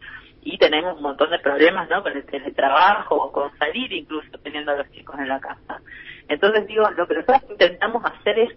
Y 0.48 0.58
tenemos 0.58 0.96
un 0.96 1.02
montón 1.02 1.30
de 1.30 1.40
problemas, 1.40 1.90
¿no? 1.90 2.04
Con 2.04 2.16
el 2.16 2.24
teletrabajo 2.24 3.16
o 3.16 3.32
con 3.32 3.50
salir 3.58 3.92
incluso 3.92 4.38
teniendo 4.44 4.70
a 4.70 4.76
los 4.76 4.90
chicos 4.92 5.18
en 5.18 5.26
la 5.26 5.40
casa. 5.40 5.80
Entonces 6.28 6.68
digo, 6.68 6.88
lo 6.92 7.08
que 7.08 7.14
nosotros 7.14 7.50
intentamos 7.50 8.04
hacer 8.04 8.38
es, 8.38 8.56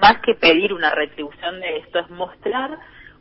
más 0.00 0.20
que 0.22 0.34
pedir 0.34 0.72
una 0.72 0.90
retribución 0.90 1.60
de 1.60 1.78
esto, 1.78 2.00
es 2.00 2.10
mostrar 2.10 2.80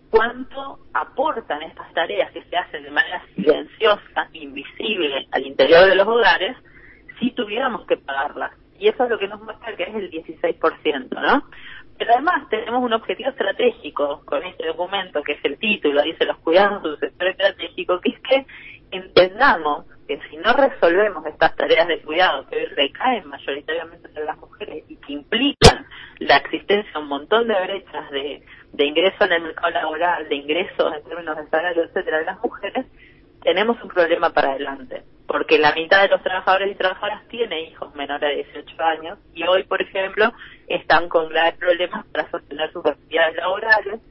cuánto 0.10 0.80
aportan 0.92 1.62
estas 1.62 1.94
tareas 1.94 2.32
que 2.32 2.42
se 2.46 2.58
hacen 2.58 2.82
de 2.82 2.90
manera 2.90 3.22
silenciosa, 3.36 4.28
invisible 4.34 5.28
al 5.32 5.46
interior 5.46 5.86
de 5.86 5.96
los 5.96 6.08
hogares, 6.08 6.58
si 7.20 7.30
tuviéramos 7.30 7.86
que 7.86 7.98
pagarlas. 7.98 8.54
y 8.80 8.88
eso 8.88 9.04
es 9.04 9.10
lo 9.12 9.20
que 9.20 9.28
nos 9.28 9.40
muestra 9.40 9.76
que 9.76 9.84
es 9.84 9.94
el 9.94 10.10
16%, 10.10 11.10
¿no? 11.12 11.44
Pero 12.02 12.14
además 12.16 12.50
tenemos 12.50 12.84
un 12.84 12.94
objetivo 12.94 13.30
estratégico 13.30 14.24
con 14.26 14.42
este 14.42 14.66
documento, 14.66 15.22
que 15.22 15.34
es 15.34 15.46
el 15.46 15.60
título, 15.60 16.02
dice 16.02 16.26
los 16.26 16.40
cuidados 16.40 16.82
de 16.82 16.90
un 16.90 17.00
sector 17.00 17.28
estratégico, 17.28 18.02
que 18.02 18.10
es 18.10 18.20
que 18.22 18.46
entendamos 18.90 19.86
que 20.08 20.20
si 20.28 20.38
no 20.38 20.52
resolvemos 20.52 21.24
estas 21.28 21.56
tareas 21.56 21.88
de 21.88 22.02
cuidado 22.02 22.48
que 22.48 22.56
hoy 22.56 22.66
recaen 22.76 23.28
mayoritariamente 23.28 24.08
sobre 24.08 24.26
las 24.26 24.38
mujeres 24.40 24.84
y 24.90 24.96
que 24.96 25.14
implican 25.14 25.86
la 26.18 26.38
existencia 26.38 26.92
de 26.92 27.00
un 27.00 27.08
montón 27.08 27.48
de 27.48 27.62
brechas 27.62 28.10
de, 28.10 28.44
de 28.74 28.84
ingreso 28.84 29.26
en 29.26 29.34
el 29.34 29.44
mercado 29.44 29.70
laboral, 29.70 30.28
de 30.28 30.36
ingresos 30.38 30.96
en 30.96 31.04
términos 31.04 31.38
de 31.38 31.48
salario, 31.50 31.84
etcétera, 31.84 32.18
de 32.18 32.26
las 32.26 32.42
mujeres, 32.42 32.88
tenemos 33.42 33.82
un 33.82 33.90
problema 33.90 34.32
para 34.32 34.52
adelante. 34.52 35.04
Porque 35.28 35.58
la 35.58 35.74
mitad 35.74 36.02
de 36.02 36.10
los 36.10 36.22
trabajadores 36.24 36.72
y 36.72 36.76
trabajadoras 36.76 37.28
tiene 37.30 37.64
hijos 37.70 37.94
menores 37.96 38.22
de 38.22 38.44
18 38.44 38.84
años 38.84 39.20
y 39.34 39.44
hoy, 39.44 39.64
por 39.64 39.82
ejemplo, 39.82 40.34
están 40.68 41.08
con 41.08 41.30
graves 41.30 41.56
problemas 41.56 42.06
para 42.08 42.30
sostener 42.30 42.72
sus 42.74 42.86
actividades 42.86 43.36
laborales. 43.38 44.02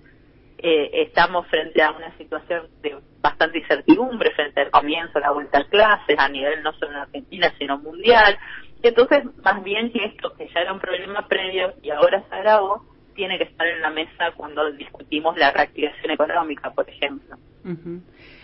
Eh, 0.59 0.91
estamos 1.03 1.47
frente 1.49 1.83
a 1.83 1.93
una 1.93 2.17
situación 2.17 2.69
de 2.83 2.97
bastante 3.21 3.59
incertidumbre 3.59 4.31
frente 4.33 4.61
al 4.61 4.71
comienzo 4.71 5.15
de 5.15 5.21
la 5.21 5.33
vuelta 5.33 5.59
a 5.59 5.65
clases 5.65 6.19
a 6.19 6.29
nivel 6.29 6.63
no 6.63 6.73
solo 6.75 6.93
en 6.93 6.97
Argentina 6.99 7.53
sino 7.59 7.79
mundial. 7.79 8.39
Entonces, 8.83 9.25
más 9.43 9.63
bien 9.63 9.93
que 9.93 10.05
esto 10.05 10.35
que 10.37 10.49
ya 10.49 10.61
era 10.61 10.73
un 10.73 10.81
problema 10.81 11.27
previo 11.29 11.75
y 11.83 11.91
ahora 11.91 12.23
se 12.29 12.35
agravó, 12.35 12.85
tiene 13.15 13.37
que 13.37 13.45
estar 13.45 13.67
en 13.67 13.83
la 13.83 13.91
mesa 13.91 14.33
cuando 14.37 14.71
discutimos 14.73 15.37
la 15.37 15.51
reactivación 15.51 16.13
económica, 16.13 16.71
por 16.71 16.89
ejemplo. 16.89 17.37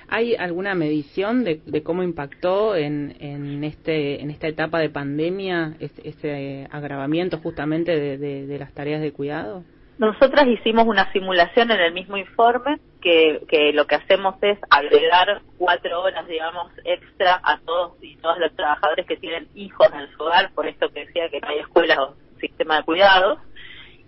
¿Hay 0.09 0.37
alguna 0.37 0.75
medición 0.75 1.45
de, 1.45 1.61
de 1.67 1.83
cómo 1.83 2.03
impactó 2.03 2.77
en, 2.77 3.17
en, 3.19 3.65
este, 3.65 4.23
en 4.23 4.31
esta 4.31 4.47
etapa 4.47 4.79
de 4.79 4.89
pandemia 4.89 5.75
ese 5.81 6.69
agravamiento 6.71 7.39
justamente 7.39 8.17
de, 8.19 8.59
las 8.59 8.73
tareas 8.73 9.01
de 9.01 9.13
cuidado? 9.13 9.65
Nosotras 9.99 10.47
hicimos 10.47 10.87
una 10.87 11.11
simulación 11.13 11.71
en 11.71 11.81
el 11.81 11.93
mismo 11.93 12.17
informe 12.17 12.79
que, 13.01 13.73
lo 13.73 13.87
que 13.87 13.95
hacemos 13.95 14.35
es 14.43 14.59
agregar 14.69 15.41
cuatro 15.59 16.03
horas, 16.03 16.27
digamos, 16.29 16.71
extra 16.85 17.41
a 17.43 17.59
todos 17.61 17.95
y 18.03 18.17
todos 18.17 18.39
los 18.39 18.55
trabajadores 18.55 19.07
que 19.07 19.17
tienen 19.17 19.49
hijos 19.55 19.89
en 19.93 20.11
su 20.17 20.23
hogar, 20.23 20.51
por 20.55 20.67
esto 20.67 20.91
que 20.91 21.07
decía 21.07 21.29
que 21.31 21.41
no 21.41 21.49
hay 21.49 21.59
escuelas 21.61 21.99
o 21.99 22.15
sistema 22.41 22.79
de 22.79 22.83
cuidados. 22.83 23.39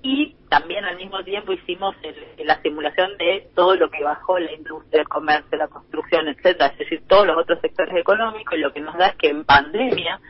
Y 0.02 0.36
también 0.48 0.84
al 0.84 0.96
mismo 0.96 1.22
tiempo 1.24 1.52
hicimos 1.52 1.94
el- 2.02 2.46
la 2.46 2.60
simulación 2.62 3.16
de 3.18 3.48
todo 3.54 3.74
lo 3.74 3.90
que 3.90 4.02
bajó 4.04 4.38
la 4.38 4.52
industria, 4.52 5.02
el 5.02 5.08
comercio, 5.08 5.58
la 5.58 5.68
construcción, 5.68 6.28
etcétera, 6.28 6.66
es 6.68 6.78
decir, 6.78 7.02
todos 7.08 7.26
los 7.26 7.36
otros 7.36 7.60
sectores 7.60 7.94
económicos, 7.96 8.56
y 8.56 8.60
lo 8.60 8.72
que 8.72 8.80
nos 8.80 8.96
da 8.96 9.08
es 9.08 9.16
que 9.16 9.28
en 9.28 9.44
pandemia 9.44 10.20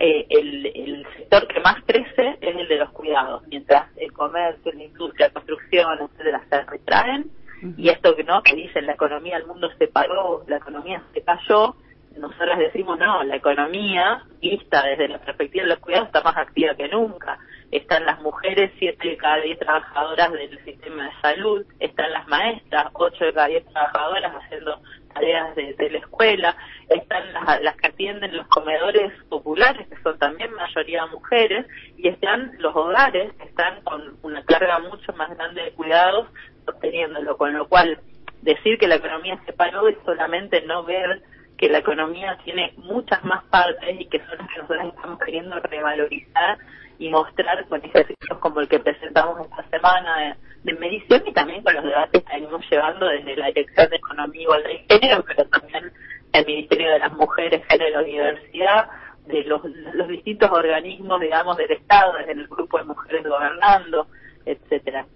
eh, 0.00 0.26
el, 0.30 0.66
el 0.66 1.06
sector 1.16 1.48
que 1.48 1.58
más 1.58 1.82
crece 1.84 2.38
es 2.40 2.56
el 2.56 2.68
de 2.68 2.76
los 2.76 2.90
cuidados, 2.90 3.42
mientras 3.48 3.88
el 3.96 4.12
comercio, 4.12 4.70
la 4.72 4.84
industria, 4.84 5.26
la 5.26 5.32
construcción, 5.32 5.98
etcétera, 6.00 6.42
se 6.48 6.62
retraen, 6.62 7.30
y 7.76 7.88
esto 7.88 8.14
que 8.14 8.22
no, 8.22 8.40
que 8.42 8.54
dicen 8.54 8.86
la 8.86 8.92
economía 8.92 9.36
del 9.36 9.48
mundo 9.48 9.68
se 9.76 9.88
paró, 9.88 10.44
la 10.46 10.58
economía 10.58 11.02
se 11.12 11.22
cayó, 11.22 11.74
nosotros 12.16 12.58
decimos 12.58 12.96
no, 13.00 13.24
la 13.24 13.34
economía, 13.34 14.22
vista 14.40 14.84
desde 14.84 15.08
la 15.08 15.18
perspectiva 15.18 15.64
de 15.64 15.70
los 15.70 15.78
cuidados, 15.80 16.06
está 16.06 16.22
más 16.22 16.36
activa 16.36 16.76
que 16.76 16.86
nunca. 16.88 17.36
Están 17.70 18.06
las 18.06 18.20
mujeres, 18.22 18.70
siete 18.78 19.08
de 19.08 19.16
cada 19.16 19.38
diez 19.42 19.58
trabajadoras 19.58 20.32
del 20.32 20.64
sistema 20.64 21.04
de 21.04 21.20
salud, 21.20 21.66
están 21.80 22.10
las 22.12 22.26
maestras, 22.28 22.86
ocho 22.94 23.24
de 23.24 23.32
cada 23.32 23.48
diez 23.48 23.66
trabajadoras 23.66 24.32
haciendo 24.36 24.80
tareas 25.12 25.54
de, 25.54 25.90
la 25.90 25.98
escuela, 25.98 26.56
están 26.88 27.32
las, 27.32 27.62
las 27.62 27.76
que 27.76 27.88
atienden 27.88 28.36
los 28.36 28.46
comedores 28.48 29.12
populares, 29.28 29.86
que 29.88 30.02
son 30.02 30.18
también 30.18 30.52
mayoría 30.52 31.06
mujeres, 31.06 31.66
y 31.96 32.08
están 32.08 32.52
los 32.58 32.74
hogares, 32.74 33.32
que 33.34 33.44
están 33.44 33.82
con 33.82 34.16
una 34.22 34.42
carga 34.44 34.78
mucho 34.78 35.12
más 35.14 35.34
grande 35.36 35.62
de 35.62 35.72
cuidados, 35.72 36.28
sosteniéndolo, 36.64 37.36
con 37.36 37.52
lo 37.52 37.68
cual 37.68 37.98
decir 38.42 38.78
que 38.78 38.88
la 38.88 38.96
economía 38.96 39.38
se 39.44 39.52
paró 39.52 39.88
es 39.88 39.96
solamente 40.04 40.62
no 40.62 40.84
ver 40.84 41.22
que 41.56 41.68
la 41.68 41.78
economía 41.78 42.38
tiene 42.44 42.72
muchas 42.76 43.22
más 43.24 43.44
partes 43.46 44.00
y 44.00 44.06
que 44.06 44.20
son 44.20 44.38
las 44.38 44.48
que 44.48 44.60
nosotros 44.60 44.94
estamos 44.94 45.18
queriendo 45.18 45.58
revalorizar 45.60 46.58
y 46.98 47.08
mostrar 47.10 47.66
con 47.68 47.84
ejercicios 47.84 48.38
como 48.40 48.60
el 48.60 48.68
que 48.68 48.80
presentamos 48.80 49.46
esta 49.46 49.68
semana 49.70 50.36
de, 50.64 50.74
medición 50.74 51.22
y 51.26 51.32
también 51.32 51.62
con 51.62 51.74
los 51.74 51.84
debates 51.84 52.22
que 52.22 52.34
venimos 52.34 52.62
llevando 52.70 53.06
desde 53.06 53.36
la 53.36 53.46
Dirección 53.46 53.88
de 53.88 53.96
Economía, 53.96 54.42
Igualdad 54.42 54.70
y 54.70 54.92
Género, 54.92 55.24
pero 55.26 55.44
también 55.48 55.92
el 56.32 56.46
Ministerio 56.46 56.90
de 56.90 56.98
las 56.98 57.12
Mujeres, 57.12 57.62
Género 57.68 58.02
y 58.02 58.12
Diversidad, 58.12 58.88
de 59.26 59.44
los, 59.44 59.62
los 59.94 60.08
distintos 60.08 60.50
organismos, 60.50 61.20
digamos, 61.20 61.56
del 61.56 61.70
Estado, 61.70 62.14
desde 62.18 62.32
el 62.32 62.48
grupo 62.48 62.78
de 62.78 62.84
mujeres 62.84 63.24
gobernando, 63.24 64.08
etcétera. 64.44 65.06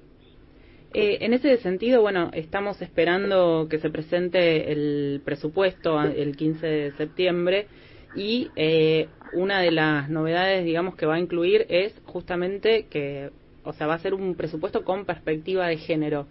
Eh, 0.94 1.18
en 1.22 1.32
ese 1.32 1.56
sentido, 1.58 2.02
bueno, 2.02 2.30
estamos 2.34 2.82
esperando 2.82 3.66
que 3.70 3.78
se 3.78 3.88
presente 3.88 4.70
el 4.70 5.22
presupuesto 5.24 6.02
el 6.02 6.36
15 6.36 6.66
de 6.66 6.92
septiembre 6.92 7.66
y 8.14 8.50
eh, 8.56 9.08
una 9.32 9.60
de 9.60 9.70
las 9.70 10.08
novedades, 10.08 10.64
digamos, 10.64 10.96
que 10.96 11.06
va 11.06 11.14
a 11.14 11.20
incluir 11.20 11.66
es 11.68 11.98
justamente 12.04 12.86
que, 12.90 13.30
o 13.64 13.72
sea, 13.72 13.86
va 13.86 13.94
a 13.94 13.98
ser 13.98 14.14
un 14.14 14.34
presupuesto 14.34 14.84
con 14.84 15.04
perspectiva 15.04 15.66
de 15.66 15.76
género. 15.76 16.26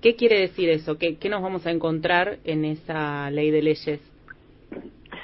¿Qué 0.00 0.16
quiere 0.16 0.40
decir 0.40 0.70
eso? 0.70 0.96
¿Qué, 0.98 1.18
qué 1.18 1.28
nos 1.28 1.42
vamos 1.42 1.66
a 1.66 1.70
encontrar 1.70 2.38
en 2.44 2.64
esa 2.64 3.30
ley 3.30 3.50
de 3.50 3.62
leyes? 3.62 4.00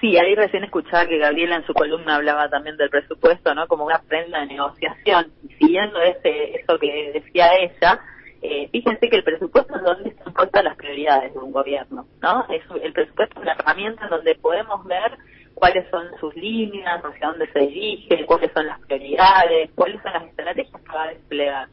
Sí, 0.00 0.16
ahí 0.18 0.34
recién 0.34 0.64
escuchaba 0.64 1.06
que 1.06 1.18
Gabriela 1.18 1.56
en 1.56 1.66
su 1.66 1.72
columna 1.72 2.16
hablaba 2.16 2.50
también 2.50 2.76
del 2.76 2.90
presupuesto, 2.90 3.54
¿no? 3.54 3.66
Como 3.66 3.86
una 3.86 4.02
prenda 4.06 4.40
de 4.40 4.46
negociación. 4.46 5.32
Y 5.48 5.54
siguiendo 5.54 6.00
ese, 6.02 6.56
eso 6.56 6.78
que 6.78 7.12
decía 7.14 7.48
ella, 7.58 8.00
eh, 8.42 8.68
fíjense 8.70 9.08
que 9.08 9.16
el 9.16 9.24
presupuesto 9.24 9.74
es 9.76 9.82
donde 9.82 10.10
están 10.10 10.34
puestas 10.34 10.64
las 10.64 10.76
prioridades 10.76 11.32
de 11.32 11.38
un 11.38 11.52
gobierno, 11.52 12.06
¿no? 12.20 12.46
Es, 12.50 12.62
el 12.82 12.92
presupuesto 12.92 13.36
es 13.36 13.42
una 13.42 13.52
herramienta 13.52 14.04
en 14.04 14.10
donde 14.10 14.34
podemos 14.34 14.84
ver 14.84 15.16
cuáles 15.56 15.88
son 15.90 16.06
sus 16.20 16.36
líneas, 16.36 17.02
hacia 17.02 17.28
dónde 17.28 17.50
se 17.50 17.60
dirige, 17.60 18.26
cuáles 18.26 18.52
son 18.52 18.66
las 18.66 18.78
prioridades, 18.82 19.70
cuáles 19.74 20.02
son 20.02 20.12
las 20.12 20.24
estrategias 20.24 20.82
que 20.82 20.92
va 20.92 21.04
a 21.04 21.08
desplegar. 21.08 21.68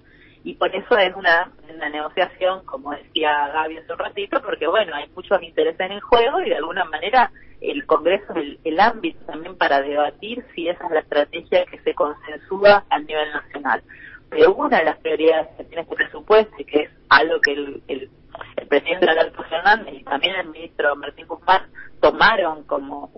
Y 0.45 0.53
por 0.55 0.73
eso 0.73 0.97
es 0.97 1.13
una, 1.15 1.51
una 1.69 1.89
negociación, 1.89 2.63
como 2.65 2.91
decía 2.91 3.49
Gaby 3.53 3.79
hace 3.79 3.91
un 3.91 3.99
ratito, 3.99 4.41
porque 4.41 4.67
bueno, 4.67 4.95
hay 4.95 5.09
muchos 5.13 5.43
intereses 5.43 5.79
en 5.81 5.91
el 5.91 6.01
juego 6.01 6.41
y 6.41 6.49
de 6.49 6.55
alguna 6.55 6.85
manera 6.85 7.29
el 7.59 7.85
Congreso 7.85 8.31
es 8.31 8.37
el, 8.37 8.59
el 8.63 8.79
ámbito 8.79 9.19
también 9.25 9.57
para 9.57 9.81
debatir 9.81 10.45
si 10.55 10.69
esa 10.69 10.85
es 10.85 10.91
la 10.91 10.99
estrategia 11.01 11.65
que 11.65 11.79
se 11.79 11.93
consensúa 11.93 12.85
a 12.89 12.99
nivel 12.99 13.31
nacional. 13.33 13.83
Pero 14.29 14.53
una 14.55 14.79
de 14.79 14.85
las 14.85 14.97
prioridades 14.99 15.49
que 15.57 15.65
tiene 15.65 15.81
este 15.81 15.95
presupuesto 15.95 16.55
y 16.57 16.63
que 16.63 16.83
es 16.83 16.89
algo 17.09 17.41
que 17.41 17.51
el, 17.51 17.83
el, 17.89 18.09
el 18.55 18.67
presidente 18.67 19.09
Alberto 19.09 19.43
Fernández 19.43 19.93
y 19.93 20.03
también 20.03 20.35
el 20.35 20.47
ministro 20.47 20.95
Martín 20.95 21.27
Guzmán 21.27 21.63
tomaron 22.01 22.63
como 22.63 23.09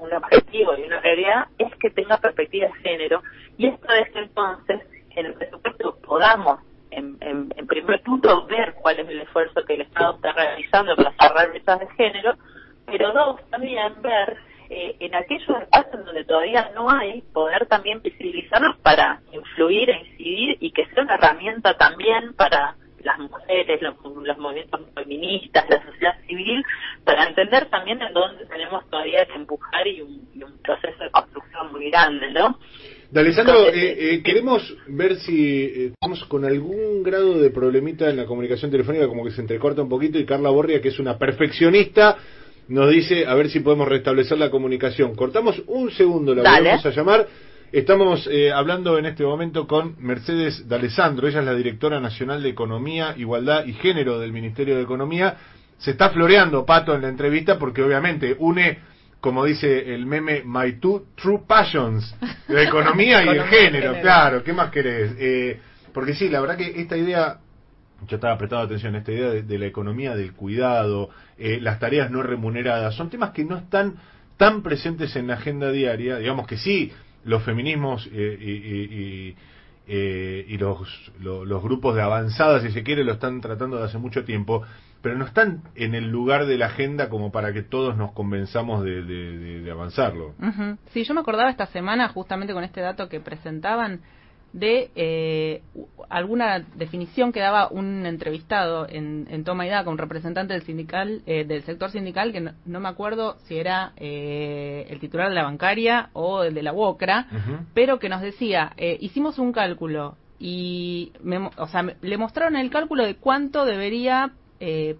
objetivo 0.55 0.77
y 0.77 0.87
una 0.87 1.01
prioridad 1.01 1.47
es 1.57 1.73
que 1.79 1.89
tenga 1.89 2.17
perspectiva 2.17 2.67
de 2.67 2.73
género 2.81 3.21
y 3.57 3.67
esto 3.67 3.87
es 3.93 4.15
entonces 4.15 4.81
que 5.13 5.19
en 5.19 5.25
el 5.27 5.33
presupuesto 5.33 5.97
podamos 6.05 6.59
en, 6.91 7.17
en, 7.21 7.51
en 7.55 7.67
primer 7.67 8.01
punto 8.03 8.45
ver 8.47 8.73
cuál 8.81 8.99
es 8.99 9.09
el 9.09 9.21
esfuerzo 9.21 9.63
que 9.65 9.73
el 9.73 9.81
Estado 9.81 10.15
está 10.15 10.31
realizando 10.33 10.95
para 10.95 11.13
cerrar 11.19 11.49
brechas 11.49 11.79
de 11.79 11.87
género 11.95 12.35
pero 12.85 13.11
dos, 13.13 13.41
también 13.49 14.01
ver 14.01 14.37
eh, 14.69 14.95
en 14.99 15.15
aquellos 15.15 15.49
espacios 15.61 16.05
donde 16.05 16.23
todavía 16.23 16.71
no 16.75 16.89
hay, 16.89 17.21
poder 17.33 17.65
también 17.67 18.01
visibilizarlos 18.01 18.77
para 18.77 19.21
influir 19.31 19.89
e 19.89 19.99
incidir 19.99 20.57
y 20.59 20.71
que 20.71 20.85
sea 20.87 21.03
una 21.03 21.15
herramienta 21.15 21.75
también 21.77 22.33
para 22.35 22.75
las 23.05 23.19
mujeres, 23.19 23.81
los, 23.81 23.95
los 24.03 24.37
movimientos 24.37 24.81
feministas, 24.95 25.65
la 25.69 25.85
sociedad 25.85 26.19
civil, 26.27 26.63
para 27.05 27.27
entender 27.27 27.69
también 27.69 28.01
en 28.01 28.13
dónde 28.13 28.45
tenemos 28.47 28.83
todavía 28.89 29.25
que 29.25 29.35
empujar 29.35 29.87
y 29.87 30.01
un, 30.01 30.27
y 30.33 30.43
un 30.43 30.57
proceso 30.57 31.03
de 31.03 31.11
construcción 31.11 31.71
muy 31.71 31.89
grande, 31.91 32.31
¿no? 32.31 32.59
De 33.11 33.21
Alessandro, 33.39 33.67
Entonces, 33.67 33.83
eh, 33.83 34.13
eh, 34.13 34.23
queremos 34.23 34.77
ver 34.87 35.17
si 35.17 35.63
eh, 35.63 35.85
estamos 35.93 36.23
con 36.25 36.45
algún 36.45 37.03
grado 37.03 37.39
de 37.39 37.49
problemita 37.49 38.09
en 38.09 38.17
la 38.17 38.25
comunicación 38.25 38.71
telefónica, 38.71 39.07
como 39.07 39.23
que 39.23 39.31
se 39.31 39.41
entrecorta 39.41 39.81
un 39.81 39.89
poquito, 39.89 40.17
y 40.17 40.25
Carla 40.25 40.49
Borria, 40.49 40.81
que 40.81 40.89
es 40.89 40.99
una 40.99 41.17
perfeccionista, 41.17 42.17
nos 42.67 42.89
dice 42.89 43.25
a 43.25 43.35
ver 43.35 43.49
si 43.49 43.59
podemos 43.59 43.87
restablecer 43.87 44.37
la 44.37 44.49
comunicación. 44.49 45.15
Cortamos 45.15 45.61
un 45.67 45.91
segundo, 45.91 46.33
la 46.33 46.43
Dale. 46.43 46.59
volvemos 46.59 46.85
a 46.85 46.89
llamar. 46.91 47.27
Estamos 47.71 48.27
eh, 48.31 48.51
hablando 48.51 48.97
en 48.97 49.05
este 49.05 49.23
momento 49.23 49.67
con 49.67 49.95
Mercedes 49.99 50.67
D'Alessandro, 50.67 51.27
ella 51.27 51.39
es 51.39 51.45
la 51.45 51.55
directora 51.55 51.99
nacional 51.99 52.41
de 52.41 52.49
Economía, 52.49 53.15
Igualdad 53.17 53.65
y 53.65 53.73
Género 53.73 54.19
del 54.19 54.31
Ministerio 54.31 54.77
de 54.77 54.83
Economía. 54.83 55.35
Se 55.77 55.91
está 55.91 56.09
floreando 56.09 56.65
Pato 56.65 56.95
en 56.95 57.01
la 57.01 57.09
entrevista 57.09 57.59
porque 57.59 57.83
obviamente 57.83 58.35
une, 58.39 58.79
como 59.25 59.43
dice 59.43 59.95
el 59.95 60.05
meme, 60.05 60.43
My 60.45 60.73
Two 60.73 61.07
True 61.15 61.39
Passions, 61.47 62.15
la 62.47 62.61
economía 62.61 63.23
y 63.25 63.29
el 63.29 63.41
género, 63.45 63.87
género. 63.87 64.01
claro, 64.01 64.43
¿qué 64.43 64.53
más 64.53 64.69
querés? 64.69 65.15
Eh, 65.17 65.59
porque 65.91 66.13
sí, 66.13 66.29
la 66.29 66.41
verdad 66.41 66.55
que 66.57 66.79
esta 66.79 66.95
idea 66.95 67.39
yo 68.07 68.17
estaba 68.17 68.37
prestando 68.37 68.65
atención 68.65 68.93
a 68.93 68.99
esta 68.99 69.11
idea 69.11 69.29
de, 69.31 69.41
de 69.41 69.57
la 69.57 69.65
economía 69.65 70.15
del 70.15 70.33
cuidado, 70.33 71.09
eh, 71.39 71.57
las 71.59 71.79
tareas 71.79 72.11
no 72.11 72.21
remuneradas, 72.21 72.93
son 72.93 73.09
temas 73.09 73.31
que 73.31 73.43
no 73.43 73.57
están 73.57 73.95
tan 74.37 74.61
presentes 74.61 75.15
en 75.15 75.25
la 75.25 75.33
agenda 75.35 75.71
diaria, 75.71 76.17
digamos 76.19 76.45
que 76.45 76.57
sí, 76.57 76.91
los 77.23 77.41
feminismos 77.41 78.07
eh, 78.13 78.37
y, 78.39 78.51
y- 78.51 78.99
y, 79.29 79.35
eh, 79.87 80.45
y 80.49 80.57
los, 80.59 81.11
lo- 81.19 81.45
los 81.45 81.63
grupos 81.63 81.95
de 81.95 82.03
avanzada, 82.03 82.59
si 82.61 82.69
se 82.71 82.83
quiere, 82.83 83.03
lo 83.03 83.13
están 83.13 83.41
tratando 83.41 83.77
de 83.77 83.85
hace 83.85 83.97
mucho 83.97 84.23
tiempo, 84.23 84.61
pero 85.05 85.19
no 85.19 85.25
están 85.25 85.61
en 85.75 85.93
el 85.93 86.09
lugar 86.09 86.47
de 86.47 86.57
la 86.57 86.65
agenda 86.65 87.09
como 87.09 87.31
para 87.31 87.53
que 87.53 87.61
todos 87.61 87.95
nos 87.95 88.11
convenzamos 88.13 88.83
de, 88.83 89.03
de- 89.03 89.37
de- 89.37 89.61
de 89.61 89.71
avanzarlo. 89.71 90.33
Sí, 90.93 91.03
yo 91.03 91.13
me 91.13 91.19
acordaba 91.21 91.51
esta 91.51 91.67
semana, 91.67 92.07
justamente 92.07 92.53
con 92.55 92.63
este 92.63 92.81
dato 92.81 93.07
que 93.07 93.19
presentaban, 93.19 93.99
de 94.51 94.89
eh, 94.95 95.61
alguna 96.09 96.65
definición 96.73 97.31
que 97.31 97.39
daba 97.39 97.67
un 97.69 98.07
entrevistado 98.07 98.87
en, 98.89 99.27
en 99.29 99.43
Toma 99.43 99.67
y 99.67 99.69
Daca, 99.69 99.91
un 99.91 99.99
representante 99.99 100.53
del 100.53 100.63
sindical 100.63 101.21
eh, 101.27 101.45
del 101.45 101.61
sector 101.65 101.91
sindical, 101.91 102.31
que 102.31 102.41
no, 102.41 102.53
no 102.65 102.79
me 102.79 102.89
acuerdo 102.89 103.37
si 103.45 103.57
era 103.59 103.91
eh, 103.97 104.87
el 104.89 104.99
titular 104.99 105.29
de 105.29 105.35
la 105.35 105.43
bancaria 105.43 106.09
o 106.13 106.41
el 106.43 106.55
de 106.55 106.63
la 106.63 106.73
UOCRA, 106.73 107.27
pero 107.75 107.99
que 107.99 108.09
nos 108.09 108.21
decía, 108.21 108.71
eh, 108.77 108.97
hicimos 109.01 109.37
un 109.37 109.51
cálculo 109.51 110.15
y 110.39 111.11
me 111.21 111.37
o 111.57 111.67
sea, 111.67 111.83
me- 111.83 111.95
le 112.01 112.17
mostraron 112.17 112.55
el 112.55 112.71
cálculo 112.71 113.03
de 113.05 113.17
cuánto 113.17 113.65
debería 113.65 114.31
eh, 114.59 114.95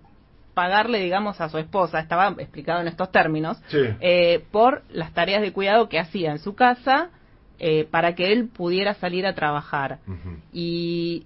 pagarle, 0.54 1.00
digamos, 1.00 1.42
a 1.42 1.50
su 1.50 1.58
esposa, 1.58 2.00
estaba 2.00 2.30
explicado 2.40 2.82
en 2.82 2.88
estos 2.88 3.12
términos, 3.12 3.62
Sí. 3.68 3.80
eh, 4.00 4.44
por 4.52 4.84
las 4.90 5.14
tareas 5.14 5.42
de 5.42 5.52
cuidado 5.52 5.90
que 5.90 6.00
hacía 6.00 6.32
en 6.32 6.40
su 6.40 6.56
casa 6.56 7.10
eh, 7.60 7.88
para 7.90 8.16
que 8.16 8.32
él 8.34 8.50
pudiera 8.50 8.94
salir 8.96 9.26
a 9.26 9.34
trabajar. 9.34 10.00
Y 10.52 11.26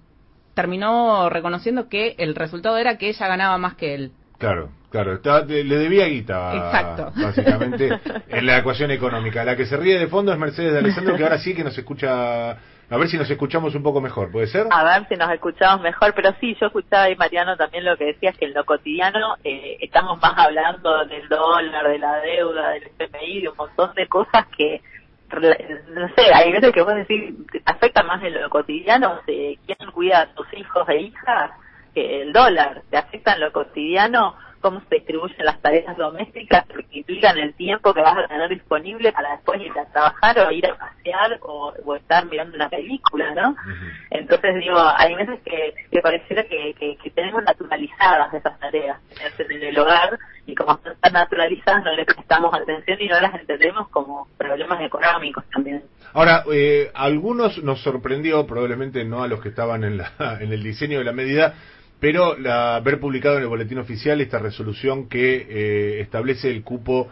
terminó 0.54 1.28
reconociendo 1.30 1.88
que 1.88 2.14
el 2.18 2.34
resultado 2.34 2.76
era 2.76 2.98
que 2.98 3.08
ella 3.08 3.26
ganaba 3.26 3.58
más 3.58 3.74
que 3.74 3.94
él. 3.94 4.12
Claro, 4.38 4.70
claro, 4.90 5.20
le 5.46 5.64
le 5.64 5.76
debía 5.76 6.06
guita, 6.06 6.54
Exacto. 6.54 7.12
básicamente, 7.20 7.90
en 8.28 8.46
la 8.46 8.58
ecuación 8.58 8.90
económica. 8.90 9.44
La 9.44 9.56
que 9.56 9.66
se 9.66 9.76
ríe 9.76 9.98
de 9.98 10.06
fondo 10.08 10.32
es 10.32 10.38
Mercedes 10.38 10.72
de 10.72 10.78
Alessandro, 10.78 11.16
que 11.16 11.22
ahora 11.24 11.38
sí 11.38 11.54
que 11.54 11.64
nos 11.64 11.76
escucha, 11.76 12.56
a 12.90 12.96
ver 12.96 13.08
si 13.08 13.16
nos 13.16 13.30
escuchamos 13.30 13.72
un 13.76 13.84
poco 13.84 14.00
mejor, 14.00 14.32
¿puede 14.32 14.48
ser? 14.48 14.66
A 14.68 14.82
ver 14.82 15.06
si 15.08 15.14
nos 15.14 15.30
escuchamos 15.30 15.80
mejor, 15.80 16.12
pero 16.12 16.34
sí, 16.40 16.56
yo 16.60 16.66
escuchaba 16.66 17.04
ahí, 17.04 17.14
Mariano, 17.14 17.56
también 17.56 17.84
lo 17.84 17.96
que 17.96 18.06
decías, 18.06 18.36
que 18.36 18.46
en 18.46 18.54
lo 18.54 18.64
cotidiano 18.64 19.36
eh, 19.44 19.76
estamos 19.80 20.20
más 20.20 20.36
hablando 20.36 21.04
del 21.06 21.28
dólar, 21.28 21.88
de 21.88 21.98
la 22.00 22.20
deuda, 22.20 22.70
del 22.70 22.90
FMI, 22.98 23.42
de 23.42 23.48
un 23.48 23.56
montón 23.56 23.94
de 23.94 24.08
cosas 24.08 24.44
que, 24.58 24.82
no 25.30 26.08
sé, 26.16 26.34
hay 26.34 26.50
veces 26.50 26.72
que 26.72 26.82
vos 26.82 26.96
decís, 26.96 27.32
afecta 27.64 28.02
más 28.02 28.20
en 28.24 28.34
lo 28.34 28.50
cotidiano, 28.50 29.20
de 29.24 29.56
quién 29.64 29.90
cuida 29.92 30.22
a 30.22 30.34
tus 30.34 30.52
hijos 30.54 30.88
e 30.88 30.96
hijas, 30.96 31.52
que 31.94 32.22
el 32.22 32.32
dólar, 32.32 32.82
te 32.90 32.96
afecta 32.96 33.34
en 33.34 33.40
lo 33.40 33.52
cotidiano, 33.52 34.34
cómo 34.60 34.80
se 34.88 34.96
distribuyen 34.96 35.44
las 35.44 35.60
tareas 35.60 35.96
domésticas, 35.96 36.64
porque 36.66 36.98
implican 36.98 37.38
el 37.38 37.54
tiempo 37.54 37.94
que 37.94 38.02
vas 38.02 38.16
a 38.16 38.28
tener 38.28 38.48
disponible 38.48 39.12
para 39.12 39.32
después 39.32 39.60
ir 39.60 39.72
a 39.78 39.86
trabajar 39.86 40.38
o 40.38 40.50
ir 40.50 40.66
a 40.66 40.76
pasear 40.76 41.38
o, 41.42 41.72
o 41.84 41.96
estar 41.96 42.26
mirando 42.26 42.56
una 42.56 42.68
película, 42.68 43.34
¿no? 43.34 43.56
Entonces 44.10 44.56
digo, 44.56 44.78
hay 44.96 45.14
veces 45.14 45.40
que, 45.44 45.74
que 45.90 46.00
pareciera 46.00 46.44
que, 46.44 46.74
que, 46.74 46.96
que 46.96 47.10
tenemos 47.10 47.42
naturalizadas 47.42 48.32
esas 48.34 48.58
tareas 48.58 48.98
en 49.38 49.62
el 49.62 49.78
hogar 49.78 50.18
y 50.46 50.54
como 50.54 50.72
están 50.72 50.96
tan 51.00 51.12
naturalizadas 51.12 51.84
no 51.84 51.94
le 51.94 52.04
prestamos 52.04 52.52
atención 52.54 52.98
y 53.00 53.08
no 53.08 53.20
las 53.20 53.34
entendemos 53.34 53.88
como 53.88 54.28
problemas 54.36 54.80
económicos 54.82 55.44
también. 55.52 55.82
Ahora, 56.12 56.44
eh, 56.52 56.90
algunos 56.94 57.62
nos 57.62 57.82
sorprendió, 57.82 58.46
probablemente 58.46 59.04
no 59.04 59.22
a 59.22 59.28
los 59.28 59.40
que 59.40 59.50
estaban 59.50 59.84
en, 59.84 59.98
la, 59.98 60.12
en 60.40 60.52
el 60.52 60.62
diseño 60.62 60.98
de 60.98 61.04
la 61.04 61.12
medida, 61.12 61.54
pero 62.00 62.36
la, 62.38 62.76
haber 62.76 62.98
publicado 62.98 63.36
en 63.36 63.42
el 63.42 63.48
boletín 63.48 63.78
oficial 63.78 64.20
esta 64.20 64.38
resolución 64.38 65.08
que 65.08 65.46
eh, 65.48 66.00
establece 66.00 66.50
el 66.50 66.62
cupo 66.62 67.08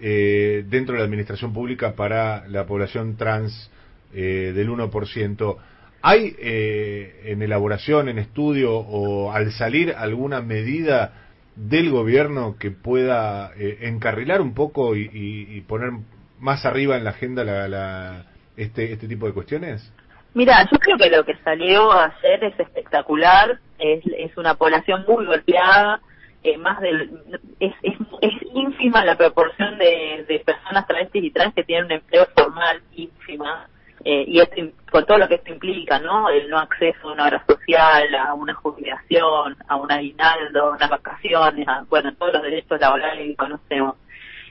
eh, 0.00 0.64
dentro 0.68 0.92
de 0.94 1.00
la 1.00 1.04
administración 1.06 1.52
pública 1.52 1.94
para 1.94 2.46
la 2.48 2.66
población 2.66 3.16
trans 3.16 3.70
eh, 4.14 4.52
del 4.54 4.68
1%. 4.70 5.56
¿Hay 6.02 6.36
eh, 6.38 7.22
en 7.24 7.42
elaboración, 7.42 8.08
en 8.08 8.18
estudio 8.18 8.76
o 8.76 9.32
al 9.32 9.50
salir 9.52 9.92
alguna 9.96 10.40
medida 10.42 11.24
del 11.56 11.90
gobierno 11.90 12.56
que 12.58 12.70
pueda 12.70 13.52
eh, 13.56 13.78
encarrilar 13.82 14.40
un 14.40 14.54
poco 14.54 14.94
y, 14.94 15.60
poner 15.66 15.90
más 16.38 16.64
arriba 16.64 16.96
en 16.96 17.04
la 17.04 17.10
agenda 17.10 17.42
la- 17.42 18.26
este, 18.56 18.92
este 18.92 19.08
tipo 19.08 19.26
de 19.26 19.32
cuestiones? 19.32 19.92
Mira, 20.34 20.68
yo 20.70 20.78
creo 20.78 20.96
que 20.96 21.10
lo 21.10 21.24
que 21.24 21.36
salió 21.44 21.90
a 21.90 22.06
hacer 22.06 22.44
es 22.44 22.58
espectacular, 22.60 23.58
es, 23.78 24.02
es 24.06 24.36
una 24.36 24.54
población 24.54 25.04
muy 25.08 25.26
golpeada, 25.26 26.00
eh, 26.44 26.56
más 26.56 26.80
del, 26.80 27.10
es, 27.58 27.72
es, 27.82 27.96
es 28.20 28.32
ínfima 28.54 29.04
la 29.04 29.16
proporción 29.16 29.76
de, 29.78 30.24
de 30.28 30.38
personas 30.40 30.86
travestis 30.86 31.24
y 31.24 31.30
trans 31.30 31.54
que 31.54 31.64
tienen 31.64 31.86
un 31.86 31.92
empleo 31.92 32.26
formal, 32.36 32.80
ínfima, 32.94 33.68
eh, 34.04 34.24
y 34.28 34.38
esto, 34.38 34.56
con 34.92 35.04
todo 35.06 35.18
lo 35.18 35.28
que 35.28 35.36
esto 35.36 35.52
implica, 35.52 35.98
¿no? 35.98 36.28
El 36.28 36.48
no 36.48 36.58
acceso 36.58 37.08
a 37.08 37.12
una 37.12 37.26
obra 37.26 37.44
social, 37.46 38.14
a 38.14 38.34
una 38.34 38.54
jubilación, 38.54 39.56
a 39.66 39.76
un 39.76 39.90
aguinaldo, 39.90 40.66
a 40.66 40.76
unas 40.76 40.90
vacaciones, 40.90 41.66
a, 41.66 41.84
bueno, 41.88 42.14
todos 42.14 42.34
los 42.34 42.42
derechos 42.42 42.80
laborales 42.80 43.26
que 43.26 43.36
conocemos. 43.36 43.96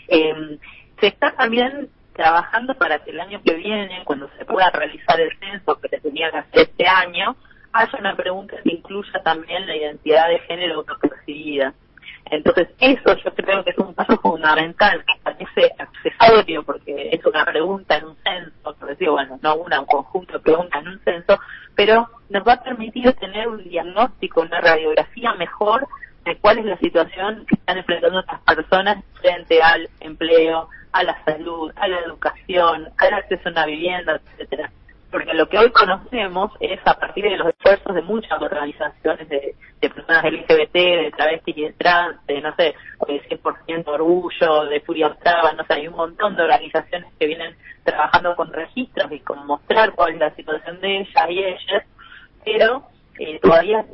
Eh, 0.10 0.60
se 1.00 1.08
está 1.08 1.32
también 1.32 1.90
trabajando 2.18 2.74
para 2.74 3.00
que 3.00 3.12
el 3.12 3.22
año 3.22 3.42
que 3.46 3.54
viene, 3.54 4.02
cuando 4.04 4.30
se 4.38 4.44
pueda 4.44 4.70
realizar 4.72 5.22
el 5.22 5.32
censo 5.40 5.80
que 5.80 5.88
se 5.88 6.02
tenía 6.02 6.30
que 6.32 6.38
hacer 6.40 6.62
este 6.70 6.86
año, 6.86 7.38
haya 7.72 8.00
una 8.00 8.16
pregunta 8.16 8.58
que 8.64 8.74
incluya 8.74 9.22
también 9.24 9.66
la 9.66 9.76
identidad 9.76 10.28
de 10.28 10.40
género 10.40 10.76
autopercibida. 10.76 11.74
Entonces, 12.30 12.68
eso 12.80 13.16
yo 13.24 13.34
creo 13.34 13.64
que 13.64 13.70
es 13.70 13.78
un 13.78 13.94
paso 13.94 14.18
fundamental, 14.20 15.04
que 15.06 15.14
parece 15.24 15.72
accesorio, 15.78 16.64
porque 16.64 17.10
es 17.14 17.26
una 17.26 17.46
pregunta 17.46 17.96
en 17.98 18.06
un 18.06 18.18
censo, 18.18 18.76
por 18.78 18.90
decir, 18.90 19.10
bueno, 19.10 19.40
no 19.42 19.56
una, 19.56 19.80
un 19.80 19.86
conjunto 19.86 20.34
de 20.34 20.40
preguntas 20.40 20.82
en 20.82 20.88
un 20.90 21.00
censo, 21.06 21.40
pero 21.76 22.10
nos 22.30 22.46
va 22.46 22.54
a 22.54 22.64
permitir 22.64 23.14
tener 23.14 23.48
un 23.48 23.64
diagnóstico, 23.64 24.42
una 24.42 24.60
radiografía 24.60 25.34
mejor 25.36 25.88
de 26.28 26.38
cuál 26.38 26.60
es 26.60 26.66
la 26.66 26.78
situación 26.78 27.46
que 27.48 27.56
están 27.56 27.78
enfrentando 27.78 28.20
estas 28.20 28.42
personas 28.42 29.04
frente 29.22 29.62
al 29.62 29.90
empleo, 30.02 30.70
a 30.92 31.04
la 31.04 31.24
salud, 31.24 31.72
a 31.76 31.88
la 31.88 32.00
educación, 32.00 32.90
al 32.98 33.14
acceso 33.14 33.50
a 33.50 33.52
una 33.52 33.66
vivienda, 33.66 34.20
etcétera. 34.34 34.72
Porque 35.10 35.34
lo 35.34 35.48
que 35.48 35.58
hoy 35.58 35.72
conocemos 35.72 36.52
es 36.60 36.80
a 36.86 37.00
partir 37.00 37.24
de 37.24 37.38
los 37.38 37.48
esfuerzos 37.48 37.96
de 37.96 38.02
muchas 38.02 38.42
organizaciones 38.42 39.30
de, 39.30 39.56
de 39.80 39.90
personas 39.90 40.26
LGBT, 40.26 40.74
de 40.74 41.14
travestis 41.16 41.58
y 41.58 41.62
de 41.62 41.74
trans, 41.74 42.26
de 42.26 42.42
no 42.42 42.54
sé, 42.56 42.76
de 43.08 43.22
100% 43.30 43.88
orgullo, 43.88 44.66
de 44.66 44.82
Furia 44.82 45.08
Octava, 45.08 45.54
no 45.54 45.64
sé, 45.64 45.76
hay 45.76 45.88
un 45.88 45.96
montón 45.96 46.36
de 46.36 46.44
organizaciones 46.44 47.10
que 47.18 47.26
vienen 47.26 47.56
trabajando 47.84 48.36
con 48.36 48.52
registros 48.52 49.10
y 49.14 49.22
con 49.22 49.48
mostrar 49.48 49.94
cuál 49.94 50.14
es 50.14 50.20
la 50.20 50.36
situación 50.36 50.82
de 50.82 50.98
ellas 50.98 51.30
y 51.30 51.40
ellas, 51.40 51.84
pero 52.44 52.84
eh, 53.20 53.40
todavía 53.42 53.86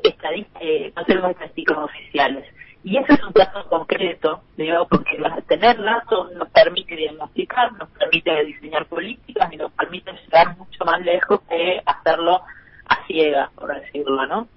eh, 0.60 0.94
no 0.96 1.06
tenemos 1.06 1.32
estadísticas 1.32 1.78
oficiales. 1.78 2.46
Y 2.84 2.98
ese 2.98 3.14
es 3.14 3.24
un 3.24 3.32
caso 3.32 3.66
concreto, 3.70 4.42
digo, 4.58 4.86
porque 4.90 5.18
tener 5.48 5.82
datos 5.82 6.34
nos 6.34 6.50
permite 6.50 6.98
diagnosticar, 6.98 7.72
nos 7.74 7.90
permite 7.92 8.44
diseñar 8.44 8.86
políticas 8.88 9.54
y 9.54 9.56
nos 9.56 9.72
permite 9.72 10.12
llegar 10.12 10.58
mucho 10.58 10.84
más 10.84 11.00
lejos 11.02 11.40
que 11.50 11.82
hacerlo 11.86 12.42
a 12.86 13.08
ciegas, 13.08 13.50
por 13.52 13.74
decirlo, 13.74 14.26
¿no? 14.26 14.48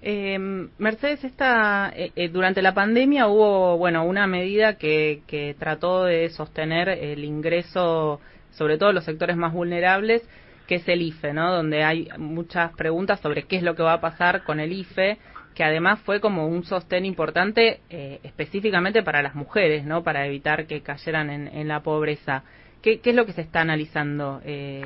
Eh, 0.00 0.38
Mercedes, 0.78 1.24
esta, 1.24 1.92
eh, 1.94 2.12
eh, 2.16 2.28
durante 2.28 2.62
la 2.62 2.72
pandemia 2.72 3.26
hubo 3.28 3.76
bueno 3.76 4.04
una 4.04 4.26
medida 4.26 4.78
que, 4.78 5.22
que 5.26 5.54
trató 5.58 6.04
de 6.04 6.30
sostener 6.30 6.88
el 6.88 7.24
ingreso, 7.24 8.20
sobre 8.52 8.78
todo 8.78 8.92
los 8.92 9.04
sectores 9.04 9.36
más 9.36 9.52
vulnerables, 9.52 10.22
que 10.66 10.76
es 10.76 10.88
el 10.88 11.02
IFE, 11.02 11.32
¿no? 11.32 11.52
Donde 11.52 11.84
hay 11.84 12.08
muchas 12.18 12.72
preguntas 12.72 13.20
sobre 13.20 13.44
qué 13.44 13.56
es 13.56 13.62
lo 13.62 13.74
que 13.74 13.82
va 13.82 13.94
a 13.94 14.00
pasar 14.00 14.44
con 14.44 14.60
el 14.60 14.72
IFE, 14.72 15.18
que 15.54 15.64
además 15.64 16.00
fue 16.00 16.20
como 16.20 16.46
un 16.46 16.64
sostén 16.64 17.04
importante 17.04 17.80
eh, 17.88 18.20
específicamente 18.22 19.02
para 19.02 19.22
las 19.22 19.34
mujeres, 19.34 19.84
¿no? 19.84 20.02
Para 20.02 20.26
evitar 20.26 20.66
que 20.66 20.82
cayeran 20.82 21.30
en, 21.30 21.48
en 21.48 21.68
la 21.68 21.80
pobreza. 21.80 22.42
¿Qué, 22.82 23.00
¿Qué 23.00 23.10
es 23.10 23.16
lo 23.16 23.24
que 23.24 23.32
se 23.32 23.40
está 23.40 23.62
analizando 23.62 24.40
eh, 24.44 24.84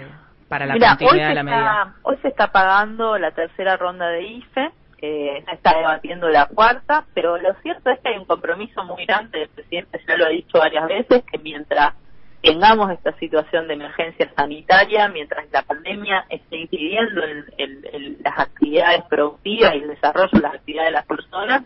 para 0.49 0.67
la 0.67 0.75
Mira, 0.75 0.91
continuidad 0.91 1.29
de 1.29 1.35
la 1.35 1.43
medida? 1.43 1.61
está, 1.61 1.95
hoy 2.03 2.17
se 2.23 2.29
está 2.29 2.53
pagando 2.53 3.19
la 3.19 3.33
tercera 3.33 3.77
ronda 3.77 4.09
de 4.09 4.23
IFE, 4.23 4.71
eh, 5.03 5.43
se 5.45 5.55
está 5.55 5.77
debatiendo 5.77 6.29
la 6.29 6.47
cuarta, 6.47 7.05
pero 7.15 7.39
lo 7.39 7.55
cierto 7.63 7.91
es 7.91 7.99
que 8.01 8.11
hay 8.11 8.19
un 8.19 8.27
compromiso 8.27 8.85
muy 8.85 9.07
grande, 9.07 9.43
el 9.43 9.49
presidente 9.49 10.01
ya 10.07 10.17
lo 10.17 10.27
ha 10.27 10.29
dicho 10.29 10.59
varias 10.59 10.87
veces, 10.87 11.25
que 11.31 11.39
mientras 11.39 11.95
tengamos 12.43 12.91
esta 12.91 13.13
situación 13.19 13.69
de 13.69 13.75
emergencia 13.75 14.31
sanitaria, 14.37 15.09
mientras 15.09 15.51
la 15.53 15.63
pandemia 15.63 16.25
esté 16.29 16.57
impidiendo 16.57 17.23
el- 17.23 17.53
el- 17.59 17.89
el- 17.93 18.17
las 18.23 18.39
actividades 18.39 19.03
productivas 19.09 19.75
y 19.75 19.79
el 19.79 19.89
desarrollo 19.89 20.31
de 20.33 20.41
las 20.41 20.55
actividades 20.55 20.89
de 20.89 20.93
las 20.93 21.07
personas, 21.07 21.63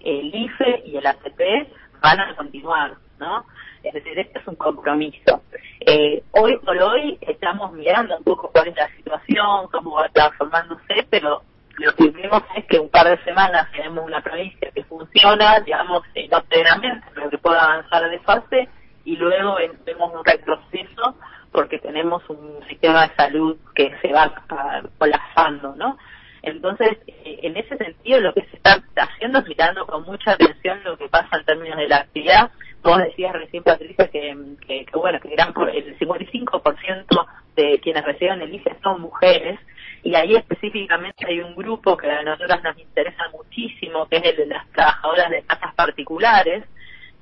el 0.00 0.34
IFE 0.34 0.82
y 0.86 0.96
el 0.96 1.06
ACP 1.06 1.68
van 2.00 2.20
a 2.20 2.36
continuar, 2.36 2.94
¿no? 3.18 3.44
Es 3.82 3.92
decir, 3.92 4.18
este 4.18 4.38
es 4.38 4.46
un 4.46 4.56
compromiso. 4.56 5.42
Eh, 5.80 6.22
hoy 6.32 6.56
por 6.58 6.76
hoy 6.82 7.18
estamos 7.20 7.72
mirando 7.72 8.16
un 8.16 8.24
poco 8.24 8.50
cuál 8.50 8.68
es 8.68 8.76
la 8.76 8.88
situación, 8.96 9.68
cómo 9.70 9.96
va 9.96 10.08
transformándose, 10.08 11.06
pero 11.10 11.42
lo 11.78 11.94
que 11.94 12.08
vemos 12.10 12.42
es 12.56 12.64
que 12.66 12.78
un 12.78 12.88
par 12.88 13.08
de 13.08 13.22
semanas 13.24 13.70
tenemos 13.72 14.04
una 14.04 14.20
provincia 14.22 14.70
que 14.74 14.84
funciona, 14.84 15.60
digamos, 15.60 16.02
no 16.30 16.42
plenamente, 16.44 17.06
pero 17.14 17.28
que 17.30 17.38
pueda 17.38 17.62
avanzar 17.62 18.08
de 18.08 18.18
fase, 18.20 18.68
y 19.04 19.16
luego 19.16 19.56
vemos 19.84 20.12
un 20.14 20.24
retroceso 20.24 21.16
porque 21.52 21.78
tenemos 21.78 22.22
un 22.28 22.60
sistema 22.68 23.06
de 23.06 23.14
salud 23.14 23.56
que 23.74 23.94
se 24.02 24.12
va 24.12 24.32
ah, 24.48 24.82
colapsando, 24.98 25.74
¿no? 25.76 25.96
Entonces, 26.42 26.98
eh, 27.06 27.40
en 27.42 27.56
ese 27.56 27.76
sentido, 27.76 28.20
lo 28.20 28.34
que 28.34 28.42
se 28.42 28.56
está 28.56 28.82
haciendo 28.96 29.38
es 29.38 29.46
mirando 29.46 29.86
con 29.86 30.02
mucha 30.02 30.32
atención 30.32 30.82
lo 30.84 30.98
que 30.98 31.08
pasa 31.08 31.38
en 31.38 31.44
términos 31.44 31.78
de 31.78 31.88
la 31.88 31.98
actividad. 31.98 32.50
Vos 32.82 32.98
decías 32.98 33.32
recién, 33.32 33.62
Patricia, 33.62 34.08
que, 34.08 34.36
que, 34.66 34.84
que 34.84 34.98
bueno, 34.98 35.18
que 35.20 35.30
gran 35.30 35.54
el 35.72 35.98
55% 35.98 37.26
de 37.56 37.80
quienes 37.80 38.04
reciben 38.04 38.42
el 38.42 38.54
IFE 38.54 38.76
son 38.82 39.00
mujeres, 39.00 39.58
y 40.02 40.14
ahí 40.16 40.36
específicamente 40.36 41.24
hay 41.26 41.40
un 41.40 41.54
grupo 41.54 41.96
que 41.96 42.10
a 42.10 42.22
nosotras 42.22 42.62
nos 42.62 42.78
interesa 42.78 43.22
muchísimo, 43.32 44.06
que 44.06 44.16
es 44.16 44.24
el 44.24 44.36
de 44.36 44.46
las 44.46 44.68
trabajadoras 44.72 45.30
de 45.30 45.42
casas 45.44 45.74
particulares, 45.74 46.64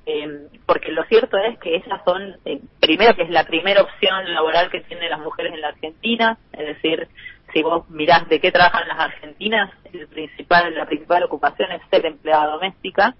eh, 0.05 0.47
porque 0.65 0.91
lo 0.91 1.03
cierto 1.05 1.37
es 1.37 1.57
que 1.59 1.75
esas 1.75 2.03
son, 2.03 2.35
eh, 2.45 2.59
primero 2.79 3.15
que 3.15 3.23
es 3.23 3.29
la 3.29 3.45
primera 3.45 3.81
opción 3.81 4.33
laboral 4.33 4.69
que 4.69 4.81
tienen 4.81 5.09
las 5.09 5.19
mujeres 5.19 5.53
en 5.53 5.61
la 5.61 5.69
Argentina, 5.69 6.37
es 6.51 6.65
decir, 6.67 7.07
si 7.53 7.61
vos 7.61 7.89
mirás 7.89 8.27
de 8.27 8.39
qué 8.39 8.51
trabajan 8.51 8.87
las 8.87 8.99
argentinas, 8.99 9.71
el 9.93 10.07
principal, 10.07 10.73
la 10.75 10.85
principal 10.85 11.23
ocupación 11.23 11.71
es 11.71 11.81
ser 11.89 12.05
empleada 12.05 12.47
doméstica, 12.47 13.15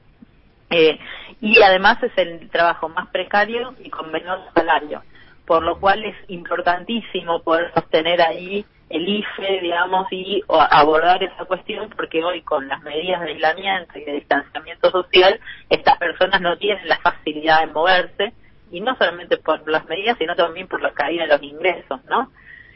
eh, 0.70 1.00
y 1.40 1.62
además 1.62 2.02
es 2.04 2.12
el 2.18 2.50
trabajo 2.50 2.90
más 2.90 3.08
precario 3.10 3.76
y 3.80 3.90
con 3.90 4.12
menor 4.12 4.40
salario, 4.54 5.04
por 5.46 5.64
lo 5.64 5.80
cual 5.80 6.04
es 6.04 6.16
importantísimo 6.30 7.44
poder 7.44 7.72
sostener 7.74 8.22
ahí 8.22 8.66
el 8.94 9.10
IFE, 9.10 9.60
digamos, 9.62 10.08
y 10.12 10.42
abordar 10.48 11.22
esa 11.24 11.46
cuestión, 11.46 11.90
porque 11.96 12.24
hoy 12.24 12.42
con 12.44 12.68
las 12.68 12.82
medidas 12.84 13.22
de 13.22 13.32
aislamiento 13.32 13.98
y 13.98 14.04
de 14.06 14.14
distanciamiento 14.14 14.92
social, 14.92 15.40
estas 15.70 15.98
personas 15.98 16.40
no 16.42 16.58
tienen 16.58 16.88
la 16.88 16.98
facilidad 17.00 17.62
de 17.62 17.74
moverse, 17.74 18.34
y 18.72 18.82
no 18.82 18.96
solamente 18.98 19.38
por 19.38 19.68
las 19.70 19.86
medidas, 19.86 20.18
sino 20.18 20.36
también 20.36 20.68
por 20.68 20.82
la 20.82 20.92
caída 20.94 21.24
de 21.24 21.30
los 21.30 21.44
ingresos, 21.44 22.04
¿no? 22.06 22.32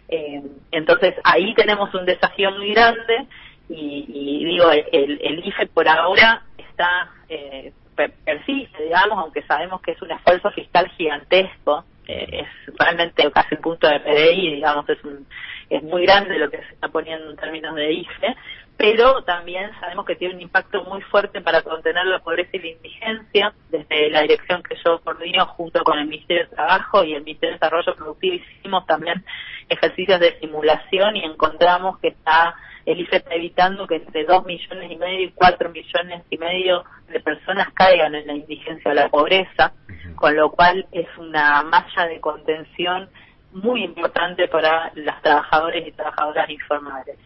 Eh, 0.09 0.41
entonces 0.71 1.15
ahí 1.23 1.53
tenemos 1.55 1.93
un 1.93 2.05
desafío 2.05 2.51
muy 2.51 2.73
grande 2.73 3.27
y, 3.69 4.05
y 4.07 4.45
digo, 4.45 4.71
el, 4.71 5.19
el 5.21 5.45
IFE 5.47 5.67
por 5.67 5.87
ahora 5.87 6.43
está, 6.57 7.09
eh, 7.29 7.73
per- 7.95 8.13
persiste, 8.23 8.83
digamos, 8.83 9.17
aunque 9.19 9.41
sabemos 9.43 9.81
que 9.81 9.91
es 9.91 10.01
un 10.01 10.11
esfuerzo 10.11 10.49
fiscal 10.51 10.87
gigantesco, 10.97 11.83
eh, 12.07 12.27
es 12.43 12.75
realmente 12.77 13.29
casi 13.31 13.55
un 13.55 13.61
punto 13.61 13.89
de 13.89 13.99
PDI, 13.99 14.55
digamos, 14.55 14.87
es, 14.89 15.03
un, 15.03 15.27
es 15.69 15.83
muy 15.83 16.03
grande 16.03 16.39
lo 16.39 16.49
que 16.49 16.57
se 16.57 16.73
está 16.73 16.87
poniendo 16.89 17.29
en 17.29 17.37
términos 17.37 17.75
de 17.75 17.91
IFE, 17.93 18.35
pero 18.77 19.23
también 19.23 19.71
sabemos 19.79 20.05
que 20.05 20.15
tiene 20.15 20.35
un 20.35 20.41
impacto 20.41 20.83
muy 20.83 21.01
fuerte 21.01 21.41
para 21.41 21.63
contener 21.63 22.05
la 22.05 22.19
pobreza 22.19 22.51
y 22.53 22.59
la 22.59 22.67
indigencia. 22.67 23.53
Desde 23.69 24.09
la 24.09 24.21
dirección 24.21 24.61
que 24.61 24.75
yo 24.85 24.99
coordino 24.99 25.45
junto 25.47 25.83
con 25.83 25.97
el 25.97 26.05
Ministerio 26.05 26.43
de 26.43 26.55
Trabajo 26.55 27.03
y 27.03 27.13
el 27.13 27.23
Ministerio 27.23 27.53
de 27.53 27.59
Desarrollo 27.59 27.95
Productivo 27.95 28.35
hicimos 28.35 28.85
también 28.85 29.25
ejercicios 29.67 30.19
de 30.19 30.39
simulación 30.39 31.15
y 31.15 31.23
encontramos 31.23 31.97
que 31.99 32.09
está 32.09 32.55
el 32.87 33.01
IFE 33.01 33.17
está 33.17 33.35
evitando 33.35 33.85
que 33.85 33.95
entre 33.95 34.23
2 34.23 34.45
millones 34.45 34.89
y 34.89 34.95
medio 34.95 35.25
y 35.25 35.31
4 35.31 35.69
millones 35.71 36.23
y 36.29 36.37
medio 36.37 36.85
de 37.09 37.19
personas 37.19 37.67
caigan 37.73 38.15
en 38.15 38.25
la 38.25 38.33
indigencia 38.33 38.91
o 38.91 38.93
la 38.93 39.09
pobreza, 39.09 39.73
con 40.15 40.33
lo 40.37 40.51
cual 40.51 40.87
es 40.93 41.07
una 41.17 41.63
malla 41.63 42.05
de 42.07 42.21
contención 42.21 43.09
muy 43.51 43.83
importante 43.83 44.47
para 44.47 44.91
las 44.95 45.21
trabajadores 45.21 45.87
y 45.87 45.91
trabajadoras 45.91 46.49
informales. 46.49 47.17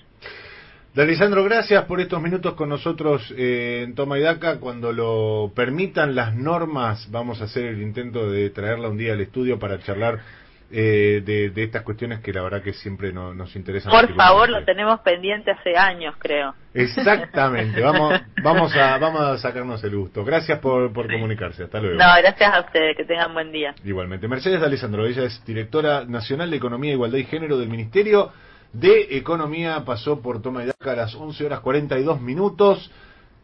D'Alessandro, 0.93 1.45
gracias 1.45 1.85
por 1.85 2.01
estos 2.01 2.21
minutos 2.21 2.53
con 2.55 2.67
nosotros 2.67 3.33
eh, 3.37 3.83
en 3.85 3.95
Toma 3.95 4.19
y 4.19 4.21
Daca. 4.21 4.59
Cuando 4.59 4.91
lo 4.91 5.53
permitan 5.55 6.15
las 6.15 6.35
normas, 6.35 7.09
vamos 7.09 7.39
a 7.39 7.45
hacer 7.45 7.63
el 7.65 7.81
intento 7.81 8.29
de 8.29 8.49
traerla 8.49 8.89
un 8.89 8.97
día 8.97 9.13
al 9.13 9.21
estudio 9.21 9.57
para 9.57 9.79
charlar 9.79 10.19
eh, 10.71 11.21
de, 11.25 11.49
de 11.49 11.63
estas 11.63 11.81
cuestiones 11.83 12.19
que 12.21 12.31
la 12.33 12.41
verdad 12.41 12.61
que 12.63 12.73
siempre 12.73 13.11
no- 13.11 13.33
nos 13.33 13.55
interesan. 13.55 13.91
Por 13.91 14.13
favor, 14.15 14.49
lo 14.49 14.63
tenemos 14.63 14.99
pendiente 15.01 15.51
hace 15.51 15.75
años, 15.77 16.15
creo. 16.17 16.53
Exactamente, 16.73 17.81
vamos, 17.83 18.19
vamos, 18.43 18.75
a, 18.75 18.97
vamos 18.97 19.21
a 19.21 19.37
sacarnos 19.37 19.83
el 19.83 19.95
gusto. 19.95 20.23
Gracias 20.23 20.59
por, 20.59 20.91
por 20.93 21.11
comunicarse. 21.11 21.63
Hasta 21.63 21.79
luego. 21.79 21.97
No, 21.97 22.05
gracias 22.21 22.53
a 22.53 22.61
ustedes, 22.61 22.95
que 22.95 23.03
tengan 23.05 23.33
buen 23.33 23.51
día. 23.51 23.75
Igualmente. 23.83 24.27
Mercedes 24.27 24.61
D'Alessandro, 24.61 25.05
ella 25.05 25.23
es 25.23 25.43
directora 25.45 26.05
nacional 26.05 26.49
de 26.49 26.57
Economía, 26.57 26.93
Igualdad 26.93 27.17
y 27.17 27.25
Género 27.25 27.57
del 27.57 27.69
Ministerio 27.69 28.31
de 28.73 29.17
Economía. 29.17 29.83
Pasó 29.85 30.21
por 30.21 30.41
Toma 30.41 30.63
y 30.63 30.67
Daca 30.67 30.93
a 30.93 30.95
las 30.95 31.15
11 31.15 31.45
horas 31.45 31.59
42 31.59 32.21
minutos 32.21 32.91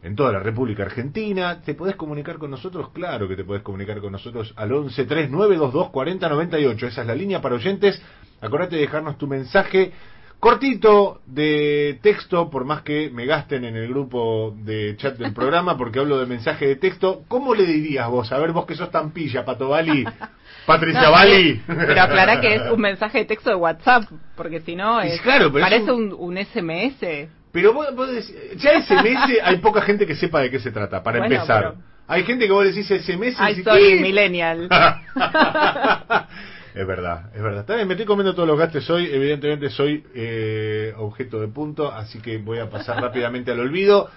en 0.02 0.14
toda 0.16 0.32
la 0.32 0.38
República 0.40 0.84
Argentina. 0.84 1.60
¿Te 1.62 1.74
podés 1.74 1.96
comunicar 1.96 2.38
con 2.38 2.50
nosotros? 2.50 2.90
Claro 2.92 3.28
que 3.28 3.36
te 3.36 3.44
podés 3.44 3.62
comunicar 3.62 4.00
con 4.00 4.12
nosotros 4.12 4.52
al 4.56 4.72
11 4.72 5.04
3922 5.04 5.90
4098. 5.90 6.86
Esa 6.86 7.00
es 7.02 7.06
la 7.06 7.14
línea 7.14 7.40
para 7.40 7.56
oyentes. 7.56 8.00
Acordate 8.40 8.76
de 8.76 8.82
dejarnos 8.82 9.18
tu 9.18 9.26
mensaje 9.26 9.92
cortito 10.40 11.20
de 11.26 11.98
texto, 12.00 12.48
por 12.48 12.64
más 12.64 12.82
que 12.82 13.10
me 13.12 13.26
gasten 13.26 13.64
en 13.64 13.74
el 13.74 13.88
grupo 13.88 14.54
de 14.56 14.94
chat 14.96 15.16
del 15.18 15.32
programa, 15.32 15.76
porque 15.76 15.98
hablo 15.98 16.18
de 16.20 16.26
mensaje 16.26 16.66
de 16.68 16.76
texto. 16.76 17.22
¿Cómo 17.26 17.54
le 17.56 17.66
dirías 17.66 18.08
vos? 18.08 18.30
A 18.30 18.38
ver, 18.38 18.52
vos 18.52 18.64
que 18.64 18.76
sos 18.76 18.90
tan 18.92 19.10
pilla, 19.10 19.44
Pato 19.44 19.68
Bali, 19.70 20.04
Patricia 20.66 21.02
No, 21.02 21.10
Bali. 21.10 21.60
Pero 21.66 22.00
aclará 22.02 22.40
que 22.40 22.54
es 22.54 22.62
un 22.70 22.80
mensaje 22.80 23.18
de 23.18 23.24
texto 23.24 23.50
de 23.50 23.56
WhatsApp, 23.56 24.04
porque 24.36 24.60
si 24.60 24.76
no, 24.76 25.00
es, 25.00 25.20
claro, 25.22 25.50
pero 25.52 25.64
es 25.64 25.70
parece 25.72 25.90
un- 25.90 26.12
un, 26.12 26.36
un 26.38 26.44
SMS. 26.44 27.28
Pero 27.52 27.72
vos, 27.72 27.94
vos 27.94 28.08
decís, 28.10 28.34
ya 28.56 28.80
SMS 28.82 29.38
hay 29.42 29.56
poca 29.58 29.82
gente 29.82 30.06
que 30.06 30.16
sepa 30.16 30.40
de 30.40 30.50
qué 30.50 30.58
se 30.60 30.70
trata, 30.70 31.02
para 31.02 31.18
Bueno, 31.18 31.34
empezar. 31.34 31.62
pero- 31.72 31.82
Hay 32.06 32.24
gente 32.24 32.46
que 32.46 32.52
vos 32.52 32.64
decís 32.64 32.86
SMS 32.86 33.38
y 33.40 33.46
decís, 33.48 33.64
soy 33.64 33.82
¿qué? 33.96 34.00
millennial. 34.00 34.68
es 36.74 36.86
verdad, 36.86 37.30
es 37.34 37.42
verdad. 37.42 37.64
También 37.64 37.88
me 37.88 37.94
estoy 37.94 38.06
comiendo 38.06 38.34
todos 38.34 38.48
los 38.48 38.58
gastos 38.58 38.88
hoy, 38.90 39.06
evidentemente 39.12 39.70
soy 39.70 40.04
eh, 40.14 40.92
objeto 40.96 41.40
de 41.40 41.48
punto, 41.48 41.92
así 41.92 42.20
que 42.20 42.38
voy 42.38 42.58
a 42.58 42.70
pasar 42.70 42.96
rápidamente 43.02 43.50
al 43.50 43.60
olvido. 43.60 44.08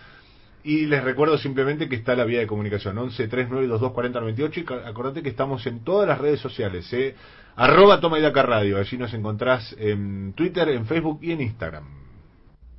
Y 0.64 0.86
les 0.86 1.04
recuerdo 1.04 1.40
simplemente 1.40 1.90
que 1.90 1.96
está 1.96 2.16
la 2.16 2.24
vía 2.24 2.38
de 2.40 2.46
comunicación 2.46 2.96
11 2.96 3.28
3922 3.28 3.92
4098 3.94 4.60
y 4.60 4.64
ca- 4.64 4.88
acordate 4.88 5.24
que 5.24 5.30
estamos 5.30 5.66
en 5.66 5.84
todas 5.84 6.08
las 6.08 6.20
redes 6.20 6.40
sociales, 6.40 6.92
eh. 6.94 7.16
arroba 7.56 8.00
Toma 8.00 8.20
y 8.20 8.22
Daca 8.22 8.44
Radio, 8.44 8.78
allí 8.78 8.96
nos 8.98 9.12
encontrás 9.16 9.76
en 9.80 10.34
Twitter, 10.34 10.70
en 10.70 10.86
Facebook 10.86 11.18
y 11.24 11.32
en 11.32 11.42
Instagram. 11.42 12.01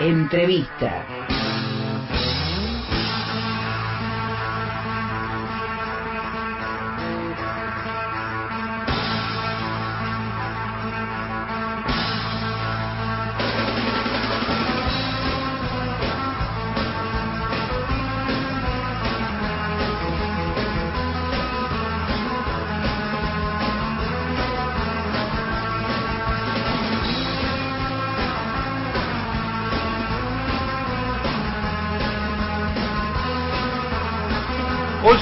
Entrevista. 0.00 1.37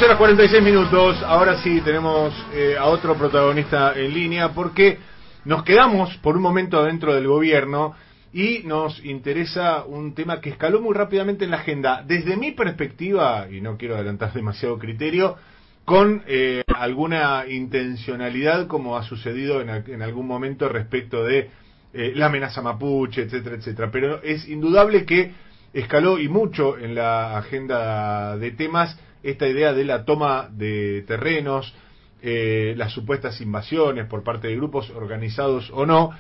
Horas 0.07 0.19
46 0.19 0.63
minutos, 0.63 1.21
ahora 1.25 1.59
sí 1.63 1.81
tenemos 1.81 2.33
eh, 2.55 2.77
a 2.79 2.85
otro 2.87 3.17
protagonista 3.17 3.93
en 3.97 4.15
línea 4.15 4.51
porque 4.53 4.99
nos 5.45 5.65
quedamos 5.65 6.17
por 6.19 6.37
un 6.37 6.43
momento 6.43 6.85
dentro 6.85 7.13
del 7.15 7.27
gobierno 7.27 7.95
y 8.33 8.61
nos 8.65 9.05
interesa 9.05 9.85
un 9.85 10.15
tema 10.15 10.41
que 10.41 10.51
escaló 10.51 10.81
muy 10.81 10.95
rápidamente 10.95 11.45
en 11.45 11.51
la 11.51 11.57
agenda. 11.59 12.05
Desde 12.07 12.37
mi 12.37 12.53
perspectiva, 12.53 13.49
y 13.51 13.61
no 13.61 13.77
quiero 13.77 13.97
adelantar 13.97 14.33
demasiado 14.33 14.79
criterio, 14.79 15.37
con 15.85 16.23
eh, 16.29 16.63
alguna 16.77 17.45
intencionalidad 17.49 18.69
como 18.69 18.97
ha 18.97 19.03
sucedido 19.03 19.61
en, 19.61 19.71
al- 19.71 19.91
en 19.91 20.03
algún 20.03 20.27
momento 20.29 20.69
respecto 20.69 21.25
de 21.25 21.51
eh, 21.95 22.13
la 22.15 22.27
amenaza 22.27 22.63
mapuche, 22.63 23.23
etcétera, 23.23 23.57
etcétera. 23.57 23.91
Pero 23.91 24.23
es 24.23 24.49
indudable 24.49 25.05
que 25.05 25.33
escaló 25.73 26.19
y 26.21 26.29
mucho 26.29 26.79
en 26.79 26.95
la 26.95 27.37
agenda 27.39 28.37
de 28.37 28.53
temas 28.53 28.99
esta 29.23 29.47
idea 29.49 29.73
de 29.73 29.85
la 29.85 30.05
toma 30.05 30.49
de 30.51 31.05
terrenos, 31.07 31.75
eh, 32.23 32.75
las 32.77 32.93
supuestas 32.93 33.41
invasiones 33.41 34.07
por 34.07 34.23
parte 34.23 34.49
de 34.49 34.57
grupos 34.57 34.91
organizados 34.91 35.71
o 35.73 35.87
no. 35.87 36.11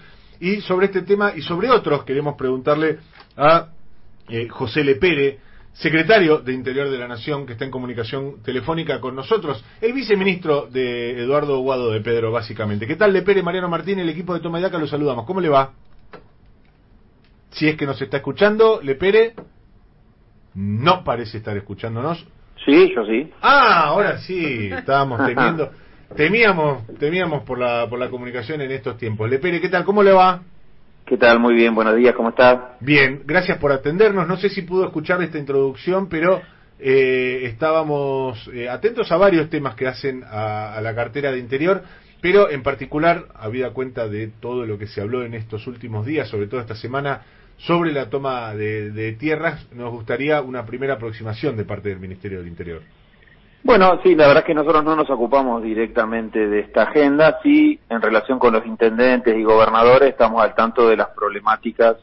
Y 0.40 0.60
sobre 0.60 0.86
este 0.86 1.02
tema 1.02 1.32
y 1.34 1.42
sobre 1.42 1.70
otros 1.70 2.04
queremos 2.04 2.36
preguntarle 2.36 2.98
a 3.36 3.70
eh, 4.28 4.48
José 4.48 4.84
Lepere, 4.84 5.38
secretario 5.72 6.38
de 6.38 6.52
Interior 6.52 6.90
de 6.90 6.98
la 6.98 7.08
Nación, 7.08 7.46
que 7.46 7.52
está 7.52 7.64
en 7.64 7.70
comunicación 7.70 8.42
telefónica 8.42 9.00
con 9.00 9.14
nosotros, 9.14 9.64
el 9.80 9.92
viceministro 9.92 10.66
de 10.66 11.22
Eduardo 11.22 11.58
Guado 11.60 11.90
de 11.90 12.00
Pedro, 12.00 12.32
básicamente. 12.32 12.86
¿Qué 12.86 12.96
tal, 12.96 13.12
Lepere, 13.12 13.42
Mariano 13.42 13.68
Martín, 13.68 13.98
el 13.98 14.08
equipo 14.08 14.34
de 14.34 14.40
Toma 14.40 14.58
y 14.58 14.62
Daca, 14.62 14.78
lo 14.78 14.86
saludamos. 14.86 15.26
¿Cómo 15.26 15.40
le 15.40 15.48
va? 15.48 15.72
Si 17.50 17.68
es 17.68 17.76
que 17.76 17.86
nos 17.86 18.00
está 18.00 18.18
escuchando, 18.18 18.80
Lepere, 18.82 19.34
no 20.54 21.04
parece 21.04 21.38
estar 21.38 21.56
escuchándonos. 21.56 22.26
Sí, 22.66 22.92
yo 22.94 23.06
sí. 23.06 23.30
Ah, 23.40 23.84
ahora 23.84 24.18
sí, 24.18 24.68
estábamos 24.76 25.24
temiendo, 25.24 25.70
temíamos, 26.16 26.84
temíamos 26.98 27.44
por 27.44 27.58
la, 27.60 27.88
por 27.88 27.98
la 27.98 28.10
comunicación 28.10 28.60
en 28.60 28.72
estos 28.72 28.98
tiempos. 28.98 29.30
Lepere, 29.30 29.60
¿qué 29.60 29.68
tal? 29.68 29.84
¿Cómo 29.84 30.02
le 30.02 30.12
va? 30.12 30.42
¿Qué 31.06 31.16
tal? 31.16 31.38
Muy 31.38 31.54
bien, 31.54 31.76
buenos 31.76 31.94
días, 31.94 32.16
¿cómo 32.16 32.30
estás? 32.30 32.58
Bien, 32.80 33.22
gracias 33.24 33.58
por 33.58 33.70
atendernos. 33.70 34.26
No 34.26 34.36
sé 34.36 34.48
si 34.48 34.62
pudo 34.62 34.84
escuchar 34.84 35.22
esta 35.22 35.38
introducción, 35.38 36.08
pero 36.08 36.42
eh, 36.80 37.42
estábamos 37.44 38.50
eh, 38.52 38.68
atentos 38.68 39.12
a 39.12 39.16
varios 39.16 39.48
temas 39.48 39.76
que 39.76 39.86
hacen 39.86 40.24
a, 40.24 40.74
a, 40.74 40.80
la 40.80 40.92
cartera 40.96 41.30
de 41.30 41.38
Interior, 41.38 41.84
pero 42.20 42.50
en 42.50 42.64
particular, 42.64 43.26
habida 43.36 43.70
cuenta 43.70 44.08
de 44.08 44.26
todo 44.40 44.66
lo 44.66 44.76
que 44.76 44.88
se 44.88 45.00
habló 45.00 45.24
en 45.24 45.34
estos 45.34 45.68
últimos 45.68 46.04
días, 46.04 46.28
sobre 46.28 46.48
todo 46.48 46.60
esta 46.60 46.74
semana, 46.74 47.22
sobre 47.58 47.92
la 47.92 48.10
toma 48.10 48.54
de, 48.54 48.90
de 48.90 49.12
tierras, 49.12 49.66
nos 49.72 49.90
gustaría 49.90 50.42
una 50.42 50.66
primera 50.66 50.94
aproximación 50.94 51.56
de 51.56 51.64
parte 51.64 51.88
del 51.88 51.98
Ministerio 51.98 52.38
del 52.38 52.48
Interior. 52.48 52.82
Bueno, 53.66 53.98
sí, 54.04 54.14
la 54.14 54.28
verdad 54.28 54.44
es 54.44 54.46
que 54.46 54.54
nosotros 54.54 54.84
no 54.84 54.94
nos 54.94 55.10
ocupamos 55.10 55.60
directamente 55.60 56.46
de 56.46 56.60
esta 56.60 56.84
agenda, 56.84 57.40
sí, 57.42 57.80
en 57.88 58.00
relación 58.00 58.38
con 58.38 58.52
los 58.52 58.64
intendentes 58.64 59.36
y 59.36 59.42
gobernadores 59.42 60.10
estamos 60.10 60.40
al 60.40 60.54
tanto 60.54 60.88
de 60.88 60.96
las 60.96 61.08
problemáticas 61.08 61.96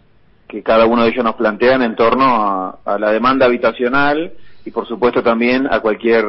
que 0.45 0.61
cada 0.61 0.85
uno 0.85 1.03
de 1.03 1.11
ellos 1.11 1.23
nos 1.23 1.35
plantean 1.35 1.81
en 1.81 1.95
torno 1.95 2.25
a, 2.83 2.97
la 2.99 3.11
demanda 3.11 3.45
habitacional 3.45 4.33
y 4.65 4.71
por 4.71 4.85
supuesto 4.87 5.23
también 5.23 5.65
a 5.71 5.79
cualquier 5.79 6.25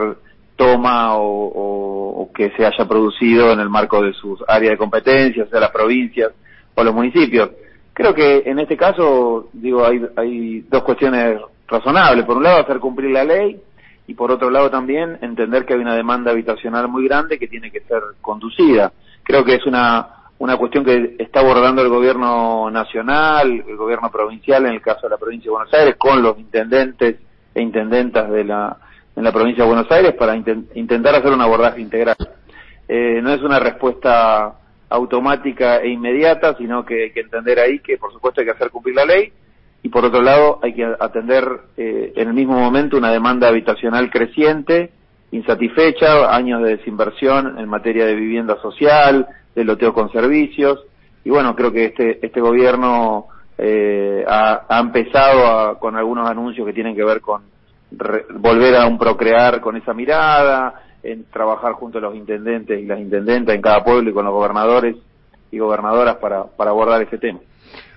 toma 0.55 1.17
o, 1.17 1.25
o, 1.25 2.23
o, 2.23 2.33
que 2.33 2.53
se 2.57 2.65
haya 2.65 2.87
producido 2.87 3.53
en 3.53 3.59
el 3.59 3.69
marco 3.69 4.03
de 4.03 4.13
sus 4.13 4.39
áreas 4.47 4.75
de 4.75 4.79
competencia, 4.79 5.47
sea 5.47 5.59
las 5.59 5.73
provincias 5.73 6.31
o 6.77 6.85
los 6.85 6.95
municipios. 6.95 7.51
Creo 7.95 8.12
que 8.12 8.43
en 8.45 8.59
este 8.59 8.77
caso, 8.77 9.49
digo, 9.53 9.87
hay, 9.87 10.05
hay 10.16 10.61
dos 10.69 10.83
cuestiones 10.83 11.41
razonables. 11.69 12.25
Por 12.25 12.37
un 12.37 12.43
lado, 12.43 12.61
hacer 12.61 12.81
cumplir 12.81 13.12
la 13.12 13.25
ley 13.25 13.61
y 14.07 14.15
por 14.15 14.33
otro 14.33 14.51
lado 14.51 14.69
también 14.69 15.16
entender 15.23 15.65
que 15.65 15.75
hay 15.75 15.81
una 15.81 15.95
demanda 15.95 16.33
habitacional 16.33 16.89
muy 16.89 17.07
grande 17.07 17.39
que 17.39 17.47
tiene 17.47 17.71
que 17.71 17.81
ser 17.83 18.03
conducida. 18.21 18.93
Creo 19.23 19.45
que 19.45 19.55
es 19.55 19.65
una, 19.65 20.09
una 20.39 20.57
cuestión 20.57 20.85
que 20.85 21.15
está 21.21 21.41
abordando 21.41 21.83
el 21.83 21.89
gobierno 21.89 22.69
nacional, 22.69 23.65
el 23.66 23.77
gobierno 23.77 24.11
provincial, 24.11 24.66
en 24.66 24.73
el 24.73 24.83
caso 24.83 25.03
de 25.03 25.11
la 25.11 25.16
provincia 25.16 25.49
de 25.49 25.57
Buenos 25.57 25.75
Aires, 25.75 25.95
con 25.97 26.21
los 26.21 26.37
intendentes 26.39 27.16
e 27.55 27.62
intendentas 27.62 28.29
de 28.29 28.45
la, 28.45 28.77
en 29.15 29.23
la 29.23 29.33
provincia 29.33 29.62
de 29.62 29.71
Buenos 29.71 29.91
Aires 29.93 30.15
para 30.15 30.35
intent, 30.35 30.77
intentar 30.77 31.15
hacer 31.15 31.33
un 31.33 31.41
abordaje 31.41 31.81
integral. 31.81 32.16
Eh, 32.89 33.21
no 33.23 33.33
es 33.33 33.41
una 33.41 33.61
respuesta 33.61 34.55
automática 34.95 35.79
e 35.79 35.89
inmediata, 35.89 36.57
sino 36.57 36.85
que 36.85 37.05
hay 37.05 37.11
que 37.12 37.21
entender 37.21 37.59
ahí 37.59 37.81
que 37.81 37.99
por 37.99 38.12
supuesto 38.12 38.41
hay 38.41 38.47
que 38.47 38.53
hacer 38.53 38.71
cumplir 38.71 38.97
la 38.97 39.05
ley, 39.05 39.33
y 39.83 39.89
por 39.91 40.05
otro 40.05 40.23
lado 40.23 40.61
hay 40.62 40.73
que 40.73 40.85
atender 40.99 41.47
eh, 41.77 42.12
en 42.16 42.29
el 42.29 42.35
mismo 42.35 42.59
momento 42.59 42.97
una 42.97 43.11
demanda 43.11 43.49
habitacional 43.49 44.11
creciente, 44.11 44.91
insatisfecha, 45.31 46.35
años 46.35 46.62
de 46.62 46.77
desinversión 46.77 47.59
en 47.59 47.69
materia 47.69 48.07
de 48.07 48.15
vivienda 48.15 48.57
social, 48.62 49.27
de 49.55 49.65
loteo 49.65 49.93
con 49.93 50.11
servicios, 50.11 50.85
y 51.25 51.31
bueno, 51.31 51.55
creo 51.55 51.73
que 51.73 51.87
este, 51.87 52.25
este 52.25 52.41
gobierno 52.41 53.27
eh, 53.59 54.25
ha, 54.27 54.81
empezado 54.81 55.47
a, 55.47 55.79
con 55.79 55.97
algunos 55.97 56.29
anuncios 56.29 56.66
que 56.66 56.73
tienen 56.73 56.95
que 56.95 57.05
ver 57.05 57.21
con 57.21 57.43
volver 57.91 58.77
a 58.77 58.87
un 58.87 58.99
procrear 58.99 59.61
con 59.61 59.77
esa 59.77 59.95
mirada, 59.95 60.83
en 61.05 61.24
trabajar 61.31 61.72
junto 61.74 61.98
a 61.98 62.01
los 62.01 62.16
intendentes 62.16 62.81
y 62.81 62.86
las 62.86 62.98
intendentas 62.98 63.55
en 63.55 63.62
cada 63.62 63.85
pueblo 63.85 64.10
y 64.10 64.12
con 64.12 64.24
los 64.24 64.35
gobernadores 64.35 64.97
y 65.51 65.59
gobernadoras 65.59 66.16
para, 66.16 66.44
para 66.44 66.70
abordar 66.70 67.02
ese 67.02 67.18
tema. 67.18 67.40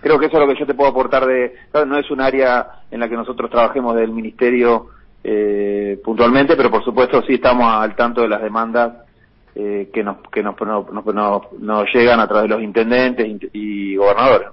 Creo 0.01 0.19
que 0.19 0.27
eso 0.27 0.38
es 0.38 0.47
lo 0.47 0.53
que 0.53 0.59
yo 0.59 0.65
te 0.65 0.73
puedo 0.73 0.89
aportar 0.89 1.25
de 1.25 1.53
claro, 1.71 1.88
no 1.88 1.97
es 1.97 2.09
un 2.11 2.21
área 2.21 2.84
en 2.91 2.99
la 2.99 3.09
que 3.09 3.15
nosotros 3.15 3.49
trabajemos 3.49 3.95
del 3.95 4.11
ministerio 4.11 4.88
eh, 5.23 5.99
puntualmente 6.03 6.55
pero 6.55 6.69
por 6.69 6.84
supuesto 6.84 7.21
sí 7.23 7.35
estamos 7.35 7.65
al 7.65 7.95
tanto 7.95 8.21
de 8.21 8.29
las 8.29 8.41
demandas 8.41 9.07
eh, 9.55 9.89
que 9.91 10.03
nos 10.03 10.17
que 10.31 10.43
nos, 10.43 10.55
nos, 10.59 11.51
nos, 11.59 11.93
llegan 11.93 12.19
a 12.19 12.27
través 12.27 12.43
de 12.43 12.55
los 12.55 12.61
intendentes 12.61 13.25
y, 13.53 13.95
gobernadores. 13.95 14.49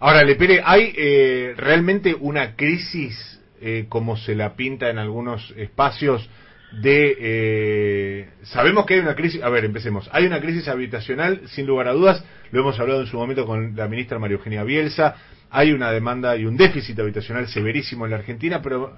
Ahora 0.00 0.24
Lepere 0.24 0.60
hay 0.64 0.92
eh, 0.96 1.54
realmente 1.56 2.16
una 2.18 2.56
crisis 2.56 3.40
eh, 3.60 3.86
como 3.88 4.16
se 4.16 4.34
la 4.34 4.54
pinta 4.54 4.90
en 4.90 4.98
algunos 4.98 5.52
espacios 5.56 6.28
de 6.72 7.16
eh, 7.18 8.30
sabemos 8.42 8.84
que 8.84 8.94
hay 8.94 9.00
una 9.00 9.14
crisis 9.14 9.42
a 9.42 9.48
ver 9.48 9.64
empecemos. 9.64 10.08
Hay 10.12 10.26
una 10.26 10.40
crisis 10.40 10.68
habitacional 10.68 11.42
sin 11.48 11.66
lugar 11.66 11.88
a 11.88 11.92
dudas 11.92 12.24
lo 12.50 12.60
hemos 12.60 12.78
hablado 12.78 13.00
en 13.00 13.06
su 13.06 13.16
momento 13.16 13.46
con 13.46 13.76
la 13.76 13.88
ministra 13.88 14.18
María 14.18 14.36
Eugenia 14.36 14.64
Bielsa. 14.64 15.16
Hay 15.50 15.72
una 15.72 15.90
demanda 15.90 16.36
y 16.36 16.44
un 16.44 16.56
déficit 16.56 16.98
habitacional 16.98 17.48
severísimo 17.48 18.04
en 18.04 18.10
la 18.10 18.18
Argentina 18.18 18.60
pero 18.62 18.92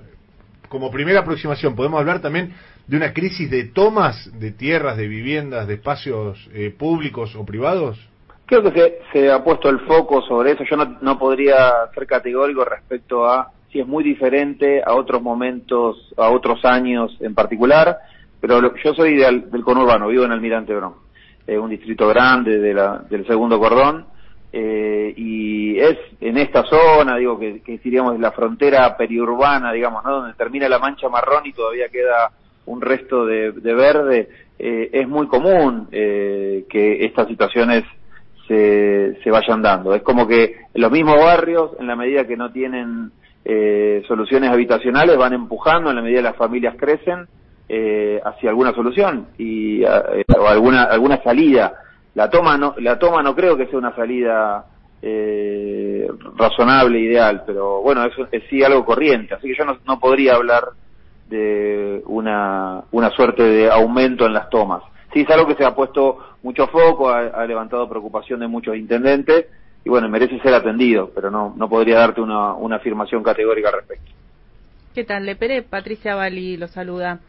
como 0.68 0.90
primera 0.90 1.20
aproximación 1.20 1.74
podemos 1.74 2.00
hablar 2.00 2.20
también 2.20 2.54
de 2.86 2.96
una 2.96 3.12
crisis 3.12 3.50
de 3.50 3.64
tomas 3.64 4.30
de 4.38 4.50
tierras 4.50 4.96
de 4.96 5.06
viviendas 5.06 5.66
de 5.68 5.74
espacios 5.74 6.48
eh, 6.52 6.74
públicos 6.76 7.36
o 7.36 7.44
privados. 7.44 7.98
Creo 8.46 8.64
que 8.64 8.72
se, 8.72 8.98
se, 9.12 9.30
ha 9.30 9.44
puesto 9.44 9.68
el 9.68 9.78
foco 9.80 10.22
sobre 10.22 10.52
eso. 10.52 10.64
Yo 10.68 10.76
no, 10.76 10.98
no 11.00 11.16
podría 11.16 11.70
ser 11.94 12.04
categórico 12.04 12.64
respecto 12.64 13.24
a 13.24 13.52
si 13.70 13.80
es 13.80 13.86
muy 13.86 14.02
diferente 14.02 14.82
a 14.84 14.94
otros 14.94 15.22
momentos, 15.22 16.12
a 16.16 16.30
otros 16.30 16.64
años 16.64 17.16
en 17.20 17.34
particular, 17.34 17.98
pero 18.40 18.60
lo, 18.60 18.74
yo 18.76 18.94
soy 18.94 19.16
de, 19.16 19.44
del 19.50 19.64
conurbano, 19.64 20.08
vivo 20.08 20.24
en 20.24 20.32
Almirante 20.32 20.74
Brón, 20.74 20.94
eh, 21.46 21.58
un 21.58 21.70
distrito 21.70 22.08
grande 22.08 22.58
de 22.58 22.74
la, 22.74 22.98
del 23.08 23.26
segundo 23.26 23.58
cordón, 23.58 24.06
eh, 24.52 25.14
y 25.16 25.78
es 25.78 25.96
en 26.20 26.36
esta 26.36 26.64
zona, 26.64 27.16
digo, 27.16 27.38
que, 27.38 27.60
que 27.60 27.78
diríamos 27.78 28.18
la 28.18 28.32
frontera 28.32 28.96
periurbana, 28.96 29.72
digamos, 29.72 30.04
¿no? 30.04 30.20
donde 30.20 30.34
termina 30.34 30.68
la 30.68 30.80
mancha 30.80 31.08
marrón 31.08 31.46
y 31.46 31.52
todavía 31.52 31.88
queda 31.88 32.32
un 32.66 32.80
resto 32.80 33.24
de, 33.26 33.52
de 33.52 33.74
verde, 33.74 34.28
eh, 34.58 34.90
es 34.92 35.08
muy 35.08 35.26
común 35.28 35.88
eh, 35.92 36.66
que 36.68 37.04
estas 37.04 37.28
situaciones 37.28 37.84
se, 38.46 39.18
se 39.22 39.30
vayan 39.30 39.62
dando. 39.62 39.94
Es 39.94 40.02
como 40.02 40.26
que 40.26 40.56
los 40.74 40.90
mismos 40.90 41.16
barrios, 41.16 41.70
en 41.78 41.86
la 41.86 41.96
medida 41.96 42.26
que 42.26 42.36
no 42.36 42.50
tienen 42.50 43.12
eh, 43.44 44.02
soluciones 44.06 44.50
habitacionales 44.50 45.16
van 45.16 45.32
empujando 45.32 45.90
en 45.90 45.96
la 45.96 46.02
medida 46.02 46.18
que 46.18 46.24
las 46.24 46.36
familias 46.36 46.74
crecen 46.78 47.26
eh, 47.68 48.20
hacia 48.24 48.50
alguna 48.50 48.74
solución 48.74 49.28
y 49.38 49.82
eh, 49.82 50.24
o 50.38 50.46
alguna 50.46 50.84
alguna 50.84 51.22
salida. 51.22 51.72
La 52.14 52.28
toma 52.28 52.58
no 52.58 52.74
la 52.78 52.98
toma 52.98 53.22
no 53.22 53.34
creo 53.34 53.56
que 53.56 53.66
sea 53.66 53.78
una 53.78 53.94
salida 53.94 54.64
eh, 55.00 56.06
razonable 56.36 56.98
ideal 56.98 57.44
pero 57.46 57.80
bueno 57.80 58.04
eso 58.04 58.26
es 58.30 58.42
sí 58.50 58.62
algo 58.62 58.84
corriente. 58.84 59.34
Así 59.34 59.48
que 59.48 59.54
yo 59.56 59.64
no, 59.64 59.78
no 59.86 60.00
podría 60.00 60.34
hablar 60.34 60.64
de 61.28 62.02
una 62.06 62.82
una 62.90 63.10
suerte 63.10 63.44
de 63.44 63.70
aumento 63.70 64.26
en 64.26 64.34
las 64.34 64.50
tomas. 64.50 64.82
Sí 65.14 65.20
es 65.20 65.30
algo 65.30 65.46
que 65.46 65.54
se 65.54 65.64
ha 65.64 65.74
puesto 65.74 66.18
mucho 66.42 66.66
foco 66.66 67.08
ha, 67.08 67.28
ha 67.28 67.46
levantado 67.46 67.88
preocupación 67.88 68.40
de 68.40 68.48
muchos 68.48 68.76
intendentes 68.76 69.46
y 69.84 69.88
bueno, 69.88 70.08
merece 70.08 70.38
ser 70.40 70.54
atendido, 70.54 71.10
pero 71.14 71.30
no, 71.30 71.54
no 71.56 71.68
podría 71.68 71.98
darte 71.98 72.20
una, 72.20 72.54
una 72.54 72.76
afirmación 72.76 73.22
categórica 73.22 73.68
al 73.68 73.76
respecto. 73.76 74.10
¿Qué 74.94 75.04
tal, 75.04 75.24
Lepere? 75.24 75.62
Patricia 75.62 76.14
Bali 76.14 76.56
lo 76.56 76.66
saluda. 76.68 77.20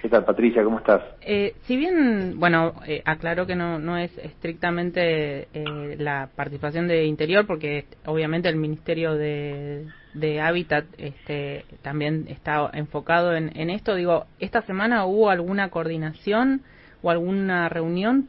¿Qué 0.00 0.08
tal, 0.08 0.24
Patricia? 0.24 0.64
¿Cómo 0.64 0.78
estás? 0.78 1.02
Eh, 1.20 1.54
si 1.66 1.76
bien, 1.76 2.40
bueno, 2.40 2.72
eh, 2.86 3.02
aclaro 3.04 3.46
que 3.46 3.54
no, 3.54 3.78
no 3.78 3.98
es 3.98 4.16
estrictamente 4.16 5.48
eh, 5.52 5.96
la 5.98 6.30
participación 6.34 6.88
de 6.88 7.04
Interior, 7.04 7.46
porque 7.46 7.84
obviamente 8.06 8.48
el 8.48 8.56
Ministerio 8.56 9.14
de, 9.14 9.86
de 10.14 10.40
Hábitat 10.40 10.86
este, 10.96 11.66
también 11.82 12.24
está 12.28 12.70
enfocado 12.72 13.34
en, 13.34 13.54
en 13.54 13.68
esto. 13.68 13.94
Digo, 13.94 14.24
¿esta 14.38 14.62
semana 14.62 15.04
hubo 15.04 15.28
alguna 15.28 15.68
coordinación 15.68 16.62
o 17.02 17.10
alguna 17.10 17.68
reunión 17.68 18.28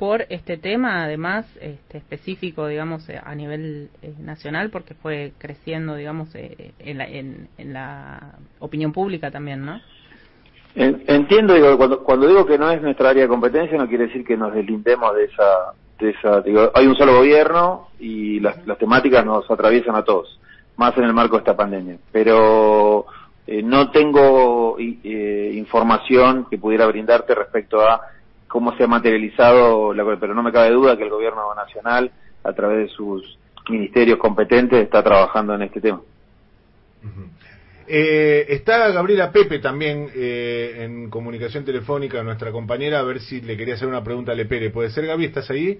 por 0.00 0.24
este 0.30 0.56
tema, 0.56 1.04
además 1.04 1.44
este, 1.60 1.98
específico, 1.98 2.66
digamos, 2.66 3.06
eh, 3.10 3.20
a 3.22 3.34
nivel 3.34 3.90
eh, 4.00 4.14
nacional, 4.18 4.70
porque 4.70 4.94
fue 4.94 5.34
creciendo, 5.36 5.94
digamos, 5.94 6.34
eh, 6.34 6.72
en, 6.78 6.96
la, 6.96 7.06
en, 7.06 7.48
la 7.58 8.32
opinión 8.60 8.94
pública 8.94 9.30
también, 9.30 9.62
¿no? 9.62 9.78
Entiendo, 10.74 11.52
digo, 11.52 11.76
cuando, 11.76 12.02
cuando 12.02 12.28
digo 12.28 12.46
que 12.46 12.56
no 12.56 12.70
es 12.70 12.80
nuestra 12.80 13.10
área 13.10 13.24
de 13.24 13.28
competencia, 13.28 13.76
no 13.76 13.88
quiere 13.88 14.06
decir 14.06 14.24
que 14.24 14.38
nos 14.38 14.54
deslindemos 14.54 15.14
de 15.14 15.24
esa, 15.24 15.74
de 15.98 16.10
esa, 16.12 16.40
digo, 16.40 16.70
hay 16.74 16.86
un 16.86 16.96
solo 16.96 17.16
gobierno 17.16 17.88
y 17.98 18.40
las, 18.40 18.66
las 18.66 18.78
temáticas 18.78 19.22
nos 19.26 19.50
atraviesan 19.50 19.96
a 19.96 20.02
todos, 20.02 20.40
más 20.78 20.96
en 20.96 21.04
el 21.04 21.12
marco 21.12 21.36
de 21.36 21.40
esta 21.40 21.56
pandemia. 21.56 21.98
Pero 22.10 23.04
eh, 23.46 23.62
no 23.62 23.90
tengo 23.90 24.78
eh, 24.78 25.50
información 25.52 26.46
que 26.48 26.56
pudiera 26.56 26.86
brindarte 26.86 27.34
respecto 27.34 27.82
a 27.86 28.00
cómo 28.50 28.76
se 28.76 28.82
ha 28.82 28.88
materializado, 28.88 29.94
la, 29.94 30.04
pero 30.18 30.34
no 30.34 30.42
me 30.42 30.50
cabe 30.50 30.70
duda 30.70 30.96
que 30.96 31.04
el 31.04 31.10
gobierno 31.10 31.54
nacional, 31.54 32.10
a 32.42 32.52
través 32.52 32.88
de 32.88 32.94
sus 32.94 33.38
ministerios 33.68 34.18
competentes, 34.18 34.82
está 34.82 35.04
trabajando 35.04 35.54
en 35.54 35.62
este 35.62 35.80
tema. 35.80 36.00
Eh, 37.86 38.46
está 38.48 38.90
Gabriela 38.90 39.30
Pepe 39.30 39.60
también 39.60 40.10
eh, 40.16 40.78
en 40.80 41.10
comunicación 41.10 41.64
telefónica, 41.64 42.24
nuestra 42.24 42.50
compañera, 42.50 42.98
a 42.98 43.04
ver 43.04 43.20
si 43.20 43.40
le 43.40 43.56
quería 43.56 43.74
hacer 43.74 43.86
una 43.86 44.02
pregunta 44.02 44.32
a 44.32 44.34
Lepere. 44.34 44.70
¿Puede 44.70 44.90
ser, 44.90 45.06
Gaby? 45.06 45.26
¿Estás 45.26 45.48
ahí? 45.50 45.78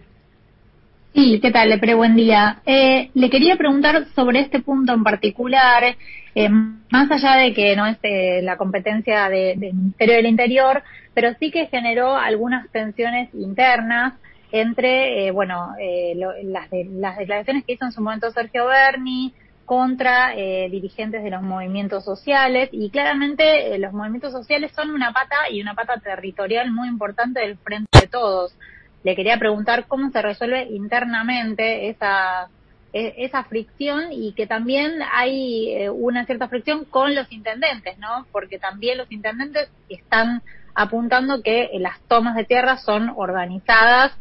Sí, 1.15 1.41
¿qué 1.41 1.51
tal? 1.51 1.69
Lepere, 1.71 1.95
buen 1.95 2.15
día. 2.15 2.63
Eh, 2.65 3.11
le 3.15 3.31
quería 3.31 3.57
preguntar 3.57 4.07
sobre 4.15 4.41
este 4.41 4.61
punto 4.61 4.93
en 4.93 5.03
particular, 5.03 5.97
eh, 6.35 6.49
más 6.49 7.11
allá 7.11 7.35
de 7.35 7.53
que 7.53 7.75
no 7.75 7.87
es 7.87 7.99
eh, 8.03 8.41
la 8.43 8.57
competencia 8.57 9.29
de- 9.29 9.55
del 9.57 9.75
Ministerio 9.75 10.15
del 10.17 10.27
Interior, 10.27 10.83
pero 11.13 11.35
sí 11.41 11.51
que 11.51 11.67
generó 11.67 12.17
algunas 12.17 12.71
tensiones 12.71 13.29
internas 13.35 14.15
entre, 14.53 15.27
eh, 15.27 15.31
bueno, 15.33 15.75
eh, 15.81 16.15
lo- 16.17 16.33
las, 16.45 16.71
de- 16.71 16.87
las 16.93 17.19
declaraciones 17.19 17.65
que 17.65 17.73
hizo 17.73 17.85
en 17.87 17.93
su 17.93 18.01
momento 18.03 18.31
Sergio 18.31 18.67
Berni 18.67 19.35
contra 19.65 20.35
eh, 20.37 20.69
dirigentes 20.71 21.23
de 21.25 21.31
los 21.31 21.43
movimientos 21.43 22.05
sociales 22.05 22.69
y 22.73 22.91
claramente 22.91 23.77
los 23.79 23.93
movimientos 23.93 24.33
sociales 24.33 24.73
son 24.75 24.91
una 24.91 25.13
pata 25.13 25.37
y 25.51 25.61
una 25.61 25.75
pata 25.75 25.99
territorial 26.01 26.71
muy 26.73 26.89
importante 26.89 27.41
del 27.41 27.57
frente 27.59 28.01
de 28.01 28.07
todos. 28.09 28.53
Le 29.03 29.17
quería 29.17 29.39
preguntar 29.39 29.87
cómo 29.89 30.11
se 30.11 30.23
resuelve 30.23 30.65
internamente 30.71 31.89
esa 31.89 32.51
e- 32.93 33.15
esa 33.25 33.45
fricción 33.45 34.13
y 34.13 34.35
que 34.35 34.47
también 34.47 35.01
hay 35.13 35.71
eh, 35.75 35.91
una 35.91 36.27
cierta 36.27 36.49
fricción 36.49 36.85
con 36.87 37.15
los 37.15 37.31
intendentes, 37.33 37.97
¿no? 37.99 38.27
Porque 38.33 38.59
también 38.59 38.99
los 38.99 39.11
intendentes 39.13 39.71
están 39.89 40.43
apuntando 40.75 41.43
que 41.43 41.63
eh, 41.65 41.79
las 41.81 42.03
tomas 42.09 42.35
de 42.37 42.45
tierra 42.45 42.79
son 42.79 43.13
organizadas, 43.17 44.13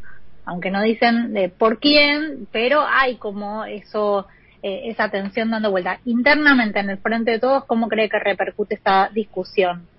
aunque 0.45 0.71
no 0.71 0.81
dicen 0.81 1.33
de 1.33 1.49
por 1.49 1.79
quién, 1.79 2.47
pero 2.51 2.85
hay 2.87 3.17
como 3.17 3.65
eso 3.65 4.27
eh, 4.61 4.81
esa 4.85 5.09
tensión 5.09 5.49
dando 5.51 5.71
vuelta. 5.71 5.99
Internamente 6.05 6.79
en 6.79 6.89
el 6.91 6.99
frente 6.99 7.31
de 7.31 7.39
todos, 7.39 7.65
¿cómo 7.65 7.87
cree 7.87 8.09
que 8.09 8.19
repercute 8.19 8.75
esta 8.75 9.09
discusión? 9.13 9.89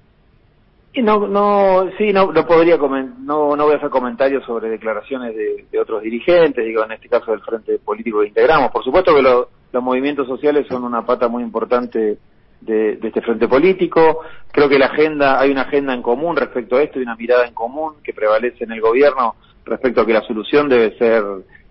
No, 0.97 1.29
no, 1.29 1.89
sí, 1.99 2.13
no, 2.13 2.33
no 2.33 2.47
podría 2.47 2.77
no, 2.77 3.55
no 3.57 3.65
voy 3.65 3.75
a 3.75 3.77
hacer 3.77 3.91
comentarios 3.91 4.45
sobre 4.45 4.69
declaraciones 4.69 5.35
de, 5.37 5.79
otros 5.79 6.03
dirigentes, 6.03 6.65
digo, 6.65 6.85
en 6.85 6.93
este 6.93 7.09
caso 7.09 7.31
del 7.31 7.41
Frente 7.43 7.79
Político 7.79 8.21
que 8.21 8.29
integramos. 8.29 8.73
Por 8.73 8.83
supuesto 8.83 9.15
que 9.15 9.23
lo- 9.23 9.49
los 9.73 9.83
movimientos 9.85 10.27
sociales 10.27 10.67
son 10.69 10.83
una 10.83 11.07
pata 11.07 11.29
muy 11.29 11.45
importante 11.45 12.19
de, 12.61 12.97
de 12.97 13.09
este 13.09 13.21
Frente 13.23 13.47
Político. 13.47 14.21
Creo 14.51 14.69
que 14.69 14.81
la 14.81 14.87
agenda, 14.87 15.39
hay 15.41 15.53
una 15.53 15.63
agenda 15.63 15.95
en 15.95 16.03
común 16.03 16.35
respecto 16.37 16.77
a 16.77 16.83
esto 16.83 16.99
y 16.99 17.03
una 17.03 17.15
mirada 17.15 17.47
en 17.47 17.55
común 17.55 17.95
que 18.03 18.13
prevalece 18.13 18.65
en 18.65 18.73
el 18.73 18.81
gobierno 18.81 19.37
respecto 19.65 20.01
a 20.01 20.07
que 20.07 20.13
la 20.13 20.23
solución 20.23 20.69
debe 20.69 20.99
ser 20.99 21.23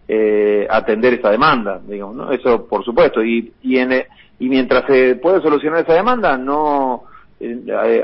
eh, 0.08 0.66
atender 0.70 1.16
esa 1.16 1.30
demanda, 1.30 1.82
digamos, 1.86 2.16
¿no? 2.16 2.32
Eso 2.32 2.66
por 2.68 2.86
supuesto. 2.86 3.22
Y, 3.22 3.52
y, 3.64 3.78
en, 3.80 3.92
y 4.40 4.48
mientras 4.48 4.86
se 4.88 5.16
puede 5.16 5.42
solucionar 5.42 5.82
esa 5.82 5.94
demanda, 5.94 6.38
no 6.38 7.04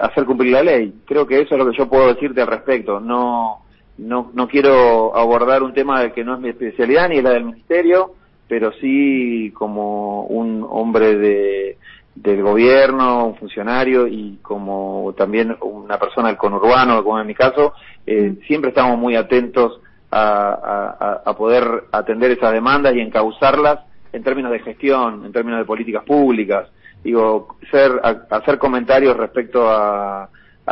hacer 0.02 0.26
cumplir 0.26 0.53
la 0.53 0.64
ley. 0.64 0.94
Creo 1.06 1.26
que 1.28 1.41
eso 1.41 1.56
es 1.56 1.60
lo 1.60 1.70
que 1.70 1.78
yo 1.78 1.88
puedo 1.90 2.07
decirte 2.07 2.41
al 2.41 2.48
respecto. 2.48 2.99
No, 2.99 3.62
no, 3.98 4.32
no 4.34 4.48
quiero 4.48 5.16
abordar 5.16 5.64
un 5.64 5.74
tema 5.74 6.10
que 6.12 6.24
no 6.24 6.36
es 6.36 6.40
mi 6.40 6.49
especialidad 6.49 7.10
ni 7.10 7.18
es 7.18 7.24
la 7.24 7.32
del 7.32 7.45
ministerio, 7.45 8.12
pero 8.48 8.72
sí 8.74 9.52
como 9.56 10.24
un 10.24 10.66
hombre 10.70 11.16
de, 11.18 11.78
del 12.16 12.41
gobierno, 12.44 13.28
un 13.28 13.36
funcionario 13.36 14.07
y 14.07 14.38
como 14.41 15.14
también 15.18 15.56
una 15.62 15.98
persona 15.99 16.30
del 16.30 16.38
conurbano, 16.38 17.03
como 17.03 17.20
en 17.20 17.28
mi 17.28 17.34
caso, 17.36 17.74
eh, 18.06 18.36
siempre 18.48 18.70
estamos 18.70 18.98
muy 18.98 19.16
atentos 19.16 19.82
a- 20.12 20.94
a- 20.99 21.30
a 21.30 21.34
poder 21.36 21.64
atender 21.91 22.32
esas 22.32 22.53
demandas 22.53 22.95
y 22.95 23.02
encauzarlas 23.02 23.80
en 24.14 24.24
términos 24.24 24.52
de 24.52 24.60
gestión, 24.60 25.26
en 25.26 25.34
términos 25.34 25.60
de 25.60 25.66
políticas 25.66 26.03
públicas. 26.06 26.70
Digo, 27.06 27.56
ser, 27.69 27.91
hacer 28.32 28.57
comentarios 28.57 29.15
respecto 29.15 29.69
a, 29.69 30.27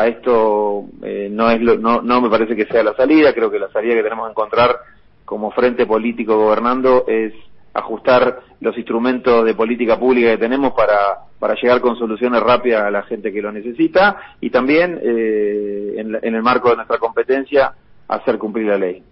esto 0.08 0.86
eh, 1.04 1.30
no 1.32 1.52
es 1.52 1.62
lo- 1.62 1.78
no, 1.78 2.02
no 2.02 2.20
me 2.22 2.30
parece 2.30 2.56
que 2.56 2.66
sea 2.66 2.82
la 2.84 2.96
salida. 2.96 3.34
Creo 3.34 3.52
que 3.52 3.60
la 3.60 3.70
salida 3.70 3.94
que 3.94 4.02
tenemos 4.02 4.26
que 4.26 4.32
encontrar 4.32 4.76
como 5.26 5.52
frente 5.52 5.86
político 5.86 6.36
gobernando 6.36 7.06
es 7.08 7.34
ajustar 7.76 8.40
los 8.62 8.76
instrumentos 8.78 9.46
de 9.46 9.54
política 9.54 10.00
pública 10.00 10.32
que 10.32 10.38
tenemos 10.40 10.74
para, 10.74 11.20
para 11.40 11.54
llegar 11.54 11.82
con 11.82 11.96
soluciones 11.98 12.42
rápidas 12.42 12.82
a 12.84 12.90
la 12.92 13.04
gente 13.04 13.32
que 13.32 13.42
lo 13.42 13.52
necesita 13.52 14.36
y 14.42 14.50
también 14.50 15.00
eh, 15.04 15.94
en, 15.98 16.36
el 16.36 16.42
marco 16.42 16.70
de 16.72 16.78
nuestra 16.78 16.98
competencia 16.98 17.74
hacer 18.08 18.40
cumplir 18.40 18.68
la 18.68 18.78
ley. 18.78 19.04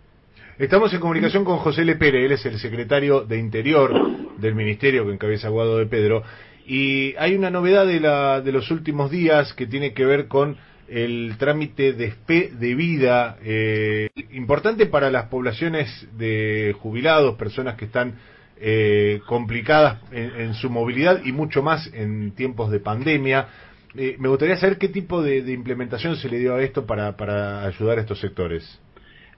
Estamos 0.57 0.93
en 0.93 0.99
comunicación 0.99 1.43
con 1.45 1.57
José 1.57 1.85
Lepere, 1.85 2.23
él 2.26 2.31
es 2.34 2.45
el 2.45 2.57
secretario 2.60 3.22
de 3.22 3.38
Interior 3.38 3.93
del 4.38 4.53
Ministerio 4.53 5.06
que 5.06 5.14
encabeza 5.14 5.49
Guado 5.49 5.77
de 5.77 5.85
Pedro. 5.88 6.22
Y 6.68 7.16
hay 7.18 7.36
una 7.36 7.50
novedad 7.50 7.86
de, 7.86 8.00
la, 8.00 8.42
de 8.42 8.52
los 8.52 8.72
últimos 8.72 9.12
días 9.12 9.54
que 9.54 9.68
tiene 9.68 9.94
que 9.94 10.06
ver 10.06 10.28
con 10.28 10.58
el 10.88 11.36
trámite 11.38 11.94
de 11.94 12.14
de 12.28 12.76
vida, 12.76 13.38
eh, 13.44 14.10
importante 14.34 14.86
para 14.88 15.10
las 15.10 15.26
poblaciones 15.26 16.08
de 16.18 16.76
jubilados, 16.80 17.36
personas 17.36 17.76
que 17.76 17.86
están 17.86 18.16
eh, 18.60 19.22
complicadas 19.26 20.00
en, 20.12 20.32
en 20.40 20.54
su 20.54 20.70
movilidad 20.70 21.22
y 21.24 21.32
mucho 21.32 21.64
más 21.64 21.90
en 21.94 22.32
tiempos 22.32 22.70
de 22.72 22.80
pandemia. 22.80 23.48
Eh, 23.96 24.16
me 24.20 24.30
gustaría 24.30 24.56
saber 24.58 24.78
qué 24.78 24.88
tipo 24.88 25.22
de, 25.22 25.40
implementación 25.52 26.16
se 26.16 26.30
le 26.30 26.40
dio 26.40 26.56
a 26.56 26.62
esto 26.62 26.86
para, 26.86 27.16
para 27.18 27.66
ayudar 27.66 27.98
a 27.98 28.02
estos 28.02 28.20
sectores. 28.20 28.80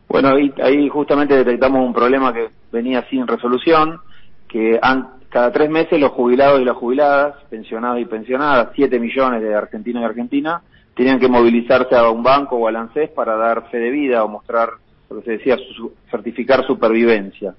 Bueno, 0.07 0.29
ahí, 0.29 0.53
ahí 0.61 0.89
justamente 0.89 1.35
detectamos 1.35 1.85
un 1.85 1.93
problema 1.93 2.33
que 2.33 2.49
venía 2.71 3.03
sin 3.09 3.25
resolución, 3.25 3.99
que 4.47 4.77
han- 4.81 5.22
cada 5.33 5.51
tres 5.51 5.67
meses 5.67 5.99
los 5.99 6.11
jubilados 6.11 6.61
y 6.61 6.63
las 6.63 6.77
jubiladas, 6.77 7.35
pensionados 7.49 7.99
y 7.99 8.05
pensionadas, 8.05 8.69
7 8.75 8.99
millones 8.99 9.41
de 9.41 9.55
argentinos 9.55 10.03
y 10.03 10.05
argentinas, 10.05 10.61
tenían 10.95 11.19
que 11.19 11.27
movilizarse 11.27 11.95
a 11.95 12.07
un 12.11 12.21
banco 12.21 12.55
o 12.57 12.67
al 12.67 12.75
ANSES 12.75 13.09
para 13.09 13.35
dar 13.35 13.67
fe 13.71 13.79
de 13.79 13.89
vida 13.89 14.23
o 14.23 14.27
mostrar, 14.27 14.69
lo 15.09 15.17
que 15.17 15.25
se 15.25 15.31
decía, 15.31 15.57
su- 15.75 15.91
certificar 16.11 16.63
supervivencia. 16.67 17.55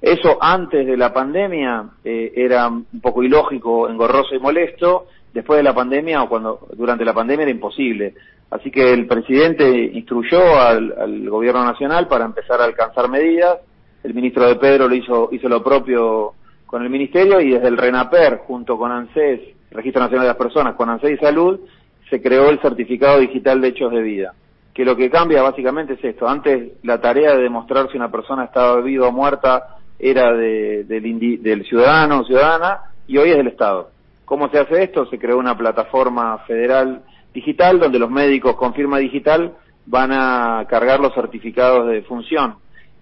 Eso 0.00 0.38
antes 0.40 0.86
de 0.86 0.96
la 0.96 1.12
pandemia 1.12 1.86
eh, 2.04 2.32
era 2.36 2.68
un 2.68 2.86
poco 3.02 3.24
ilógico, 3.24 3.88
engorroso 3.88 4.36
y 4.36 4.38
molesto. 4.38 5.06
Después 5.34 5.56
de 5.56 5.64
la 5.64 5.74
pandemia 5.74 6.22
o 6.22 6.28
cuando 6.28 6.68
durante 6.76 7.04
la 7.04 7.12
pandemia 7.12 7.42
era 7.42 7.50
imposible. 7.50 8.14
Así 8.50 8.70
que 8.70 8.92
el 8.92 9.06
presidente 9.08 9.68
instruyó 9.68 10.60
al, 10.60 10.94
al 10.96 11.28
gobierno 11.28 11.64
nacional 11.64 12.06
para 12.06 12.24
empezar 12.24 12.60
a 12.60 12.64
alcanzar 12.64 13.10
medidas. 13.10 13.58
El 14.04 14.14
ministro 14.14 14.46
de 14.46 14.54
Pedro 14.56 14.86
lo 14.88 14.94
hizo, 14.94 15.28
hizo 15.32 15.48
lo 15.48 15.62
propio 15.64 16.34
con 16.66 16.82
el 16.82 16.90
ministerio 16.90 17.40
y 17.40 17.50
desde 17.50 17.68
el 17.68 17.76
RENAPER 17.76 18.38
junto 18.46 18.76
con 18.76 18.90
ANSES, 18.92 19.40
Registro 19.70 20.02
Nacional 20.02 20.24
de 20.24 20.28
las 20.28 20.36
Personas, 20.36 20.74
con 20.74 20.88
ANSES 20.90 21.12
y 21.12 21.16
Salud, 21.24 21.60
se 22.10 22.20
creó 22.22 22.50
el 22.50 22.60
certificado 22.60 23.18
digital 23.20 23.60
de 23.60 23.68
hechos 23.68 23.92
de 23.92 24.02
vida. 24.02 24.34
Que 24.74 24.84
lo 24.84 24.96
que 24.96 25.10
cambia 25.10 25.42
básicamente 25.42 25.94
es 25.94 26.04
esto. 26.04 26.28
Antes 26.28 26.72
la 26.82 27.00
tarea 27.00 27.34
de 27.34 27.42
demostrar 27.42 27.90
si 27.90 27.96
una 27.96 28.10
persona 28.10 28.44
estaba 28.44 28.80
viva 28.80 29.08
o 29.08 29.12
muerta 29.12 29.76
era 29.98 30.32
de- 30.34 30.84
del, 30.84 31.04
indi- 31.04 31.38
del 31.40 31.64
ciudadano 31.64 32.20
o 32.20 32.24
ciudadana 32.24 32.80
y 33.06 33.16
hoy 33.16 33.30
es 33.30 33.36
del 33.36 33.46
Estado. 33.48 33.90
¿Cómo 34.24 34.48
se 34.50 34.58
hace 34.58 34.82
esto? 34.82 35.06
Se 35.06 35.18
creó 35.18 35.38
una 35.38 35.56
plataforma 35.56 36.38
federal 36.46 37.02
digital 37.32 37.78
donde 37.78 37.98
los 37.98 38.10
médicos 38.10 38.56
con 38.56 38.74
firma 38.74 38.98
digital 38.98 39.54
van 39.86 40.10
a 40.12 40.66
cargar 40.68 41.00
los 41.00 41.14
certificados 41.14 41.86
de 41.86 42.02
función 42.02 42.56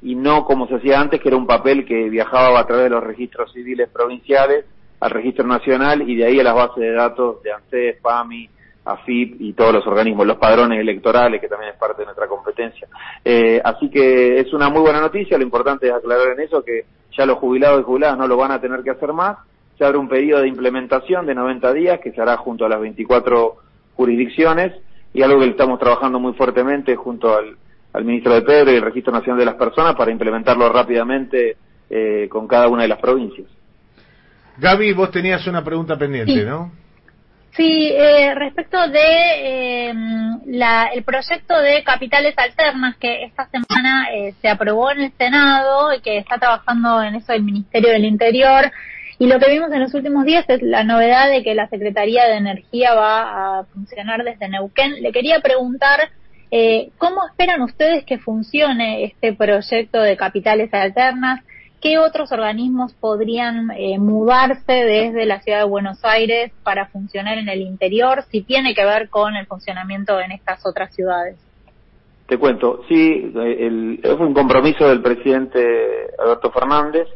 y 0.04 0.14
no 0.14 0.44
como 0.44 0.68
se 0.68 0.76
hacía 0.76 1.00
antes 1.00 1.20
que 1.20 1.28
era 1.28 1.36
un 1.36 1.46
papel 1.46 1.86
que 1.86 2.10
viajaba 2.10 2.60
a 2.60 2.66
través 2.66 2.84
de 2.84 2.90
los 2.90 3.02
registros 3.02 3.50
civiles 3.52 3.88
provinciales 3.88 4.66
al 5.00 5.10
registro 5.10 5.46
nacional 5.46 6.08
y 6.08 6.14
de 6.14 6.26
ahí 6.26 6.38
a 6.38 6.44
las 6.44 6.54
bases 6.54 6.76
de 6.76 6.92
datos 6.92 7.42
de 7.42 7.52
ANSES, 7.52 7.96
PAMI, 8.02 8.48
AFIP 8.84 9.40
y 9.40 9.54
todos 9.54 9.72
los 9.72 9.86
organismos, 9.86 10.26
los 10.26 10.36
padrones 10.36 10.78
electorales 10.78 11.40
que 11.40 11.48
también 11.48 11.72
es 11.72 11.78
parte 11.78 12.02
de 12.02 12.06
nuestra 12.06 12.28
competencia. 12.28 12.86
Eh, 13.24 13.60
así 13.64 13.88
que 13.88 14.38
es 14.38 14.52
una 14.52 14.68
muy 14.68 14.82
buena 14.82 15.00
noticia, 15.00 15.38
lo 15.38 15.44
importante 15.44 15.86
es 15.86 15.94
aclarar 15.94 16.28
en 16.28 16.40
eso 16.40 16.62
que 16.62 16.84
ya 17.16 17.24
los 17.24 17.38
jubilados 17.38 17.80
y 17.80 17.84
jubiladas 17.84 18.18
no 18.18 18.28
lo 18.28 18.36
van 18.36 18.52
a 18.52 18.60
tener 18.60 18.82
que 18.82 18.90
hacer 18.90 19.14
más, 19.14 19.38
se 19.78 19.86
abre 19.86 19.96
un 19.96 20.08
periodo 20.08 20.42
de 20.42 20.48
implementación 20.48 21.24
de 21.24 21.34
90 21.34 21.72
días 21.72 22.00
que 22.00 22.12
se 22.12 22.20
hará 22.20 22.36
junto 22.36 22.66
a 22.66 22.68
las 22.68 22.80
24 22.80 23.56
jurisdicciones 23.96 24.74
y 25.14 25.22
algo 25.22 25.40
que 25.40 25.48
estamos 25.48 25.78
trabajando 25.78 26.20
muy 26.20 26.34
fuertemente 26.34 26.94
junto 26.94 27.34
al, 27.34 27.56
al 27.94 28.04
ministro 28.04 28.34
de 28.34 28.42
Pedro 28.42 28.72
y 28.72 28.76
el 28.76 28.82
Registro 28.82 29.12
Nacional 29.12 29.38
de 29.38 29.46
las 29.46 29.54
Personas 29.54 29.94
para 29.94 30.10
implementarlo 30.10 30.68
rápidamente 30.70 31.56
eh, 31.88 32.28
con 32.28 32.46
cada 32.46 32.68
una 32.68 32.82
de 32.82 32.88
las 32.88 32.98
provincias. 32.98 33.46
Gaby, 34.58 34.92
vos 34.92 35.10
tenías 35.10 35.46
una 35.46 35.64
pregunta 35.64 35.96
pendiente, 35.96 36.32
Sí. 36.32 36.44
¿no? 36.44 36.72
Sí, 37.56 37.92
eh, 37.92 38.34
respecto 38.34 38.88
de 38.88 38.98
eh, 39.00 39.94
la, 40.46 40.86
el 40.86 41.04
proyecto 41.04 41.56
de 41.60 41.84
capitales 41.84 42.34
alternas 42.36 42.96
que 42.96 43.22
esta 43.22 43.48
semana 43.48 44.08
eh, 44.12 44.34
se 44.42 44.48
aprobó 44.48 44.90
en 44.90 45.02
el 45.02 45.12
Senado 45.16 45.94
y 45.94 46.00
que 46.00 46.18
está 46.18 46.38
trabajando 46.38 47.00
en 47.00 47.14
eso 47.14 47.32
el 47.32 47.44
Ministerio 47.44 47.90
del 47.92 48.06
Interior. 48.06 48.72
Y 49.20 49.28
lo 49.28 49.38
que 49.38 49.52
vimos 49.52 49.70
en 49.70 49.80
los 49.82 49.94
últimos 49.94 50.24
días 50.24 50.44
es 50.48 50.62
la 50.62 50.82
novedad 50.82 51.30
de 51.30 51.44
que 51.44 51.54
la 51.54 51.68
Secretaría 51.68 52.24
de 52.24 52.38
Energía 52.38 52.92
va 52.94 53.60
a 53.60 53.64
funcionar 53.66 54.24
desde 54.24 54.48
Neuquén. 54.48 55.00
Le 55.00 55.12
quería 55.12 55.38
preguntar 55.38 56.10
Eh, 56.56 56.90
¿Cómo 56.98 57.26
esperan 57.26 57.62
ustedes 57.62 58.04
que 58.04 58.18
funcione 58.18 59.02
este 59.06 59.32
proyecto 59.32 60.00
de 60.00 60.16
capitales 60.16 60.72
alternas? 60.72 61.40
¿Qué 61.82 61.98
otros 61.98 62.30
organismos 62.30 62.94
podrían 62.94 63.72
eh, 63.72 63.98
mudarse 63.98 64.72
desde 64.72 65.26
la 65.26 65.40
ciudad 65.40 65.58
de 65.58 65.64
Buenos 65.64 66.04
Aires 66.04 66.52
para 66.62 66.86
funcionar 66.86 67.38
en 67.38 67.48
el 67.48 67.60
interior, 67.60 68.22
si 68.30 68.42
tiene 68.42 68.72
que 68.72 68.84
ver 68.84 69.08
con 69.08 69.34
el 69.34 69.46
funcionamiento 69.46 70.20
en 70.20 70.30
estas 70.30 70.64
otras 70.64 70.94
ciudades? 70.94 71.34
Te 72.28 72.38
cuento, 72.38 72.84
sí, 72.88 73.32
el, 73.34 73.98
fue 74.00 74.24
un 74.24 74.32
compromiso 74.32 74.88
del 74.88 75.02
presidente 75.02 75.60
Alberto 76.20 76.52
Fernández. 76.52 77.08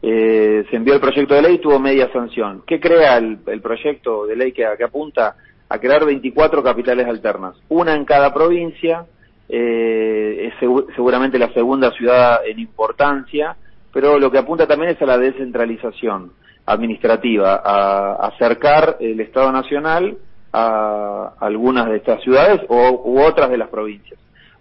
Eh, 0.00 0.64
se 0.70 0.76
envió 0.76 0.94
el 0.94 1.00
proyecto 1.00 1.34
de 1.34 1.42
ley 1.42 1.54
y 1.56 1.60
tuvo 1.60 1.78
media 1.78 2.10
sanción. 2.10 2.62
¿Qué 2.66 2.80
crea 2.80 3.18
el, 3.18 3.40
el 3.48 3.60
proyecto 3.60 4.24
de 4.24 4.34
ley 4.34 4.52
que, 4.52 4.64
apunta 4.64 5.36
a 5.68 5.78
crear 5.78 6.04
24 6.04 6.62
capitales 6.62 7.06
alternas? 7.06 7.56
Una 7.68 7.94
en 7.94 8.04
cada 8.04 8.32
provincia, 8.32 9.06
eh, 9.48 10.48
es 10.48 10.54
seguramente 10.94 11.38
la 11.38 11.52
segunda 11.52 11.90
ciudad 11.92 12.40
en 12.46 12.58
importancia, 12.58 13.56
pero 13.92 14.18
lo 14.18 14.30
que 14.30 14.38
apunta 14.38 14.66
también 14.66 14.92
es 14.92 15.02
a 15.02 15.06
la 15.06 15.18
descentralización 15.18 16.32
administrativa, 16.66 17.62
a 17.64 18.28
acercar 18.28 18.98
el 19.00 19.20
Estado 19.20 19.50
Nacional 19.50 20.18
a 20.52 21.32
algunas 21.40 21.88
de 21.88 21.96
estas 21.96 22.22
ciudades 22.22 22.60
o, 22.68 23.02
u 23.04 23.20
otras 23.20 23.50
de 23.50 23.58
las 23.58 23.68
provincias. 23.68 24.18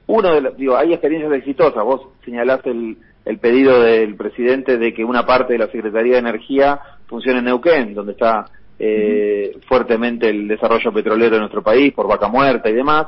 Uno 0.07 0.33
de 0.33 0.41
los, 0.41 0.57
digo, 0.57 0.77
hay 0.77 0.93
experiencias 0.93 1.33
exitosas. 1.33 1.83
Vos 1.83 2.01
señalaste 2.23 2.71
el, 2.71 2.97
el 3.25 3.39
pedido 3.39 3.81
del 3.81 4.15
presidente 4.15 4.77
de 4.77 4.93
que 4.93 5.03
una 5.03 5.25
parte 5.25 5.53
de 5.53 5.59
la 5.59 5.67
Secretaría 5.67 6.13
de 6.13 6.19
Energía 6.19 6.79
funcione 7.07 7.39
en 7.39 7.45
Neuquén, 7.45 7.93
donde 7.93 8.13
está 8.13 8.45
eh, 8.79 9.57
fuertemente 9.67 10.29
el 10.29 10.47
desarrollo 10.47 10.91
petrolero 10.91 11.35
de 11.35 11.39
nuestro 11.39 11.63
país 11.63 11.93
por 11.93 12.07
vaca 12.07 12.27
muerta 12.27 12.69
y 12.69 12.73
demás. 12.73 13.07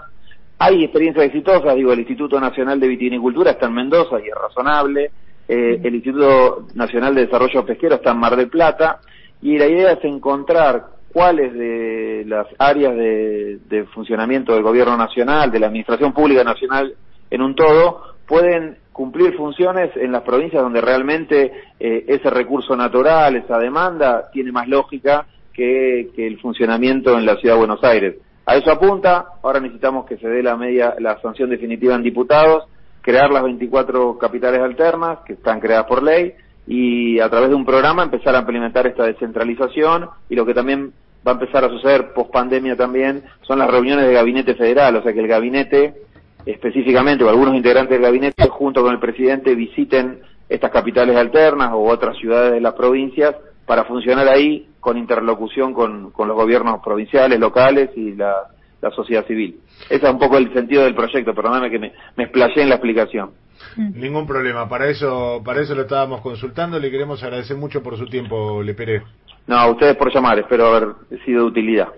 Hay 0.58 0.84
experiencias 0.84 1.26
exitosas, 1.26 1.76
digo, 1.76 1.94
el 1.94 2.00
Instituto 2.00 2.40
Nacional 2.40 2.80
de 2.80 2.88
Vitivinicultura 2.88 3.52
está 3.52 3.68
en 3.68 3.74
Mendoza 3.74 4.20
y 4.20 4.28
es 4.28 4.36
razonable, 4.36 5.12
eh, 5.48 5.80
el 5.84 5.96
Instituto 5.96 6.68
Nacional 6.76 7.16
de 7.16 7.26
Desarrollo 7.26 7.66
Pesquero 7.66 7.96
está 7.96 8.12
en 8.12 8.18
Mar 8.18 8.36
del 8.36 8.50
Plata, 8.50 9.00
y 9.42 9.58
la 9.58 9.68
idea 9.68 9.94
es 9.94 10.04
encontrar 10.04 10.86
cuáles 11.14 11.54
de 11.54 12.24
las 12.28 12.48
áreas 12.58 12.96
de, 12.96 13.60
de, 13.70 13.86
funcionamiento 13.86 14.54
del 14.54 14.64
gobierno 14.64 14.98
nacional, 14.98 15.50
de 15.50 15.60
la 15.60 15.68
administración 15.68 16.14
pública 16.14 16.44
nacional 16.44 16.94
en 17.32 17.42
un 17.42 17.56
todo, 17.56 18.16
pueden 18.28 18.78
cumplir 19.00 19.34
funciones 19.38 19.96
en 19.96 20.12
las 20.12 20.24
provincias 20.24 20.62
donde 20.62 20.82
realmente 20.82 21.54
eh, 21.80 22.04
ese 22.06 22.30
recurso 22.30 22.76
natural, 22.76 23.38
esa 23.38 23.58
demanda, 23.58 24.30
tiene 24.30 24.52
más 24.52 24.68
lógica 24.68 25.26
que, 25.54 26.10
que, 26.16 26.28
el 26.28 26.40
funcionamiento 26.40 27.18
en 27.18 27.26
la 27.26 27.36
ciudad 27.38 27.56
de 27.56 27.60
Buenos 27.60 27.84
Aires. 27.84 28.16
A 28.46 28.56
eso 28.56 28.72
apunta, 28.72 29.26
ahora 29.44 29.60
necesitamos 29.60 30.06
que 30.06 30.18
se 30.18 30.28
dé 30.28 30.42
la 30.42 30.58
media, 30.58 30.96
la 31.00 31.20
sanción 31.22 31.50
definitiva 31.50 31.96
en 31.96 32.04
diputados, 32.04 32.64
crear 33.02 33.30
las 33.32 33.44
24 33.44 34.18
capitales 34.18 34.62
alternas 34.62 35.20
que 35.26 35.34
están 35.34 35.60
creadas 35.60 35.86
por 35.86 36.04
ley, 36.04 36.34
y 36.70 37.20
a 37.20 37.30
través 37.30 37.50
de 37.50 37.56
un 37.56 37.66
programa 37.66 38.04
empezar 38.04 38.36
a 38.36 38.40
implementar 38.40 38.86
esta 38.86 39.04
descentralización 39.04 40.08
y 40.30 40.36
lo 40.36 40.46
que 40.46 40.54
también 40.54 40.94
va 41.28 41.32
a 41.32 41.34
empezar 41.34 41.66
a 41.66 41.70
suceder 41.70 42.14
post 42.14 42.32
pandemia 42.32 42.76
también 42.76 43.24
son 43.42 43.58
las 43.58 43.72
reuniones 43.72 44.06
de 44.06 44.14
gabinete 44.14 44.54
federal, 44.54 44.96
o 44.96 45.02
sea 45.02 45.12
que 45.12 45.20
el 45.20 45.28
gabinete 45.28 45.96
específicamente 46.46 47.24
o 47.24 47.30
algunos 47.30 47.56
integrantes 47.56 47.98
del 47.98 48.04
gabinete 48.04 48.48
junto 48.50 48.84
con 48.84 48.94
el 48.94 49.00
presidente 49.00 49.56
visiten 49.56 50.20
estas 50.48 50.72
capitales 50.72 51.18
alternas 51.18 51.72
o 51.74 51.84
otras 51.84 52.16
ciudades 52.18 52.54
de 52.54 52.62
las 52.62 52.74
provincias 52.74 53.36
para 53.70 53.84
funcionar 53.86 54.28
ahí 54.28 54.68
con 54.80 54.98
interlocución 54.98 55.76
con, 55.76 56.10
con 56.10 56.28
los 56.28 56.36
gobiernos 56.36 56.82
provinciales, 56.84 57.40
locales 57.40 57.92
y 57.96 58.14
la, 58.16 58.34
la 58.82 58.90
sociedad 58.90 59.28
civil. 59.28 59.60
Ese 59.88 60.08
es 60.08 60.12
un 60.12 60.18
poco 60.18 60.40
el 60.40 60.52
sentido 60.56 60.86
del 60.86 60.96
proyecto, 60.96 61.36
perdóname 61.36 61.70
que 61.70 61.78
me, 61.78 61.94
me 62.16 62.24
explayé 62.24 62.64
en 62.64 62.70
la 62.70 62.76
explicación. 62.78 63.30
Ningún 63.78 64.26
problema, 64.26 64.68
para 64.68 64.88
eso, 64.88 65.44
para 65.46 65.62
eso 65.62 65.76
lo 65.76 65.84
estábamos 65.84 66.22
consultando, 66.22 66.80
le 66.80 66.90
queremos 66.90 67.22
agradecer 67.22 67.58
mucho 67.58 67.84
por 67.84 67.96
su 67.96 68.08
tiempo, 68.08 68.64
Le 68.64 68.74
Pérez. 68.74 69.04
No, 69.46 69.58
a 69.58 69.70
ustedes 69.70 69.96
por 69.98 70.12
llamar, 70.12 70.40
espero 70.40 70.66
haber 70.66 70.96
sido 71.24 71.44
de 71.44 71.50
utilidad. 71.50 71.90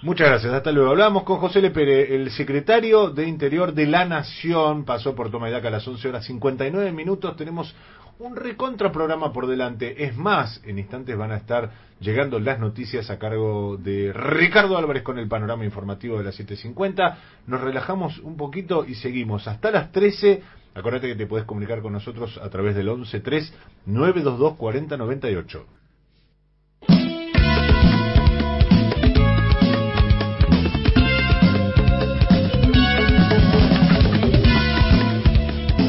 Muchas 0.00 0.28
gracias, 0.28 0.52
hasta 0.52 0.70
luego. 0.70 0.90
Hablamos 0.90 1.24
con 1.24 1.38
José 1.38 1.60
Lepere, 1.60 2.14
el 2.14 2.30
secretario 2.30 3.10
de 3.10 3.26
Interior 3.26 3.72
de 3.72 3.86
la 3.86 4.04
Nación. 4.04 4.84
Pasó 4.84 5.16
por 5.16 5.28
Toma 5.28 5.48
y 5.48 5.52
Daca 5.52 5.68
a 5.68 5.70
las 5.72 5.88
11 5.88 6.08
horas 6.08 6.24
59 6.24 6.92
minutos. 6.92 7.34
Tenemos 7.34 7.74
un 8.18 8.36
recontra 8.36 8.90
programa 8.92 9.32
por 9.32 9.46
delante. 9.46 10.04
Es 10.04 10.16
más, 10.16 10.60
en 10.64 10.78
instantes 10.78 11.16
van 11.16 11.32
a 11.32 11.36
estar 11.36 11.70
llegando 12.00 12.38
las 12.38 12.58
noticias 12.58 13.10
a 13.10 13.18
cargo 13.18 13.76
de 13.76 14.12
Ricardo 14.12 14.76
Álvarez 14.76 15.02
con 15.02 15.18
el 15.18 15.28
panorama 15.28 15.64
informativo 15.64 16.18
de 16.18 16.24
las 16.24 16.38
7.50. 16.38 17.16
Nos 17.46 17.60
relajamos 17.60 18.18
un 18.18 18.36
poquito 18.36 18.84
y 18.84 18.94
seguimos 18.94 19.46
hasta 19.46 19.70
las 19.70 19.92
13. 19.92 20.42
Acuérdate 20.74 21.08
que 21.08 21.16
te 21.16 21.26
puedes 21.26 21.46
comunicar 21.46 21.80
con 21.80 21.92
nosotros 21.92 22.38
a 22.42 22.48
través 22.50 22.74
del 22.74 22.86
113 22.86 23.52
922 23.86 24.56
4098. 24.56 25.66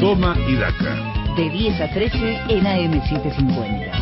Toma 0.00 0.34
y 0.48 0.56
Daca. 0.56 0.99
De 1.40 1.48
10 1.48 1.80
a 1.80 1.88
13 1.88 2.38
en 2.50 2.66
AM750. 2.66 3.99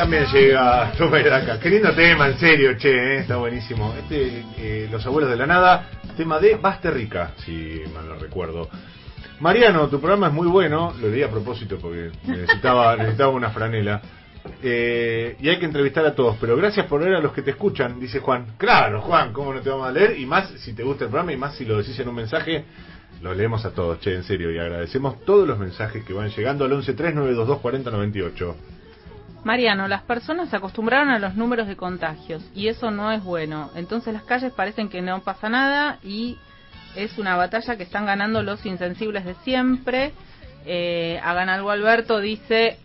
También 0.00 0.24
llega 0.32 0.92
Daca. 0.98 1.60
Qué 1.60 1.68
lindo 1.68 1.94
tema, 1.94 2.28
en 2.28 2.38
serio, 2.38 2.74
che, 2.78 2.88
eh, 2.88 3.18
está 3.18 3.36
buenísimo. 3.36 3.94
Este, 3.98 4.46
eh, 4.56 4.88
Los 4.90 5.04
Abuelos 5.04 5.30
de 5.30 5.36
la 5.36 5.46
Nada, 5.46 5.90
tema 6.16 6.38
de 6.38 6.54
Basterrica, 6.54 7.32
si 7.44 7.82
mal 7.94 8.08
no 8.08 8.14
recuerdo. 8.14 8.70
Mariano, 9.40 9.88
tu 9.88 10.00
programa 10.00 10.28
es 10.28 10.32
muy 10.32 10.48
bueno, 10.48 10.94
lo 10.98 11.08
leí 11.08 11.22
a 11.22 11.28
propósito 11.28 11.76
porque 11.78 12.12
necesitaba, 12.26 12.96
necesitaba 12.96 13.28
una 13.28 13.50
franela. 13.50 14.00
Eh, 14.62 15.36
y 15.38 15.50
hay 15.50 15.58
que 15.58 15.66
entrevistar 15.66 16.06
a 16.06 16.14
todos, 16.14 16.38
pero 16.40 16.56
gracias 16.56 16.86
por 16.86 17.02
leer 17.02 17.16
a 17.16 17.20
los 17.20 17.34
que 17.34 17.42
te 17.42 17.50
escuchan, 17.50 18.00
dice 18.00 18.20
Juan. 18.20 18.54
Claro, 18.56 19.02
Juan, 19.02 19.34
¿cómo 19.34 19.52
no 19.52 19.60
te 19.60 19.68
vamos 19.68 19.86
a 19.86 19.92
leer? 19.92 20.18
Y 20.18 20.24
más 20.24 20.48
si 20.60 20.72
te 20.72 20.82
gusta 20.82 21.04
el 21.04 21.10
programa 21.10 21.34
y 21.34 21.36
más 21.36 21.56
si 21.56 21.66
lo 21.66 21.76
decís 21.76 22.00
en 22.00 22.08
un 22.08 22.14
mensaje, 22.14 22.64
lo 23.20 23.34
leemos 23.34 23.66
a 23.66 23.72
todos, 23.72 24.00
che, 24.00 24.14
en 24.14 24.24
serio. 24.24 24.50
Y 24.50 24.58
agradecemos 24.58 25.22
todos 25.26 25.46
los 25.46 25.58
mensajes 25.58 26.02
que 26.04 26.14
van 26.14 26.30
llegando 26.30 26.64
al 26.64 26.70
1139224098. 26.70 28.79
Mariano, 29.44 29.88
las 29.88 30.02
personas 30.02 30.50
se 30.50 30.56
acostumbraron 30.56 31.08
a 31.08 31.18
los 31.18 31.34
números 31.34 31.66
de 31.66 31.76
contagios 31.76 32.42
y 32.54 32.68
eso 32.68 32.90
no 32.90 33.10
es 33.10 33.22
bueno. 33.24 33.70
Entonces 33.74 34.12
las 34.12 34.24
calles 34.24 34.52
parecen 34.52 34.88
que 34.88 35.00
no 35.00 35.20
pasa 35.22 35.48
nada 35.48 35.98
y 36.02 36.36
es 36.94 37.16
una 37.18 37.36
batalla 37.36 37.76
que 37.76 37.84
están 37.84 38.06
ganando 38.06 38.42
los 38.42 38.64
insensibles 38.66 39.24
de 39.24 39.34
siempre. 39.36 40.12
Eh, 40.66 41.18
hagan 41.24 41.48
algo 41.48 41.70
Alberto, 41.70 42.20
dice, 42.20 42.78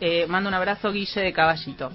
eh, 0.00 0.26
manda 0.26 0.48
un 0.48 0.54
abrazo 0.54 0.90
Guille 0.90 1.20
de 1.20 1.32
Caballito. 1.32 1.90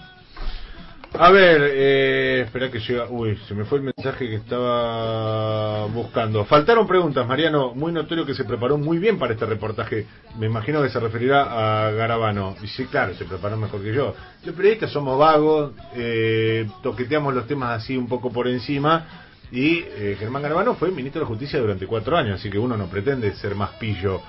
A 1.18 1.32
ver, 1.32 1.62
eh, 1.74 2.42
espera 2.46 2.70
que 2.70 2.80
llega. 2.80 3.08
Uy, 3.10 3.36
se 3.48 3.56
me 3.56 3.66
fue 3.66 3.80
el 3.80 3.86
mensaje 3.86 4.28
que 4.30 4.36
estaba 4.36 5.88
buscando. 5.88 6.46
Faltaron 6.46 6.86
preguntas, 6.88 7.28
Mariano. 7.28 7.74
Muy 7.74 7.92
notorio 7.92 8.26
que 8.26 8.36
se 8.36 8.46
preparó 8.46 8.78
muy 8.78 9.00
bien 9.00 9.18
para 9.18 9.34
este 9.34 9.46
reportaje. 9.48 10.06
Me 10.38 10.46
imagino 10.46 10.84
que 10.84 10.90
se 10.90 11.00
referirá 11.00 11.88
a 11.88 11.92
Garabano. 11.92 12.56
Y 12.62 12.68
sí, 12.68 12.86
claro, 12.86 13.16
se 13.16 13.26
preparó 13.26 13.58
mejor 13.58 13.82
que 13.82 13.94
yo. 13.94 14.14
Los 14.46 14.56
periodistas 14.56 14.92
somos 14.92 15.18
vagos, 15.18 15.74
eh, 15.96 16.68
toqueteamos 16.84 17.34
los 17.34 17.48
temas 17.48 17.82
así 17.82 17.98
un 17.98 18.08
poco 18.08 18.32
por 18.32 18.48
encima. 18.48 19.26
Y 19.52 19.80
eh, 19.80 20.16
Germán 20.20 20.44
Garabano 20.44 20.76
fue 20.76 20.92
ministro 20.92 21.22
de 21.22 21.28
Justicia 21.28 21.60
durante 21.60 21.88
cuatro 21.88 22.16
años, 22.18 22.40
así 22.40 22.52
que 22.52 22.60
uno 22.60 22.78
no 22.78 22.86
pretende 22.86 23.34
ser 23.34 23.56
más 23.56 23.72
pillo 23.72 24.22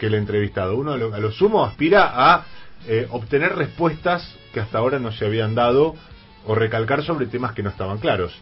que 0.00 0.06
el 0.06 0.14
entrevistado. 0.14 0.78
Uno 0.78 0.92
a 0.92 0.96
lo, 0.96 1.14
a 1.14 1.18
lo 1.18 1.30
sumo 1.30 1.62
aspira 1.62 2.10
a 2.14 2.46
eh, 2.88 3.06
obtener 3.10 3.54
respuestas 3.54 4.34
que 4.54 4.60
hasta 4.60 4.78
ahora 4.78 4.98
no 4.98 5.12
se 5.12 5.26
habían 5.26 5.54
dado 5.54 5.94
o 6.46 6.54
recalcar 6.54 7.02
sobre 7.02 7.26
temas 7.26 7.52
que 7.52 7.62
no 7.62 7.70
estaban 7.70 7.98
claros. 7.98 8.32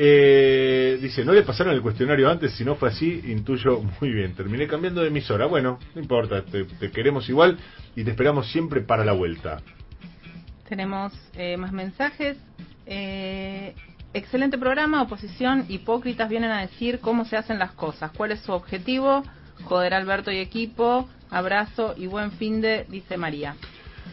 Eh, 0.00 0.98
dice, 1.02 1.24
no 1.24 1.32
le 1.32 1.42
pasaron 1.42 1.74
el 1.74 1.82
cuestionario 1.82 2.30
antes, 2.30 2.52
si 2.52 2.64
no 2.64 2.76
fue 2.76 2.90
así, 2.90 3.20
intuyo 3.26 3.82
muy 4.00 4.10
bien. 4.10 4.34
Terminé 4.34 4.68
cambiando 4.68 5.02
de 5.02 5.08
emisora. 5.08 5.46
Bueno, 5.46 5.80
no 5.94 6.00
importa, 6.00 6.42
te, 6.44 6.64
te 6.64 6.90
queremos 6.92 7.28
igual 7.28 7.58
y 7.96 8.04
te 8.04 8.10
esperamos 8.10 8.48
siempre 8.50 8.80
para 8.80 9.04
la 9.04 9.12
vuelta. 9.12 9.60
Tenemos 10.68 11.12
eh, 11.34 11.56
más 11.56 11.72
mensajes. 11.72 12.36
Eh, 12.86 13.74
excelente 14.12 14.56
programa, 14.58 15.02
oposición, 15.02 15.64
hipócritas 15.68 16.28
vienen 16.28 16.50
a 16.50 16.60
decir 16.60 17.00
cómo 17.00 17.24
se 17.24 17.36
hacen 17.36 17.58
las 17.58 17.72
cosas, 17.72 18.12
cuál 18.16 18.32
es 18.32 18.40
su 18.40 18.52
objetivo, 18.52 19.22
joder 19.64 19.94
Alberto 19.94 20.30
y 20.30 20.38
equipo, 20.38 21.08
abrazo 21.30 21.94
y 21.96 22.06
buen 22.06 22.32
fin 22.32 22.60
de, 22.60 22.86
dice 22.88 23.16
María. 23.16 23.56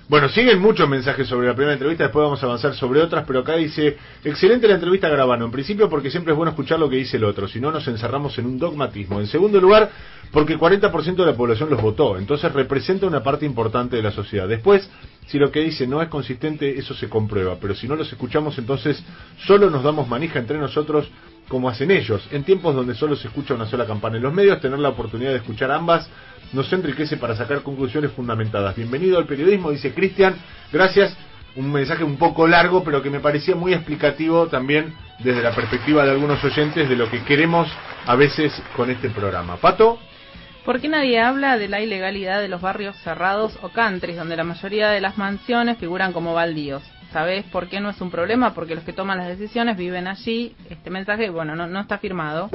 Bueno, 0.08 0.30
siguen 0.30 0.60
muchos 0.62 0.88
mensajes 0.88 1.28
sobre 1.28 1.48
la 1.48 1.56
primera 1.56 1.74
entrevista, 1.74 2.04
después 2.04 2.22
vamos 2.22 2.44
a 2.44 2.46
avanzar 2.46 2.76
sobre 2.76 3.02
otras, 3.02 3.24
pero 3.26 3.40
acá 3.40 3.56
dice, 3.56 3.98
excelente 4.24 4.68
la 4.68 4.76
entrevista 4.76 5.08
a 5.08 5.10
Grabano, 5.10 5.46
en 5.46 5.52
principio 5.52 5.90
porque 5.90 6.12
siempre 6.12 6.32
es 6.32 6.38
bueno 6.38 6.52
escuchar 6.52 6.78
lo 6.78 6.88
que 6.88 6.98
dice 6.98 7.18
el 7.18 7.24
otro, 7.24 7.48
si 7.48 7.60
no 7.60 7.72
nos 7.72 7.88
encerramos 7.88 8.38
en 8.38 8.46
un 8.46 8.60
dogmatismo. 8.60 9.20
En 9.20 9.26
segundo 9.26 9.60
lugar, 9.60 9.90
porque 10.32 10.54
el 10.54 10.60
40% 10.60 11.16
de 11.16 11.26
la 11.26 11.34
población 11.36 11.72
los 11.72 11.82
votó, 11.82 12.20
entonces 12.20 12.52
representa 12.54 13.08
una 13.08 13.24
parte 13.24 13.48
importante 13.48 13.96
de 13.96 14.04
la 14.04 14.12
sociedad. 14.12 14.48
Después, 14.48 14.88
si 15.26 15.40
lo 15.40 15.50
que 15.50 15.62
dice 15.62 15.88
no 15.88 16.00
es 16.04 16.10
consistente, 16.10 16.78
eso 16.78 16.94
se 16.94 17.10
comprueba, 17.10 17.58
pero 17.60 17.74
si 17.74 17.88
no 17.88 17.96
los 17.96 18.12
escuchamos, 18.12 18.60
entonces 18.60 19.04
solo 19.48 19.72
nos 19.72 19.84
damos 19.84 20.08
manija 20.08 20.38
entre 20.38 20.60
nosotros 20.60 21.10
como 21.48 21.68
hacen 21.68 21.90
ellos. 21.90 22.28
En 22.32 22.44
tiempos 22.44 22.76
donde 22.76 22.94
solo 22.94 23.16
se 23.16 23.28
escucha 23.28 23.56
una 23.56 23.66
sola 23.66 23.88
campana 23.88 24.18
en 24.18 24.24
los 24.24 24.34
medios, 24.34 24.62
tener 24.62 24.78
la 24.78 24.90
oportunidad 24.90 25.32
de 25.32 25.38
escuchar 25.38 25.72
ambas 25.72 26.08
nos 26.56 26.72
enriquece 26.72 27.18
para 27.18 27.36
sacar 27.36 27.62
conclusiones 27.62 28.12
fundamentadas. 28.14 28.76
Bienvenido 28.76 29.18
al 29.18 29.26
periodismo, 29.26 29.72
dice 29.72 29.94
Cristian. 29.94 30.36
Gracias. 30.72 31.16
Un 31.58 31.72
mensaje 31.72 32.04
un 32.04 32.18
poco 32.18 32.48
largo, 32.48 32.84
pero 32.84 33.02
que 33.04 33.10
me 33.10 33.20
parecía 33.20 33.56
muy 33.56 33.74
explicativo 33.74 34.48
también 34.48 34.94
desde 35.20 35.42
la 35.42 35.54
perspectiva 35.54 36.04
de 36.04 36.12
algunos 36.12 36.44
oyentes 36.44 36.90
de 36.90 36.96
lo 36.96 37.10
que 37.10 37.24
queremos 37.24 37.68
a 38.06 38.16
veces 38.16 38.52
con 38.76 38.90
este 38.90 39.10
programa. 39.10 39.58
Pato. 39.58 40.00
¿Por 40.64 40.82
qué 40.82 40.88
nadie 40.90 41.20
habla 41.20 41.58
de 41.58 41.68
la 41.68 41.82
ilegalidad 41.82 42.42
de 42.42 42.48
los 42.48 42.62
barrios 42.62 42.96
cerrados 43.04 43.58
o 43.62 43.70
countries, 43.70 44.18
donde 44.18 44.36
la 44.36 44.44
mayoría 44.44 44.90
de 44.90 45.02
las 45.02 45.18
mansiones 45.18 45.78
figuran 45.78 46.12
como 46.12 46.34
baldíos? 46.34 46.84
¿Sabés 47.12 47.46
por 47.46 47.68
qué 47.68 47.80
no 47.80 47.90
es 47.90 48.02
un 48.02 48.12
problema? 48.12 48.54
Porque 48.54 48.76
los 48.76 48.84
que 48.84 48.92
toman 48.94 49.18
las 49.18 49.28
decisiones 49.28 49.78
viven 49.78 50.08
allí. 50.08 50.56
Este 50.70 50.90
mensaje, 50.90 51.30
bueno, 51.30 51.56
no, 51.56 51.68
no 51.68 51.82
está 51.82 51.98
firmado. 51.98 52.50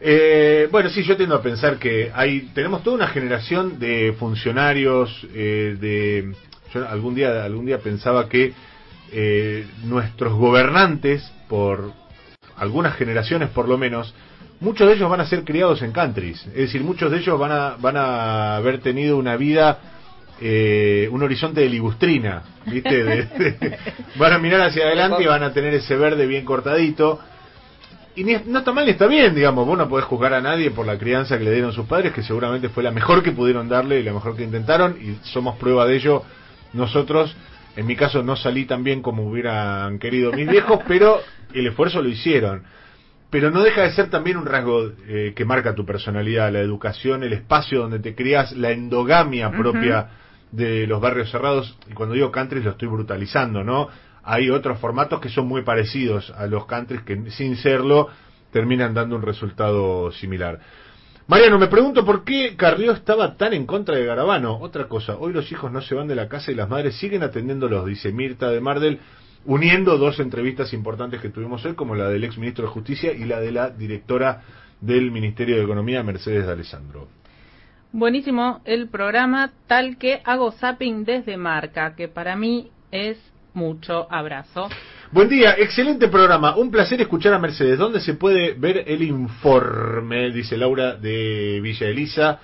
Eh, 0.00 0.68
bueno, 0.70 0.88
sí, 0.88 1.02
yo 1.02 1.16
tiendo 1.16 1.34
a 1.34 1.42
pensar 1.42 1.76
que 1.78 2.10
hay 2.14 2.48
tenemos 2.54 2.82
toda 2.82 2.96
una 2.96 3.08
generación 3.08 3.78
de 3.78 4.14
funcionarios, 4.18 5.26
eh, 5.34 5.76
de 5.78 6.34
yo 6.72 6.88
algún 6.88 7.14
día 7.14 7.44
algún 7.44 7.66
día 7.66 7.78
pensaba 7.78 8.28
que 8.28 8.52
eh, 9.12 9.66
nuestros 9.84 10.32
gobernantes, 10.34 11.30
por 11.48 11.92
algunas 12.56 12.96
generaciones 12.96 13.50
por 13.50 13.68
lo 13.68 13.76
menos, 13.76 14.14
muchos 14.60 14.88
de 14.88 14.94
ellos 14.94 15.10
van 15.10 15.20
a 15.20 15.26
ser 15.26 15.44
criados 15.44 15.82
en 15.82 15.92
countries, 15.92 16.46
es 16.46 16.54
decir, 16.54 16.82
muchos 16.82 17.10
de 17.10 17.18
ellos 17.18 17.38
van 17.38 17.52
a 17.52 17.76
van 17.78 17.96
a 17.98 18.56
haber 18.56 18.78
tenido 18.80 19.18
una 19.18 19.36
vida 19.36 19.80
eh, 20.40 21.08
un 21.12 21.22
horizonte 21.22 21.60
de 21.60 21.68
ligustrina, 21.68 22.42
¿viste? 22.64 23.04
De- 23.04 23.76
van 24.16 24.32
a 24.32 24.38
mirar 24.38 24.62
hacia 24.62 24.84
adelante 24.86 25.22
y 25.22 25.26
van 25.26 25.42
a 25.42 25.52
tener 25.52 25.74
ese 25.74 25.94
verde 25.96 26.26
bien 26.26 26.46
cortadito. 26.46 27.20
Y 28.16 28.24
ni, 28.24 28.36
no 28.46 28.60
está 28.60 28.72
mal 28.72 28.84
ni 28.84 28.92
está 28.92 29.06
bien, 29.06 29.34
digamos. 29.34 29.66
Vos 29.66 29.78
no 29.78 29.88
podés 29.88 30.06
juzgar 30.06 30.34
a 30.34 30.40
nadie 30.40 30.70
por 30.70 30.86
la 30.86 30.98
crianza 30.98 31.38
que 31.38 31.44
le 31.44 31.52
dieron 31.52 31.72
sus 31.72 31.86
padres, 31.86 32.12
que 32.12 32.22
seguramente 32.22 32.68
fue 32.68 32.82
la 32.82 32.90
mejor 32.90 33.22
que 33.22 33.32
pudieron 33.32 33.68
darle 33.68 34.00
y 34.00 34.02
la 34.02 34.12
mejor 34.12 34.36
que 34.36 34.42
intentaron, 34.42 34.96
y 35.00 35.16
somos 35.26 35.56
prueba 35.56 35.86
de 35.86 35.96
ello 35.96 36.24
nosotros. 36.72 37.36
En 37.76 37.86
mi 37.86 37.94
caso 37.94 38.22
no 38.22 38.34
salí 38.36 38.64
tan 38.64 38.82
bien 38.82 39.00
como 39.00 39.24
hubieran 39.24 39.98
querido 39.98 40.32
mis 40.32 40.48
viejos, 40.48 40.80
pero 40.88 41.20
el 41.54 41.66
esfuerzo 41.68 42.02
lo 42.02 42.08
hicieron. 42.08 42.64
Pero 43.30 43.52
no 43.52 43.62
deja 43.62 43.82
de 43.82 43.92
ser 43.92 44.10
también 44.10 44.36
un 44.36 44.44
rasgo 44.44 44.90
eh, 45.06 45.32
que 45.36 45.44
marca 45.44 45.76
tu 45.76 45.86
personalidad, 45.86 46.52
la 46.52 46.58
educación, 46.58 47.22
el 47.22 47.32
espacio 47.32 47.80
donde 47.80 48.00
te 48.00 48.16
criás, 48.16 48.52
la 48.56 48.72
endogamia 48.72 49.52
propia 49.52 50.08
de 50.50 50.88
los 50.88 51.00
barrios 51.00 51.30
cerrados. 51.30 51.78
Y 51.88 51.94
cuando 51.94 52.16
digo 52.16 52.32
countries 52.32 52.64
lo 52.64 52.72
estoy 52.72 52.88
brutalizando, 52.88 53.62
¿no? 53.62 53.88
Hay 54.22 54.50
otros 54.50 54.78
formatos 54.78 55.20
que 55.20 55.28
son 55.28 55.46
muy 55.46 55.62
parecidos 55.62 56.30
a 56.30 56.46
los 56.46 56.66
countries 56.66 57.02
que 57.02 57.30
sin 57.30 57.56
serlo 57.56 58.08
terminan 58.52 58.94
dando 58.94 59.16
un 59.16 59.22
resultado 59.22 60.10
similar. 60.12 60.60
Mariano, 61.26 61.58
me 61.58 61.68
pregunto 61.68 62.04
por 62.04 62.24
qué 62.24 62.56
Carrió 62.56 62.90
estaba 62.90 63.36
tan 63.36 63.52
en 63.52 63.64
contra 63.64 63.94
de 63.94 64.04
Garabano. 64.04 64.58
Otra 64.58 64.88
cosa, 64.88 65.16
hoy 65.16 65.32
los 65.32 65.52
hijos 65.52 65.70
no 65.70 65.80
se 65.80 65.94
van 65.94 66.08
de 66.08 66.16
la 66.16 66.28
casa 66.28 66.50
y 66.50 66.56
las 66.56 66.68
madres 66.68 66.96
siguen 66.96 67.22
atendiéndolos, 67.22 67.86
dice 67.86 68.10
Mirta 68.10 68.50
de 68.50 68.60
Mardel, 68.60 68.98
uniendo 69.44 69.96
dos 69.96 70.18
entrevistas 70.18 70.72
importantes 70.72 71.20
que 71.20 71.28
tuvimos 71.28 71.64
hoy, 71.64 71.74
como 71.74 71.94
la 71.94 72.08
del 72.08 72.24
ex 72.24 72.36
ministro 72.36 72.66
de 72.66 72.72
Justicia 72.72 73.12
y 73.12 73.24
la 73.26 73.38
de 73.38 73.52
la 73.52 73.70
directora 73.70 74.42
del 74.80 75.12
Ministerio 75.12 75.56
de 75.56 75.62
Economía, 75.62 76.02
Mercedes 76.02 76.46
de 76.46 76.52
Alessandro. 76.52 77.06
Buenísimo 77.92 78.60
el 78.64 78.88
programa, 78.88 79.52
tal 79.66 79.98
que 79.98 80.20
hago 80.24 80.52
zapping 80.52 81.04
desde 81.04 81.36
marca, 81.36 81.94
que 81.94 82.08
para 82.08 82.34
mí 82.34 82.70
es 82.90 83.18
mucho 83.54 84.06
abrazo. 84.10 84.68
Buen 85.12 85.28
día, 85.28 85.54
excelente 85.58 86.08
programa. 86.08 86.56
Un 86.56 86.70
placer 86.70 87.00
escuchar 87.00 87.34
a 87.34 87.38
Mercedes. 87.38 87.78
¿Dónde 87.78 88.00
se 88.00 88.14
puede 88.14 88.54
ver 88.54 88.84
el 88.86 89.02
informe? 89.02 90.30
Dice 90.30 90.56
Laura 90.56 90.94
de 90.94 91.58
Villa 91.60 91.88
Elisa, 91.88 92.38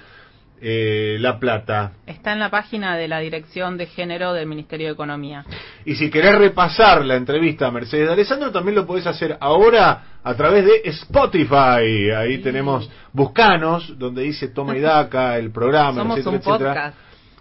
eh, 0.61 1.17
La 1.21 1.39
Plata. 1.39 1.93
Está 2.07 2.33
en 2.33 2.41
la 2.41 2.51
página 2.51 2.97
de 2.97 3.07
la 3.07 3.21
Dirección 3.21 3.77
de 3.77 3.87
Género 3.87 4.33
del 4.33 4.47
Ministerio 4.47 4.89
de 4.89 4.95
Economía. 4.95 5.45
Y 5.85 5.95
si 5.95 6.11
querés 6.11 6.37
repasar 6.39 7.05
la 7.05 7.15
entrevista 7.17 7.69
a 7.69 7.71
Mercedes 7.71 8.09
de 8.09 8.13
Alessandro, 8.15 8.51
también 8.51 8.75
lo 8.75 8.87
podés 8.87 9.07
hacer 9.07 9.37
ahora 9.41 10.19
a 10.25 10.35
través 10.35 10.65
de 10.65 10.81
Spotify. 10.91 12.11
Ahí 12.17 12.39
tenemos 12.39 12.91
Buscanos, 13.13 13.97
donde 13.99 14.23
dice 14.23 14.49
Toma 14.49 14.77
y 14.77 14.81
Daca, 14.81 15.39
el 15.39 15.53
programa, 15.53 15.93
Somos 16.03 16.19
etcétera, 16.19 16.31
un 16.31 16.37
etcétera. 16.39 16.75
podcast. 16.75 16.99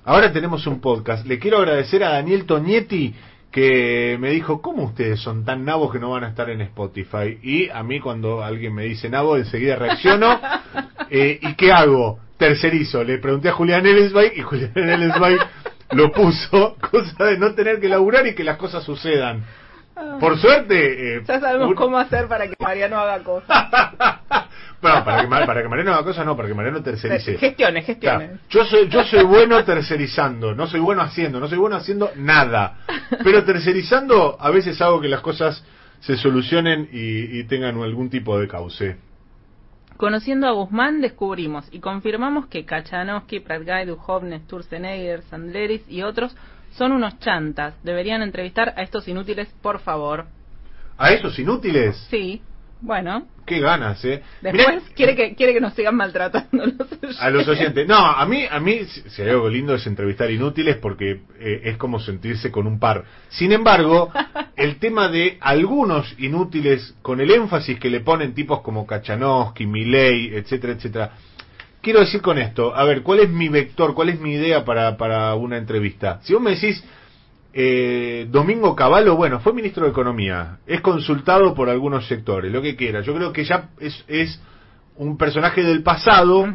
Ahora 0.08 0.32
tenemos 0.32 0.68
un 0.68 0.80
podcast. 0.82 1.26
Le 1.26 1.40
quiero 1.40 1.58
agradecer 1.58 2.04
a 2.04 2.10
Daniel 2.10 2.46
Tonietti 2.46 3.16
que 3.56 4.18
me 4.19 4.32
dijo, 4.32 4.61
¿cómo 4.61 4.84
ustedes 4.84 5.22
son 5.22 5.45
tan 5.45 5.64
nabos 5.64 5.90
que 5.94 5.98
no 5.98 6.10
van 6.11 6.26
a 6.26 6.27
estar 6.27 6.49
en 6.49 6.60
Spotify? 6.60 7.40
Y 7.41 7.69
a 7.69 7.84
mí 7.84 8.02
cuando 8.02 8.44
alguien 8.44 8.73
me 8.76 8.84
dice 8.84 9.10
nabo, 9.10 9.38
enseguida 9.38 9.77
reacciono. 9.77 10.40
Eh, 11.10 11.38
¿Y 11.40 11.53
qué 11.53 11.72
hago? 11.72 12.18
Tercerizo. 12.38 13.03
Le 13.03 13.19
pregunté 13.19 13.48
a 13.49 13.52
Julián 13.53 13.86
Ellensby 13.86 14.32
y 14.38 14.41
Julián 14.41 14.72
Ellensby 14.76 15.38
lo 15.91 16.11
puso, 16.11 16.76
cosa 16.91 17.26
de 17.26 17.38
no 17.38 17.53
tener 17.53 17.80
que 17.80 17.88
laburar 17.88 18.26
y 18.26 18.34
que 18.34 18.44
las 18.44 18.57
cosas 18.57 18.84
sucedan. 18.84 19.44
Por 20.19 20.38
suerte... 20.40 21.18
eh, 21.18 21.22
Ya 21.27 21.40
sabemos 21.40 21.69
un- 21.69 21.76
cómo 21.76 21.99
hacer 21.99 22.27
para 22.27 22.48
que 22.48 22.56
Mariano 22.60 22.98
haga 22.98 23.23
cosas. 23.23 23.48
Bueno, 24.86 25.03
para 25.03 25.22
que, 25.22 25.28
para 25.48 25.62
que 25.64 25.68
Mariano 25.68 25.94
haga 25.94 26.03
cosas, 26.03 26.26
no, 26.26 26.36
para 26.36 26.48
que 26.48 26.53
Mariano 26.53 26.84
tercerice. 26.84 27.38
Gestiones, 27.38 27.86
gestiones. 27.86 28.30
Claro, 28.30 28.44
yo 28.49 28.66
soy 28.66 28.88
yo 28.88 29.03
soy 29.03 29.24
bueno 29.24 29.64
tercerizando, 29.64 30.53
no 30.53 30.68
soy 30.68 30.80
bueno 30.80 31.02
haciendo, 31.02 31.40
no 31.40 31.48
soy 31.48 31.57
bueno 31.57 31.76
haciendo 31.76 32.12
nada. 32.16 32.78
Pero 33.24 33.44
tercerizando 33.44 34.38
a 34.40 34.52
veces 34.52 34.80
hago 34.82 35.02
que 35.02 35.07
las 35.07 35.22
cosas 35.22 35.64
se 36.02 36.16
solucionen 36.18 36.88
y, 36.91 37.40
y 37.40 37.44
tengan 37.45 37.82
algún 37.82 38.10
tipo 38.10 38.40
de 38.40 38.48
cauce. 38.48 38.98
Conociendo 39.98 40.48
a 40.48 40.52
Guzmán 40.52 41.02
descubrimos 41.02 41.68
y 41.72 41.80
confirmamos 41.80 42.48
que 42.48 42.66
Kachanowski, 42.66 43.40
Pratgay, 43.40 43.86
Duhovne, 43.86 44.41
Sturzenegger, 44.41 45.24
Sandleris 45.24 45.82
y 45.90 46.03
otros 46.03 46.36
son 46.72 46.91
unos 46.91 47.18
chantas. 47.20 47.74
Deberían 47.84 48.22
entrevistar 48.22 48.74
a 48.76 48.84
estos 48.84 49.07
inútiles, 49.07 49.48
por 49.62 49.80
favor. 49.80 50.26
A 50.98 51.12
esos 51.12 51.40
inútiles, 51.40 51.95
Sí, 52.10 52.41
bueno. 52.86 53.28
qué 53.45 53.60
ganas, 53.60 54.03
eh. 54.06 54.22
Después 54.41 54.68
Mirá, 54.68 54.82
quiere 54.95 55.16
que 55.16 55.36
quiere 55.36 55.53
que 55.53 55.62
nos 55.62 55.74
sigan 55.74 55.95
maltratando 55.95 56.66
los 56.66 56.91
oyentes. 56.91 57.22
a 57.22 57.30
los 57.30 57.48
oyentes. 57.48 57.88
No, 57.88 57.98
a 57.98 58.26
mí, 58.26 58.45
a 58.49 58.60
mí, 58.60 58.86
si 58.86 59.02
si 59.10 59.22
hay 59.22 59.30
algo 59.30 59.49
lindo 59.49 59.76
es 59.76 59.86
entrevistar 59.88 60.30
inútiles 60.32 60.78
porque 60.78 61.22
eh, 61.40 61.62
es 61.66 61.78
como 61.78 61.99
sentirse 61.99 62.52
con 62.52 62.68
un 62.68 62.80
par. 62.80 63.03
Sin 63.30 63.52
embargo, 63.52 64.12
el 64.56 64.78
tema 64.78 65.10
de 65.10 65.38
algunos 65.41 66.14
inútiles, 66.20 66.95
con 67.02 67.20
el 67.20 67.32
énfasis 67.32 67.80
que 67.80 67.90
le 67.90 67.99
ponen 67.99 68.34
tipos 68.34 68.62
como 68.62 68.86
Kachanowski, 68.86 69.66
Milei, 69.66 70.36
etcétera, 70.36 70.74
etcétera. 70.74 71.12
Quiero 71.82 71.99
decir 71.99 72.22
con 72.22 72.40
esto, 72.40 72.76
a 72.76 72.84
ver, 72.84 73.03
¿cuál 73.03 73.20
es 73.20 73.30
mi 73.30 73.48
vector, 73.48 73.94
cuál 73.94 74.10
es 74.10 74.20
mi 74.20 74.34
idea 74.34 74.66
para, 74.66 74.98
para 74.98 75.36
una 75.36 75.57
entrevista? 75.57 76.20
Si 76.24 76.34
vos 76.34 76.41
me 76.41 76.56
decís, 76.56 76.84
Eh, 77.57 78.27
Domingo 78.30 78.76
Cavallo, 78.76 79.15
bueno, 79.15 79.40
fue 79.40 79.53
ministro 79.53 79.86
de 79.86 79.91
Economía, 79.91 80.57
es 80.68 80.82
consultado 80.82 81.56
por 81.56 81.69
algunos 81.69 82.06
sectores, 82.06 82.52
lo 82.52 82.61
que 82.61 82.76
quiera. 82.76 82.99
Yo 82.99 83.15
creo 83.15 83.32
que 83.32 83.45
ya 83.45 83.69
es, 83.80 84.03
es 84.10 84.41
un 84.98 85.18
personaje 85.18 85.64
del 85.64 85.82
pasado, 85.82 86.45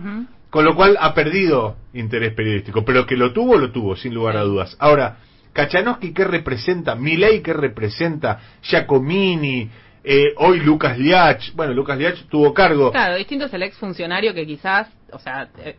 con 0.50 0.64
lo 0.66 0.76
cual 0.76 0.98
ha 1.00 1.14
perdido 1.14 1.76
interés 1.94 2.34
periodístico, 2.34 2.84
pero 2.84 3.06
que 3.06 3.16
lo 3.16 3.32
tuvo, 3.32 3.56
lo 3.56 3.72
tuvo, 3.72 3.96
sin 3.96 4.12
lugar 4.12 4.36
a 4.36 4.42
dudas. 4.42 4.76
Ahora, 4.78 5.16
Kachanowski, 5.54 6.12
¿qué 6.12 6.24
representa? 6.24 6.94
Milei, 6.96 7.40
¿qué 7.40 7.54
representa? 7.54 8.38
Giacomini, 8.60 9.70
eh, 10.04 10.34
hoy 10.36 10.60
Lucas 10.60 10.98
Liach, 10.98 11.54
bueno, 11.54 11.72
Lucas 11.72 11.96
Liach 11.96 12.26
tuvo 12.28 12.52
cargo. 12.52 12.90
Claro, 12.90 13.16
distinto 13.16 13.46
es 13.46 13.54
el 13.54 13.62
exfuncionario 13.62 14.34
que 14.34 14.46
quizás, 14.46 14.88
o 15.12 15.18
sea, 15.18 15.48
eh, 15.64 15.76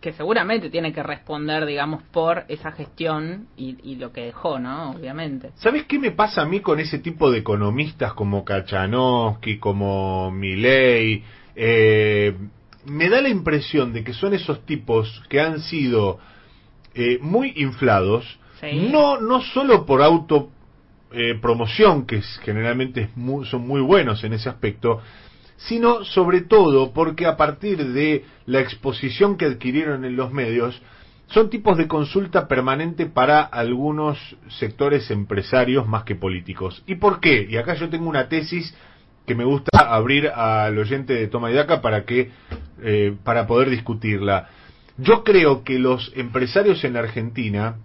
que 0.00 0.12
seguramente 0.14 0.70
tiene 0.70 0.92
que 0.92 1.02
responder, 1.02 1.66
digamos, 1.66 2.02
por 2.04 2.44
esa 2.48 2.72
gestión 2.72 3.48
y, 3.56 3.76
y 3.82 3.96
lo 3.96 4.12
que 4.12 4.22
dejó, 4.26 4.58
¿no? 4.58 4.92
Obviamente. 4.92 5.50
¿Sabes 5.56 5.84
qué 5.84 5.98
me 5.98 6.10
pasa 6.10 6.42
a 6.42 6.46
mí 6.46 6.60
con 6.60 6.80
ese 6.80 6.98
tipo 6.98 7.30
de 7.30 7.38
economistas 7.38 8.14
como 8.14 8.44
Kachanowski, 8.44 9.58
como 9.58 10.30
Milei? 10.30 11.22
Eh, 11.54 12.34
me 12.86 13.08
da 13.10 13.20
la 13.20 13.28
impresión 13.28 13.92
de 13.92 14.02
que 14.02 14.14
son 14.14 14.32
esos 14.32 14.64
tipos 14.64 15.22
que 15.28 15.40
han 15.40 15.60
sido 15.60 16.18
eh, 16.94 17.18
muy 17.20 17.52
inflados, 17.56 18.38
Sí. 18.60 18.88
no, 18.90 19.20
no 19.20 19.40
solo 19.40 19.86
por 19.86 20.02
auto 20.02 20.50
eh, 21.12 21.34
promoción, 21.40 22.06
que 22.06 22.16
es- 22.16 22.40
generalmente 22.44 23.02
es 23.02 23.16
mu- 23.16 23.44
son 23.44 23.66
muy 23.66 23.80
buenos 23.80 24.22
en 24.24 24.32
ese 24.32 24.48
aspecto, 24.48 25.00
sino 25.68 26.04
sobre 26.04 26.40
todo 26.40 26.92
porque 26.92 27.26
a 27.26 27.36
partir 27.36 27.92
de 27.92 28.24
la 28.46 28.60
exposición 28.60 29.36
que 29.36 29.46
adquirieron 29.46 30.04
en 30.04 30.16
los 30.16 30.32
medios, 30.32 30.80
son 31.26 31.50
tipos 31.50 31.76
de 31.76 31.86
consulta 31.86 32.48
permanente 32.48 33.06
para 33.06 33.42
algunos 33.42 34.18
sectores 34.48 35.10
empresarios 35.10 35.86
más 35.86 36.04
que 36.04 36.16
políticos. 36.16 36.82
¿Y 36.86 36.96
por 36.96 37.20
qué? 37.20 37.46
Y 37.48 37.56
acá 37.56 37.74
yo 37.74 37.88
tengo 37.88 38.08
una 38.08 38.28
tesis 38.28 38.74
que 39.26 39.34
me 39.34 39.44
gusta 39.44 39.78
abrir 39.78 40.28
al 40.28 40.76
oyente 40.76 41.14
de 41.14 41.28
Toma 41.28 41.50
y 41.50 41.54
Daca 41.54 41.80
para 41.82 42.04
que 42.04 42.30
eh, 42.82 43.14
para 43.22 43.46
poder 43.46 43.70
discutirla. 43.70 44.48
Yo 44.96 45.22
creo 45.22 45.62
que 45.62 45.78
los 45.78 46.12
empresarios 46.16 46.82
en 46.84 46.94
la 46.94 47.00
Argentina 47.00 47.76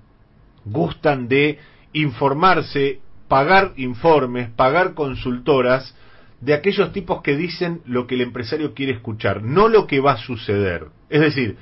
gustan 0.64 1.28
de 1.28 1.60
informarse, 1.94 3.00
pagar 3.28 3.74
informes, 3.76 4.50
pagar 4.50 4.96
consultoras 4.96 5.96
de 6.42 6.54
aquellos 6.54 6.92
tipos 6.92 7.22
que 7.22 7.36
dicen 7.36 7.82
lo 7.86 8.06
que 8.08 8.16
el 8.16 8.22
empresario 8.22 8.74
quiere 8.74 8.92
escuchar, 8.94 9.42
no 9.44 9.68
lo 9.68 9.88
que 9.88 10.00
va 10.00 10.14
a 10.14 10.18
suceder. 10.18 10.86
Es 11.10 11.22
decir, 11.22 11.56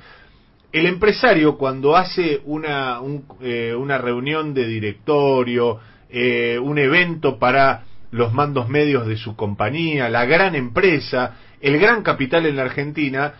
el 0.72 0.86
empresario 0.86 1.56
cuando 1.56 1.96
hace 1.96 2.40
una, 2.44 3.00
un- 3.00 3.24
eh, 3.40 3.74
una 3.78 3.98
reunión 3.98 4.52
de 4.54 4.66
directorio, 4.66 5.78
eh, 6.10 6.58
un 6.60 6.78
evento 6.78 7.38
para 7.38 7.84
los 8.10 8.32
mandos 8.32 8.68
medios 8.68 9.06
de 9.06 9.16
su 9.16 9.36
compañía, 9.36 10.08
la 10.08 10.24
gran 10.24 10.54
empresa, 10.54 11.36
el 11.60 11.78
gran 11.78 12.02
capital 12.02 12.46
en 12.46 12.56
la 12.56 12.62
Argentina, 12.62 13.34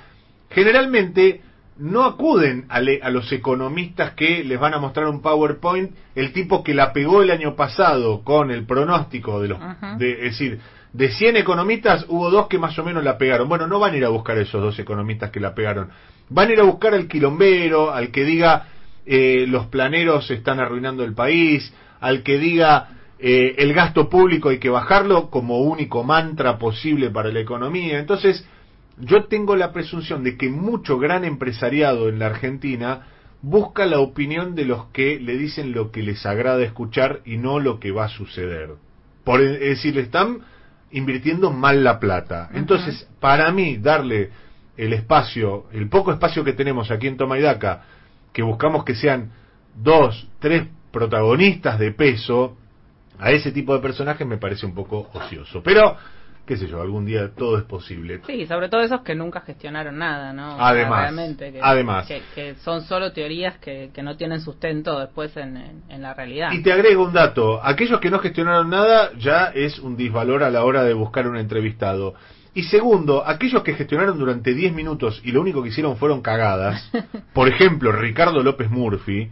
generalmente 0.51 1.41
no 1.77 2.05
acuden 2.05 2.67
a, 2.69 2.81
le- 2.81 3.01
a 3.03 3.11
los 3.11 3.31
economistas 3.33 4.13
que 4.13 4.45
les 4.45 4.59
van 4.61 4.75
a 4.75 4.79
mostrar 4.79 5.09
un 5.09 5.21
PowerPoint, 5.21 5.93
el 6.15 6.33
tipo 6.33 6.63
que 6.63 6.73
la 6.75 6.93
pegó 6.93 7.23
el 7.23 7.31
año 7.33 7.57
pasado 7.57 8.23
con 8.23 8.51
el 8.53 8.65
pronóstico 8.65 9.41
de 9.41 9.49
los, 9.49 9.59
de, 9.99 10.13
es 10.13 10.39
decir, 10.39 10.61
de 10.95 11.11
100 11.11 11.37
economistas 11.37 12.07
hubo 12.09 12.31
dos 12.31 12.47
que 12.47 12.57
más 12.57 12.79
o 12.79 12.85
menos 12.85 13.03
la 13.03 13.19
pegaron. 13.19 13.49
Bueno, 13.49 13.67
no 13.67 13.81
van 13.81 13.95
a 13.95 13.97
ir 13.97 14.05
a 14.05 14.11
buscar 14.11 14.39
a 14.39 14.43
esos 14.43 14.63
dos 14.63 14.79
economistas 14.79 15.31
que 15.31 15.41
la 15.41 15.53
pegaron. 15.53 15.91
Van 16.31 16.49
a 16.49 16.53
ir 16.53 16.61
a 16.61 16.63
buscar 16.63 16.95
al 16.95 17.09
quilombero, 17.09 17.93
al 17.93 18.13
que 18.13 18.25
diga 18.25 18.69
eh, 19.05 19.45
los 19.49 19.67
planeros 19.67 20.31
están 20.31 20.61
arruinando 20.61 21.03
el 21.03 21.13
país, 21.13 21.75
al 22.01 22.23
que 22.23 22.39
diga 22.39 22.91
eh, 23.19 23.57
el 23.59 23.75
gasto 23.75 24.09
público 24.09 24.51
hay 24.51 24.59
que 24.59 24.71
bajarlo 24.71 25.31
como 25.31 25.63
único 25.63 26.05
mantra 26.05 26.59
posible 26.59 27.11
para 27.11 27.33
la 27.33 27.41
economía. 27.41 27.99
Entonces, 27.99 28.47
yo 28.97 29.25
tengo 29.25 29.57
la 29.57 29.73
presunción 29.73 30.23
de 30.23 30.37
que 30.37 30.49
mucho 30.49 30.99
gran 30.99 31.25
empresariado 31.25 32.09
en 32.09 32.21
la 32.21 32.27
Argentina 32.27 33.09
busca 33.43 33.85
la 33.87 33.99
opinión 33.99 34.55
de 34.55 34.65
los 34.65 34.87
que 34.93 35.19
le 35.19 35.37
dicen 35.37 35.73
lo 35.73 35.91
que 35.91 36.05
les 36.05 36.25
agrada 36.25 36.63
escuchar 36.63 37.21
y 37.25 37.37
no 37.37 37.59
lo 37.59 37.81
que 37.81 37.91
va 37.91 38.05
a 38.05 38.09
suceder. 38.09 38.75
Por, 39.25 39.41
es 39.41 39.59
decir, 39.59 39.99
están 39.99 40.43
invirtiendo 40.95 41.51
mal 41.51 41.83
la 41.83 41.99
plata. 41.99 42.49
Entonces, 42.55 43.09
para 43.21 43.51
mí, 43.51 43.77
darle 43.79 44.31
el 44.77 44.93
espacio, 44.93 45.67
el 45.73 45.89
poco 45.89 46.13
espacio 46.13 46.45
que 46.45 46.53
tenemos 46.53 46.91
aquí 46.91 47.09
en 47.09 47.17
Toma 47.17 47.39
y 47.39 47.43
Daca, 47.43 47.83
que 48.33 48.43
buscamos 48.43 48.85
que 48.85 48.95
sean 48.95 49.33
dos, 49.75 50.29
tres 50.39 50.69
protagonistas 50.93 51.81
de 51.81 51.91
peso, 51.91 52.57
a 53.19 53.33
ese 53.33 53.51
tipo 53.51 53.75
de 53.75 53.81
personajes 53.81 54.27
me 54.27 54.39
parece 54.39 54.67
un 54.67 54.75
poco 54.75 55.11
ocioso. 55.13 55.63
Pero, 55.65 55.97
qué 56.47 56.57
sé 56.57 56.67
yo, 56.67 56.81
algún 56.81 57.07
día 57.07 57.31
todo 57.35 57.59
es 57.59 57.65
posible. 57.65 58.21
Sí, 58.27 58.47
sobre 58.47 58.69
todo 58.69 58.83
esos 58.83 59.01
que 59.03 59.15
nunca 59.15 59.41
gestionaron 59.41 59.99
nada, 59.99 60.33
¿no? 60.33 60.55
O 60.55 60.57
sea, 60.57 60.69
Además, 60.69 61.15
que, 61.39 61.61
además. 61.63 62.07
Que, 62.07 62.23
que 62.35 62.55
son 62.57 62.83
solo 62.83 63.13
teorías 63.13 63.59
que, 63.59 63.91
que 63.95 64.03
no 64.03 64.17
tienen 64.17 64.41
sustento 64.41 64.99
después 65.01 65.37
en, 65.37 65.57
en, 65.57 65.83
en 65.89 66.03
la 66.03 66.15
realidad. 66.15 66.53
Y 66.53 66.63
te 66.63 66.73
agrego 66.73 67.05
un 67.05 67.13
dato, 67.13 67.61
aquellos 67.65 68.01
que 68.01 68.11
no 68.11 68.19
gestionaron 68.19 68.69
nada 68.71 69.11
ya 69.19 69.53
es 69.55 69.79
un 69.79 69.97
disvalor 69.97 70.43
a 70.43 70.51
la 70.51 70.65
hora 70.65 70.85
de 70.85 70.95
buscar 70.95 71.27
un 71.27 71.37
entrevistado. 71.37 72.15
Y 72.55 72.63
segundo, 72.65 73.27
aquellos 73.27 73.63
que 73.65 73.75
gestionaron 73.75 74.17
durante 74.17 74.55
10 74.55 74.73
minutos 74.75 75.21
y 75.25 75.33
lo 75.33 75.41
único 75.41 75.63
que 75.63 75.71
hicieron 75.71 75.97
fueron 75.97 76.23
cagadas, 76.23 76.91
por 77.33 77.49
ejemplo, 77.49 77.91
Ricardo 77.91 78.43
López 78.43 78.71
Murphy, 78.71 79.29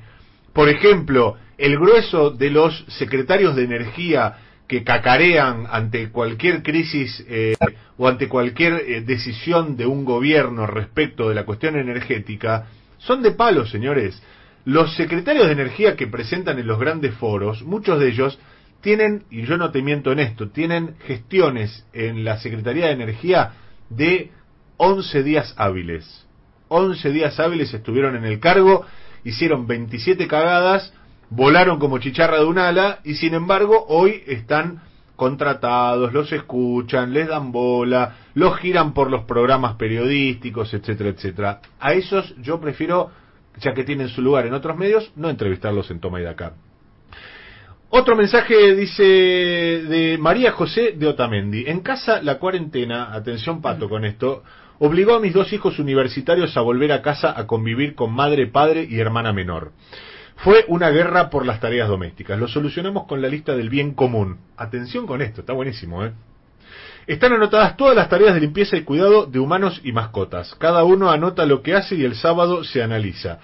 por 0.52 0.68
ejemplo, 0.68 1.36
el 1.56 1.78
grueso 1.78 2.30
de 2.30 2.51
los 2.51 2.84
secretarios 2.89 3.55
de 3.55 3.64
energía 3.64 4.36
que 4.73 4.85
cacarean 4.85 5.66
ante 5.70 6.09
cualquier 6.09 6.62
crisis 6.62 7.23
eh, 7.28 7.55
o 7.99 8.09
ante 8.09 8.27
cualquier 8.27 8.73
eh, 8.73 9.03
decisión 9.03 9.77
de 9.77 9.85
un 9.85 10.07
gobierno 10.07 10.66
respecto 10.66 11.28
de 11.28 11.35
la 11.35 11.44
cuestión 11.44 11.77
energética, 11.77 12.69
son 12.97 13.20
de 13.23 13.32
palo, 13.32 13.66
señores. 13.66 14.23
Los 14.65 14.97
secretarios 14.97 15.44
de 15.44 15.53
energía 15.53 15.94
que 15.94 16.07
presentan 16.07 16.59
en 16.59 16.66
los 16.66 16.78
grandes 16.78 17.15
foros, 17.16 17.62
muchos 17.65 18.01
de 18.01 18.09
ellos 18.09 18.39
tienen, 18.81 19.24
y 19.31 19.43
yo 19.43 19.59
no 19.59 19.73
te 19.73 19.82
miento 19.82 20.11
en 20.11 20.20
esto, 20.20 20.49
tienen 20.49 20.94
gestiones 21.07 21.86
en 21.93 22.24
la 22.24 22.39
Secretaría 22.39 22.86
de 22.86 22.93
Energía 22.93 23.53
de 23.90 24.31
11 24.78 25.23
días 25.23 25.55
hábiles. 25.59 26.27
11 26.69 27.11
días 27.11 27.39
hábiles 27.39 27.74
estuvieron 27.74 28.16
en 28.16 28.24
el 28.24 28.40
cargo, 28.40 28.86
hicieron 29.23 29.66
27 29.66 30.27
cagadas, 30.28 30.94
volaron 31.34 31.78
como 31.78 31.98
chicharra 31.98 32.38
de 32.38 32.44
un 32.44 32.59
ala 32.59 32.98
y 33.04 33.14
sin 33.14 33.32
embargo 33.32 33.86
hoy 33.88 34.22
están 34.26 34.82
contratados, 35.16 36.12
los 36.12 36.30
escuchan, 36.32 37.12
les 37.12 37.28
dan 37.28 37.52
bola, 37.52 38.16
los 38.34 38.59
giran 38.59 38.92
por 38.92 39.10
los 39.10 39.24
programas 39.24 39.76
periodísticos, 39.76 40.74
etcétera, 40.74 41.10
etcétera. 41.10 41.60
A 41.80 41.94
esos 41.94 42.34
yo 42.42 42.60
prefiero, 42.60 43.10
ya 43.60 43.72
que 43.72 43.84
tienen 43.84 44.09
su 44.09 44.20
lugar 44.20 44.46
en 44.46 44.52
otros 44.52 44.76
medios, 44.76 45.10
no 45.16 45.30
entrevistarlos 45.30 45.90
en 45.90 46.00
Toma 46.00 46.20
y 46.20 46.24
Daca. 46.24 46.52
Otro 47.88 48.16
mensaje 48.16 48.74
dice 48.74 49.02
de 49.02 50.18
María 50.18 50.52
José 50.52 50.92
de 50.92 51.06
Otamendi. 51.06 51.64
En 51.66 51.80
casa 51.80 52.22
la 52.22 52.38
cuarentena, 52.38 53.14
atención 53.14 53.62
pato 53.62 53.88
con 53.88 54.04
esto, 54.04 54.42
obligó 54.80 55.14
a 55.14 55.20
mis 55.20 55.32
dos 55.32 55.52
hijos 55.52 55.78
universitarios 55.78 56.56
a 56.56 56.62
volver 56.62 56.92
a 56.92 57.00
casa 57.00 57.32
a 57.34 57.46
convivir 57.46 57.94
con 57.94 58.12
madre, 58.12 58.46
padre 58.48 58.86
y 58.88 58.98
hermana 58.98 59.32
menor. 59.32 59.72
Fue 60.36 60.64
una 60.68 60.90
guerra 60.90 61.30
por 61.30 61.46
las 61.46 61.60
tareas 61.60 61.88
domésticas. 61.88 62.38
Lo 62.38 62.48
solucionamos 62.48 63.06
con 63.06 63.22
la 63.22 63.28
lista 63.28 63.54
del 63.56 63.68
bien 63.70 63.94
común. 63.94 64.38
Atención 64.56 65.06
con 65.06 65.22
esto, 65.22 65.40
está 65.42 65.52
buenísimo, 65.52 66.04
¿eh? 66.04 66.12
Están 67.06 67.32
anotadas 67.32 67.76
todas 67.76 67.96
las 67.96 68.09
tareas 68.09 68.34
de 68.34 68.40
limpieza 68.40 68.76
y 68.76 68.82
cuidado 68.82 69.26
de 69.26 69.38
humanos 69.40 69.80
y 69.84 69.92
mascotas. 69.92 70.54
Cada 70.56 70.84
uno 70.84 71.10
anota 71.10 71.46
lo 71.46 71.62
que 71.62 71.74
hace 71.74 71.96
y 71.96 72.04
el 72.04 72.14
sábado 72.14 72.62
se 72.64 72.82
analiza. 72.82 73.38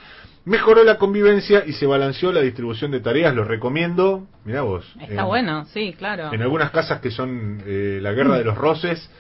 Mejoró 0.45 0.83
la 0.85 0.97
convivencia 0.97 1.65
y 1.67 1.73
se 1.73 1.85
balanceó 1.87 2.33
la 2.33 2.41
distribución 2.41 2.91
de 2.93 3.01
tareas, 3.01 3.35
lo 3.35 3.45
recomiendo. 3.45 4.27
Mirá 4.45 4.63
vos. 4.63 4.87
Está 5.01 5.23
en- 5.23 5.27
bueno, 5.27 5.65
sí, 5.67 5.95
claro. 5.99 6.33
En 6.33 6.41
algunas 6.41 6.71
casas 6.71 7.01
que 7.01 7.11
son 7.11 7.63
eh, 7.67 7.99
la 8.01 8.13
guerra 8.13 8.39
de 8.39 8.45
los 8.45 8.57
roces, 8.57 9.11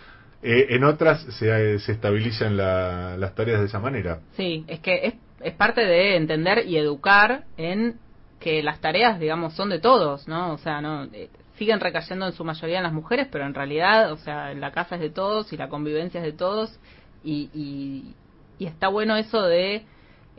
eh, 0.42 0.66
en 0.70 0.84
otras 0.84 1.20
se, 1.34 1.78
se 1.80 1.92
estabilizan 1.92 2.56
la- 2.56 3.16
las 3.18 3.34
tareas 3.34 3.60
de 3.60 3.66
esa 3.66 3.80
manera. 3.80 4.20
Sí, 4.36 4.64
es 4.68 4.78
que 4.80 5.00
es, 5.06 5.14
es 5.40 5.54
parte 5.54 5.84
de 5.84 6.16
entender 6.16 6.66
y 6.66 6.76
educar 6.76 7.44
en 7.56 7.98
que 8.40 8.62
las 8.62 8.80
tareas, 8.80 9.18
digamos, 9.18 9.54
son 9.54 9.68
de 9.68 9.78
todos, 9.78 10.28
¿no? 10.28 10.52
O 10.52 10.58
sea, 10.58 10.80
no 10.80 11.04
eh, 11.12 11.28
siguen 11.56 11.80
recayendo 11.80 12.26
en 12.26 12.32
su 12.32 12.44
mayoría 12.44 12.78
en 12.78 12.84
las 12.84 12.92
mujeres, 12.92 13.28
pero 13.30 13.44
en 13.46 13.54
realidad, 13.54 14.12
o 14.12 14.16
sea, 14.16 14.54
la 14.54 14.70
casa 14.70 14.94
es 14.94 15.00
de 15.00 15.10
todos 15.10 15.52
y 15.52 15.56
la 15.56 15.68
convivencia 15.68 16.20
es 16.20 16.24
de 16.24 16.32
todos 16.32 16.78
y, 17.24 17.50
y, 17.52 18.14
y 18.58 18.66
está 18.66 18.88
bueno 18.88 19.16
eso 19.16 19.42
de, 19.42 19.84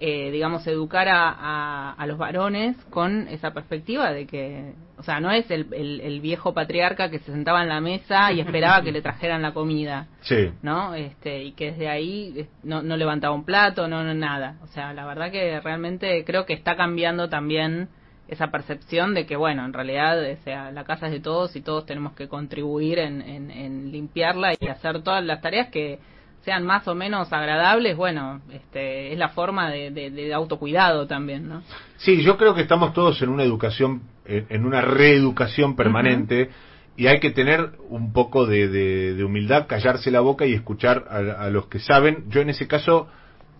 eh, 0.01 0.31
digamos, 0.31 0.65
educar 0.65 1.09
a, 1.09 1.29
a, 1.29 1.91
a 1.91 2.07
los 2.07 2.17
varones 2.17 2.77
con 2.89 3.27
esa 3.27 3.51
perspectiva 3.51 4.13
de 4.13 4.25
que, 4.25 4.73
o 4.97 5.03
sea, 5.03 5.19
no 5.19 5.29
es 5.29 5.51
el, 5.51 5.67
el, 5.73 5.99
el 5.99 6.21
viejo 6.21 6.53
patriarca 6.53 7.09
que 7.09 7.19
se 7.19 7.31
sentaba 7.33 7.61
en 7.63 7.69
la 7.69 7.81
mesa 7.81 8.31
y 8.31 8.39
esperaba 8.39 8.81
que 8.81 8.93
le 8.93 9.01
trajeran 9.01 9.41
la 9.41 9.53
comida. 9.53 10.07
Sí. 10.21 10.51
¿no? 10.61 10.95
Este, 10.95 11.43
y 11.43 11.51
que 11.51 11.71
desde 11.71 11.89
ahí 11.89 12.33
eh, 12.37 12.47
no, 12.63 12.81
no 12.81 12.95
levantaba 12.95 13.35
un 13.35 13.43
plato, 13.43 13.89
no, 13.89 14.03
no 14.03 14.13
nada. 14.13 14.55
O 14.63 14.67
sea, 14.67 14.93
la 14.93 15.05
verdad 15.05 15.31
que 15.31 15.59
realmente 15.59 16.23
creo 16.23 16.45
que 16.45 16.53
está 16.53 16.77
cambiando 16.77 17.27
también 17.27 17.89
esa 18.29 18.51
percepción 18.51 19.13
de 19.13 19.25
que, 19.25 19.35
bueno, 19.35 19.65
en 19.65 19.73
realidad 19.73 20.19
o 20.21 20.43
sea, 20.43 20.71
la 20.71 20.85
casa 20.85 21.07
es 21.07 21.11
de 21.11 21.19
todos 21.19 21.55
y 21.55 21.61
todos 21.61 21.85
tenemos 21.85 22.13
que 22.13 22.29
contribuir 22.29 22.99
en, 22.99 23.21
en, 23.21 23.51
en 23.51 23.91
limpiarla 23.91 24.53
y 24.57 24.67
hacer 24.67 25.01
todas 25.01 25.25
las 25.25 25.41
tareas 25.41 25.69
que 25.69 25.99
sean 26.43 26.65
más 26.65 26.87
o 26.87 26.95
menos 26.95 27.31
agradables, 27.33 27.95
bueno, 27.95 28.41
este, 28.51 29.11
es 29.11 29.19
la 29.19 29.29
forma 29.29 29.69
de, 29.69 29.91
de, 29.91 30.09
de 30.09 30.33
autocuidado 30.33 31.07
también, 31.07 31.47
¿no? 31.47 31.63
Sí, 31.97 32.21
yo 32.23 32.37
creo 32.37 32.55
que 32.55 32.61
estamos 32.61 32.93
todos 32.93 33.21
en 33.21 33.29
una 33.29 33.43
educación, 33.43 34.03
en 34.25 34.65
una 34.65 34.81
reeducación 34.81 35.75
permanente 35.75 36.49
y 36.95 37.07
hay 37.07 37.19
que 37.19 37.31
tener 37.31 37.71
un 37.89 38.13
poco 38.13 38.45
de, 38.45 39.21
humildad, 39.23 39.67
callarse 39.67 40.11
la 40.11 40.21
boca 40.21 40.45
y 40.45 40.53
escuchar 40.53 41.05
a, 41.09 41.45
a 41.45 41.49
los 41.49 41.67
que 41.67 41.79
saben. 41.79 42.25
Yo 42.29 42.41
en 42.41 42.49
ese 42.49 42.67
caso 42.67 43.07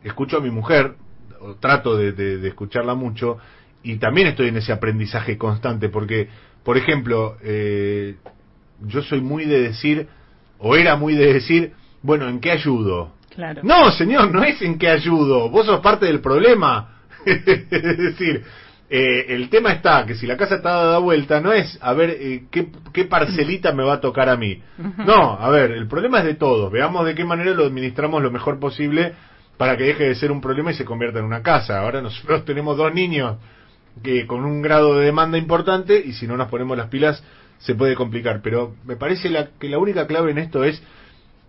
escucho 0.03 0.38
a 0.38 0.41
mi 0.41 0.51
mujer, 0.51 0.95
o 1.41 1.56
trato 1.56 1.95
de 1.97 2.47
escucharla 2.47 2.95
mucho 2.95 3.39
y 3.84 3.97
también 3.97 4.27
estoy 4.27 4.49
en 4.49 4.57
ese 4.57 4.72
aprendizaje 4.72 5.38
constante 5.38 5.89
porque, 5.89 6.27
por 6.64 6.77
ejemplo, 6.77 7.38
eh, 7.41 8.15
yo 8.81 9.01
soy 9.01 9.22
muy 9.22 9.45
de 9.45 9.61
decir, 9.61 10.07
o 10.57 10.76
era 10.76 10.95
muy 10.95 11.15
de 11.15 11.34
decir, 11.34 11.73
bueno, 12.01 12.27
¿en 12.27 12.39
qué 12.39 12.51
ayudo? 12.51 13.13
Claro. 13.34 13.61
No, 13.63 13.91
señor, 13.91 14.31
no 14.31 14.43
es 14.43 14.61
en 14.61 14.77
qué 14.77 14.89
ayudo. 14.89 15.49
Vos 15.49 15.65
sos 15.65 15.80
parte 15.81 16.05
del 16.05 16.19
problema. 16.19 16.99
es 17.26 17.97
decir, 17.97 18.43
eh, 18.89 19.26
el 19.30 19.49
tema 19.49 19.73
está 19.73 20.05
que 20.05 20.15
si 20.15 20.26
la 20.26 20.35
casa 20.35 20.55
está 20.55 20.69
dada 20.71 20.97
vuelta, 20.97 21.39
no 21.39 21.53
es 21.53 21.77
a 21.81 21.93
ver 21.93 22.09
eh, 22.09 22.43
qué, 22.49 22.69
qué 22.91 23.05
parcelita 23.05 23.71
me 23.71 23.84
va 23.84 23.93
a 23.93 24.01
tocar 24.01 24.30
a 24.30 24.35
mí. 24.35 24.61
No, 25.05 25.39
a 25.39 25.49
ver, 25.49 25.71
el 25.71 25.88
problema 25.88 26.19
es 26.19 26.26
de 26.26 26.35
todos. 26.35 26.71
Veamos 26.71 27.05
de 27.05 27.13
qué 27.13 27.23
manera 27.23 27.51
lo 27.51 27.65
administramos 27.65 28.23
lo 28.23 28.31
mejor 28.31 28.59
posible 28.59 29.13
para 29.57 29.77
que 29.77 29.84
deje 29.84 30.05
de 30.05 30.15
ser 30.15 30.31
un 30.31 30.41
problema 30.41 30.71
y 30.71 30.73
se 30.73 30.85
convierta 30.85 31.19
en 31.19 31.26
una 31.26 31.43
casa. 31.43 31.81
Ahora 31.81 32.01
nosotros 32.01 32.45
tenemos 32.45 32.77
dos 32.77 32.93
niños 32.93 33.38
que 34.01 34.26
con 34.26 34.43
un 34.43 34.61
grado 34.61 34.97
de 34.97 35.05
demanda 35.05 35.38
importante 35.38 36.01
y 36.03 36.13
si 36.13 36.26
no 36.27 36.38
nos 36.38 36.47
ponemos 36.47 36.77
las 36.77 36.88
pilas 36.88 37.23
se 37.59 37.76
puede 37.76 37.93
complicar. 37.93 38.41
Pero 38.41 38.76
me 38.85 38.95
parece 38.95 39.30
la, 39.30 39.49
que 39.59 39.69
la 39.69 39.77
única 39.77 40.07
clave 40.07 40.31
en 40.31 40.39
esto 40.39 40.63
es 40.63 40.81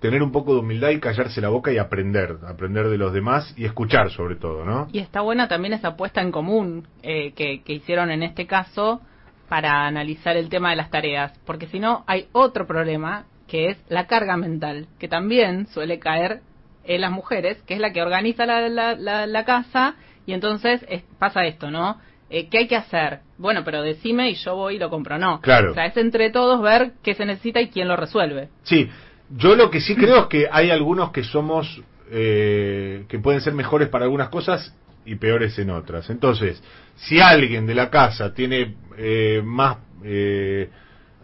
tener 0.00 0.22
un 0.22 0.32
poco 0.32 0.54
de 0.54 0.60
humildad 0.60 0.90
y 0.90 1.00
callarse 1.00 1.40
la 1.40 1.48
boca 1.50 1.72
y 1.72 1.78
aprender, 1.78 2.36
aprender 2.46 2.88
de 2.88 2.98
los 2.98 3.12
demás 3.12 3.54
y 3.56 3.64
escuchar 3.66 4.10
sobre 4.10 4.36
todo, 4.36 4.64
¿no? 4.64 4.88
Y 4.92 4.98
está 4.98 5.20
buena 5.20 5.46
también 5.48 5.74
esa 5.74 5.88
apuesta 5.88 6.20
en 6.22 6.32
común 6.32 6.86
eh, 7.02 7.32
que, 7.32 7.62
que 7.62 7.74
hicieron 7.74 8.10
en 8.10 8.22
este 8.22 8.46
caso 8.46 9.00
para 9.48 9.86
analizar 9.86 10.36
el 10.36 10.48
tema 10.48 10.70
de 10.70 10.76
las 10.76 10.90
tareas, 10.90 11.32
porque 11.44 11.66
si 11.66 11.80
no 11.80 12.04
hay 12.06 12.26
otro 12.32 12.66
problema 12.66 13.24
que 13.46 13.68
es 13.68 13.78
la 13.88 14.06
carga 14.06 14.36
mental, 14.36 14.86
que 14.98 15.08
también 15.08 15.66
suele 15.66 15.98
caer 15.98 16.40
en 16.84 17.00
las 17.00 17.10
mujeres, 17.10 17.60
que 17.66 17.74
es 17.74 17.80
la 17.80 17.92
que 17.92 18.00
organiza 18.00 18.46
la, 18.46 18.68
la, 18.68 18.94
la, 18.94 19.26
la 19.26 19.44
casa 19.44 19.96
y 20.24 20.32
entonces 20.32 20.84
es- 20.88 21.02
pasa 21.18 21.44
esto, 21.44 21.70
¿no? 21.70 21.98
Eh, 22.30 22.48
¿Qué 22.48 22.58
hay 22.58 22.68
que 22.68 22.76
hacer? 22.76 23.20
Bueno, 23.38 23.62
pero 23.64 23.82
decime 23.82 24.30
y 24.30 24.34
yo 24.36 24.54
voy 24.54 24.76
y 24.76 24.78
lo 24.78 24.88
compro. 24.88 25.18
No. 25.18 25.40
Claro. 25.40 25.72
O 25.72 25.74
sea, 25.74 25.86
es 25.86 25.96
entre 25.96 26.30
todos 26.30 26.62
ver 26.62 26.92
qué 27.02 27.14
se 27.16 27.26
necesita 27.26 27.60
y 27.60 27.70
quién 27.70 27.88
lo 27.88 27.96
resuelve. 27.96 28.50
Sí, 28.62 28.88
yo 29.36 29.54
lo 29.54 29.70
que 29.70 29.80
sí 29.80 29.94
creo 29.94 30.22
es 30.22 30.26
que 30.26 30.48
hay 30.50 30.70
algunos 30.70 31.10
que 31.12 31.22
somos, 31.22 31.82
eh, 32.10 33.04
que 33.08 33.18
pueden 33.18 33.40
ser 33.40 33.54
mejores 33.54 33.88
para 33.88 34.04
algunas 34.04 34.28
cosas 34.28 34.74
y 35.04 35.16
peores 35.16 35.58
en 35.58 35.70
otras. 35.70 36.10
Entonces, 36.10 36.62
si 36.96 37.20
alguien 37.20 37.66
de 37.66 37.74
la 37.74 37.90
casa 37.90 38.34
tiene 38.34 38.74
eh, 38.96 39.40
más 39.44 39.78
eh, 40.04 40.68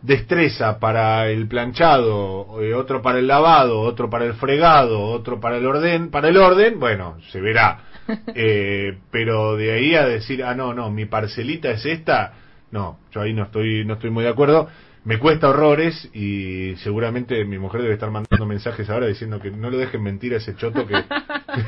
destreza 0.02 0.78
para 0.78 1.28
el 1.28 1.48
planchado, 1.48 2.62
eh, 2.62 2.74
otro 2.74 3.02
para 3.02 3.18
el 3.18 3.26
lavado, 3.26 3.80
otro 3.80 4.08
para 4.08 4.24
el 4.24 4.34
fregado, 4.34 5.02
otro 5.02 5.40
para 5.40 5.56
el 5.56 5.66
orden, 5.66 6.10
para 6.10 6.28
el 6.28 6.36
orden, 6.36 6.78
bueno, 6.78 7.18
se 7.30 7.40
verá. 7.40 7.80
Eh, 8.36 8.98
pero 9.10 9.56
de 9.56 9.72
ahí 9.72 9.96
a 9.96 10.06
decir, 10.06 10.44
ah, 10.44 10.54
no, 10.54 10.72
no, 10.72 10.92
mi 10.92 11.06
parcelita 11.06 11.72
es 11.72 11.84
esta, 11.84 12.34
no, 12.70 13.00
yo 13.10 13.20
ahí 13.20 13.32
no 13.32 13.42
estoy, 13.42 13.84
no 13.84 13.94
estoy 13.94 14.10
muy 14.10 14.22
de 14.22 14.30
acuerdo. 14.30 14.68
Me 15.06 15.20
cuesta 15.20 15.50
horrores 15.50 16.10
y 16.14 16.74
seguramente 16.82 17.44
mi 17.44 17.60
mujer 17.60 17.82
debe 17.82 17.94
estar 17.94 18.10
mandando 18.10 18.44
mensajes 18.44 18.90
ahora 18.90 19.06
diciendo 19.06 19.38
que 19.38 19.52
no 19.52 19.70
lo 19.70 19.78
dejen 19.78 20.02
mentir 20.02 20.34
a 20.34 20.38
ese 20.38 20.56
choto 20.56 20.84
que 20.88 20.96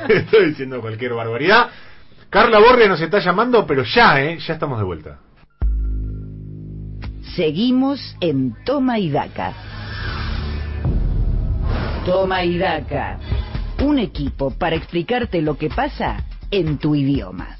estoy 0.08 0.46
diciendo 0.46 0.80
cualquier 0.80 1.14
barbaridad. 1.14 1.68
Carla 2.30 2.58
Borria 2.58 2.88
nos 2.88 3.00
está 3.00 3.20
llamando, 3.20 3.64
pero 3.64 3.84
ya, 3.84 4.20
¿eh? 4.20 4.38
Ya 4.44 4.54
estamos 4.54 4.80
de 4.80 4.84
vuelta. 4.84 5.20
Seguimos 7.36 8.16
en 8.20 8.56
Toma 8.64 8.98
y 8.98 9.08
Daca. 9.08 9.52
Toma 12.04 12.42
y 12.42 12.58
Daca. 12.58 13.20
Un 13.84 14.00
equipo 14.00 14.50
para 14.50 14.74
explicarte 14.74 15.42
lo 15.42 15.56
que 15.56 15.68
pasa 15.68 16.24
en 16.50 16.78
tu 16.78 16.96
idioma. 16.96 17.56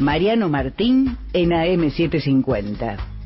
Mariano 0.00 0.48
Martín 0.48 1.16
en 1.32 1.50
AM750. 1.50 3.19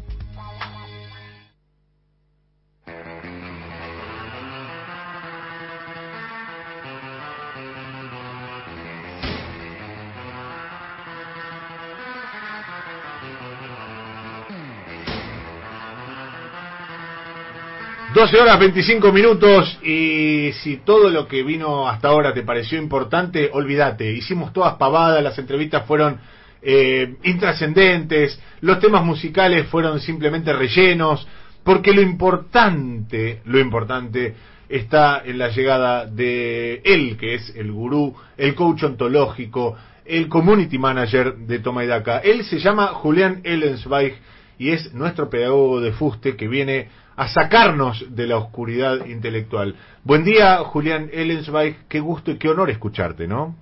Doce 18.15 18.41
horas 18.41 18.61
25 18.61 19.11
minutos 19.11 19.77
y 19.82 20.53
si 20.62 20.77
todo 20.85 21.11
lo 21.11 21.27
que 21.27 21.43
vino 21.43 21.89
hasta 21.89 22.07
ahora 22.07 22.32
te 22.32 22.45
pareció 22.45 22.78
importante, 22.78 23.51
olvídate. 23.53 24.12
Hicimos 24.12 24.53
todas 24.53 24.74
pavadas, 24.74 25.20
las 25.20 25.36
entrevistas 25.36 25.85
fueron 25.85 26.20
eh, 26.62 27.16
intrascendentes, 27.24 28.41
los 28.61 28.78
temas 28.78 29.05
musicales 29.05 29.66
fueron 29.66 29.99
simplemente 29.99 30.53
rellenos, 30.53 31.27
porque 31.65 31.93
lo 31.93 32.03
importante, 32.03 33.41
lo 33.47 33.59
importante 33.59 34.36
está 34.69 35.20
en 35.24 35.36
la 35.36 35.49
llegada 35.49 36.07
de 36.07 36.82
él, 36.85 37.16
que 37.16 37.35
es 37.35 37.53
el 37.57 37.73
gurú, 37.73 38.15
el 38.36 38.55
coach 38.55 38.85
ontológico, 38.85 39.77
el 40.05 40.28
community 40.28 40.78
manager 40.78 41.35
de 41.35 41.59
Toma. 41.59 41.82
Él 41.82 42.45
se 42.45 42.61
llama 42.61 42.86
Julián 42.95 43.41
Ellensweig 43.43 44.15
y 44.59 44.70
es 44.70 44.93
nuestro 44.94 45.31
pedagogo 45.31 45.81
de 45.81 45.93
fuste 45.93 46.36
que 46.36 46.48
viene 46.48 46.89
a 47.16 47.28
sacarnos 47.28 48.05
de 48.10 48.26
la 48.26 48.36
oscuridad 48.36 49.06
intelectual. 49.06 49.76
Buen 50.02 50.24
día, 50.24 50.59
Julián 50.59 51.10
Ellensweig, 51.12 51.86
qué 51.89 52.01
gusto 52.01 52.31
y 52.31 52.39
qué 52.39 52.48
honor 52.48 52.70
escucharte, 52.70 53.26
¿no? 53.26 53.55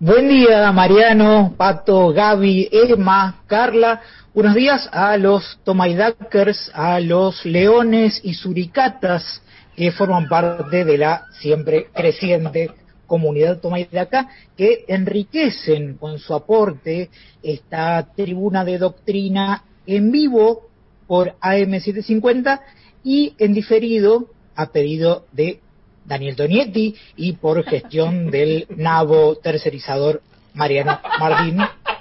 Buen 0.00 0.28
día, 0.28 0.70
Mariano, 0.70 1.54
Pato, 1.56 2.12
Gaby, 2.12 2.68
Emma, 2.70 3.42
Carla. 3.48 4.00
Buenos 4.32 4.54
días 4.54 4.88
a 4.92 5.16
los 5.16 5.58
Tomaidakers, 5.64 6.70
a 6.72 7.00
los 7.00 7.44
leones 7.44 8.20
y 8.22 8.34
suricatas 8.34 9.42
que 9.74 9.90
forman 9.90 10.28
parte 10.28 10.84
de 10.84 10.98
la 10.98 11.24
siempre 11.40 11.88
creciente 11.92 12.70
comunidad 13.08 13.58
Tomaidaka, 13.58 14.28
que 14.56 14.84
enriquecen 14.86 15.96
con 15.96 16.20
su 16.20 16.32
aporte 16.32 17.10
esta 17.42 18.06
tribuna 18.14 18.64
de 18.64 18.78
doctrina 18.78 19.64
en 19.86 20.12
vivo 20.12 20.68
por 21.08 21.34
AM750 21.40 22.60
y 23.02 23.34
en 23.38 23.54
diferido 23.54 24.26
a 24.54 24.66
pedido 24.66 25.24
de 25.32 25.60
Daniel 26.04 26.36
Donietti 26.36 26.94
y 27.16 27.32
por 27.32 27.64
gestión 27.64 28.30
del 28.30 28.66
nabo 28.76 29.36
tercerizador 29.36 30.22
Mariano 30.54 31.00
Martín 31.18 31.58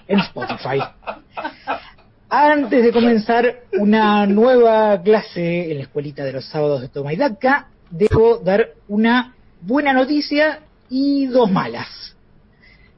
en 0.07 0.19
Spotify. 0.19 0.79
Antes 2.29 2.83
de 2.83 2.91
comenzar 2.91 3.61
una 3.79 4.25
nueva 4.25 5.01
clase 5.01 5.71
en 5.71 5.77
la 5.77 5.83
escuelita 5.83 6.25
de 6.25 6.33
los 6.33 6.45
sábados 6.45 6.81
de 6.81 6.89
Toma 6.89 7.13
y 7.13 7.15
Daca, 7.15 7.69
debo 7.89 8.37
dar 8.37 8.71
una 8.89 9.33
buena 9.61 9.93
noticia 9.93 10.59
y 10.89 11.25
dos 11.27 11.51
malas. 11.51 12.15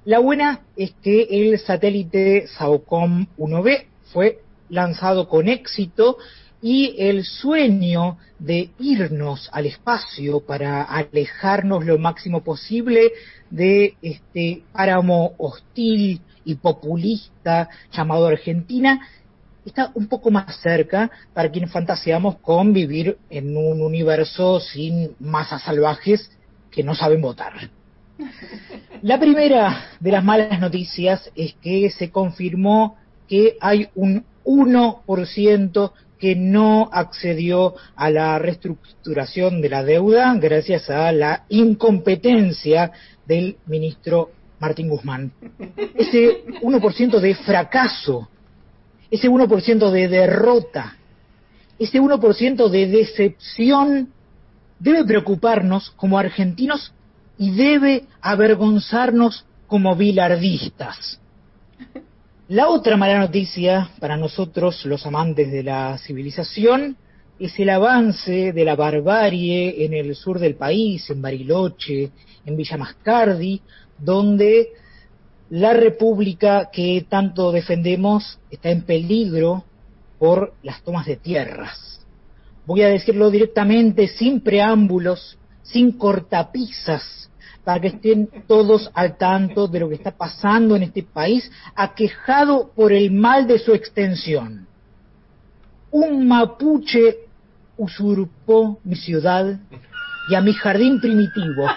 La 0.05 0.19
buena 0.19 0.61
es 0.75 0.91
que 1.03 1.27
el 1.29 1.59
satélite 1.59 2.47
Saocom 2.47 3.27
1B 3.37 3.85
fue 4.13 4.39
lanzado 4.69 5.27
con 5.27 5.47
éxito 5.47 6.17
y 6.61 6.95
el 6.97 7.23
sueño 7.23 8.17
de 8.37 8.71
irnos 8.79 9.49
al 9.51 9.65
espacio 9.65 10.41
para 10.41 10.83
alejarnos 10.83 11.85
lo 11.85 11.97
máximo 11.97 12.43
posible 12.43 13.11
de 13.49 13.95
este 14.01 14.63
páramo 14.73 15.33
hostil 15.37 16.21
y 16.45 16.55
populista 16.55 17.69
llamado 17.91 18.27
Argentina 18.27 19.01
está 19.65 19.91
un 19.93 20.07
poco 20.07 20.31
más 20.31 20.59
cerca 20.61 21.11
para 21.33 21.51
quienes 21.51 21.71
fantaseamos 21.71 22.37
con 22.39 22.73
vivir 22.73 23.17
en 23.29 23.55
un 23.55 23.81
universo 23.81 24.59
sin 24.59 25.15
masas 25.19 25.63
salvajes 25.63 26.31
que 26.71 26.83
no 26.83 26.95
saben 26.95 27.21
votar. 27.21 27.69
La 29.01 29.19
primera 29.19 29.85
de 29.99 30.11
las 30.11 30.23
malas 30.23 30.59
noticias 30.59 31.31
es 31.35 31.53
que 31.61 31.89
se 31.89 32.11
confirmó 32.11 32.97
que 33.27 33.57
hay 33.61 33.89
un 33.95 34.25
1% 34.43 35.91
que 36.19 36.35
no 36.35 36.89
accedió 36.91 37.75
a 37.95 38.09
la 38.09 38.39
reestructuración 38.39 39.61
de 39.61 39.69
la 39.69 39.83
deuda 39.83 40.35
gracias 40.35 40.89
a 40.89 41.11
la 41.11 41.45
incompetencia 41.49 42.91
del 43.25 43.57
ministro 43.67 44.31
Martín 44.59 44.89
Guzmán. 44.89 45.31
Ese 45.95 46.43
1% 46.61 47.19
de 47.19 47.35
fracaso 47.35 48.27
ese 49.11 49.29
1% 49.29 49.91
de 49.91 50.07
derrota, 50.07 50.95
ese 51.77 51.99
1% 51.99 52.69
de 52.69 52.87
decepción 52.87 54.09
debe 54.79 55.03
preocuparnos 55.05 55.91
como 55.91 56.19
argentinos 56.19 56.93
y 57.39 57.51
debe 57.51 58.03
avergonzarnos 58.21 59.45
como 59.65 59.95
bilardistas. 59.95 61.19
La 62.49 62.67
otra 62.67 62.97
mala 62.97 63.19
noticia 63.19 63.89
para 63.99 64.17
nosotros, 64.17 64.85
los 64.85 65.05
amantes 65.05 65.49
de 65.51 65.63
la 65.63 65.97
civilización, 65.99 66.97
es 67.39 67.57
el 67.57 67.69
avance 67.69 68.51
de 68.51 68.65
la 68.65 68.75
barbarie 68.75 69.85
en 69.85 69.93
el 69.93 70.15
sur 70.15 70.37
del 70.37 70.55
país, 70.55 71.09
en 71.09 71.21
Bariloche, 71.21 72.11
en 72.45 72.57
Villa 72.57 72.75
Mascardi, 72.75 73.61
donde 73.97 74.69
la 75.49 75.73
república 75.73 76.69
que 76.71 77.05
tanto 77.07 77.53
defendemos 77.53 78.37
está 78.51 78.69
en 78.69 78.81
peligro 78.81 79.63
por 80.17 80.53
las 80.61 80.83
tomas 80.83 81.05
de 81.05 81.15
tierras. 81.15 82.05
Voy 82.65 82.81
a 82.81 82.89
decirlo 82.89 83.31
directamente, 83.31 84.09
sin 84.09 84.41
preámbulos, 84.41 85.37
sin 85.63 85.93
cortapisas, 85.93 87.28
para 87.69 87.81
que 87.81 87.89
estén 87.89 88.27
todos 88.47 88.89
al 88.95 89.15
tanto 89.15 89.67
de 89.67 89.79
lo 89.79 89.89
que 89.89 89.93
está 89.93 90.09
pasando 90.09 90.75
en 90.75 90.81
este 90.81 91.03
país, 91.03 91.51
aquejado 91.75 92.71
por 92.75 92.91
el 92.91 93.11
mal 93.11 93.45
de 93.45 93.59
su 93.59 93.75
extensión. 93.75 94.65
Un 95.91 96.27
mapuche 96.27 97.27
usurpó 97.77 98.79
mi 98.83 98.95
ciudad 98.95 99.59
y 100.31 100.33
a 100.33 100.41
mi 100.41 100.53
jardín 100.53 100.99
primitivo. 100.99 101.67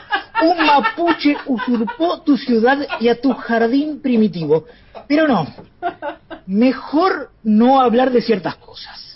Un 0.43 0.65
mapuche 0.65 1.37
usurpó 1.45 2.23
tu 2.23 2.39
ciudad 2.39 2.79
y 2.99 3.09
a 3.09 3.21
tu 3.21 3.35
jardín 3.35 4.01
primitivo. 4.01 4.65
Pero 5.07 5.29
no, 5.29 5.47
mejor 6.47 7.33
no 7.43 7.83
hablar 7.83 8.11
de 8.13 8.23
ciertas 8.23 8.57
cosas. 8.57 9.12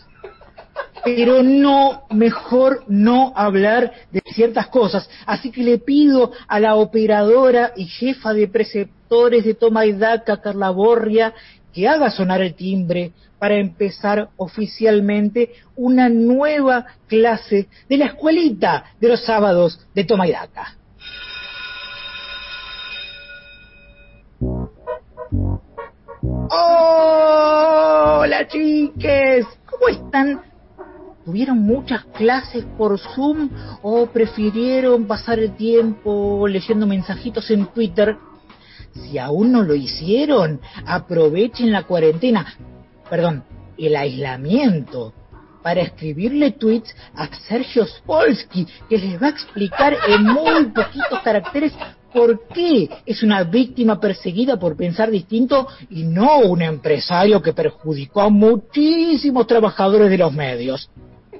Pero 1.06 1.40
no, 1.44 2.02
mejor 2.10 2.82
no 2.88 3.32
hablar 3.36 3.92
de 4.10 4.20
ciertas 4.26 4.66
cosas. 4.66 5.08
Así 5.24 5.52
que 5.52 5.62
le 5.62 5.78
pido 5.78 6.32
a 6.48 6.58
la 6.58 6.74
operadora 6.74 7.72
y 7.76 7.84
jefa 7.84 8.34
de 8.34 8.48
preceptores 8.48 9.44
de 9.44 9.54
Toma 9.54 9.86
y 9.86 9.92
Daca, 9.92 10.40
Carla 10.40 10.70
Borria, 10.70 11.32
que 11.72 11.86
haga 11.86 12.10
sonar 12.10 12.42
el 12.42 12.54
timbre 12.54 13.12
para 13.38 13.54
empezar 13.54 14.30
oficialmente 14.36 15.52
una 15.76 16.08
nueva 16.08 16.86
clase 17.06 17.68
de 17.88 17.96
la 17.98 18.06
escuelita 18.06 18.86
de 19.00 19.08
los 19.08 19.24
sábados 19.24 19.86
de 19.94 20.02
Toma 20.02 20.26
y 20.26 20.32
Daca. 20.32 20.74
Hola 26.50 28.48
chiques, 28.48 29.46
¿cómo 29.66 29.88
están? 29.88 30.55
¿Tuvieron 31.27 31.59
muchas 31.59 32.05
clases 32.16 32.65
por 32.78 33.01
Zoom 33.01 33.51
o 33.82 34.07
prefirieron 34.07 35.07
pasar 35.09 35.40
el 35.40 35.57
tiempo 35.57 36.47
leyendo 36.47 36.86
mensajitos 36.86 37.51
en 37.51 37.66
Twitter? 37.66 38.16
Si 38.94 39.19
aún 39.19 39.51
no 39.51 39.65
lo 39.65 39.74
hicieron, 39.74 40.61
aprovechen 40.86 41.73
la 41.73 41.82
cuarentena, 41.82 42.47
perdón, 43.11 43.43
el 43.77 43.97
aislamiento 43.97 45.12
para 45.65 45.81
escribirle 45.81 46.53
tweets 46.53 46.94
a 47.16 47.27
Sergio 47.48 47.85
Spolsky, 47.86 48.65
que 48.89 48.97
les 48.97 49.20
va 49.20 49.27
a 49.27 49.31
explicar 49.31 49.97
en 50.07 50.23
muy 50.23 50.66
poquitos 50.66 51.20
caracteres 51.24 51.73
por 52.15 52.47
qué 52.55 52.89
es 53.05 53.24
una 53.24 53.43
víctima 53.43 53.98
perseguida 53.98 54.61
por 54.61 54.77
pensar 54.77 55.11
distinto 55.11 55.66
y 55.90 56.05
no 56.05 56.39
un 56.39 56.62
empresario 56.62 57.43
que 57.43 57.53
perjudicó 57.53 58.20
a 58.20 58.31
muchísimos 58.31 59.44
trabajadores 59.48 60.09
de 60.09 60.19
los 60.19 60.32
medios. 60.32 60.89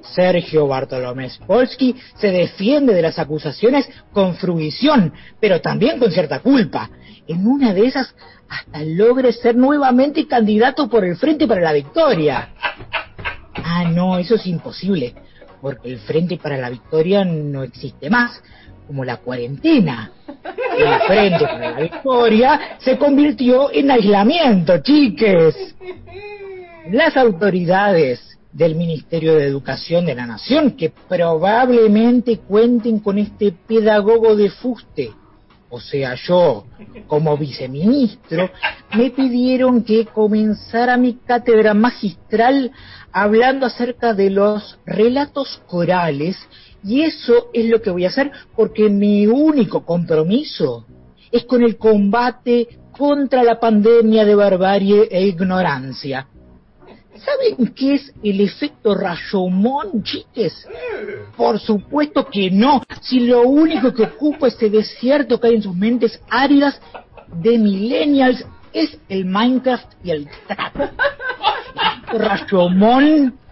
Sergio 0.01 0.67
Bartolomé 0.67 1.29
Spolsky 1.29 1.95
se 2.15 2.31
defiende 2.31 2.93
de 2.93 3.01
las 3.01 3.19
acusaciones 3.19 3.89
con 4.11 4.35
fruición, 4.35 5.13
pero 5.39 5.61
también 5.61 5.99
con 5.99 6.11
cierta 6.11 6.39
culpa. 6.39 6.89
En 7.27 7.45
una 7.45 7.73
de 7.73 7.85
esas 7.85 8.13
hasta 8.49 8.83
logre 8.83 9.33
ser 9.33 9.55
nuevamente 9.55 10.27
candidato 10.27 10.89
por 10.89 11.03
el 11.03 11.17
Frente 11.17 11.47
para 11.47 11.61
la 11.61 11.73
Victoria. 11.73 12.49
Ah, 13.55 13.83
no, 13.85 14.17
eso 14.17 14.35
es 14.35 14.45
imposible, 14.47 15.13
porque 15.61 15.91
el 15.91 15.99
Frente 15.99 16.37
para 16.37 16.57
la 16.57 16.69
Victoria 16.69 17.25
no 17.25 17.63
existe 17.63 18.09
más, 18.09 18.41
como 18.85 19.03
la 19.03 19.17
cuarentena. 19.17 20.11
El 20.77 20.99
Frente 21.07 21.45
para 21.45 21.71
la 21.71 21.79
Victoria 21.79 22.59
se 22.79 22.97
convirtió 22.97 23.71
en 23.71 23.91
aislamiento, 23.91 24.77
chiques. 24.79 25.75
Las 26.91 27.17
autoridades 27.17 28.26
del 28.51 28.75
Ministerio 28.75 29.35
de 29.35 29.45
Educación 29.45 30.05
de 30.05 30.15
la 30.15 30.25
Nación, 30.25 30.71
que 30.71 30.91
probablemente 31.07 32.39
cuenten 32.39 32.99
con 32.99 33.17
este 33.17 33.51
pedagogo 33.51 34.35
de 34.35 34.49
fuste, 34.49 35.11
o 35.69 35.81
sea, 35.81 36.15
yo, 36.15 36.65
como 37.07 37.35
viceministro, 37.37 38.49
me 38.95 39.09
pidieron 39.09 39.83
que 39.83 40.05
comenzara 40.05 40.95
mi 40.95 41.15
cátedra 41.15 41.73
magistral 41.73 42.71
hablando 43.11 43.65
acerca 43.65 44.13
de 44.13 44.29
los 44.29 44.79
relatos 44.85 45.61
corales, 45.67 46.37
y 46.83 47.01
eso 47.01 47.49
es 47.53 47.65
lo 47.65 47.81
que 47.81 47.89
voy 47.89 48.05
a 48.05 48.09
hacer 48.09 48.31
porque 48.55 48.89
mi 48.89 49.27
único 49.27 49.83
compromiso 49.83 50.85
es 51.31 51.43
con 51.43 51.63
el 51.63 51.77
combate 51.77 52.79
contra 52.97 53.43
la 53.43 53.59
pandemia 53.59 54.23
de 54.23 54.35
barbarie 54.35 55.07
e 55.11 55.27
ignorancia. 55.27 56.27
¿Saben 57.23 57.73
qué 57.73 57.95
es 57.95 58.13
el 58.23 58.41
efecto 58.41 58.95
Rashomon, 58.95 60.03
chiques? 60.03 60.67
Por 61.35 61.59
supuesto 61.59 62.25
que 62.25 62.49
no. 62.51 62.81
Si 63.01 63.21
lo 63.21 63.41
único 63.43 63.93
que 63.93 64.03
ocupa 64.03 64.47
ese 64.47 64.69
desierto 64.69 65.39
que 65.39 65.47
hay 65.47 65.55
en 65.55 65.63
sus 65.63 65.75
mentes 65.75 66.19
áridas 66.29 66.79
de 67.41 67.57
millennials 67.57 68.45
es 68.73 68.97
el 69.09 69.25
Minecraft 69.25 69.93
y 70.03 70.11
el 70.11 70.29
trap. 70.47 70.91
El 72.13 72.19
Rashomon 72.19 73.46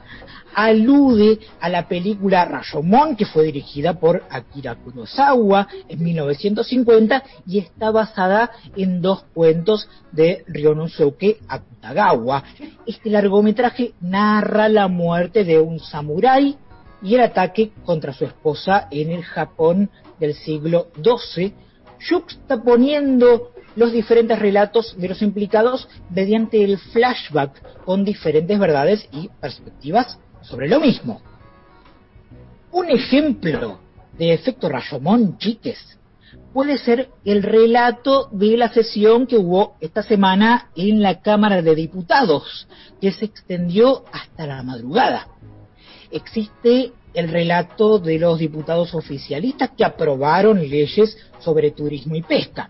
alude 0.56 1.40
a 1.60 1.69
la 1.69 1.88
película 1.88 2.45
Rashomon, 2.45 3.15
que 3.15 3.26
fue 3.26 3.44
dirigida 3.44 3.99
por 3.99 4.23
Akira 4.30 4.76
Kurosawa 4.76 5.68
en 5.90 6.03
1950 6.03 7.23
y 7.45 7.60
está 7.60 7.91
basada 7.91 8.52
en 8.76 9.02
dos 9.02 9.26
cuentos 9.34 9.88
de 10.11 10.44
Ryonosuke 10.48 11.40
Akutagawa. 11.48 12.44
Este 12.88 13.10
largometraje 13.10 13.94
narra 13.99 14.69
la 14.69 14.88
muerte 14.88 15.44
de 15.44 15.60
un 15.60 15.80
samurái 15.80 16.56
y 17.03 17.15
el 17.15 17.22
ataque 17.22 17.72
contra 17.84 18.14
su 18.14 18.26
esposa 18.26 18.88
en 18.90 19.11
el 19.11 19.23
Japón 19.23 19.90
del 20.19 20.34
siglo 20.34 20.88
XII, 21.03 21.53
juxtaponiendo 22.10 23.52
los 23.76 23.91
diferentes 23.91 24.40
relatos 24.40 24.95
de 24.98 25.10
los 25.10 25.22
implicados 25.22 25.90
mediante 26.10 26.64
el 26.64 26.77
flashback 26.77 27.84
con 27.84 28.06
diferentes 28.06 28.57
verdades 28.57 29.07
y 29.11 29.30
perspectivas 29.41 30.18
sobre 30.47 30.67
lo 30.67 30.80
mismo. 30.80 31.22
Un 32.72 32.89
ejemplo 32.89 33.80
de 34.17 34.34
efecto 34.34 34.69
Rashomon, 34.69 35.38
chiques, 35.38 35.97
puede 36.53 36.77
ser 36.77 37.09
el 37.23 37.43
relato 37.43 38.30
de 38.31 38.57
la 38.57 38.69
sesión 38.69 39.27
que 39.27 39.38
hubo 39.38 39.76
esta 39.81 40.03
semana 40.03 40.69
en 40.76 41.01
la 41.01 41.22
Cámara 41.22 41.61
de 41.61 41.76
Diputados, 41.76 42.67
que 43.01 43.11
se 43.11 43.26
extendió 43.26 44.05
hasta 44.11 44.47
la 44.47 44.63
madrugada. 44.63 45.27
Existe 46.11 46.91
el 47.13 47.30
relato 47.30 47.99
de 47.99 48.19
los 48.19 48.39
diputados 48.39 48.93
oficialistas 48.93 49.72
que 49.77 49.85
aprobaron 49.85 50.59
leyes 50.59 51.17
sobre 51.39 51.72
turismo 51.72 52.15
y 52.15 52.22
pesca. 52.22 52.69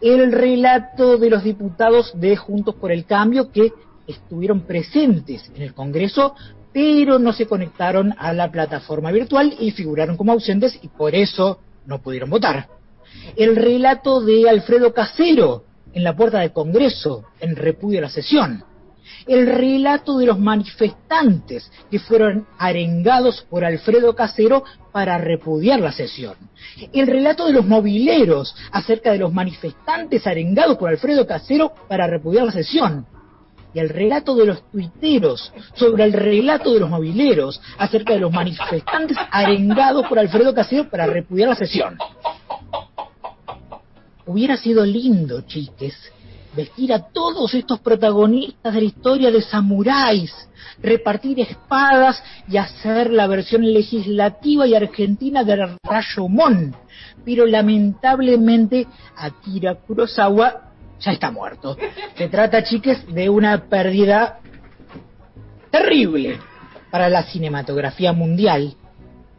El 0.00 0.30
relato 0.30 1.18
de 1.18 1.30
los 1.30 1.42
diputados 1.42 2.12
de 2.18 2.36
Juntos 2.36 2.76
por 2.76 2.92
el 2.92 3.04
Cambio 3.04 3.50
que 3.50 3.72
estuvieron 4.06 4.60
presentes 4.60 5.50
en 5.54 5.62
el 5.62 5.74
Congreso 5.74 6.34
pero 6.78 7.18
no 7.18 7.32
se 7.32 7.46
conectaron 7.46 8.14
a 8.18 8.32
la 8.32 8.52
plataforma 8.52 9.10
virtual 9.10 9.52
y 9.58 9.72
figuraron 9.72 10.16
como 10.16 10.30
ausentes 10.30 10.78
y 10.80 10.86
por 10.86 11.12
eso 11.12 11.58
no 11.86 12.00
pudieron 12.00 12.30
votar. 12.30 12.68
El 13.34 13.56
relato 13.56 14.20
de 14.20 14.48
Alfredo 14.48 14.94
Casero 14.94 15.64
en 15.92 16.04
la 16.04 16.14
puerta 16.14 16.38
del 16.38 16.52
Congreso 16.52 17.24
en 17.40 17.56
repudio 17.56 17.98
a 17.98 18.02
la 18.02 18.08
sesión. 18.08 18.62
El 19.26 19.48
relato 19.48 20.18
de 20.18 20.26
los 20.26 20.38
manifestantes 20.38 21.68
que 21.90 21.98
fueron 21.98 22.46
arengados 22.60 23.44
por 23.50 23.64
Alfredo 23.64 24.14
Casero 24.14 24.62
para 24.92 25.18
repudiar 25.18 25.80
la 25.80 25.90
sesión. 25.90 26.36
El 26.92 27.08
relato 27.08 27.48
de 27.48 27.54
los 27.54 27.66
mobileros 27.66 28.54
acerca 28.70 29.10
de 29.10 29.18
los 29.18 29.32
manifestantes 29.32 30.28
arengados 30.28 30.78
por 30.78 30.90
Alfredo 30.90 31.26
Casero 31.26 31.72
para 31.88 32.06
repudiar 32.06 32.46
la 32.46 32.52
sesión 32.52 33.04
y 33.74 33.78
el 33.78 33.88
relato 33.88 34.34
de 34.34 34.46
los 34.46 34.70
tuiteros 34.70 35.52
sobre 35.74 36.04
el 36.04 36.12
relato 36.12 36.72
de 36.72 36.80
los 36.80 36.90
mobileros 36.90 37.60
acerca 37.78 38.14
de 38.14 38.20
los 38.20 38.32
manifestantes 38.32 39.16
arengados 39.30 40.06
por 40.06 40.18
Alfredo 40.18 40.54
Casero 40.54 40.88
para 40.88 41.06
repudiar 41.06 41.50
la 41.50 41.54
sesión. 41.54 41.98
Hubiera 44.26 44.56
sido 44.56 44.84
lindo, 44.84 45.42
chiques, 45.42 45.94
vestir 46.54 46.92
a 46.92 47.00
todos 47.00 47.54
estos 47.54 47.80
protagonistas 47.80 48.74
de 48.74 48.80
la 48.80 48.86
historia 48.86 49.30
de 49.30 49.42
samuráis, 49.42 50.34
repartir 50.82 51.40
espadas 51.40 52.22
y 52.48 52.56
hacer 52.56 53.10
la 53.10 53.26
versión 53.26 53.62
legislativa 53.62 54.66
y 54.66 54.74
argentina 54.74 55.44
del 55.44 55.76
Rashomon. 55.82 56.74
Pero 57.24 57.46
lamentablemente 57.46 58.86
Akira 59.16 59.74
Kurosawa 59.76 60.67
ya 61.00 61.12
está 61.12 61.30
muerto. 61.30 61.76
Se 62.16 62.28
trata, 62.28 62.62
chiques, 62.62 63.06
de 63.12 63.28
una 63.28 63.68
pérdida 63.68 64.40
terrible 65.70 66.38
para 66.90 67.08
la 67.08 67.22
cinematografía 67.24 68.12
mundial, 68.12 68.74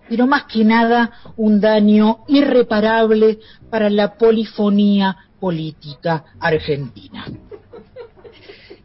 pero 0.07 0.27
más 0.27 0.43
que 0.43 0.63
nada 0.63 1.11
un 1.37 1.59
daño 1.59 2.19
irreparable 2.27 3.39
para 3.69 3.89
la 3.89 4.15
polifonía 4.15 5.17
política 5.39 6.25
argentina. 6.39 7.25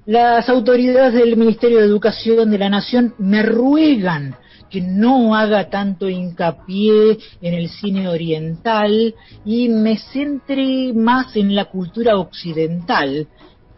Las 0.07 0.49
autoridades 0.51 1.15
del 1.15 1.37
Ministerio 1.37 1.79
de 1.79 1.87
Educación 1.87 2.51
de 2.51 2.59
la 2.59 2.69
Nación 2.69 3.15
me 3.19 3.43
ruegan 3.43 4.37
que 4.75 4.81
no 4.81 5.37
haga 5.37 5.71
tanto 5.71 6.09
hincapié 6.09 7.17
en 7.41 7.55
el 7.55 7.69
cine 7.69 8.09
oriental 8.09 9.15
y 9.45 9.69
me 9.69 9.99
centre 9.99 10.93
más 10.93 11.37
en 11.37 11.55
la 11.55 11.67
cultura 11.67 12.17
occidental. 12.17 13.29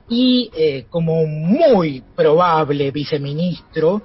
Y 0.09 0.51
eh, 0.57 0.87
como 0.89 1.27
muy 1.27 2.03
probable 2.15 2.91
viceministro 2.93 4.05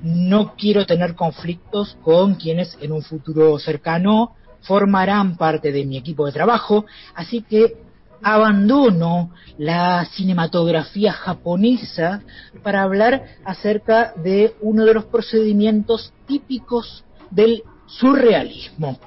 no 0.00 0.56
quiero 0.56 0.84
tener 0.86 1.14
conflictos 1.14 1.96
con 2.02 2.34
quienes 2.34 2.76
en 2.80 2.90
un 2.90 3.02
futuro 3.02 3.56
cercano 3.60 4.34
formarán 4.62 5.36
parte 5.36 5.70
de 5.70 5.84
mi 5.84 5.98
equipo 5.98 6.26
de 6.26 6.32
trabajo, 6.32 6.84
así 7.14 7.42
que 7.42 7.76
abandono 8.24 9.30
la 9.58 10.04
cinematografía 10.06 11.12
japonesa 11.12 12.22
para 12.62 12.82
hablar 12.82 13.24
acerca 13.44 14.14
de 14.16 14.54
uno 14.62 14.84
de 14.84 14.94
los 14.94 15.04
procedimientos 15.04 16.12
típicos 16.26 17.04
del 17.30 17.62
surrealismo. 17.86 18.98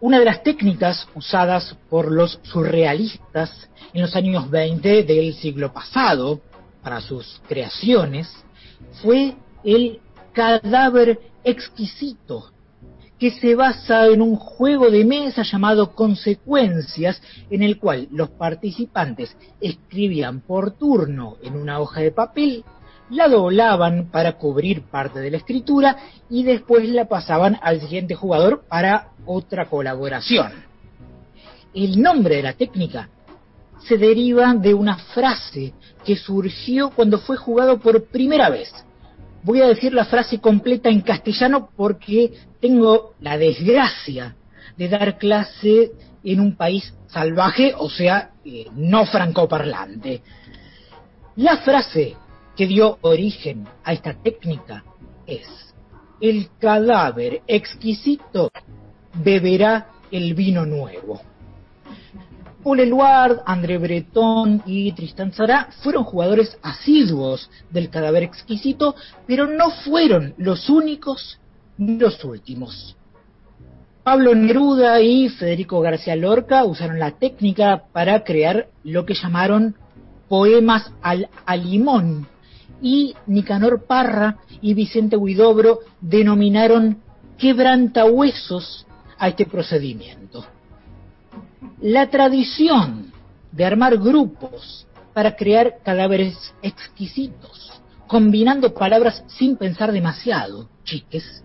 Una 0.00 0.20
de 0.20 0.24
las 0.24 0.44
técnicas 0.44 1.08
usadas 1.16 1.76
por 1.90 2.12
los 2.12 2.38
surrealistas 2.44 3.68
en 3.92 4.02
los 4.02 4.14
años 4.14 4.48
20 4.48 5.02
del 5.02 5.34
siglo 5.34 5.72
pasado 5.72 6.40
para 6.82 7.00
sus 7.00 7.42
creaciones 7.48 8.32
fue 9.02 9.34
el 9.64 10.00
cadáver 10.32 11.18
exquisito, 11.42 12.52
que 13.18 13.32
se 13.32 13.54
basa 13.54 14.06
en 14.06 14.22
un 14.22 14.36
juego 14.36 14.90
de 14.90 15.04
mesa 15.04 15.42
llamado 15.42 15.94
Consecuencias, 15.94 17.20
en 17.50 17.62
el 17.62 17.78
cual 17.78 18.08
los 18.12 18.30
participantes 18.30 19.36
escribían 19.60 20.40
por 20.40 20.72
turno 20.72 21.36
en 21.42 21.56
una 21.56 21.80
hoja 21.80 22.00
de 22.00 22.12
papel, 22.12 22.64
la 23.10 23.28
doblaban 23.28 24.10
para 24.10 24.34
cubrir 24.34 24.82
parte 24.82 25.18
de 25.20 25.30
la 25.30 25.38
escritura 25.38 25.96
y 26.30 26.44
después 26.44 26.88
la 26.88 27.06
pasaban 27.06 27.58
al 27.62 27.80
siguiente 27.80 28.14
jugador 28.14 28.64
para 28.68 29.08
otra 29.26 29.66
colaboración. 29.68 30.52
El 31.74 32.00
nombre 32.00 32.36
de 32.36 32.42
la 32.42 32.52
técnica 32.52 33.08
se 33.86 33.96
deriva 33.96 34.54
de 34.54 34.74
una 34.74 34.96
frase 34.96 35.72
que 36.04 36.16
surgió 36.16 36.90
cuando 36.90 37.18
fue 37.18 37.36
jugado 37.36 37.78
por 37.78 38.04
primera 38.04 38.50
vez 38.50 38.72
voy 39.42 39.62
a 39.62 39.68
decir 39.68 39.92
la 39.92 40.04
frase 40.04 40.40
completa 40.40 40.88
en 40.88 41.00
castellano 41.00 41.70
porque 41.76 42.32
tengo 42.60 43.14
la 43.20 43.38
desgracia 43.38 44.36
de 44.76 44.88
dar 44.88 45.18
clase 45.18 45.92
en 46.24 46.40
un 46.40 46.56
país 46.56 46.94
salvaje, 47.06 47.74
o 47.76 47.88
sea, 47.88 48.32
eh, 48.44 48.66
no 48.74 49.06
francoparlante. 49.06 50.22
La 51.36 51.58
frase 51.58 52.16
que 52.56 52.66
dio 52.66 52.98
origen 53.02 53.66
a 53.84 53.92
esta 53.92 54.14
técnica 54.14 54.84
es, 55.26 55.46
el 56.20 56.48
cadáver 56.58 57.42
exquisito 57.46 58.50
beberá 59.14 59.88
el 60.10 60.34
vino 60.34 60.66
nuevo. 60.66 61.20
Paul 62.62 62.80
Eluard, 62.80 63.40
André 63.46 63.78
Breton 63.78 64.62
y 64.66 64.92
Tristan 64.92 65.32
Zara 65.32 65.68
fueron 65.82 66.04
jugadores 66.04 66.58
asiduos 66.62 67.48
del 67.70 67.88
cadáver 67.88 68.24
exquisito, 68.24 68.94
pero 69.26 69.46
no 69.46 69.70
fueron 69.70 70.34
los 70.38 70.68
únicos 70.68 71.38
ni 71.76 71.98
los 71.98 72.22
últimos. 72.24 72.96
Pablo 74.02 74.34
Neruda 74.34 75.00
y 75.00 75.28
Federico 75.28 75.80
García 75.80 76.16
Lorca 76.16 76.64
usaron 76.64 76.98
la 76.98 77.12
técnica 77.12 77.84
para 77.92 78.24
crear 78.24 78.68
lo 78.82 79.04
que 79.06 79.14
llamaron 79.14 79.76
poemas 80.28 80.90
al 81.02 81.28
alimón 81.46 82.26
y 82.80 83.14
Nicanor 83.26 83.84
Parra 83.86 84.38
y 84.60 84.74
Vicente 84.74 85.16
Huidobro 85.16 85.80
denominaron 86.00 87.02
quebrantahuesos 87.38 88.86
a 89.18 89.28
este 89.28 89.46
procedimiento. 89.46 90.44
La 91.80 92.08
tradición 92.08 93.12
de 93.52 93.64
armar 93.64 93.98
grupos 93.98 94.86
para 95.14 95.34
crear 95.36 95.78
cadáveres 95.84 96.54
exquisitos, 96.62 97.82
combinando 98.06 98.72
palabras 98.72 99.24
sin 99.26 99.56
pensar 99.56 99.92
demasiado, 99.92 100.68
chiques, 100.84 101.44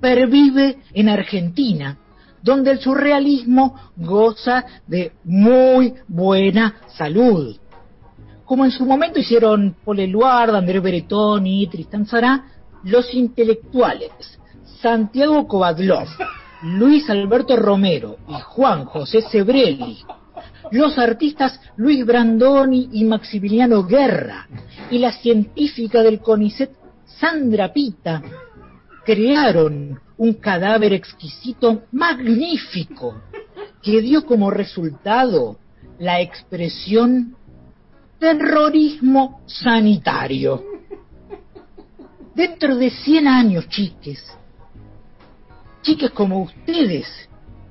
pervive 0.00 0.78
en 0.92 1.08
Argentina, 1.08 1.98
donde 2.42 2.72
el 2.72 2.80
surrealismo 2.80 3.76
goza 3.96 4.64
de 4.86 5.12
muy 5.24 5.94
buena 6.08 6.76
salud. 6.96 7.56
Como 8.44 8.64
en 8.64 8.70
su 8.70 8.84
momento 8.84 9.20
hicieron 9.20 9.76
Paul 9.84 10.00
Eluard, 10.00 10.54
André 10.54 10.80
Breton 10.80 11.46
y 11.46 11.66
Tristan 11.68 12.06
Zará, 12.06 12.44
los 12.84 13.14
intelectuales 13.14 14.10
Santiago 14.82 15.46
Kovadlov, 15.46 16.08
Luis 16.62 17.10
Alberto 17.10 17.56
Romero 17.56 18.18
y 18.28 18.34
Juan 18.40 18.84
José 18.84 19.22
Sebrelli, 19.22 19.98
los 20.70 20.96
artistas 20.96 21.60
Luis 21.76 22.06
Brandoni 22.06 22.90
y 22.92 23.04
Maximiliano 23.04 23.84
Guerra 23.84 24.46
y 24.90 24.98
la 24.98 25.12
científica 25.12 26.02
del 26.02 26.20
CONICET 26.20 26.70
Sandra 27.04 27.72
Pita 27.72 28.22
crearon 29.04 29.98
un 30.16 30.34
cadáver 30.34 30.92
exquisito 30.92 31.82
magnífico 31.90 33.22
que 33.82 34.00
dio 34.00 34.24
como 34.24 34.50
resultado 34.50 35.58
la 35.98 36.20
expresión 36.20 37.34
terrorismo 38.20 39.40
sanitario. 39.46 40.62
Dentro 42.36 42.76
de 42.76 42.90
100 42.90 43.26
años, 43.26 43.68
chiques, 43.68 44.24
chiques 45.82 46.10
como 46.10 46.42
ustedes 46.42 47.06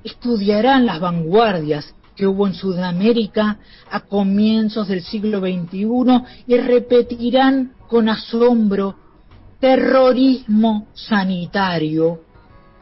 estudiarán 0.04 0.86
las 0.86 1.00
vanguardias 1.00 1.94
que 2.14 2.26
hubo 2.26 2.46
en 2.46 2.54
Sudamérica 2.54 3.58
a 3.90 4.00
comienzos 4.00 4.88
del 4.88 5.02
siglo 5.02 5.40
XXI 5.40 5.86
y 6.46 6.56
repetirán 6.58 7.72
con 7.88 8.08
asombro 8.08 8.96
terrorismo 9.58 10.88
sanitario 10.92 12.20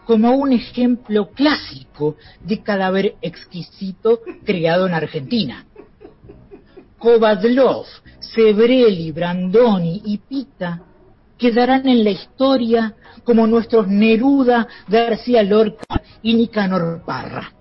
como 0.05 0.33
un 0.33 0.53
ejemplo 0.53 1.31
clásico 1.31 2.17
de 2.41 2.63
cadáver 2.63 3.15
exquisito 3.23 4.21
creado 4.45 4.87
en 4.87 4.95
Argentina. 4.95 5.67
Kovadlov, 6.99 7.87
Sebrelli, 8.19 9.13
Brandoni 9.13 10.03
y 10.05 10.19
Pita 10.19 10.83
quedarán 11.41 11.89
en 11.89 12.05
la 12.05 12.11
historia 12.11 12.95
como 13.25 13.47
nuestros 13.47 13.89
Neruda, 13.89 14.69
García 14.87 15.43
Lorca 15.43 16.03
y 16.23 16.35
Nicanor 16.35 17.03
Parra. 17.05 17.53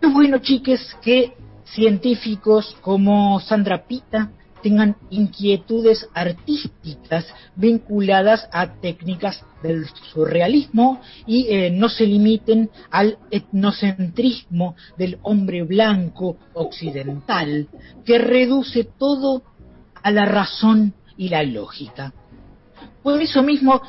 Es 0.00 0.12
bueno, 0.12 0.38
chiques, 0.38 0.96
que 1.02 1.32
científicos 1.64 2.76
como 2.80 3.40
Sandra 3.40 3.84
Pita 3.86 4.30
tengan 4.62 4.96
inquietudes 5.10 6.08
artísticas 6.14 7.26
vinculadas 7.54 8.48
a 8.52 8.74
técnicas 8.80 9.44
del 9.62 9.86
surrealismo 10.12 11.00
y 11.26 11.46
eh, 11.48 11.70
no 11.70 11.88
se 11.88 12.06
limiten 12.06 12.70
al 12.90 13.18
etnocentrismo 13.30 14.76
del 14.96 15.18
hombre 15.22 15.62
blanco 15.62 16.36
occidental, 16.54 17.68
que 18.04 18.18
reduce 18.18 18.84
todo 18.84 19.42
a 20.02 20.10
la 20.10 20.24
razón 20.24 20.94
y 21.18 21.28
la 21.28 21.42
lógica. 21.42 22.14
Por 23.02 23.20
eso 23.20 23.42
mismo, 23.42 23.82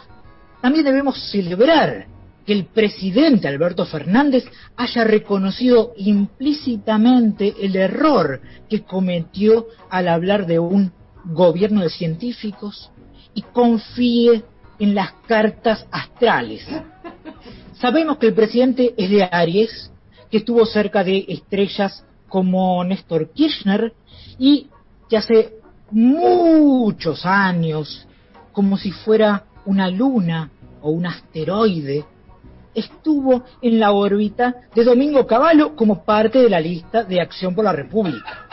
también 0.61 0.83
debemos 0.83 1.31
celebrar 1.31 2.07
que 2.45 2.53
el 2.53 2.65
presidente 2.65 3.47
Alberto 3.47 3.85
Fernández 3.85 4.43
haya 4.75 5.03
reconocido 5.03 5.93
implícitamente 5.97 7.53
el 7.61 7.75
error 7.75 8.41
que 8.67 8.81
cometió 8.81 9.67
al 9.89 10.07
hablar 10.07 10.47
de 10.47 10.59
un 10.59 10.91
gobierno 11.25 11.81
de 11.81 11.89
científicos 11.89 12.91
y 13.35 13.43
confíe 13.43 14.43
en 14.79 14.95
las 14.95 15.11
cartas 15.27 15.85
astrales. 15.91 16.65
Sabemos 17.73 18.17
que 18.17 18.27
el 18.27 18.33
presidente 18.33 18.93
es 18.97 19.09
de 19.09 19.23
Aries, 19.23 19.91
que 20.31 20.37
estuvo 20.37 20.65
cerca 20.65 21.03
de 21.03 21.25
estrellas 21.27 22.03
como 22.27 22.83
Néstor 22.83 23.31
Kirchner 23.31 23.93
y 24.37 24.67
que 25.09 25.17
hace 25.17 25.58
muchos 25.91 27.25
años, 27.25 28.07
como 28.51 28.77
si 28.77 28.91
fuera 28.91 29.45
una 29.65 29.89
luna 29.89 30.49
o 30.81 30.91
un 30.91 31.05
asteroide, 31.05 32.05
estuvo 32.73 33.43
en 33.61 33.79
la 33.79 33.91
órbita 33.91 34.55
de 34.73 34.83
Domingo 34.83 35.25
Cavallo 35.25 35.75
como 35.75 36.03
parte 36.03 36.39
de 36.39 36.49
la 36.49 36.59
lista 36.59 37.03
de 37.03 37.21
Acción 37.21 37.55
por 37.55 37.65
la 37.65 37.73
República. 37.73 38.47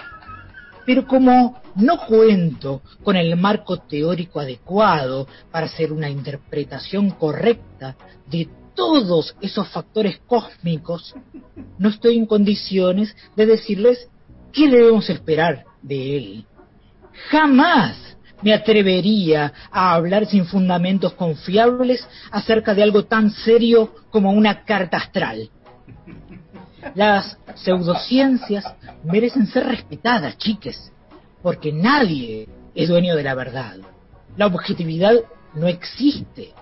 Pero 0.84 1.06
como 1.06 1.60
no 1.76 1.98
cuento 2.06 2.82
con 3.02 3.16
el 3.16 3.36
marco 3.36 3.78
teórico 3.78 4.40
adecuado 4.40 5.26
para 5.50 5.66
hacer 5.66 5.92
una 5.92 6.08
interpretación 6.08 7.10
correcta 7.10 7.96
de 8.30 8.48
todos 8.74 9.34
esos 9.40 9.68
factores 9.68 10.20
cósmicos, 10.26 11.14
no 11.78 11.88
estoy 11.88 12.16
en 12.16 12.26
condiciones 12.26 13.16
de 13.34 13.46
decirles 13.46 14.08
qué 14.52 14.68
debemos 14.68 15.10
esperar 15.10 15.64
de 15.82 16.16
él. 16.16 16.46
Jamás 17.30 18.06
me 18.42 18.52
atrevería 18.52 19.52
a 19.70 19.94
hablar 19.94 20.26
sin 20.26 20.46
fundamentos 20.46 21.14
confiables 21.14 22.06
acerca 22.30 22.74
de 22.74 22.82
algo 22.82 23.04
tan 23.04 23.30
serio 23.30 23.94
como 24.10 24.30
una 24.30 24.64
carta 24.64 24.98
astral. 24.98 25.50
Las 26.94 27.38
pseudociencias 27.54 28.64
merecen 29.04 29.46
ser 29.46 29.66
respetadas, 29.66 30.36
chiques, 30.38 30.92
porque 31.42 31.72
nadie 31.72 32.48
es 32.74 32.88
dueño 32.88 33.16
de 33.16 33.22
la 33.22 33.34
verdad. 33.34 33.78
La 34.36 34.46
objetividad 34.46 35.14
no 35.54 35.66
existe. 35.66 36.52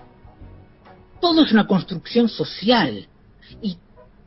Todo 1.19 1.43
es 1.43 1.51
una 1.51 1.67
construcción 1.67 2.29
social 2.29 3.07
y 3.61 3.77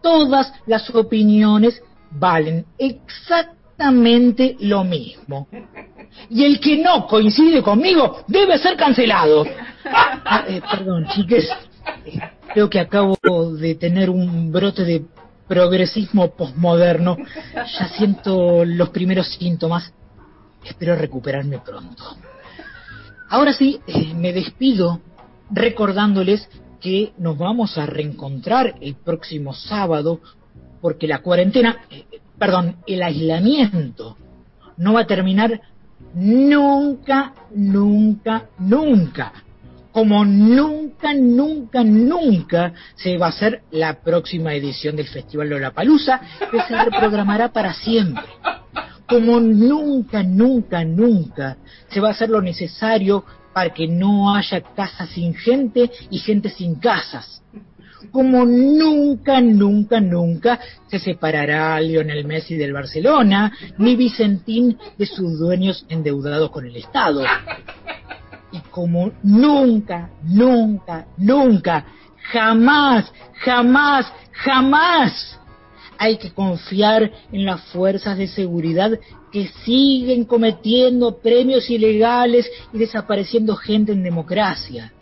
todas 0.03 0.53
las 0.67 0.89
opiniones 0.95 1.83
valen 2.11 2.67
exactamente 2.79 3.58
lo 4.61 4.85
mismo. 4.85 5.49
Y 6.31 6.45
el 6.45 6.61
que 6.61 6.77
no 6.79 7.07
coincide 7.07 7.63
conmigo 7.63 8.25
debe 8.27 8.59
ser 8.59 8.77
cancelado. 8.77 9.45
Ah, 9.85 10.45
eh, 10.49 10.61
perdón, 10.71 11.07
chiques. 11.09 11.49
Creo 12.53 12.69
que 12.69 12.81
acabo 12.81 13.17
de 13.53 13.75
tener 13.77 14.11
un 14.11 14.51
brote 14.51 14.85
de 14.85 15.05
progresismo 15.47 16.31
posmoderno. 16.35 17.17
Ya 17.55 17.89
siento 17.89 18.65
los 18.65 18.91
primeros 18.91 19.29
síntomas. 19.29 19.93
Espero 20.65 20.97
recuperarme 20.97 21.59
pronto. 21.59 22.17
Ahora 23.31 23.53
sí, 23.53 23.81
eh, 23.87 24.13
me 24.15 24.33
despido 24.33 25.01
recordándoles 25.51 26.49
que 26.81 27.13
nos 27.19 27.37
vamos 27.39 27.77
a 27.79 27.87
reencontrar 27.87 28.75
el 28.81 28.95
próximo 28.95 29.55
sábado 29.55 30.21
porque 30.81 31.07
la 31.07 31.21
cuarentena, 31.21 31.85
eh, 31.91 32.05
perdón, 32.39 32.77
el 32.87 33.03
aislamiento 33.03 34.17
no 34.77 34.95
va 34.95 35.01
a 35.01 35.07
terminar 35.07 35.61
nunca, 36.15 37.35
nunca, 37.55 38.47
nunca. 38.59 39.33
Como 39.93 40.25
nunca, 40.25 41.13
nunca, 41.15 41.83
nunca 41.83 42.73
se 42.95 43.17
va 43.19 43.27
a 43.27 43.31
hacer 43.31 43.63
la 43.71 44.01
próxima 44.01 44.55
edición 44.55 44.95
del 44.95 45.09
Festival 45.09 45.49
Lollapalooza, 45.49 46.21
que 46.51 46.61
se 46.61 46.85
reprogramará 46.85 47.53
para 47.53 47.73
siempre. 47.73 48.23
Como 49.09 49.41
nunca, 49.41 50.23
nunca, 50.23 50.85
nunca 50.85 51.57
se 51.89 52.01
va 52.01 52.09
a 52.09 52.11
hacer 52.13 52.29
lo 52.29 52.43
necesario 52.43 53.25
para 53.53 53.71
que 53.71 53.89
no 53.89 54.35
haya 54.35 54.61
casas 54.61 55.09
sin 55.09 55.35
gente 55.35 55.91
y 56.11 56.19
gente 56.19 56.51
sin 56.51 56.77
casas. 56.77 57.43
Como 58.11 58.45
nunca, 58.45 59.41
nunca, 59.41 60.01
nunca 60.01 60.61
se 60.89 60.99
separará 60.99 61.81
Lionel 61.81 62.25
Messi 62.25 62.57
del 62.57 62.73
Barcelona, 62.73 63.53
ni 63.79 63.97
Vicentín 63.97 64.79
de 64.97 65.07
sus 65.07 65.39
dueños 65.39 65.85
endeudados 65.89 66.51
con 66.51 66.67
el 66.67 66.77
Estado. 66.77 67.25
Y 68.53 68.61
como 68.71 69.13
nunca, 69.23 70.11
nunca, 70.23 71.07
nunca, 71.17 71.85
jamás, 72.33 73.13
jamás, 73.45 74.13
jamás 74.33 75.39
hay 75.99 76.17
que 76.17 76.31
confiar 76.31 77.11
en 77.33 77.45
las 77.45 77.61
fuerzas 77.73 78.17
de 78.17 78.29
seguridad 78.29 78.99
que 79.33 79.49
siguen 79.65 80.25
cometiendo 80.25 81.19
premios 81.19 81.69
ilegales 81.69 82.49
y 82.73 82.79
desapareciendo 82.79 83.57
gente 83.57 83.93
en 83.93 84.03
democracia, 84.03 84.93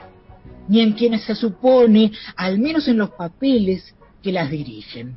ni 0.68 0.80
en 0.80 0.92
quienes 0.92 1.24
se 1.24 1.34
supone, 1.34 2.12
al 2.36 2.58
menos 2.58 2.88
en 2.88 2.98
los 2.98 3.10
papeles, 3.10 3.94
que 4.22 4.32
las 4.32 4.50
dirigen. 4.50 5.16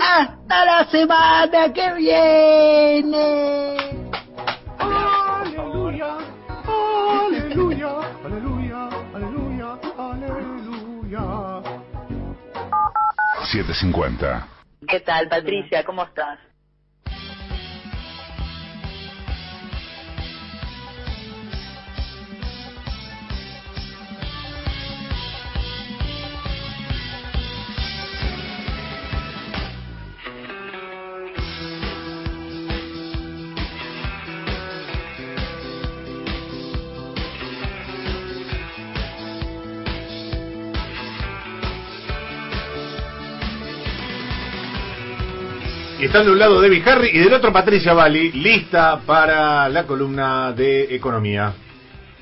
¡Hasta 0.00 0.64
la 0.64 0.84
semana 0.90 1.72
que 1.72 1.94
viene! 1.94 3.76
Aleluya, 4.78 6.16
aleluya, 7.26 7.90
aleluya, 8.24 8.88
aleluya, 9.14 9.78
aleluya. 9.98 11.62
750. 13.50 14.48
¿Qué 14.88 15.00
tal, 15.00 15.28
Patricia? 15.28 15.84
¿Cómo 15.84 16.04
estás? 16.04 16.38
Y 45.98 46.04
están 46.04 46.26
de 46.26 46.32
un 46.32 46.38
lado 46.38 46.60
Debbie 46.60 46.82
Harry 46.84 47.08
y 47.12 47.18
del 47.20 47.32
otro 47.32 47.52
Patricia 47.52 47.94
Bali, 47.94 48.30
lista 48.32 49.00
para 49.06 49.66
la 49.70 49.84
columna 49.84 50.52
de 50.52 50.94
economía. 50.94 51.54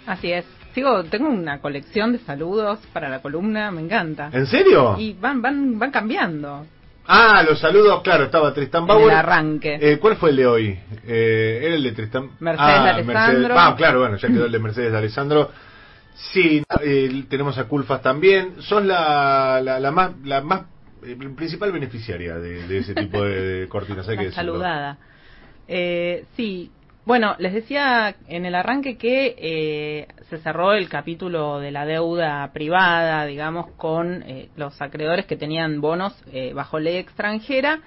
Así 0.06 0.30
es. 0.30 0.44
Sigo, 0.74 1.02
tengo 1.04 1.28
una 1.28 1.60
colección 1.60 2.12
de 2.12 2.18
saludos 2.20 2.78
para 2.92 3.08
la 3.08 3.20
columna, 3.20 3.70
me 3.72 3.80
encanta. 3.80 4.30
¿En 4.32 4.46
serio? 4.46 4.96
Y 4.98 5.14
van, 5.14 5.42
van, 5.42 5.78
van 5.78 5.90
cambiando. 5.90 6.66
Ah, 7.06 7.42
los 7.46 7.58
saludos, 7.58 8.00
claro, 8.02 8.24
estaba 8.24 8.54
Tristan 8.54 8.82
En 8.82 8.86
Bauer. 8.88 9.10
el 9.12 9.18
arranque. 9.18 9.78
Eh, 9.80 9.98
¿Cuál 9.98 10.16
fue 10.16 10.30
el 10.30 10.36
de 10.36 10.46
hoy? 10.46 10.78
Eh, 11.06 11.60
era 11.64 11.74
el 11.74 11.82
de 11.82 11.92
Tristan. 11.92 12.30
Mercedes 12.40 12.70
ah, 12.78 12.82
de 12.84 12.90
Alessandro. 12.90 13.54
Ah, 13.58 13.74
claro, 13.76 14.00
bueno, 14.00 14.16
ya 14.16 14.28
quedó 14.28 14.46
el 14.46 14.52
de 14.52 14.58
Mercedes 14.58 14.92
de 14.92 14.98
Alessandro. 14.98 15.50
Sí, 16.14 16.62
eh, 16.80 17.24
tenemos 17.28 17.58
a 17.58 17.64
Culfas 17.64 18.00
también. 18.02 18.54
Son 18.60 18.86
la, 18.86 19.60
la, 19.62 19.80
la 19.80 19.90
más, 19.90 20.12
la 20.24 20.40
más 20.42 20.62
principal 21.36 21.72
beneficiaria 21.72 22.36
de, 22.36 22.66
de 22.66 22.78
ese 22.78 22.94
tipo 22.94 23.22
de, 23.22 23.60
de 23.60 23.68
cortinas, 23.70 24.08
hay 24.08 24.18
que 24.18 24.32
saludada. 24.32 24.98
Eh, 25.66 26.24
sí, 26.36 26.70
bueno, 27.06 27.36
les 27.38 27.52
decía 27.52 28.16
en 28.28 28.46
el 28.46 28.54
arranque 28.54 28.96
que 28.96 29.34
eh, 29.38 30.08
se 30.30 30.38
cerró 30.38 30.72
el 30.72 30.88
capítulo 30.88 31.60
de 31.60 31.70
la 31.70 31.84
deuda 31.84 32.50
privada, 32.52 33.26
digamos, 33.26 33.66
con 33.76 34.22
eh, 34.22 34.48
los 34.56 34.80
acreedores 34.80 35.26
que 35.26 35.36
tenían 35.36 35.82
bonos 35.82 36.14
eh, 36.32 36.54
bajo 36.54 36.78
ley 36.78 36.96
extranjera 36.96 37.80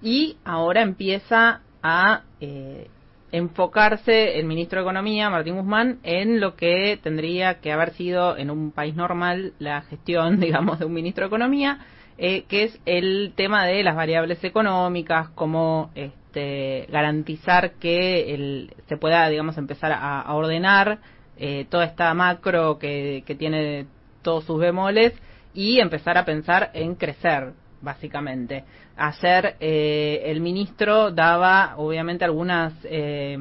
y 0.00 0.38
ahora 0.44 0.80
empieza 0.80 1.60
a 1.82 2.22
eh, 2.40 2.88
enfocarse 3.32 4.38
el 4.38 4.46
ministro 4.46 4.78
de 4.78 4.84
Economía, 4.84 5.28
Martín 5.28 5.56
Guzmán, 5.56 5.98
en 6.02 6.40
lo 6.40 6.56
que 6.56 6.98
tendría 7.02 7.60
que 7.60 7.70
haber 7.70 7.90
sido 7.92 8.38
en 8.38 8.50
un 8.50 8.70
país 8.70 8.94
normal 8.94 9.52
la 9.58 9.82
gestión, 9.82 10.40
digamos, 10.40 10.78
de 10.78 10.86
un 10.86 10.94
ministro 10.94 11.24
de 11.24 11.28
Economía, 11.28 11.80
eh, 12.18 12.44
que 12.48 12.64
es 12.64 12.80
el 12.86 13.32
tema 13.36 13.66
de 13.66 13.82
las 13.82 13.96
variables 13.96 14.42
económicas, 14.44 15.28
cómo 15.30 15.90
este, 15.94 16.86
garantizar 16.90 17.72
que 17.72 18.34
el, 18.34 18.72
se 18.88 18.96
pueda, 18.96 19.28
digamos, 19.28 19.58
empezar 19.58 19.92
a, 19.92 20.32
ordenar 20.34 20.98
eh, 21.36 21.66
toda 21.68 21.84
esta 21.84 22.12
macro 22.14 22.78
que, 22.78 23.24
que 23.26 23.34
tiene 23.34 23.86
todos 24.22 24.44
sus 24.44 24.58
bemoles 24.58 25.12
y 25.54 25.78
empezar 25.78 26.18
a 26.18 26.24
pensar 26.24 26.70
en 26.74 26.96
crecer, 26.96 27.52
básicamente. 27.80 28.64
Hacer, 28.96 29.56
eh, 29.60 30.22
el 30.26 30.40
ministro 30.40 31.12
daba, 31.12 31.74
obviamente, 31.76 32.24
algunas 32.24 32.72
eh, 32.84 33.36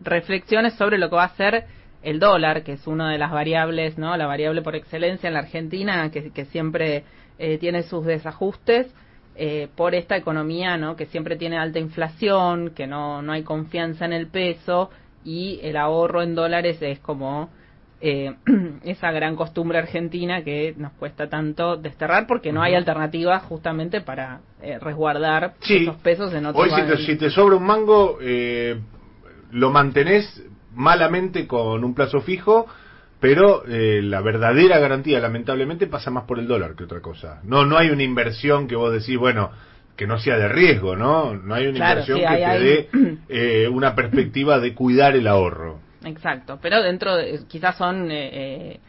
reflexiones 0.00 0.74
sobre 0.74 0.98
lo 0.98 1.10
que 1.10 1.16
va 1.16 1.24
a 1.24 1.26
hacer 1.26 1.64
el 2.02 2.18
dólar, 2.18 2.62
que 2.62 2.72
es 2.72 2.86
una 2.86 3.10
de 3.10 3.18
las 3.18 3.30
variables, 3.30 3.98
¿no? 3.98 4.16
La 4.16 4.26
variable 4.26 4.62
por 4.62 4.74
excelencia 4.74 5.28
en 5.28 5.34
la 5.34 5.40
Argentina, 5.40 6.10
que 6.10 6.44
siempre 6.46 7.04
eh, 7.40 7.58
tiene 7.58 7.82
sus 7.82 8.04
desajustes 8.04 8.86
eh, 9.34 9.68
por 9.74 9.94
esta 9.94 10.16
economía, 10.16 10.76
¿no? 10.76 10.94
Que 10.94 11.06
siempre 11.06 11.36
tiene 11.36 11.56
alta 11.56 11.78
inflación, 11.78 12.72
que 12.74 12.86
no, 12.86 13.22
no 13.22 13.32
hay 13.32 13.42
confianza 13.42 14.04
en 14.04 14.12
el 14.12 14.26
peso 14.26 14.90
y 15.24 15.58
el 15.62 15.76
ahorro 15.76 16.22
en 16.22 16.34
dólares 16.34 16.76
es 16.82 16.98
como 17.00 17.48
eh, 18.02 18.34
esa 18.84 19.10
gran 19.10 19.36
costumbre 19.36 19.78
argentina 19.78 20.42
que 20.42 20.74
nos 20.76 20.92
cuesta 20.92 21.28
tanto 21.28 21.76
desterrar 21.76 22.26
porque 22.26 22.52
no 22.52 22.62
hay 22.62 22.74
alternativa 22.74 23.38
justamente 23.40 24.02
para 24.02 24.40
eh, 24.62 24.78
resguardar 24.78 25.54
Sí. 25.60 25.82
esos 25.82 25.96
pesos 25.96 26.32
en 26.34 26.46
otro 26.46 26.60
Hoy 26.60 26.70
si 26.70 26.82
te, 26.82 26.96
si 26.98 27.16
te 27.16 27.30
sobra 27.30 27.56
un 27.56 27.64
mango, 27.64 28.18
eh, 28.20 28.78
lo 29.52 29.70
mantenés 29.70 30.44
malamente 30.74 31.46
con 31.46 31.84
un 31.84 31.94
plazo 31.94 32.20
fijo, 32.20 32.66
pero 33.20 33.64
eh, 33.68 34.00
la 34.02 34.20
verdadera 34.22 34.78
garantía, 34.78 35.20
lamentablemente, 35.20 35.86
pasa 35.86 36.10
más 36.10 36.24
por 36.24 36.38
el 36.38 36.46
dólar 36.48 36.74
que 36.74 36.84
otra 36.84 37.00
cosa. 37.00 37.40
No, 37.44 37.64
no 37.66 37.76
hay 37.76 37.90
una 37.90 38.02
inversión 38.02 38.66
que 38.66 38.76
vos 38.76 38.92
decís, 38.92 39.18
bueno, 39.18 39.50
que 39.96 40.06
no 40.06 40.18
sea 40.18 40.36
de 40.38 40.48
riesgo, 40.48 40.96
¿no? 40.96 41.34
No 41.34 41.54
hay 41.54 41.66
una 41.66 41.76
Claro, 41.76 42.00
inversión 42.00 42.18
sí, 42.18 42.22
que 42.26 42.36
te 42.36 42.44
hay- 42.46 42.64
dé 42.64 42.88
eh, 43.28 43.68
una 43.68 43.94
perspectiva 43.94 44.58
de 44.58 44.74
cuidar 44.74 45.14
el 45.14 45.26
ahorro. 45.28 45.78
Exacto, 46.04 46.58
pero 46.62 46.82
dentro 46.82 47.14
de, 47.16 47.40
quizás 47.46 47.76
son 47.76 48.10
eh, 48.10 48.30
eh, 48.32 48.80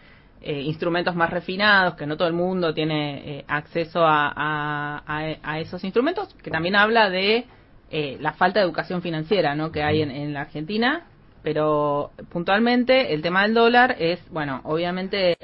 eh, 0.41 0.61
instrumentos 0.61 1.13
más 1.13 1.29
refinados, 1.29 1.95
que 1.95 2.05
no 2.05 2.15
todo 2.15 2.29
el 2.29 2.33
mundo 2.33 2.73
tiene 2.73 3.39
eh, 3.39 3.45
acceso 3.49 3.99
a, 4.05 5.03
a- 5.05 5.59
esos 5.59 5.83
instrumentos, 5.83 6.33
que 6.41 6.49
también 6.49 6.75
habla 6.77 7.09
de 7.09 7.45
eh, 7.91 8.17
la 8.21 8.31
falta 8.31 8.59
de 8.61 8.65
educación 8.65 9.01
financiera 9.01 9.53
¿no? 9.55 9.71
que 9.73 9.83
hay 9.83 10.01
en, 10.01 10.09
en 10.11 10.33
la 10.33 10.41
Argentina, 10.41 11.07
pero 11.43 12.11
puntualmente 12.29 13.13
el 13.13 13.21
tema 13.21 13.43
del 13.43 13.53
dólar 13.53 13.95
es, 13.99 14.19
bueno, 14.29 14.61
obviamente 14.63 15.37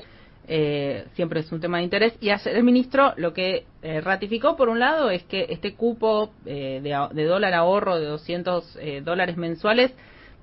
eh, 0.47 1.05
siempre 1.13 1.41
es 1.41 1.51
un 1.51 1.59
tema 1.59 1.77
de 1.77 1.83
interés. 1.83 2.13
Y 2.21 2.29
ayer 2.29 2.55
el 2.55 2.63
ministro 2.63 3.13
lo 3.17 3.33
que 3.33 3.65
eh, 3.81 4.01
ratificó 4.01 4.55
por 4.55 4.69
un 4.69 4.79
lado 4.79 5.09
es 5.09 5.23
que 5.23 5.47
este 5.49 5.75
cupo 5.75 6.31
eh, 6.45 6.81
de, 6.81 7.23
dólar 7.25 7.53
ahorro 7.53 7.99
de 7.99 8.05
200 8.05 8.77
eh, 8.79 9.01
dólares 9.03 9.37
mensuales 9.37 9.93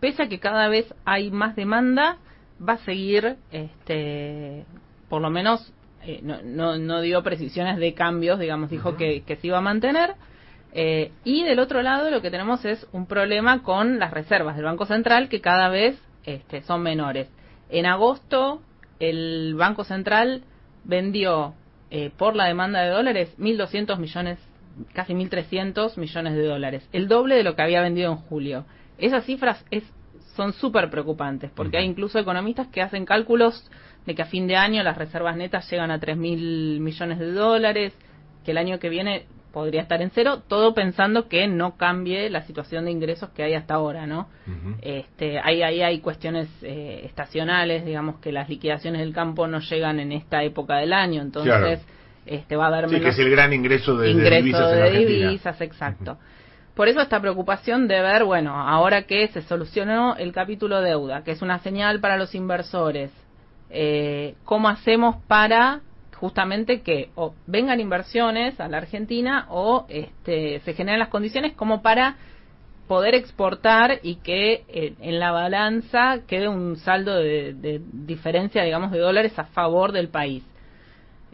pese 0.00 0.24
a 0.24 0.28
que 0.28 0.38
cada 0.38 0.68
vez 0.68 0.92
hay 1.04 1.30
más 1.30 1.56
demanda 1.56 2.18
va 2.66 2.74
a 2.74 2.78
seguir 2.78 3.36
este 3.50 4.64
por 5.08 5.22
lo 5.22 5.30
menos 5.30 5.72
eh, 6.02 6.20
no, 6.22 6.42
no, 6.42 6.76
no 6.76 7.00
dio 7.00 7.22
precisiones 7.22 7.78
de 7.78 7.94
cambios 7.94 8.38
digamos 8.38 8.70
dijo 8.70 8.96
que, 8.96 9.22
que 9.22 9.36
se 9.36 9.46
iba 9.46 9.58
a 9.58 9.62
mantener 9.62 10.14
eh, 10.76 11.12
y 11.22 11.44
del 11.44 11.60
otro 11.60 11.82
lado 11.82 12.10
lo 12.10 12.20
que 12.20 12.32
tenemos 12.32 12.64
es 12.64 12.84
un 12.90 13.06
problema 13.06 13.62
con 13.62 14.00
las 14.00 14.10
reservas 14.10 14.56
del 14.56 14.64
Banco 14.64 14.86
Central 14.86 15.28
que 15.28 15.40
cada 15.40 15.68
vez 15.68 15.96
este, 16.24 16.62
son 16.62 16.82
menores. 16.82 17.28
En 17.70 17.86
agosto 17.86 18.60
el 18.98 19.54
Banco 19.54 19.84
Central 19.84 20.42
vendió 20.82 21.54
eh, 21.90 22.10
por 22.16 22.34
la 22.34 22.46
demanda 22.46 22.80
de 22.82 22.90
dólares 22.90 23.32
1.200 23.38 23.98
millones, 23.98 24.38
casi 24.92 25.14
1.300 25.14 25.96
millones 25.96 26.34
de 26.34 26.44
dólares, 26.44 26.88
el 26.92 27.06
doble 27.06 27.36
de 27.36 27.44
lo 27.44 27.54
que 27.54 27.62
había 27.62 27.80
vendido 27.80 28.10
en 28.10 28.18
julio. 28.18 28.64
Esas 28.98 29.24
cifras 29.24 29.64
es, 29.70 29.84
son 30.34 30.52
súper 30.54 30.90
preocupantes 30.90 31.52
porque 31.54 31.78
hay 31.78 31.84
incluso 31.84 32.18
economistas 32.18 32.66
que 32.66 32.82
hacen 32.82 33.04
cálculos 33.04 33.70
de 34.06 34.16
que 34.16 34.22
a 34.22 34.26
fin 34.26 34.48
de 34.48 34.56
año 34.56 34.82
las 34.82 34.98
reservas 34.98 35.36
netas 35.36 35.70
llegan 35.70 35.92
a 35.92 36.00
3.000 36.00 36.80
millones 36.80 37.18
de 37.20 37.30
dólares, 37.30 37.94
que 38.44 38.50
el 38.50 38.58
año 38.58 38.80
que 38.80 38.88
viene 38.88 39.26
podría 39.54 39.82
estar 39.82 40.02
en 40.02 40.10
cero, 40.10 40.42
todo 40.48 40.74
pensando 40.74 41.28
que 41.28 41.46
no 41.46 41.76
cambie 41.76 42.28
la 42.28 42.42
situación 42.42 42.84
de 42.84 42.90
ingresos 42.90 43.30
que 43.30 43.44
hay 43.44 43.54
hasta 43.54 43.74
ahora, 43.74 44.04
¿no? 44.04 44.28
Este, 44.82 45.38
ahí, 45.38 45.62
ahí 45.62 45.80
hay 45.80 46.00
cuestiones 46.00 46.48
eh, 46.62 47.02
estacionales, 47.04 47.84
digamos 47.86 48.16
que 48.18 48.32
las 48.32 48.48
liquidaciones 48.48 49.00
del 49.00 49.14
campo 49.14 49.46
no 49.46 49.60
llegan 49.60 50.00
en 50.00 50.10
esta 50.10 50.42
época 50.42 50.78
del 50.78 50.92
año, 50.92 51.22
entonces 51.22 51.52
Claro. 51.52 51.78
este, 52.26 52.56
va 52.56 52.64
a 52.64 52.68
haber 52.68 52.88
Sí, 52.88 52.96
que 52.96 53.00
menos 53.00 53.14
es 53.14 53.24
el 53.24 53.30
gran 53.30 53.52
ingreso 53.54 53.96
de, 53.96 54.12
divisas, 55.06 55.60
exacto. 55.60 56.18
Por 56.74 56.88
eso 56.88 57.00
esta 57.00 57.20
preocupación 57.20 57.86
de 57.86 58.02
ver, 58.02 58.24
bueno, 58.24 58.58
ahora 58.60 59.02
que 59.04 59.28
se 59.28 59.42
solucionó 59.42 60.16
el 60.16 60.32
capítulo 60.32 60.80
deuda, 60.80 61.22
que 61.22 61.30
es 61.30 61.42
una 61.42 61.60
señal 61.60 62.00
para 62.00 62.16
los 62.16 62.34
inversores, 62.34 63.12
eh, 63.70 64.34
¿cómo 64.44 64.68
hacemos 64.68 65.16
para 65.28 65.80
justamente 66.24 66.80
que 66.80 67.10
o 67.16 67.34
vengan 67.46 67.80
inversiones 67.80 68.58
a 68.58 68.66
la 68.66 68.78
Argentina 68.78 69.44
o 69.50 69.84
este, 69.90 70.58
se 70.60 70.72
generen 70.72 70.98
las 70.98 71.10
condiciones 71.10 71.52
como 71.52 71.82
para 71.82 72.16
poder 72.88 73.14
exportar 73.14 73.98
y 74.02 74.14
que 74.16 74.64
eh, 74.68 74.94
en 75.00 75.20
la 75.20 75.32
balanza 75.32 76.20
quede 76.26 76.48
un 76.48 76.76
saldo 76.78 77.14
de, 77.14 77.52
de 77.52 77.82
diferencia, 77.92 78.62
digamos, 78.62 78.90
de 78.90 79.00
dólares 79.00 79.38
a 79.38 79.44
favor 79.44 79.92
del 79.92 80.08
país. 80.08 80.42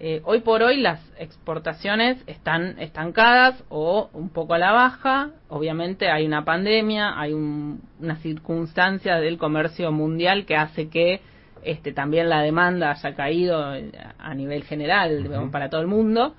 Eh, 0.00 0.22
hoy 0.24 0.40
por 0.40 0.60
hoy 0.64 0.80
las 0.80 1.00
exportaciones 1.20 2.16
están 2.26 2.76
estancadas 2.80 3.62
o 3.68 4.10
un 4.12 4.30
poco 4.30 4.54
a 4.54 4.58
la 4.58 4.72
baja. 4.72 5.30
Obviamente 5.48 6.10
hay 6.10 6.26
una 6.26 6.44
pandemia, 6.44 7.16
hay 7.16 7.32
un- 7.32 7.80
una 8.00 8.16
circunstancia 8.16 9.20
del 9.20 9.38
comercio 9.38 9.92
mundial 9.92 10.46
que 10.46 10.56
hace 10.56 10.88
que 10.88 11.20
este, 11.64 11.92
también 11.92 12.28
la 12.28 12.42
demanda 12.42 12.90
haya 12.90 13.14
caído 13.14 13.74
eh, 13.74 13.90
a 14.18 14.34
nivel 14.34 14.64
general 14.64 15.48
para 15.52 15.68
todo 15.68 15.80
el 15.80 15.86
mundo. 15.86 16.34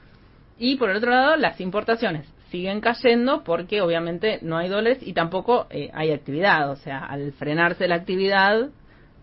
Y 0.57 0.75
por 0.75 0.89
el 0.89 0.97
otro 0.97 1.11
lado, 1.11 1.37
las 1.37 1.59
importaciones 1.59 2.27
siguen 2.51 2.81
cayendo 2.81 3.43
porque 3.43 3.81
obviamente 3.81 4.39
no 4.41 4.57
hay 4.57 4.67
dólares 4.69 4.99
y 5.01 5.13
tampoco 5.13 5.67
eh, 5.69 5.89
hay 5.93 6.11
actividad. 6.11 6.69
O 6.69 6.75
sea, 6.75 6.99
al 6.99 7.31
frenarse 7.33 7.87
la 7.87 7.95
actividad, 7.95 8.69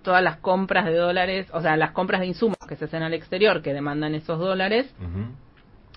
todas 0.02 0.22
las 0.22 0.38
compras 0.38 0.86
de 0.86 0.94
dólares, 0.94 1.46
o 1.52 1.60
sea, 1.60 1.76
las 1.76 1.92
compras 1.92 2.20
de 2.20 2.26
insumos 2.26 2.56
que 2.68 2.76
se 2.76 2.86
hacen 2.86 3.02
al 3.02 3.14
exterior 3.14 3.62
que 3.62 3.74
demandan 3.74 4.14
esos 4.14 4.38
dólares, 4.38 4.92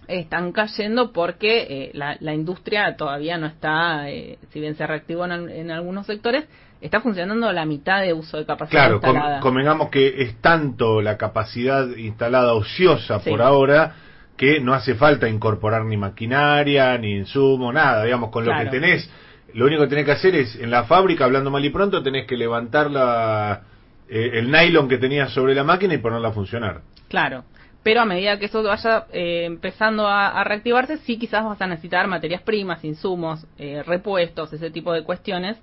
están 0.08 0.52
cayendo 0.52 1.12
porque 1.14 1.68
eh, 1.70 1.92
la, 1.94 2.18
la 2.20 2.34
industria 2.34 2.96
todavía 2.98 3.38
no 3.38 3.48
está, 3.48 4.10
eh, 4.10 4.38
si 4.52 4.60
bien 4.60 4.76
se 4.76 4.86
reactivó 4.86 5.26
en, 5.26 5.50
en 5.50 5.72
algunos 5.72 6.06
sectores, 6.06 6.46
está 6.82 7.00
funcionando 7.02 7.48
a 7.48 7.54
la 7.54 7.66
mitad 7.66 8.02
de 8.02 8.12
uso 8.14 8.38
de 8.38 8.46
capacidad 8.46 8.82
Claro, 8.82 8.96
instalada. 8.96 9.40
convengamos 9.40 9.90
que 9.90 10.24
es 10.24 10.36
tanto 10.42 11.02
la 11.02 11.18
capacidad 11.18 11.88
instalada 11.96 12.54
ociosa 12.54 13.20
Sí. 13.20 13.30
por 13.30 13.42
ahora 13.42 13.96
que 14.36 14.60
no 14.60 14.74
hace 14.74 14.96
falta 14.96 15.30
incorporar 15.30 15.86
ni 15.86 15.98
maquinaria, 15.98 16.98
ni 16.98 17.18
insumo, 17.18 17.72
nada, 17.72 18.04
digamos, 18.04 18.32
con 18.32 18.44
lo 18.46 18.52
Claro. 18.52 18.66
que 18.72 18.80
tenés, 18.80 19.08
lo 19.54 19.66
único 19.68 19.84
que 19.84 19.90
tenés 19.90 20.06
que 20.06 20.12
hacer 20.14 20.36
es, 20.36 20.56
en 20.56 20.72
la 20.72 20.86
fábrica, 20.86 21.26
hablando 21.26 21.52
mal 21.52 21.64
y 21.64 21.70
pronto, 21.70 22.02
tenés 22.02 22.26
que 22.26 22.36
levantar 22.38 22.90
la, 22.90 23.62
eh, 24.10 24.32
el 24.34 24.50
nylon 24.50 24.90
que 24.90 24.98
tenías 24.98 25.32
sobre 25.32 25.54
la 25.54 25.64
máquina 25.64 25.94
y 25.94 26.00
ponerla 26.00 26.30
a 26.30 26.32
funcionar. 26.32 26.82
Claro. 27.08 27.44
Pero 27.84 28.02
a 28.02 28.06
medida 28.06 28.38
que 28.38 28.46
eso 28.46 28.62
vaya 28.62 29.08
eh, 29.12 29.46
empezando 29.46 30.08
a, 30.08 30.44
reactivarse, 30.44 30.98
sí 30.98 31.18
quizás 31.18 31.44
vas 31.44 31.62
a 31.62 31.68
necesitar 31.68 32.08
materias 32.08 32.44
primas, 32.44 32.84
insumos, 32.84 33.46
eh, 33.58 33.82
repuestos, 33.84 34.54
ese 34.54 34.70
tipo 34.70 34.94
de 34.94 35.04
cuestiones 35.04 35.58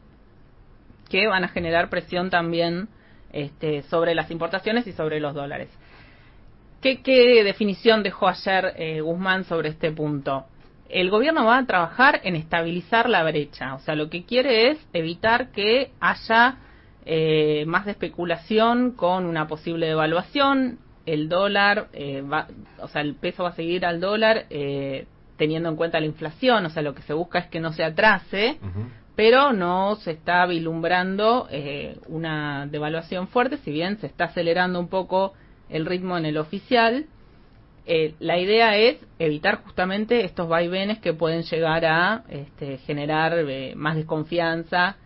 que 1.08 1.28
van 1.28 1.44
a 1.44 1.48
generar 1.48 1.88
presión 1.88 2.28
también 2.28 2.88
este, 3.32 3.82
sobre 3.82 4.14
las 4.14 4.30
importaciones 4.30 4.86
y 4.86 4.92
sobre 4.92 5.20
los 5.20 5.32
dólares. 5.34 5.68
¿Qué, 6.82 6.98
definición 7.44 8.02
dejó 8.02 8.28
ayer 8.28 8.74
eh, 8.76 9.00
Guzmán 9.00 9.44
sobre 9.44 9.68
este 9.68 9.92
punto? 9.92 10.46
El 10.88 11.10
gobierno 11.10 11.44
va 11.44 11.58
a 11.58 11.66
trabajar 11.66 12.20
en 12.24 12.34
estabilizar 12.34 13.08
la 13.08 13.22
brecha, 13.22 13.74
o 13.74 13.80
sea, 13.80 13.94
lo 13.94 14.10
que 14.10 14.24
quiere 14.24 14.70
es 14.70 14.78
evitar 14.92 15.50
que 15.50 15.92
haya 16.00 16.58
más 17.66 17.86
especulación 17.86 18.90
con 18.90 19.24
una 19.24 19.48
posible 19.48 19.86
devaluación. 19.86 20.78
El 21.12 21.28
dólar, 21.28 21.88
eh, 21.92 22.20
va, 22.22 22.48
o 22.80 22.88
sea, 22.88 23.02
el 23.02 23.14
peso 23.14 23.44
va 23.44 23.50
a 23.50 23.54
seguir 23.54 23.86
al 23.86 24.00
dólar 24.00 24.44
eh, 24.50 25.06
teniendo 25.38 25.68
en 25.70 25.76
cuenta 25.76 26.00
la 26.00 26.06
inflación, 26.06 26.66
o 26.66 26.70
sea, 26.70 26.82
lo 26.82 26.94
que 26.94 27.02
se 27.02 27.14
busca 27.14 27.38
es 27.38 27.46
que 27.46 27.60
no 27.60 27.72
se 27.72 27.84
atrase, 27.84 28.58
pero 29.16 29.52
no 29.52 29.96
se 29.96 30.10
está 30.10 30.44
vislumbrando 30.46 31.48
eh, 31.50 31.96
una 32.08 32.66
devaluación 32.66 33.28
fuerte, 33.28 33.56
si 33.58 33.70
bien 33.70 33.98
se 33.98 34.06
está 34.06 34.24
acelerando 34.24 34.78
un 34.78 34.88
poco 34.88 35.32
el 35.70 35.86
ritmo 35.86 36.18
en 36.18 36.26
el 36.26 36.36
oficial. 36.36 37.06
Eh, 37.86 38.14
la 38.18 38.38
idea 38.38 38.76
es 38.76 38.98
evitar 39.18 39.62
justamente 39.62 40.24
estos 40.24 40.48
vaivenes 40.48 40.98
que 40.98 41.14
pueden 41.14 41.42
llegar 41.42 41.86
a 41.86 42.24
este, 42.28 42.78
generar 42.78 43.32
eh, 43.38 43.74
más 43.74 43.96
desconfianza 43.96 44.96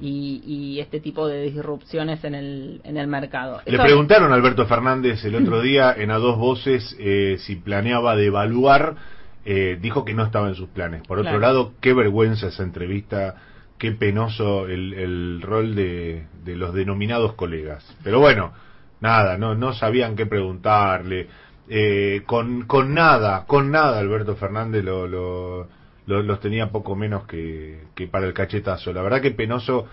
y, 0.00 0.42
y 0.46 0.80
este 0.80 1.00
tipo 1.00 1.26
de 1.28 1.42
disrupciones 1.42 2.22
en 2.24 2.34
el, 2.34 2.80
en 2.84 2.96
el 2.96 3.06
mercado. 3.06 3.60
Le 3.66 3.74
Eso- 3.74 3.82
preguntaron 3.82 4.32
a 4.32 4.34
Alberto 4.34 4.66
Fernández 4.66 5.24
el 5.24 5.34
otro 5.36 5.60
día 5.62 5.92
en 5.96 6.10
a 6.10 6.18
dos 6.18 6.36
voces 6.38 6.96
eh, 6.98 7.36
si 7.40 7.56
planeaba 7.56 8.16
devaluar, 8.16 8.96
eh, 9.44 9.78
dijo 9.80 10.04
que 10.04 10.14
no 10.14 10.24
estaba 10.24 10.48
en 10.48 10.54
sus 10.54 10.68
planes. 10.68 11.02
Por 11.06 11.18
otro 11.18 11.30
Claro. 11.32 11.40
lado, 11.40 11.72
qué 11.80 11.92
vergüenza 11.94 12.48
esa 12.48 12.62
entrevista, 12.62 13.36
qué 13.78 13.92
penoso 13.92 14.66
el, 14.68 14.92
el 14.94 15.40
rol 15.42 15.74
de, 15.74 16.26
de 16.44 16.56
los 16.56 16.72
denominados 16.74 17.34
colegas. 17.34 17.84
Pero 18.04 18.20
bueno, 18.20 18.52
nada, 19.00 19.36
no, 19.38 19.54
no 19.56 19.72
sabían 19.72 20.14
qué 20.16 20.26
preguntarle. 20.26 21.26
Eh, 21.68 22.22
con, 22.26 22.66
con 22.66 22.92
nada, 22.92 23.44
con 23.46 23.70
nada 23.70 23.98
Alberto 23.98 24.36
Fernández 24.36 24.84
lo, 24.84 25.06
lo- 25.06 25.68
lo- 26.06 26.22
los 26.22 26.40
tenía 26.40 26.70
poco 26.70 26.94
menos 26.96 27.26
que, 27.26 27.82
que 27.94 28.06
para 28.08 28.26
el 28.26 28.34
cachetazo. 28.34 28.92
La 28.92 29.02
verdad 29.02 29.20
que 29.20 29.30
penoso 29.30 29.86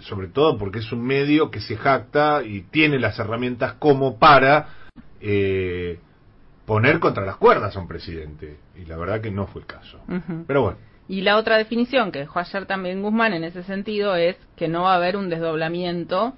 sobre 0.00 0.28
todo 0.28 0.56
porque 0.56 0.78
es 0.78 0.92
un 0.92 1.02
medio 1.02 1.50
que 1.50 1.60
se 1.60 1.76
jacta 1.76 2.42
y 2.44 2.62
tiene 2.62 2.98
las 2.98 3.18
herramientas 3.18 3.74
como 3.74 4.18
para 4.18 4.68
eh, 5.20 5.98
poner 6.64 7.00
contra 7.00 7.24
las 7.26 7.36
cuerdas 7.36 7.76
a 7.76 7.80
un 7.80 7.88
presidente. 7.88 8.56
Y 8.80 8.84
la 8.86 8.96
verdad 8.96 9.20
que 9.20 9.30
no 9.30 9.46
fue 9.48 9.62
el 9.62 9.66
caso. 9.66 10.00
Pero 10.46 10.62
bueno, 10.62 10.78
Y 11.08 11.22
la 11.22 11.36
otra 11.36 11.58
definición 11.58 12.12
que 12.12 12.20
dejó 12.20 12.38
ayer 12.38 12.66
también 12.66 13.02
Guzmán 13.02 13.32
en 13.34 13.42
ese 13.44 13.62
sentido 13.64 14.14
es 14.14 14.36
que 14.56 14.68
no 14.68 14.82
va 14.82 14.92
a 14.92 14.96
haber 14.96 15.16
un 15.16 15.28
desdoblamiento 15.28 16.34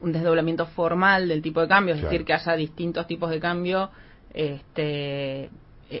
un 0.00 0.12
desdoblamiento 0.12 0.64
formal 0.66 1.26
del 1.28 1.42
tipo 1.42 1.60
de 1.60 1.66
cambio, 1.68 1.94
es 1.94 2.00
Claro. 2.00 2.12
decir, 2.12 2.24
que 2.24 2.32
haya 2.32 2.54
distintos 2.54 3.06
tipos 3.08 3.30
de 3.30 3.40
cambio 3.40 3.90
este, 4.32 5.50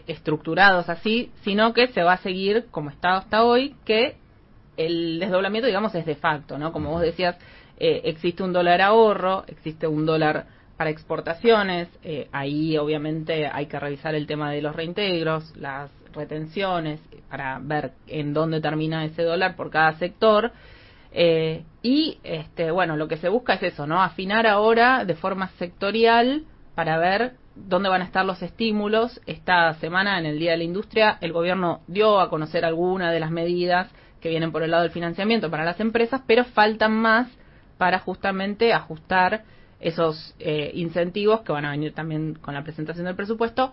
estructurados 0.06 0.88
así, 0.88 1.30
sino 1.42 1.72
que 1.72 1.88
se 1.88 2.02
va 2.02 2.14
a 2.14 2.18
seguir 2.18 2.66
como 2.70 2.90
está 2.90 3.16
hasta 3.16 3.44
hoy, 3.44 3.74
que 3.84 4.16
el 4.76 5.18
desdoblamiento, 5.18 5.66
digamos, 5.66 5.94
es 5.94 6.06
de 6.06 6.14
facto, 6.14 6.58
¿no? 6.58 6.72
Como 6.72 6.90
vos 6.90 7.02
decías, 7.02 7.36
eh, 7.78 8.02
existe 8.04 8.42
un 8.42 8.52
dólar 8.52 8.80
ahorro, 8.80 9.44
existe 9.46 9.86
un 9.86 10.06
dólar 10.06 10.46
para 10.76 10.90
exportaciones, 10.90 11.88
eh, 12.04 12.28
ahí 12.32 12.78
obviamente 12.78 13.48
hay 13.48 13.66
que 13.66 13.80
revisar 13.80 14.14
el 14.14 14.26
tema 14.26 14.52
de 14.52 14.62
los 14.62 14.76
reintegros, 14.76 15.56
las 15.56 15.90
retenciones, 16.12 17.00
para 17.28 17.58
ver 17.60 17.92
en 18.06 18.32
dónde 18.32 18.60
termina 18.60 19.04
ese 19.04 19.22
dólar 19.22 19.56
por 19.56 19.70
cada 19.70 19.94
sector. 19.94 20.52
Eh, 21.12 21.64
y 21.82 22.18
este, 22.22 22.70
bueno, 22.70 22.96
lo 22.96 23.08
que 23.08 23.16
se 23.16 23.28
busca 23.28 23.54
es 23.54 23.62
eso, 23.62 23.86
¿no? 23.86 24.00
Afinar 24.02 24.46
ahora 24.46 25.04
de 25.04 25.14
forma 25.14 25.48
sectorial 25.58 26.44
para 26.74 26.98
ver 26.98 27.32
dónde 27.66 27.88
van 27.88 28.02
a 28.02 28.04
estar 28.04 28.24
los 28.24 28.42
estímulos. 28.42 29.20
Esta 29.26 29.74
semana, 29.74 30.18
en 30.18 30.26
el 30.26 30.38
Día 30.38 30.52
de 30.52 30.58
la 30.58 30.64
Industria, 30.64 31.18
el 31.20 31.32
gobierno 31.32 31.80
dio 31.86 32.20
a 32.20 32.30
conocer 32.30 32.64
algunas 32.64 33.12
de 33.12 33.20
las 33.20 33.30
medidas 33.30 33.90
que 34.20 34.28
vienen 34.28 34.52
por 34.52 34.62
el 34.62 34.70
lado 34.70 34.82
del 34.82 34.92
financiamiento 34.92 35.50
para 35.50 35.64
las 35.64 35.80
empresas, 35.80 36.22
pero 36.26 36.44
faltan 36.44 36.92
más 36.92 37.28
para 37.78 37.98
justamente 38.00 38.72
ajustar 38.72 39.44
esos 39.80 40.34
eh, 40.40 40.72
incentivos 40.74 41.42
que 41.42 41.52
van 41.52 41.64
a 41.64 41.70
venir 41.70 41.92
también 41.94 42.34
con 42.34 42.54
la 42.54 42.64
presentación 42.64 43.06
del 43.06 43.14
presupuesto 43.14 43.72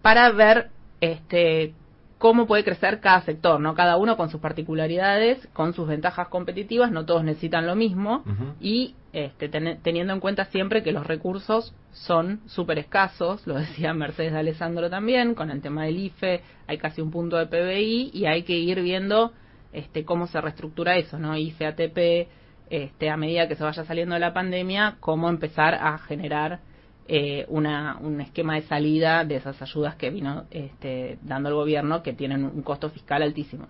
para 0.00 0.30
ver 0.30 0.70
este 1.00 1.74
cómo 2.18 2.46
puede 2.46 2.64
crecer 2.64 3.00
cada 3.00 3.20
sector, 3.22 3.60
¿no? 3.60 3.74
Cada 3.74 3.96
uno 3.98 4.16
con 4.16 4.30
sus 4.30 4.40
particularidades, 4.40 5.46
con 5.52 5.74
sus 5.74 5.86
ventajas 5.86 6.28
competitivas, 6.28 6.90
no 6.90 7.04
todos 7.04 7.24
necesitan 7.24 7.66
lo 7.66 7.74
mismo 7.76 8.24
y 8.60 8.94
este, 9.12 9.48
ten- 9.48 9.78
teniendo 9.82 10.12
en 10.14 10.20
cuenta 10.20 10.46
siempre 10.46 10.82
que 10.82 10.92
los 10.92 11.06
recursos 11.06 11.74
son 11.92 12.40
súper 12.46 12.78
escasos, 12.78 13.46
lo 13.46 13.54
decía 13.58 13.92
Mercedes 13.94 14.32
de 14.32 14.38
Alessandro 14.38 14.88
también, 14.90 15.34
con 15.34 15.50
el 15.50 15.60
tema 15.60 15.84
del 15.84 15.98
IFE 15.98 16.42
hay 16.66 16.78
casi 16.78 17.00
un 17.02 17.10
punto 17.10 17.36
de 17.36 17.46
PBI 17.46 18.10
y 18.14 18.26
hay 18.26 18.42
que 18.44 18.54
ir 18.58 18.80
viendo 18.82 19.32
este, 19.72 20.04
cómo 20.04 20.26
se 20.26 20.40
reestructura 20.40 20.96
eso, 20.96 21.18
¿no? 21.18 21.36
IFE, 21.36 21.66
ATP, 21.66 22.28
este, 22.70 23.10
a 23.10 23.16
medida 23.16 23.46
que 23.46 23.56
se 23.56 23.62
vaya 23.64 23.84
saliendo 23.84 24.14
de 24.14 24.20
la 24.20 24.32
pandemia, 24.32 24.96
cómo 25.00 25.28
empezar 25.28 25.74
a 25.74 25.98
generar 25.98 26.60
eh, 27.08 27.44
una, 27.48 27.98
un 28.00 28.20
esquema 28.20 28.54
de 28.54 28.62
salida 28.62 29.24
de 29.24 29.36
esas 29.36 29.60
ayudas 29.62 29.96
que 29.96 30.10
vino 30.10 30.44
este, 30.50 31.18
dando 31.22 31.48
el 31.48 31.54
gobierno 31.54 32.02
que 32.02 32.12
tienen 32.12 32.44
un 32.44 32.62
costo 32.62 32.90
fiscal 32.90 33.22
altísimo. 33.22 33.66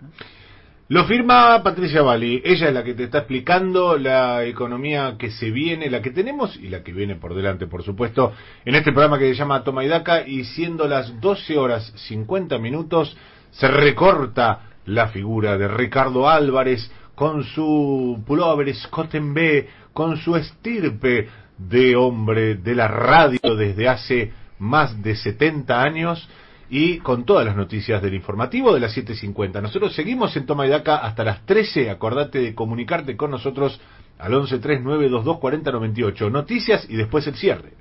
Lo 0.89 1.03
firma 1.03 1.61
Patricia 1.63 2.01
Bali. 2.01 2.41
Ella 2.45 2.69
es 2.69 2.73
la 2.73 2.81
que 2.81 2.93
te 2.93 3.03
está 3.03 3.17
explicando 3.17 3.97
la 3.97 4.45
economía 4.45 5.15
que 5.19 5.31
se 5.31 5.51
viene, 5.51 5.89
la 5.89 6.01
que 6.01 6.11
tenemos 6.11 6.55
y 6.55 6.69
la 6.69 6.81
que 6.81 6.93
viene 6.93 7.15
por 7.15 7.35
delante, 7.35 7.67
por 7.67 7.83
supuesto, 7.83 8.31
en 8.63 8.73
este 8.73 8.93
programa 8.93 9.19
que 9.19 9.27
se 9.27 9.35
llama 9.35 9.65
Toma 9.65 9.83
y 9.83 9.89
Daca. 9.89 10.25
Y 10.25 10.45
siendo 10.45 10.87
las 10.87 11.19
12 11.19 11.57
horas 11.57 11.91
50 12.07 12.57
minutos, 12.59 13.17
se 13.51 13.67
recorta 13.67 14.61
la 14.85 15.09
figura 15.09 15.57
de 15.57 15.67
Ricardo 15.67 16.29
Álvarez 16.29 16.89
con 17.15 17.43
su 17.43 18.23
pullover 18.25 18.73
Scott 18.73 19.15
en 19.15 19.33
B, 19.33 19.67
con 19.91 20.15
su 20.15 20.37
estirpe 20.37 21.27
de 21.57 21.95
hombre 21.95 22.55
de 22.55 22.75
la 22.75 22.87
radio 22.87 23.55
desde 23.55 23.87
hace 23.87 24.31
más 24.59 25.01
de 25.01 25.15
70 25.15 25.81
años 25.81 26.27
y 26.69 26.97
con 26.99 27.25
todas 27.25 27.45
las 27.45 27.55
noticias 27.55 28.01
del 28.01 28.13
informativo 28.13 28.73
de 28.73 28.79
las 28.81 28.95
7.50. 28.95 29.61
Nosotros 29.61 29.95
seguimos 29.95 30.35
en 30.35 30.45
Toma 30.45 30.67
Daca 30.67 30.97
hasta 30.97 31.23
las 31.23 31.45
13. 31.45 31.89
Acordate 31.89 32.39
de 32.39 32.55
comunicarte 32.55 33.15
con 33.15 33.31
nosotros 33.31 33.79
al 34.19 34.33
1139224098. 34.33 36.31
Noticias 36.31 36.85
y 36.89 36.95
después 36.95 37.25
el 37.27 37.35
cierre. 37.35 37.73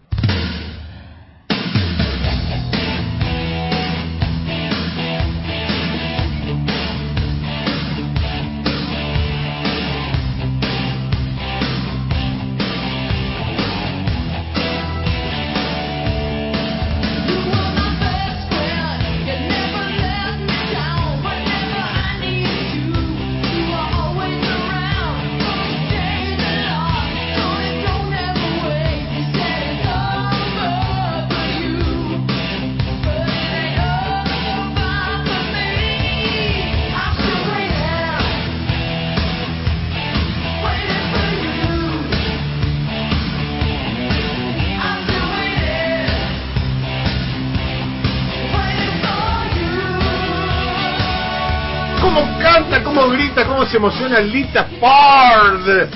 Cómo 53.66 53.70
se 53.70 53.76
emociona 53.78 54.20
Lita 54.20 54.68
Ford? 54.78 55.88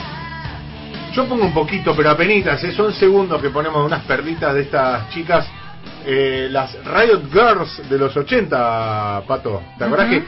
Yo 1.13 1.27
pongo 1.27 1.45
un 1.45 1.55
poquito, 1.55 1.95
pero 1.95 2.11
apenitas, 2.11 2.63
¿eh? 2.65 2.73
son 2.73 2.93
segundos 2.93 3.41
que 3.41 3.51
ponemos 3.51 3.85
unas 3.85 4.03
perlitas 4.05 4.55
de 4.55 4.63
estas 4.63 5.09
chicas, 5.11 5.47
eh, 6.05 6.49
las 6.51 6.73
Riot 6.85 7.31
Girls 7.31 7.89
de 7.89 7.99
los 7.99 8.17
80, 8.17 9.23
Pato. 9.27 9.63
¿Te 9.79 9.85
acordás 9.85 10.09
que 10.09 10.25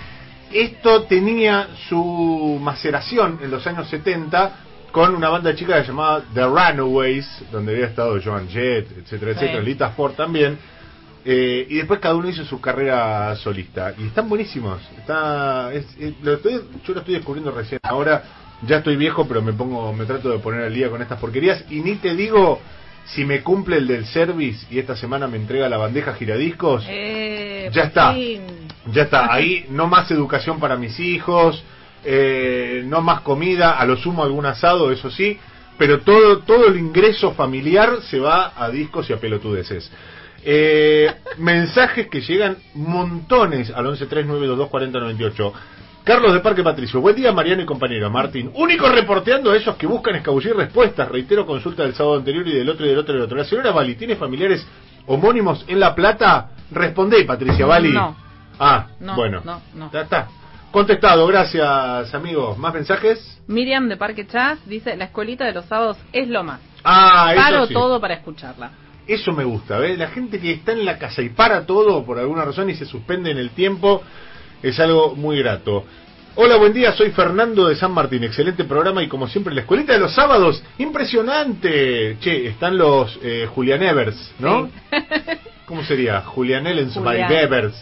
esto 0.52 1.02
tenía 1.04 1.68
su 1.88 2.58
maceración 2.62 3.40
en 3.42 3.50
los 3.50 3.66
años 3.66 3.88
70 3.88 4.52
con 4.92 5.14
una 5.14 5.28
banda 5.28 5.50
de 5.50 5.56
chicas 5.56 5.86
llamada 5.86 6.22
The 6.34 6.44
Runaways, 6.44 7.44
donde 7.50 7.72
había 7.72 7.86
estado 7.86 8.20
Joan 8.22 8.48
Jett, 8.48 8.86
etcétera, 8.98 9.32
Sí. 9.32 9.38
etcétera, 9.40 9.62
Lita 9.62 9.90
Ford 9.90 10.12
también. 10.12 10.58
Eh, 11.24 11.66
y 11.70 11.76
después 11.76 12.00
cada 12.00 12.14
uno 12.16 12.28
hizo 12.28 12.44
su 12.44 12.60
carrera 12.60 13.34
solista. 13.36 13.94
Y 13.98 14.06
están 14.06 14.28
buenísimos. 14.28 14.80
Está, 14.98 15.72
es- 15.72 15.96
es- 15.98 16.14
lo 16.22 16.34
estoy- 16.34 16.62
yo 16.84 16.94
lo 16.94 17.00
estoy 17.00 17.14
descubriendo 17.14 17.52
recién. 17.52 17.80
Ahora 17.84 18.24
ya 18.66 18.78
estoy 18.78 18.96
viejo, 18.96 19.26
pero 19.28 19.40
me 19.42 19.52
pongo, 19.52 19.92
me 19.92 20.04
trato 20.04 20.30
de 20.30 20.38
poner 20.38 20.62
al 20.64 20.74
día 20.74 20.88
con 20.90 21.00
estas 21.00 21.20
porquerías. 21.20 21.64
Y 21.70 21.80
ni 21.80 21.96
te 21.96 22.14
digo 22.14 22.60
si 23.04 23.24
me 23.24 23.42
cumple 23.42 23.76
el 23.78 23.86
del 23.88 24.06
service 24.06 24.66
y 24.70 24.78
esta 24.78 24.96
semana 24.96 25.26
me 25.28 25.36
entrega 25.36 25.68
la 25.68 25.76
bandeja 25.76 26.14
giradiscos. 26.14 26.84
Eh, 26.88 27.70
Ya 27.72 27.82
está. 27.84 28.12
fin. 28.14 28.42
Ya 28.92 29.02
está, 29.02 29.32
ahí 29.32 29.66
no 29.70 29.86
más 29.86 30.10
educación 30.10 30.58
para 30.58 30.76
mis 30.76 30.98
hijos, 30.98 31.62
eh, 32.04 32.82
no 32.84 33.00
más 33.00 33.20
comida, 33.20 33.78
a 33.78 33.86
lo 33.86 33.96
sumo 33.96 34.24
algún 34.24 34.44
asado, 34.44 34.90
eso 34.90 35.08
sí, 35.08 35.38
pero 35.78 36.00
todo, 36.00 36.40
todo 36.40 36.66
el 36.66 36.78
ingreso 36.78 37.32
familiar 37.32 37.98
se 38.02 38.18
va 38.18 38.52
a 38.56 38.70
discos 38.70 39.08
y 39.08 39.12
a 39.12 39.18
pelotudeces. 39.20 39.88
Eh, 40.44 41.12
mensajes 41.38 42.08
que 42.08 42.20
llegan 42.20 42.56
montones 42.74 43.70
al 43.70 43.86
1139224098. 43.86 45.52
Carlos 46.04 46.32
de 46.34 46.40
Parque 46.40 46.64
Patricio, 46.64 47.00
buen 47.00 47.14
día 47.14 47.30
Mariano 47.32 47.62
y 47.62 47.64
compañero 47.64 48.10
Martín. 48.10 48.50
Único 48.54 48.88
reporteando 48.88 49.52
a 49.52 49.56
esos 49.56 49.76
que 49.76 49.86
buscan 49.86 50.16
escabullir 50.16 50.56
respuestas. 50.56 51.08
Reitero 51.08 51.46
consulta 51.46 51.84
del 51.84 51.94
sábado 51.94 52.16
anterior 52.16 52.46
y 52.48 52.52
del 52.52 52.68
otro 52.68 52.84
y 52.84 52.88
del 52.88 52.98
otro 52.98 53.14
y 53.14 53.16
del 53.18 53.24
otro. 53.26 53.36
La 53.38 53.44
señora 53.44 53.70
Bali, 53.70 53.94
¿tiene 53.94 54.16
familiares 54.16 54.66
homónimos 55.06 55.64
en 55.68 55.78
La 55.78 55.94
Plata? 55.94 56.50
Responde, 56.72 57.22
Patricia 57.24 57.66
Bali. 57.66 57.92
No. 57.92 58.16
Ah, 58.58 58.88
No, 58.98 59.14
bueno. 59.14 59.42
no, 59.44 59.62
no. 59.74 59.92
Ya 59.92 60.00
está. 60.02 60.26
Contestado, 60.72 61.24
gracias 61.28 62.12
amigos. 62.14 62.58
¿Más 62.58 62.74
mensajes? 62.74 63.40
Miriam 63.46 63.88
de 63.88 63.96
Parque 63.96 64.26
Chas 64.26 64.58
dice, 64.66 64.96
la 64.96 65.04
escuelita 65.04 65.44
de 65.44 65.52
los 65.52 65.66
sábados 65.66 65.98
es 66.12 66.26
lo 66.28 66.42
más. 66.42 66.60
Ah, 66.82 67.32
Paro 67.36 67.58
eso 67.58 67.66
sí. 67.68 67.74
todo 67.74 68.00
para 68.00 68.14
escucharla. 68.14 68.72
Eso 69.06 69.32
me 69.32 69.44
gusta, 69.44 69.78
¿ves? 69.78 69.98
La 69.98 70.08
gente 70.08 70.38
que 70.38 70.52
está 70.52 70.72
en 70.72 70.84
la 70.84 70.98
casa 70.98 71.22
y 71.22 71.30
para 71.30 71.66
todo 71.66 72.04
por 72.04 72.18
alguna 72.18 72.44
razón 72.44 72.70
y 72.70 72.74
se 72.74 72.86
suspende 72.86 73.30
en 73.30 73.38
el 73.38 73.50
tiempo 73.50 74.02
es 74.62 74.78
algo 74.78 75.16
muy 75.16 75.38
grato. 75.38 75.84
Hola, 76.34 76.56
buen 76.56 76.72
día, 76.72 76.92
soy 76.92 77.10
Fernando 77.10 77.68
de 77.68 77.76
San 77.76 77.92
Martín. 77.92 78.24
Excelente 78.24 78.64
programa 78.64 79.02
y 79.02 79.08
como 79.08 79.28
siempre, 79.28 79.54
la 79.54 79.62
escuelita 79.62 79.92
de 79.92 79.98
los 79.98 80.14
sábados. 80.14 80.62
Impresionante. 80.78 82.16
Che, 82.20 82.46
están 82.46 82.78
los 82.78 83.18
eh, 83.22 83.46
Julian 83.52 83.82
Evers, 83.82 84.32
¿no? 84.38 84.70
¿Cómo 85.66 85.84
sería? 85.84 86.22
Julian 86.22 86.66
Ellens 86.66 86.94
by 86.94 87.22
Julian. 87.22 87.28
Bevers. 87.28 87.74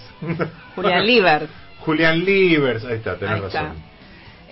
Julián 0.75 1.07
Liber. 1.07 1.49
Julian 1.81 2.25
Livers. 2.25 2.85
Ahí 2.85 2.97
está, 2.97 3.17
tenés 3.17 3.35
Ahí 3.35 3.47
está. 3.47 3.75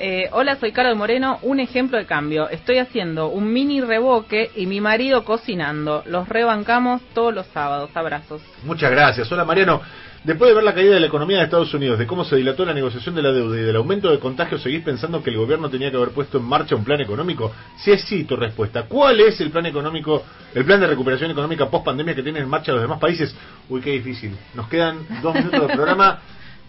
Eh, 0.01 0.29
hola, 0.31 0.55
soy 0.61 0.71
Caro 0.71 0.95
Moreno, 0.95 1.41
un 1.43 1.59
ejemplo 1.59 1.99
de 1.99 2.07
cambio. 2.07 2.49
Estoy 2.49 2.79
haciendo 2.79 3.29
un 3.29 3.53
mini 3.53 3.81
reboque 3.81 4.49
y 4.55 4.67
mi 4.67 4.81
marido 4.81 5.25
cocinando. 5.25 6.05
Los 6.07 6.29
rebancamos 6.29 7.03
todos 7.15 7.35
los 7.35 7.47
sábados. 7.49 7.91
Abrazos. 7.95 8.41
Muchas 8.63 8.93
gracias. 8.93 9.31
Hola 9.33 9.45
Mariano. 9.45 9.81
Después 10.23 10.51
de 10.51 10.55
ver 10.55 10.65
la 10.65 10.75
caída 10.75 10.95
de 10.95 11.01
la 11.01 11.07
economía 11.07 11.39
de 11.39 11.45
Estados 11.45 11.73
Unidos, 11.75 11.99
de 11.99 12.07
cómo 12.07 12.25
se 12.25 12.37
dilató 12.37 12.65
la 12.65 12.75
negociación 12.75 13.15
de 13.15 13.23
la 13.23 13.33
deuda 13.33 13.57
y 13.57 13.63
del 13.63 13.77
aumento 13.77 14.11
de 14.11 14.19
contagios, 14.19 14.63
¿seguís 14.63 14.83
pensando 14.83 15.23
que 15.23 15.31
el 15.31 15.37
gobierno 15.37 15.71
tenía 15.71 15.91
que 15.91 15.97
haber 15.97 16.11
puesto 16.11 16.39
en 16.39 16.45
marcha 16.45 16.77
un 16.77 16.85
plan 16.85 17.01
económico? 17.01 17.53
Si 17.79 17.91
es 17.93 18.03
sí, 18.03 18.25
tu 18.25 18.37
respuesta. 18.37 18.85
¿Cuál 18.85 19.21
es 19.21 19.41
el 19.41 19.51
plan 19.51 19.67
económico, 19.67 20.25
el 20.55 20.65
plan 20.65 20.81
de 20.81 20.89
recuperación 20.89 21.31
económica 21.31 21.71
post 21.71 21.85
pandemia 21.85 22.15
que 22.15 22.23
tienen 22.23 22.43
en 22.43 22.49
marcha 22.49 22.73
los 22.73 22.83
demás 22.83 23.01
países? 23.01 23.35
Uy, 23.69 23.81
qué 23.81 23.93
difícil. 23.93 24.37
Nos 24.55 24.69
quedan 24.69 24.99
dos 25.23 25.35
minutos 25.35 25.67
de 25.69 25.75
programa 25.75 26.19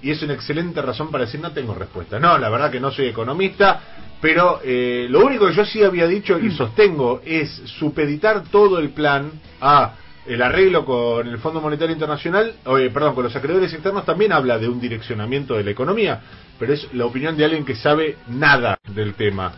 y 0.01 0.11
es 0.11 0.21
una 0.21 0.33
excelente 0.33 0.81
razón 0.81 1.11
para 1.11 1.25
decir 1.25 1.39
no 1.39 1.51
tengo 1.51 1.73
respuesta. 1.73 2.19
No, 2.19 2.37
la 2.37 2.49
verdad 2.49 2.71
que 2.71 2.79
no 2.79 2.91
soy 2.91 3.07
economista, 3.07 3.81
pero 4.21 4.61
eh, 4.63 5.07
lo 5.09 5.25
único 5.25 5.47
que 5.47 5.53
yo 5.53 5.65
sí 5.65 5.83
había 5.83 6.07
dicho 6.07 6.39
y 6.39 6.51
sostengo 6.55 7.21
es 7.25 7.49
supeditar 7.65 8.43
todo 8.43 8.79
el 8.79 8.89
plan 8.89 9.31
a 9.61 9.93
el 10.25 10.41
arreglo 10.43 10.85
con 10.85 11.27
el 11.27 11.39
Fondo 11.39 11.59
Monetario 11.59 11.93
Internacional, 11.93 12.53
oye, 12.65 12.91
perdón, 12.91 13.15
con 13.15 13.23
los 13.23 13.35
acreedores 13.35 13.73
externos 13.73 14.05
también 14.05 14.31
habla 14.31 14.59
de 14.59 14.69
un 14.69 14.79
direccionamiento 14.79 15.55
de 15.55 15.63
la 15.63 15.71
economía, 15.71 16.21
pero 16.59 16.73
es 16.73 16.93
la 16.93 17.05
opinión 17.05 17.35
de 17.35 17.45
alguien 17.45 17.65
que 17.65 17.75
sabe 17.75 18.15
nada 18.27 18.77
del 18.93 19.15
tema. 19.15 19.53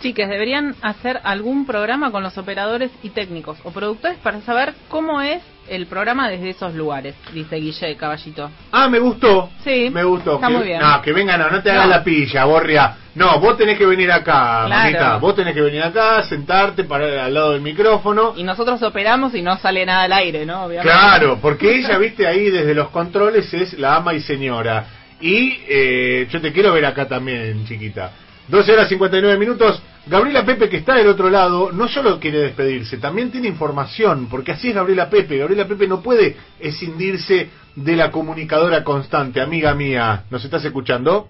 Chiques, 0.00 0.28
deberían 0.28 0.76
hacer 0.82 1.18
algún 1.24 1.66
programa 1.66 2.12
con 2.12 2.22
los 2.22 2.38
operadores 2.38 2.92
y 3.02 3.10
técnicos 3.10 3.58
o 3.64 3.72
productores 3.72 4.18
para 4.18 4.42
saber 4.42 4.74
cómo 4.88 5.22
es 5.22 5.42
el 5.68 5.86
programa 5.86 6.28
desde 6.28 6.50
esos 6.50 6.74
lugares, 6.74 7.14
dice 7.32 7.56
Guille 7.56 7.96
Caballito. 7.96 8.50
Ah, 8.72 8.88
me 8.88 8.98
gustó. 8.98 9.50
Sí, 9.62 9.90
me 9.90 10.04
gustó. 10.04 10.34
está 10.36 10.48
que, 10.48 10.52
muy 10.52 10.64
bien. 10.66 10.80
No, 10.80 11.00
que 11.02 11.12
vengan, 11.12 11.40
no, 11.40 11.50
no 11.50 11.62
te 11.62 11.70
hagas 11.70 11.84
No. 11.86 11.90
la 11.90 12.04
pilla, 12.04 12.44
Borria. 12.44 12.96
No, 13.14 13.38
vos 13.38 13.56
tenés 13.56 13.78
que 13.78 13.86
venir 13.86 14.10
acá, 14.10 14.64
Claro. 14.66 14.70
mamita. 14.70 15.16
Vos 15.18 15.34
tenés 15.36 15.54
que 15.54 15.60
venir 15.60 15.82
acá, 15.82 16.22
sentarte, 16.24 16.84
parar 16.84 17.10
al 17.18 17.32
lado 17.34 17.52
del 17.52 17.60
micrófono. 17.62 18.34
Y 18.36 18.42
nosotros 18.42 18.82
operamos 18.82 19.34
y 19.34 19.42
no 19.42 19.56
sale 19.58 19.86
nada 19.86 20.02
al 20.02 20.12
aire, 20.12 20.44
¿no? 20.44 20.64
Obviamente. 20.64 20.90
Claro, 20.92 21.38
porque 21.40 21.78
ella, 21.78 21.96
viste, 21.98 22.26
ahí 22.26 22.50
desde 22.50 22.74
los 22.74 22.88
controles 22.90 23.52
es 23.54 23.78
la 23.78 23.96
ama 23.96 24.14
y 24.14 24.20
señora. 24.20 24.84
Y 25.20 25.60
eh, 25.68 26.26
yo 26.30 26.40
te 26.40 26.52
quiero 26.52 26.72
ver 26.72 26.84
acá 26.86 27.06
también, 27.08 27.64
chiquita. 27.66 28.10
12 28.48 28.72
horas 28.72 28.88
59 28.88 29.38
minutos. 29.38 29.82
Gabriela 30.06 30.44
Pepe, 30.44 30.68
que 30.68 30.76
está 30.78 30.94
del 30.94 31.06
otro 31.08 31.30
lado, 31.30 31.72
no 31.72 31.88
solo 31.88 32.20
quiere 32.20 32.38
despedirse, 32.38 32.98
también 32.98 33.30
tiene 33.30 33.48
información, 33.48 34.28
porque 34.30 34.52
así 34.52 34.68
es 34.68 34.74
Gabriela 34.74 35.08
Pepe. 35.08 35.38
Gabriela 35.38 35.66
Pepe 35.66 35.86
no 35.88 36.02
puede 36.02 36.36
escindirse 36.60 37.48
de 37.74 37.96
la 37.96 38.10
comunicadora 38.10 38.84
constante. 38.84 39.40
Amiga 39.40 39.74
mía, 39.74 40.24
¿nos 40.30 40.44
estás 40.44 40.62
escuchando? 40.64 41.28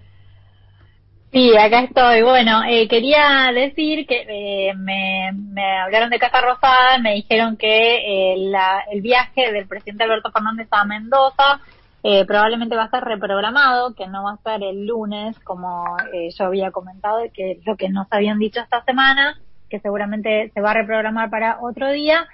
Sí, 1.32 1.56
acá 1.56 1.80
estoy. 1.80 2.22
Bueno, 2.22 2.62
eh, 2.68 2.86
quería 2.86 3.50
decir 3.52 4.06
que 4.06 4.24
eh, 4.28 4.74
me, 4.76 5.30
me 5.32 5.78
hablaron 5.80 6.10
de 6.10 6.18
Casa 6.20 6.40
Rosada, 6.40 6.98
me 6.98 7.14
dijeron 7.14 7.56
que 7.56 7.96
eh, 7.96 8.34
la- 8.38 8.84
el 8.92 9.00
viaje 9.00 9.50
del 9.52 9.66
presidente 9.66 10.04
Alberto 10.04 10.30
Fernández 10.30 10.68
a 10.70 10.84
Mendoza 10.84 11.60
eh, 12.06 12.26
probablemente 12.26 12.76
va 12.76 12.84
a 12.84 12.90
ser 12.90 13.02
reprogramado, 13.02 13.94
que 13.94 14.06
no 14.06 14.24
va 14.24 14.32
a 14.32 14.42
ser 14.42 14.62
el 14.62 14.86
lunes 14.86 15.38
como 15.40 15.96
eh, 16.12 16.28
yo 16.38 16.44
había 16.44 16.70
comentado, 16.70 17.20
que 17.32 17.52
es 17.52 17.66
lo 17.66 17.76
que 17.76 17.88
nos 17.88 18.06
habían 18.10 18.38
dicho 18.38 18.60
esta 18.60 18.84
semana, 18.84 19.40
que 19.70 19.80
seguramente 19.80 20.50
se 20.52 20.60
va 20.60 20.72
a 20.72 20.74
reprogramar 20.74 21.30
para 21.30 21.60
otro 21.62 21.90
día. 21.90 22.26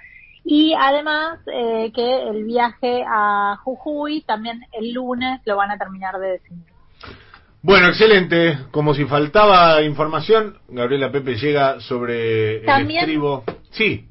Y 0.43 0.73
además 0.77 1.39
eh, 1.47 1.89
que 1.95 2.29
el 2.29 2.43
viaje 2.43 3.05
a 3.07 3.59
Jujuy 3.63 4.23
también 4.23 4.65
el 4.73 4.91
lunes 4.91 5.39
lo 5.45 5.55
van 5.55 5.71
a 5.71 5.77
terminar 5.77 6.19
de 6.19 6.31
definir. 6.31 6.65
Bueno, 7.61 7.87
excelente. 7.87 8.57
Como 8.71 8.93
si 8.93 9.05
faltaba 9.05 9.81
información, 9.83 10.57
Gabriela 10.67 11.13
Pepe 11.13 11.35
llega 11.35 11.79
sobre 11.79 12.57
el 12.57 12.91
estribo. 12.91 13.45
Sí, 13.69 14.10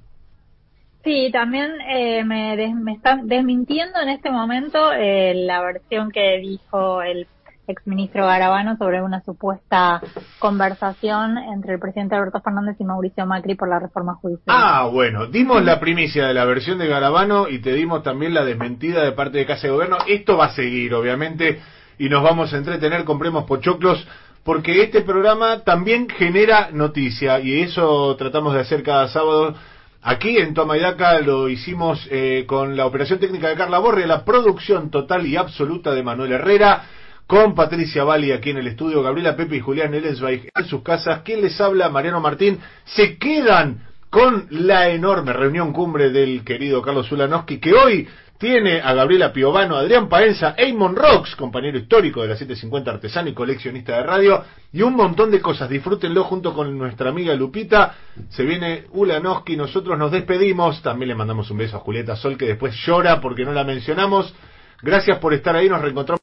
Sí, 1.02 1.30
también 1.32 1.70
eh, 1.88 2.24
me, 2.24 2.56
des- 2.56 2.74
me 2.74 2.92
están 2.92 3.26
desmintiendo 3.26 3.98
en 4.00 4.10
este 4.10 4.30
momento 4.30 4.92
eh, 4.92 5.32
la 5.34 5.62
versión 5.62 6.10
que 6.10 6.38
dijo 6.40 7.00
el 7.02 7.26
exministro 7.66 8.26
Garabano 8.26 8.76
sobre 8.76 9.00
una 9.00 9.22
supuesta 9.22 10.02
conversación 10.40 11.38
entre 11.38 11.74
el 11.74 11.78
presidente 11.80 12.16
Alberto 12.16 12.40
Fernández 12.40 12.76
y 12.80 12.84
Mauricio 12.84 13.24
Macri 13.26 13.54
por 13.54 13.68
la 13.68 13.78
reforma 13.78 14.14
judicial. 14.14 14.44
Ah, 14.48 14.88
bueno, 14.92 15.26
dimos 15.26 15.62
la 15.64 15.78
primicia 15.78 16.26
de 16.26 16.34
la 16.34 16.44
versión 16.44 16.78
de 16.78 16.88
Garabano 16.88 17.48
y 17.48 17.60
te 17.60 17.72
dimos 17.72 18.02
también 18.02 18.34
la 18.34 18.44
desmentida 18.44 19.04
de 19.04 19.12
parte 19.12 19.38
de 19.38 19.46
Casa 19.46 19.68
de 19.68 19.72
Gobierno. 19.72 19.98
Esto 20.08 20.36
va 20.36 20.46
a 20.46 20.54
seguir, 20.54 20.92
obviamente, 20.94 21.60
y 21.98 22.08
nos 22.08 22.22
vamos 22.24 22.52
a 22.52 22.56
entretener, 22.58 23.04
compremos 23.04 23.44
pochoclos, 23.44 24.06
porque 24.42 24.82
este 24.82 25.02
programa 25.02 25.60
también 25.60 26.08
genera 26.08 26.70
noticia 26.72 27.38
y 27.40 27.60
eso 27.60 28.16
tratamos 28.16 28.52
de 28.54 28.60
hacer 28.60 28.82
cada 28.82 29.06
sábado. 29.08 29.54
Aquí 30.02 30.38
en 30.38 30.54
Toma 30.54 30.78
y 30.78 30.80
Daca 30.80 31.20
lo 31.20 31.50
hicimos 31.50 32.08
eh, 32.10 32.44
con 32.46 32.74
la 32.74 32.86
operación 32.86 33.18
técnica 33.18 33.48
de 33.48 33.54
Carla 33.54 33.78
Borre, 33.78 34.06
la 34.06 34.24
producción 34.24 34.90
total 34.90 35.26
y 35.26 35.36
absoluta 35.36 35.92
de 35.92 36.02
Manuel 36.02 36.32
Herrera, 36.32 36.84
con 37.26 37.54
Patricia 37.54 38.02
Bali 38.02 38.32
aquí 38.32 38.48
en 38.48 38.56
el 38.56 38.66
estudio, 38.66 39.02
Gabriela 39.02 39.36
Pepe 39.36 39.56
y 39.56 39.60
Julián 39.60 39.92
Ellensweig 39.92 40.48
en 40.54 40.64
sus 40.64 40.82
casas. 40.82 41.20
¿Quién 41.22 41.42
les 41.42 41.60
habla? 41.60 41.90
Mariano 41.90 42.18
Martín. 42.18 42.58
Se 42.84 43.18
quedan 43.18 43.82
con 44.08 44.46
la 44.48 44.88
enorme 44.88 45.34
reunión 45.34 45.72
cumbre 45.74 46.10
del 46.10 46.44
querido 46.44 46.80
Carlos 46.80 47.06
Zulanowski, 47.06 47.60
que 47.60 47.74
hoy 47.74 48.08
tiene 48.40 48.80
a 48.80 48.94
Gabriela 48.94 49.34
Piovano, 49.34 49.76
Adrián 49.76 50.08
Paenza, 50.08 50.54
Eamon 50.56 50.96
Rocks, 50.96 51.36
compañero 51.36 51.76
histórico 51.76 52.22
de 52.22 52.28
la 52.28 52.36
750 52.36 52.90
artesano 52.90 53.28
y 53.28 53.34
coleccionista 53.34 53.98
de 53.98 54.02
radio, 54.02 54.42
y 54.72 54.80
un 54.80 54.96
montón 54.96 55.30
de 55.30 55.42
cosas. 55.42 55.68
Disfrútenlo 55.68 56.24
junto 56.24 56.54
con 56.54 56.78
nuestra 56.78 57.10
amiga 57.10 57.34
Lupita. 57.34 57.94
Se 58.30 58.42
viene 58.44 58.86
Ulanowski, 58.92 59.58
nosotros 59.58 59.98
nos 59.98 60.10
despedimos. 60.10 60.80
También 60.80 61.10
le 61.10 61.16
mandamos 61.16 61.50
un 61.50 61.58
beso 61.58 61.76
a 61.76 61.80
Julieta 61.80 62.16
Sol, 62.16 62.38
que 62.38 62.46
después 62.46 62.74
llora 62.86 63.20
porque 63.20 63.44
no 63.44 63.52
la 63.52 63.62
mencionamos. 63.62 64.34
Gracias 64.80 65.18
por 65.18 65.34
estar 65.34 65.54
ahí, 65.54 65.68
nos 65.68 65.82
reencontramos. 65.82 66.19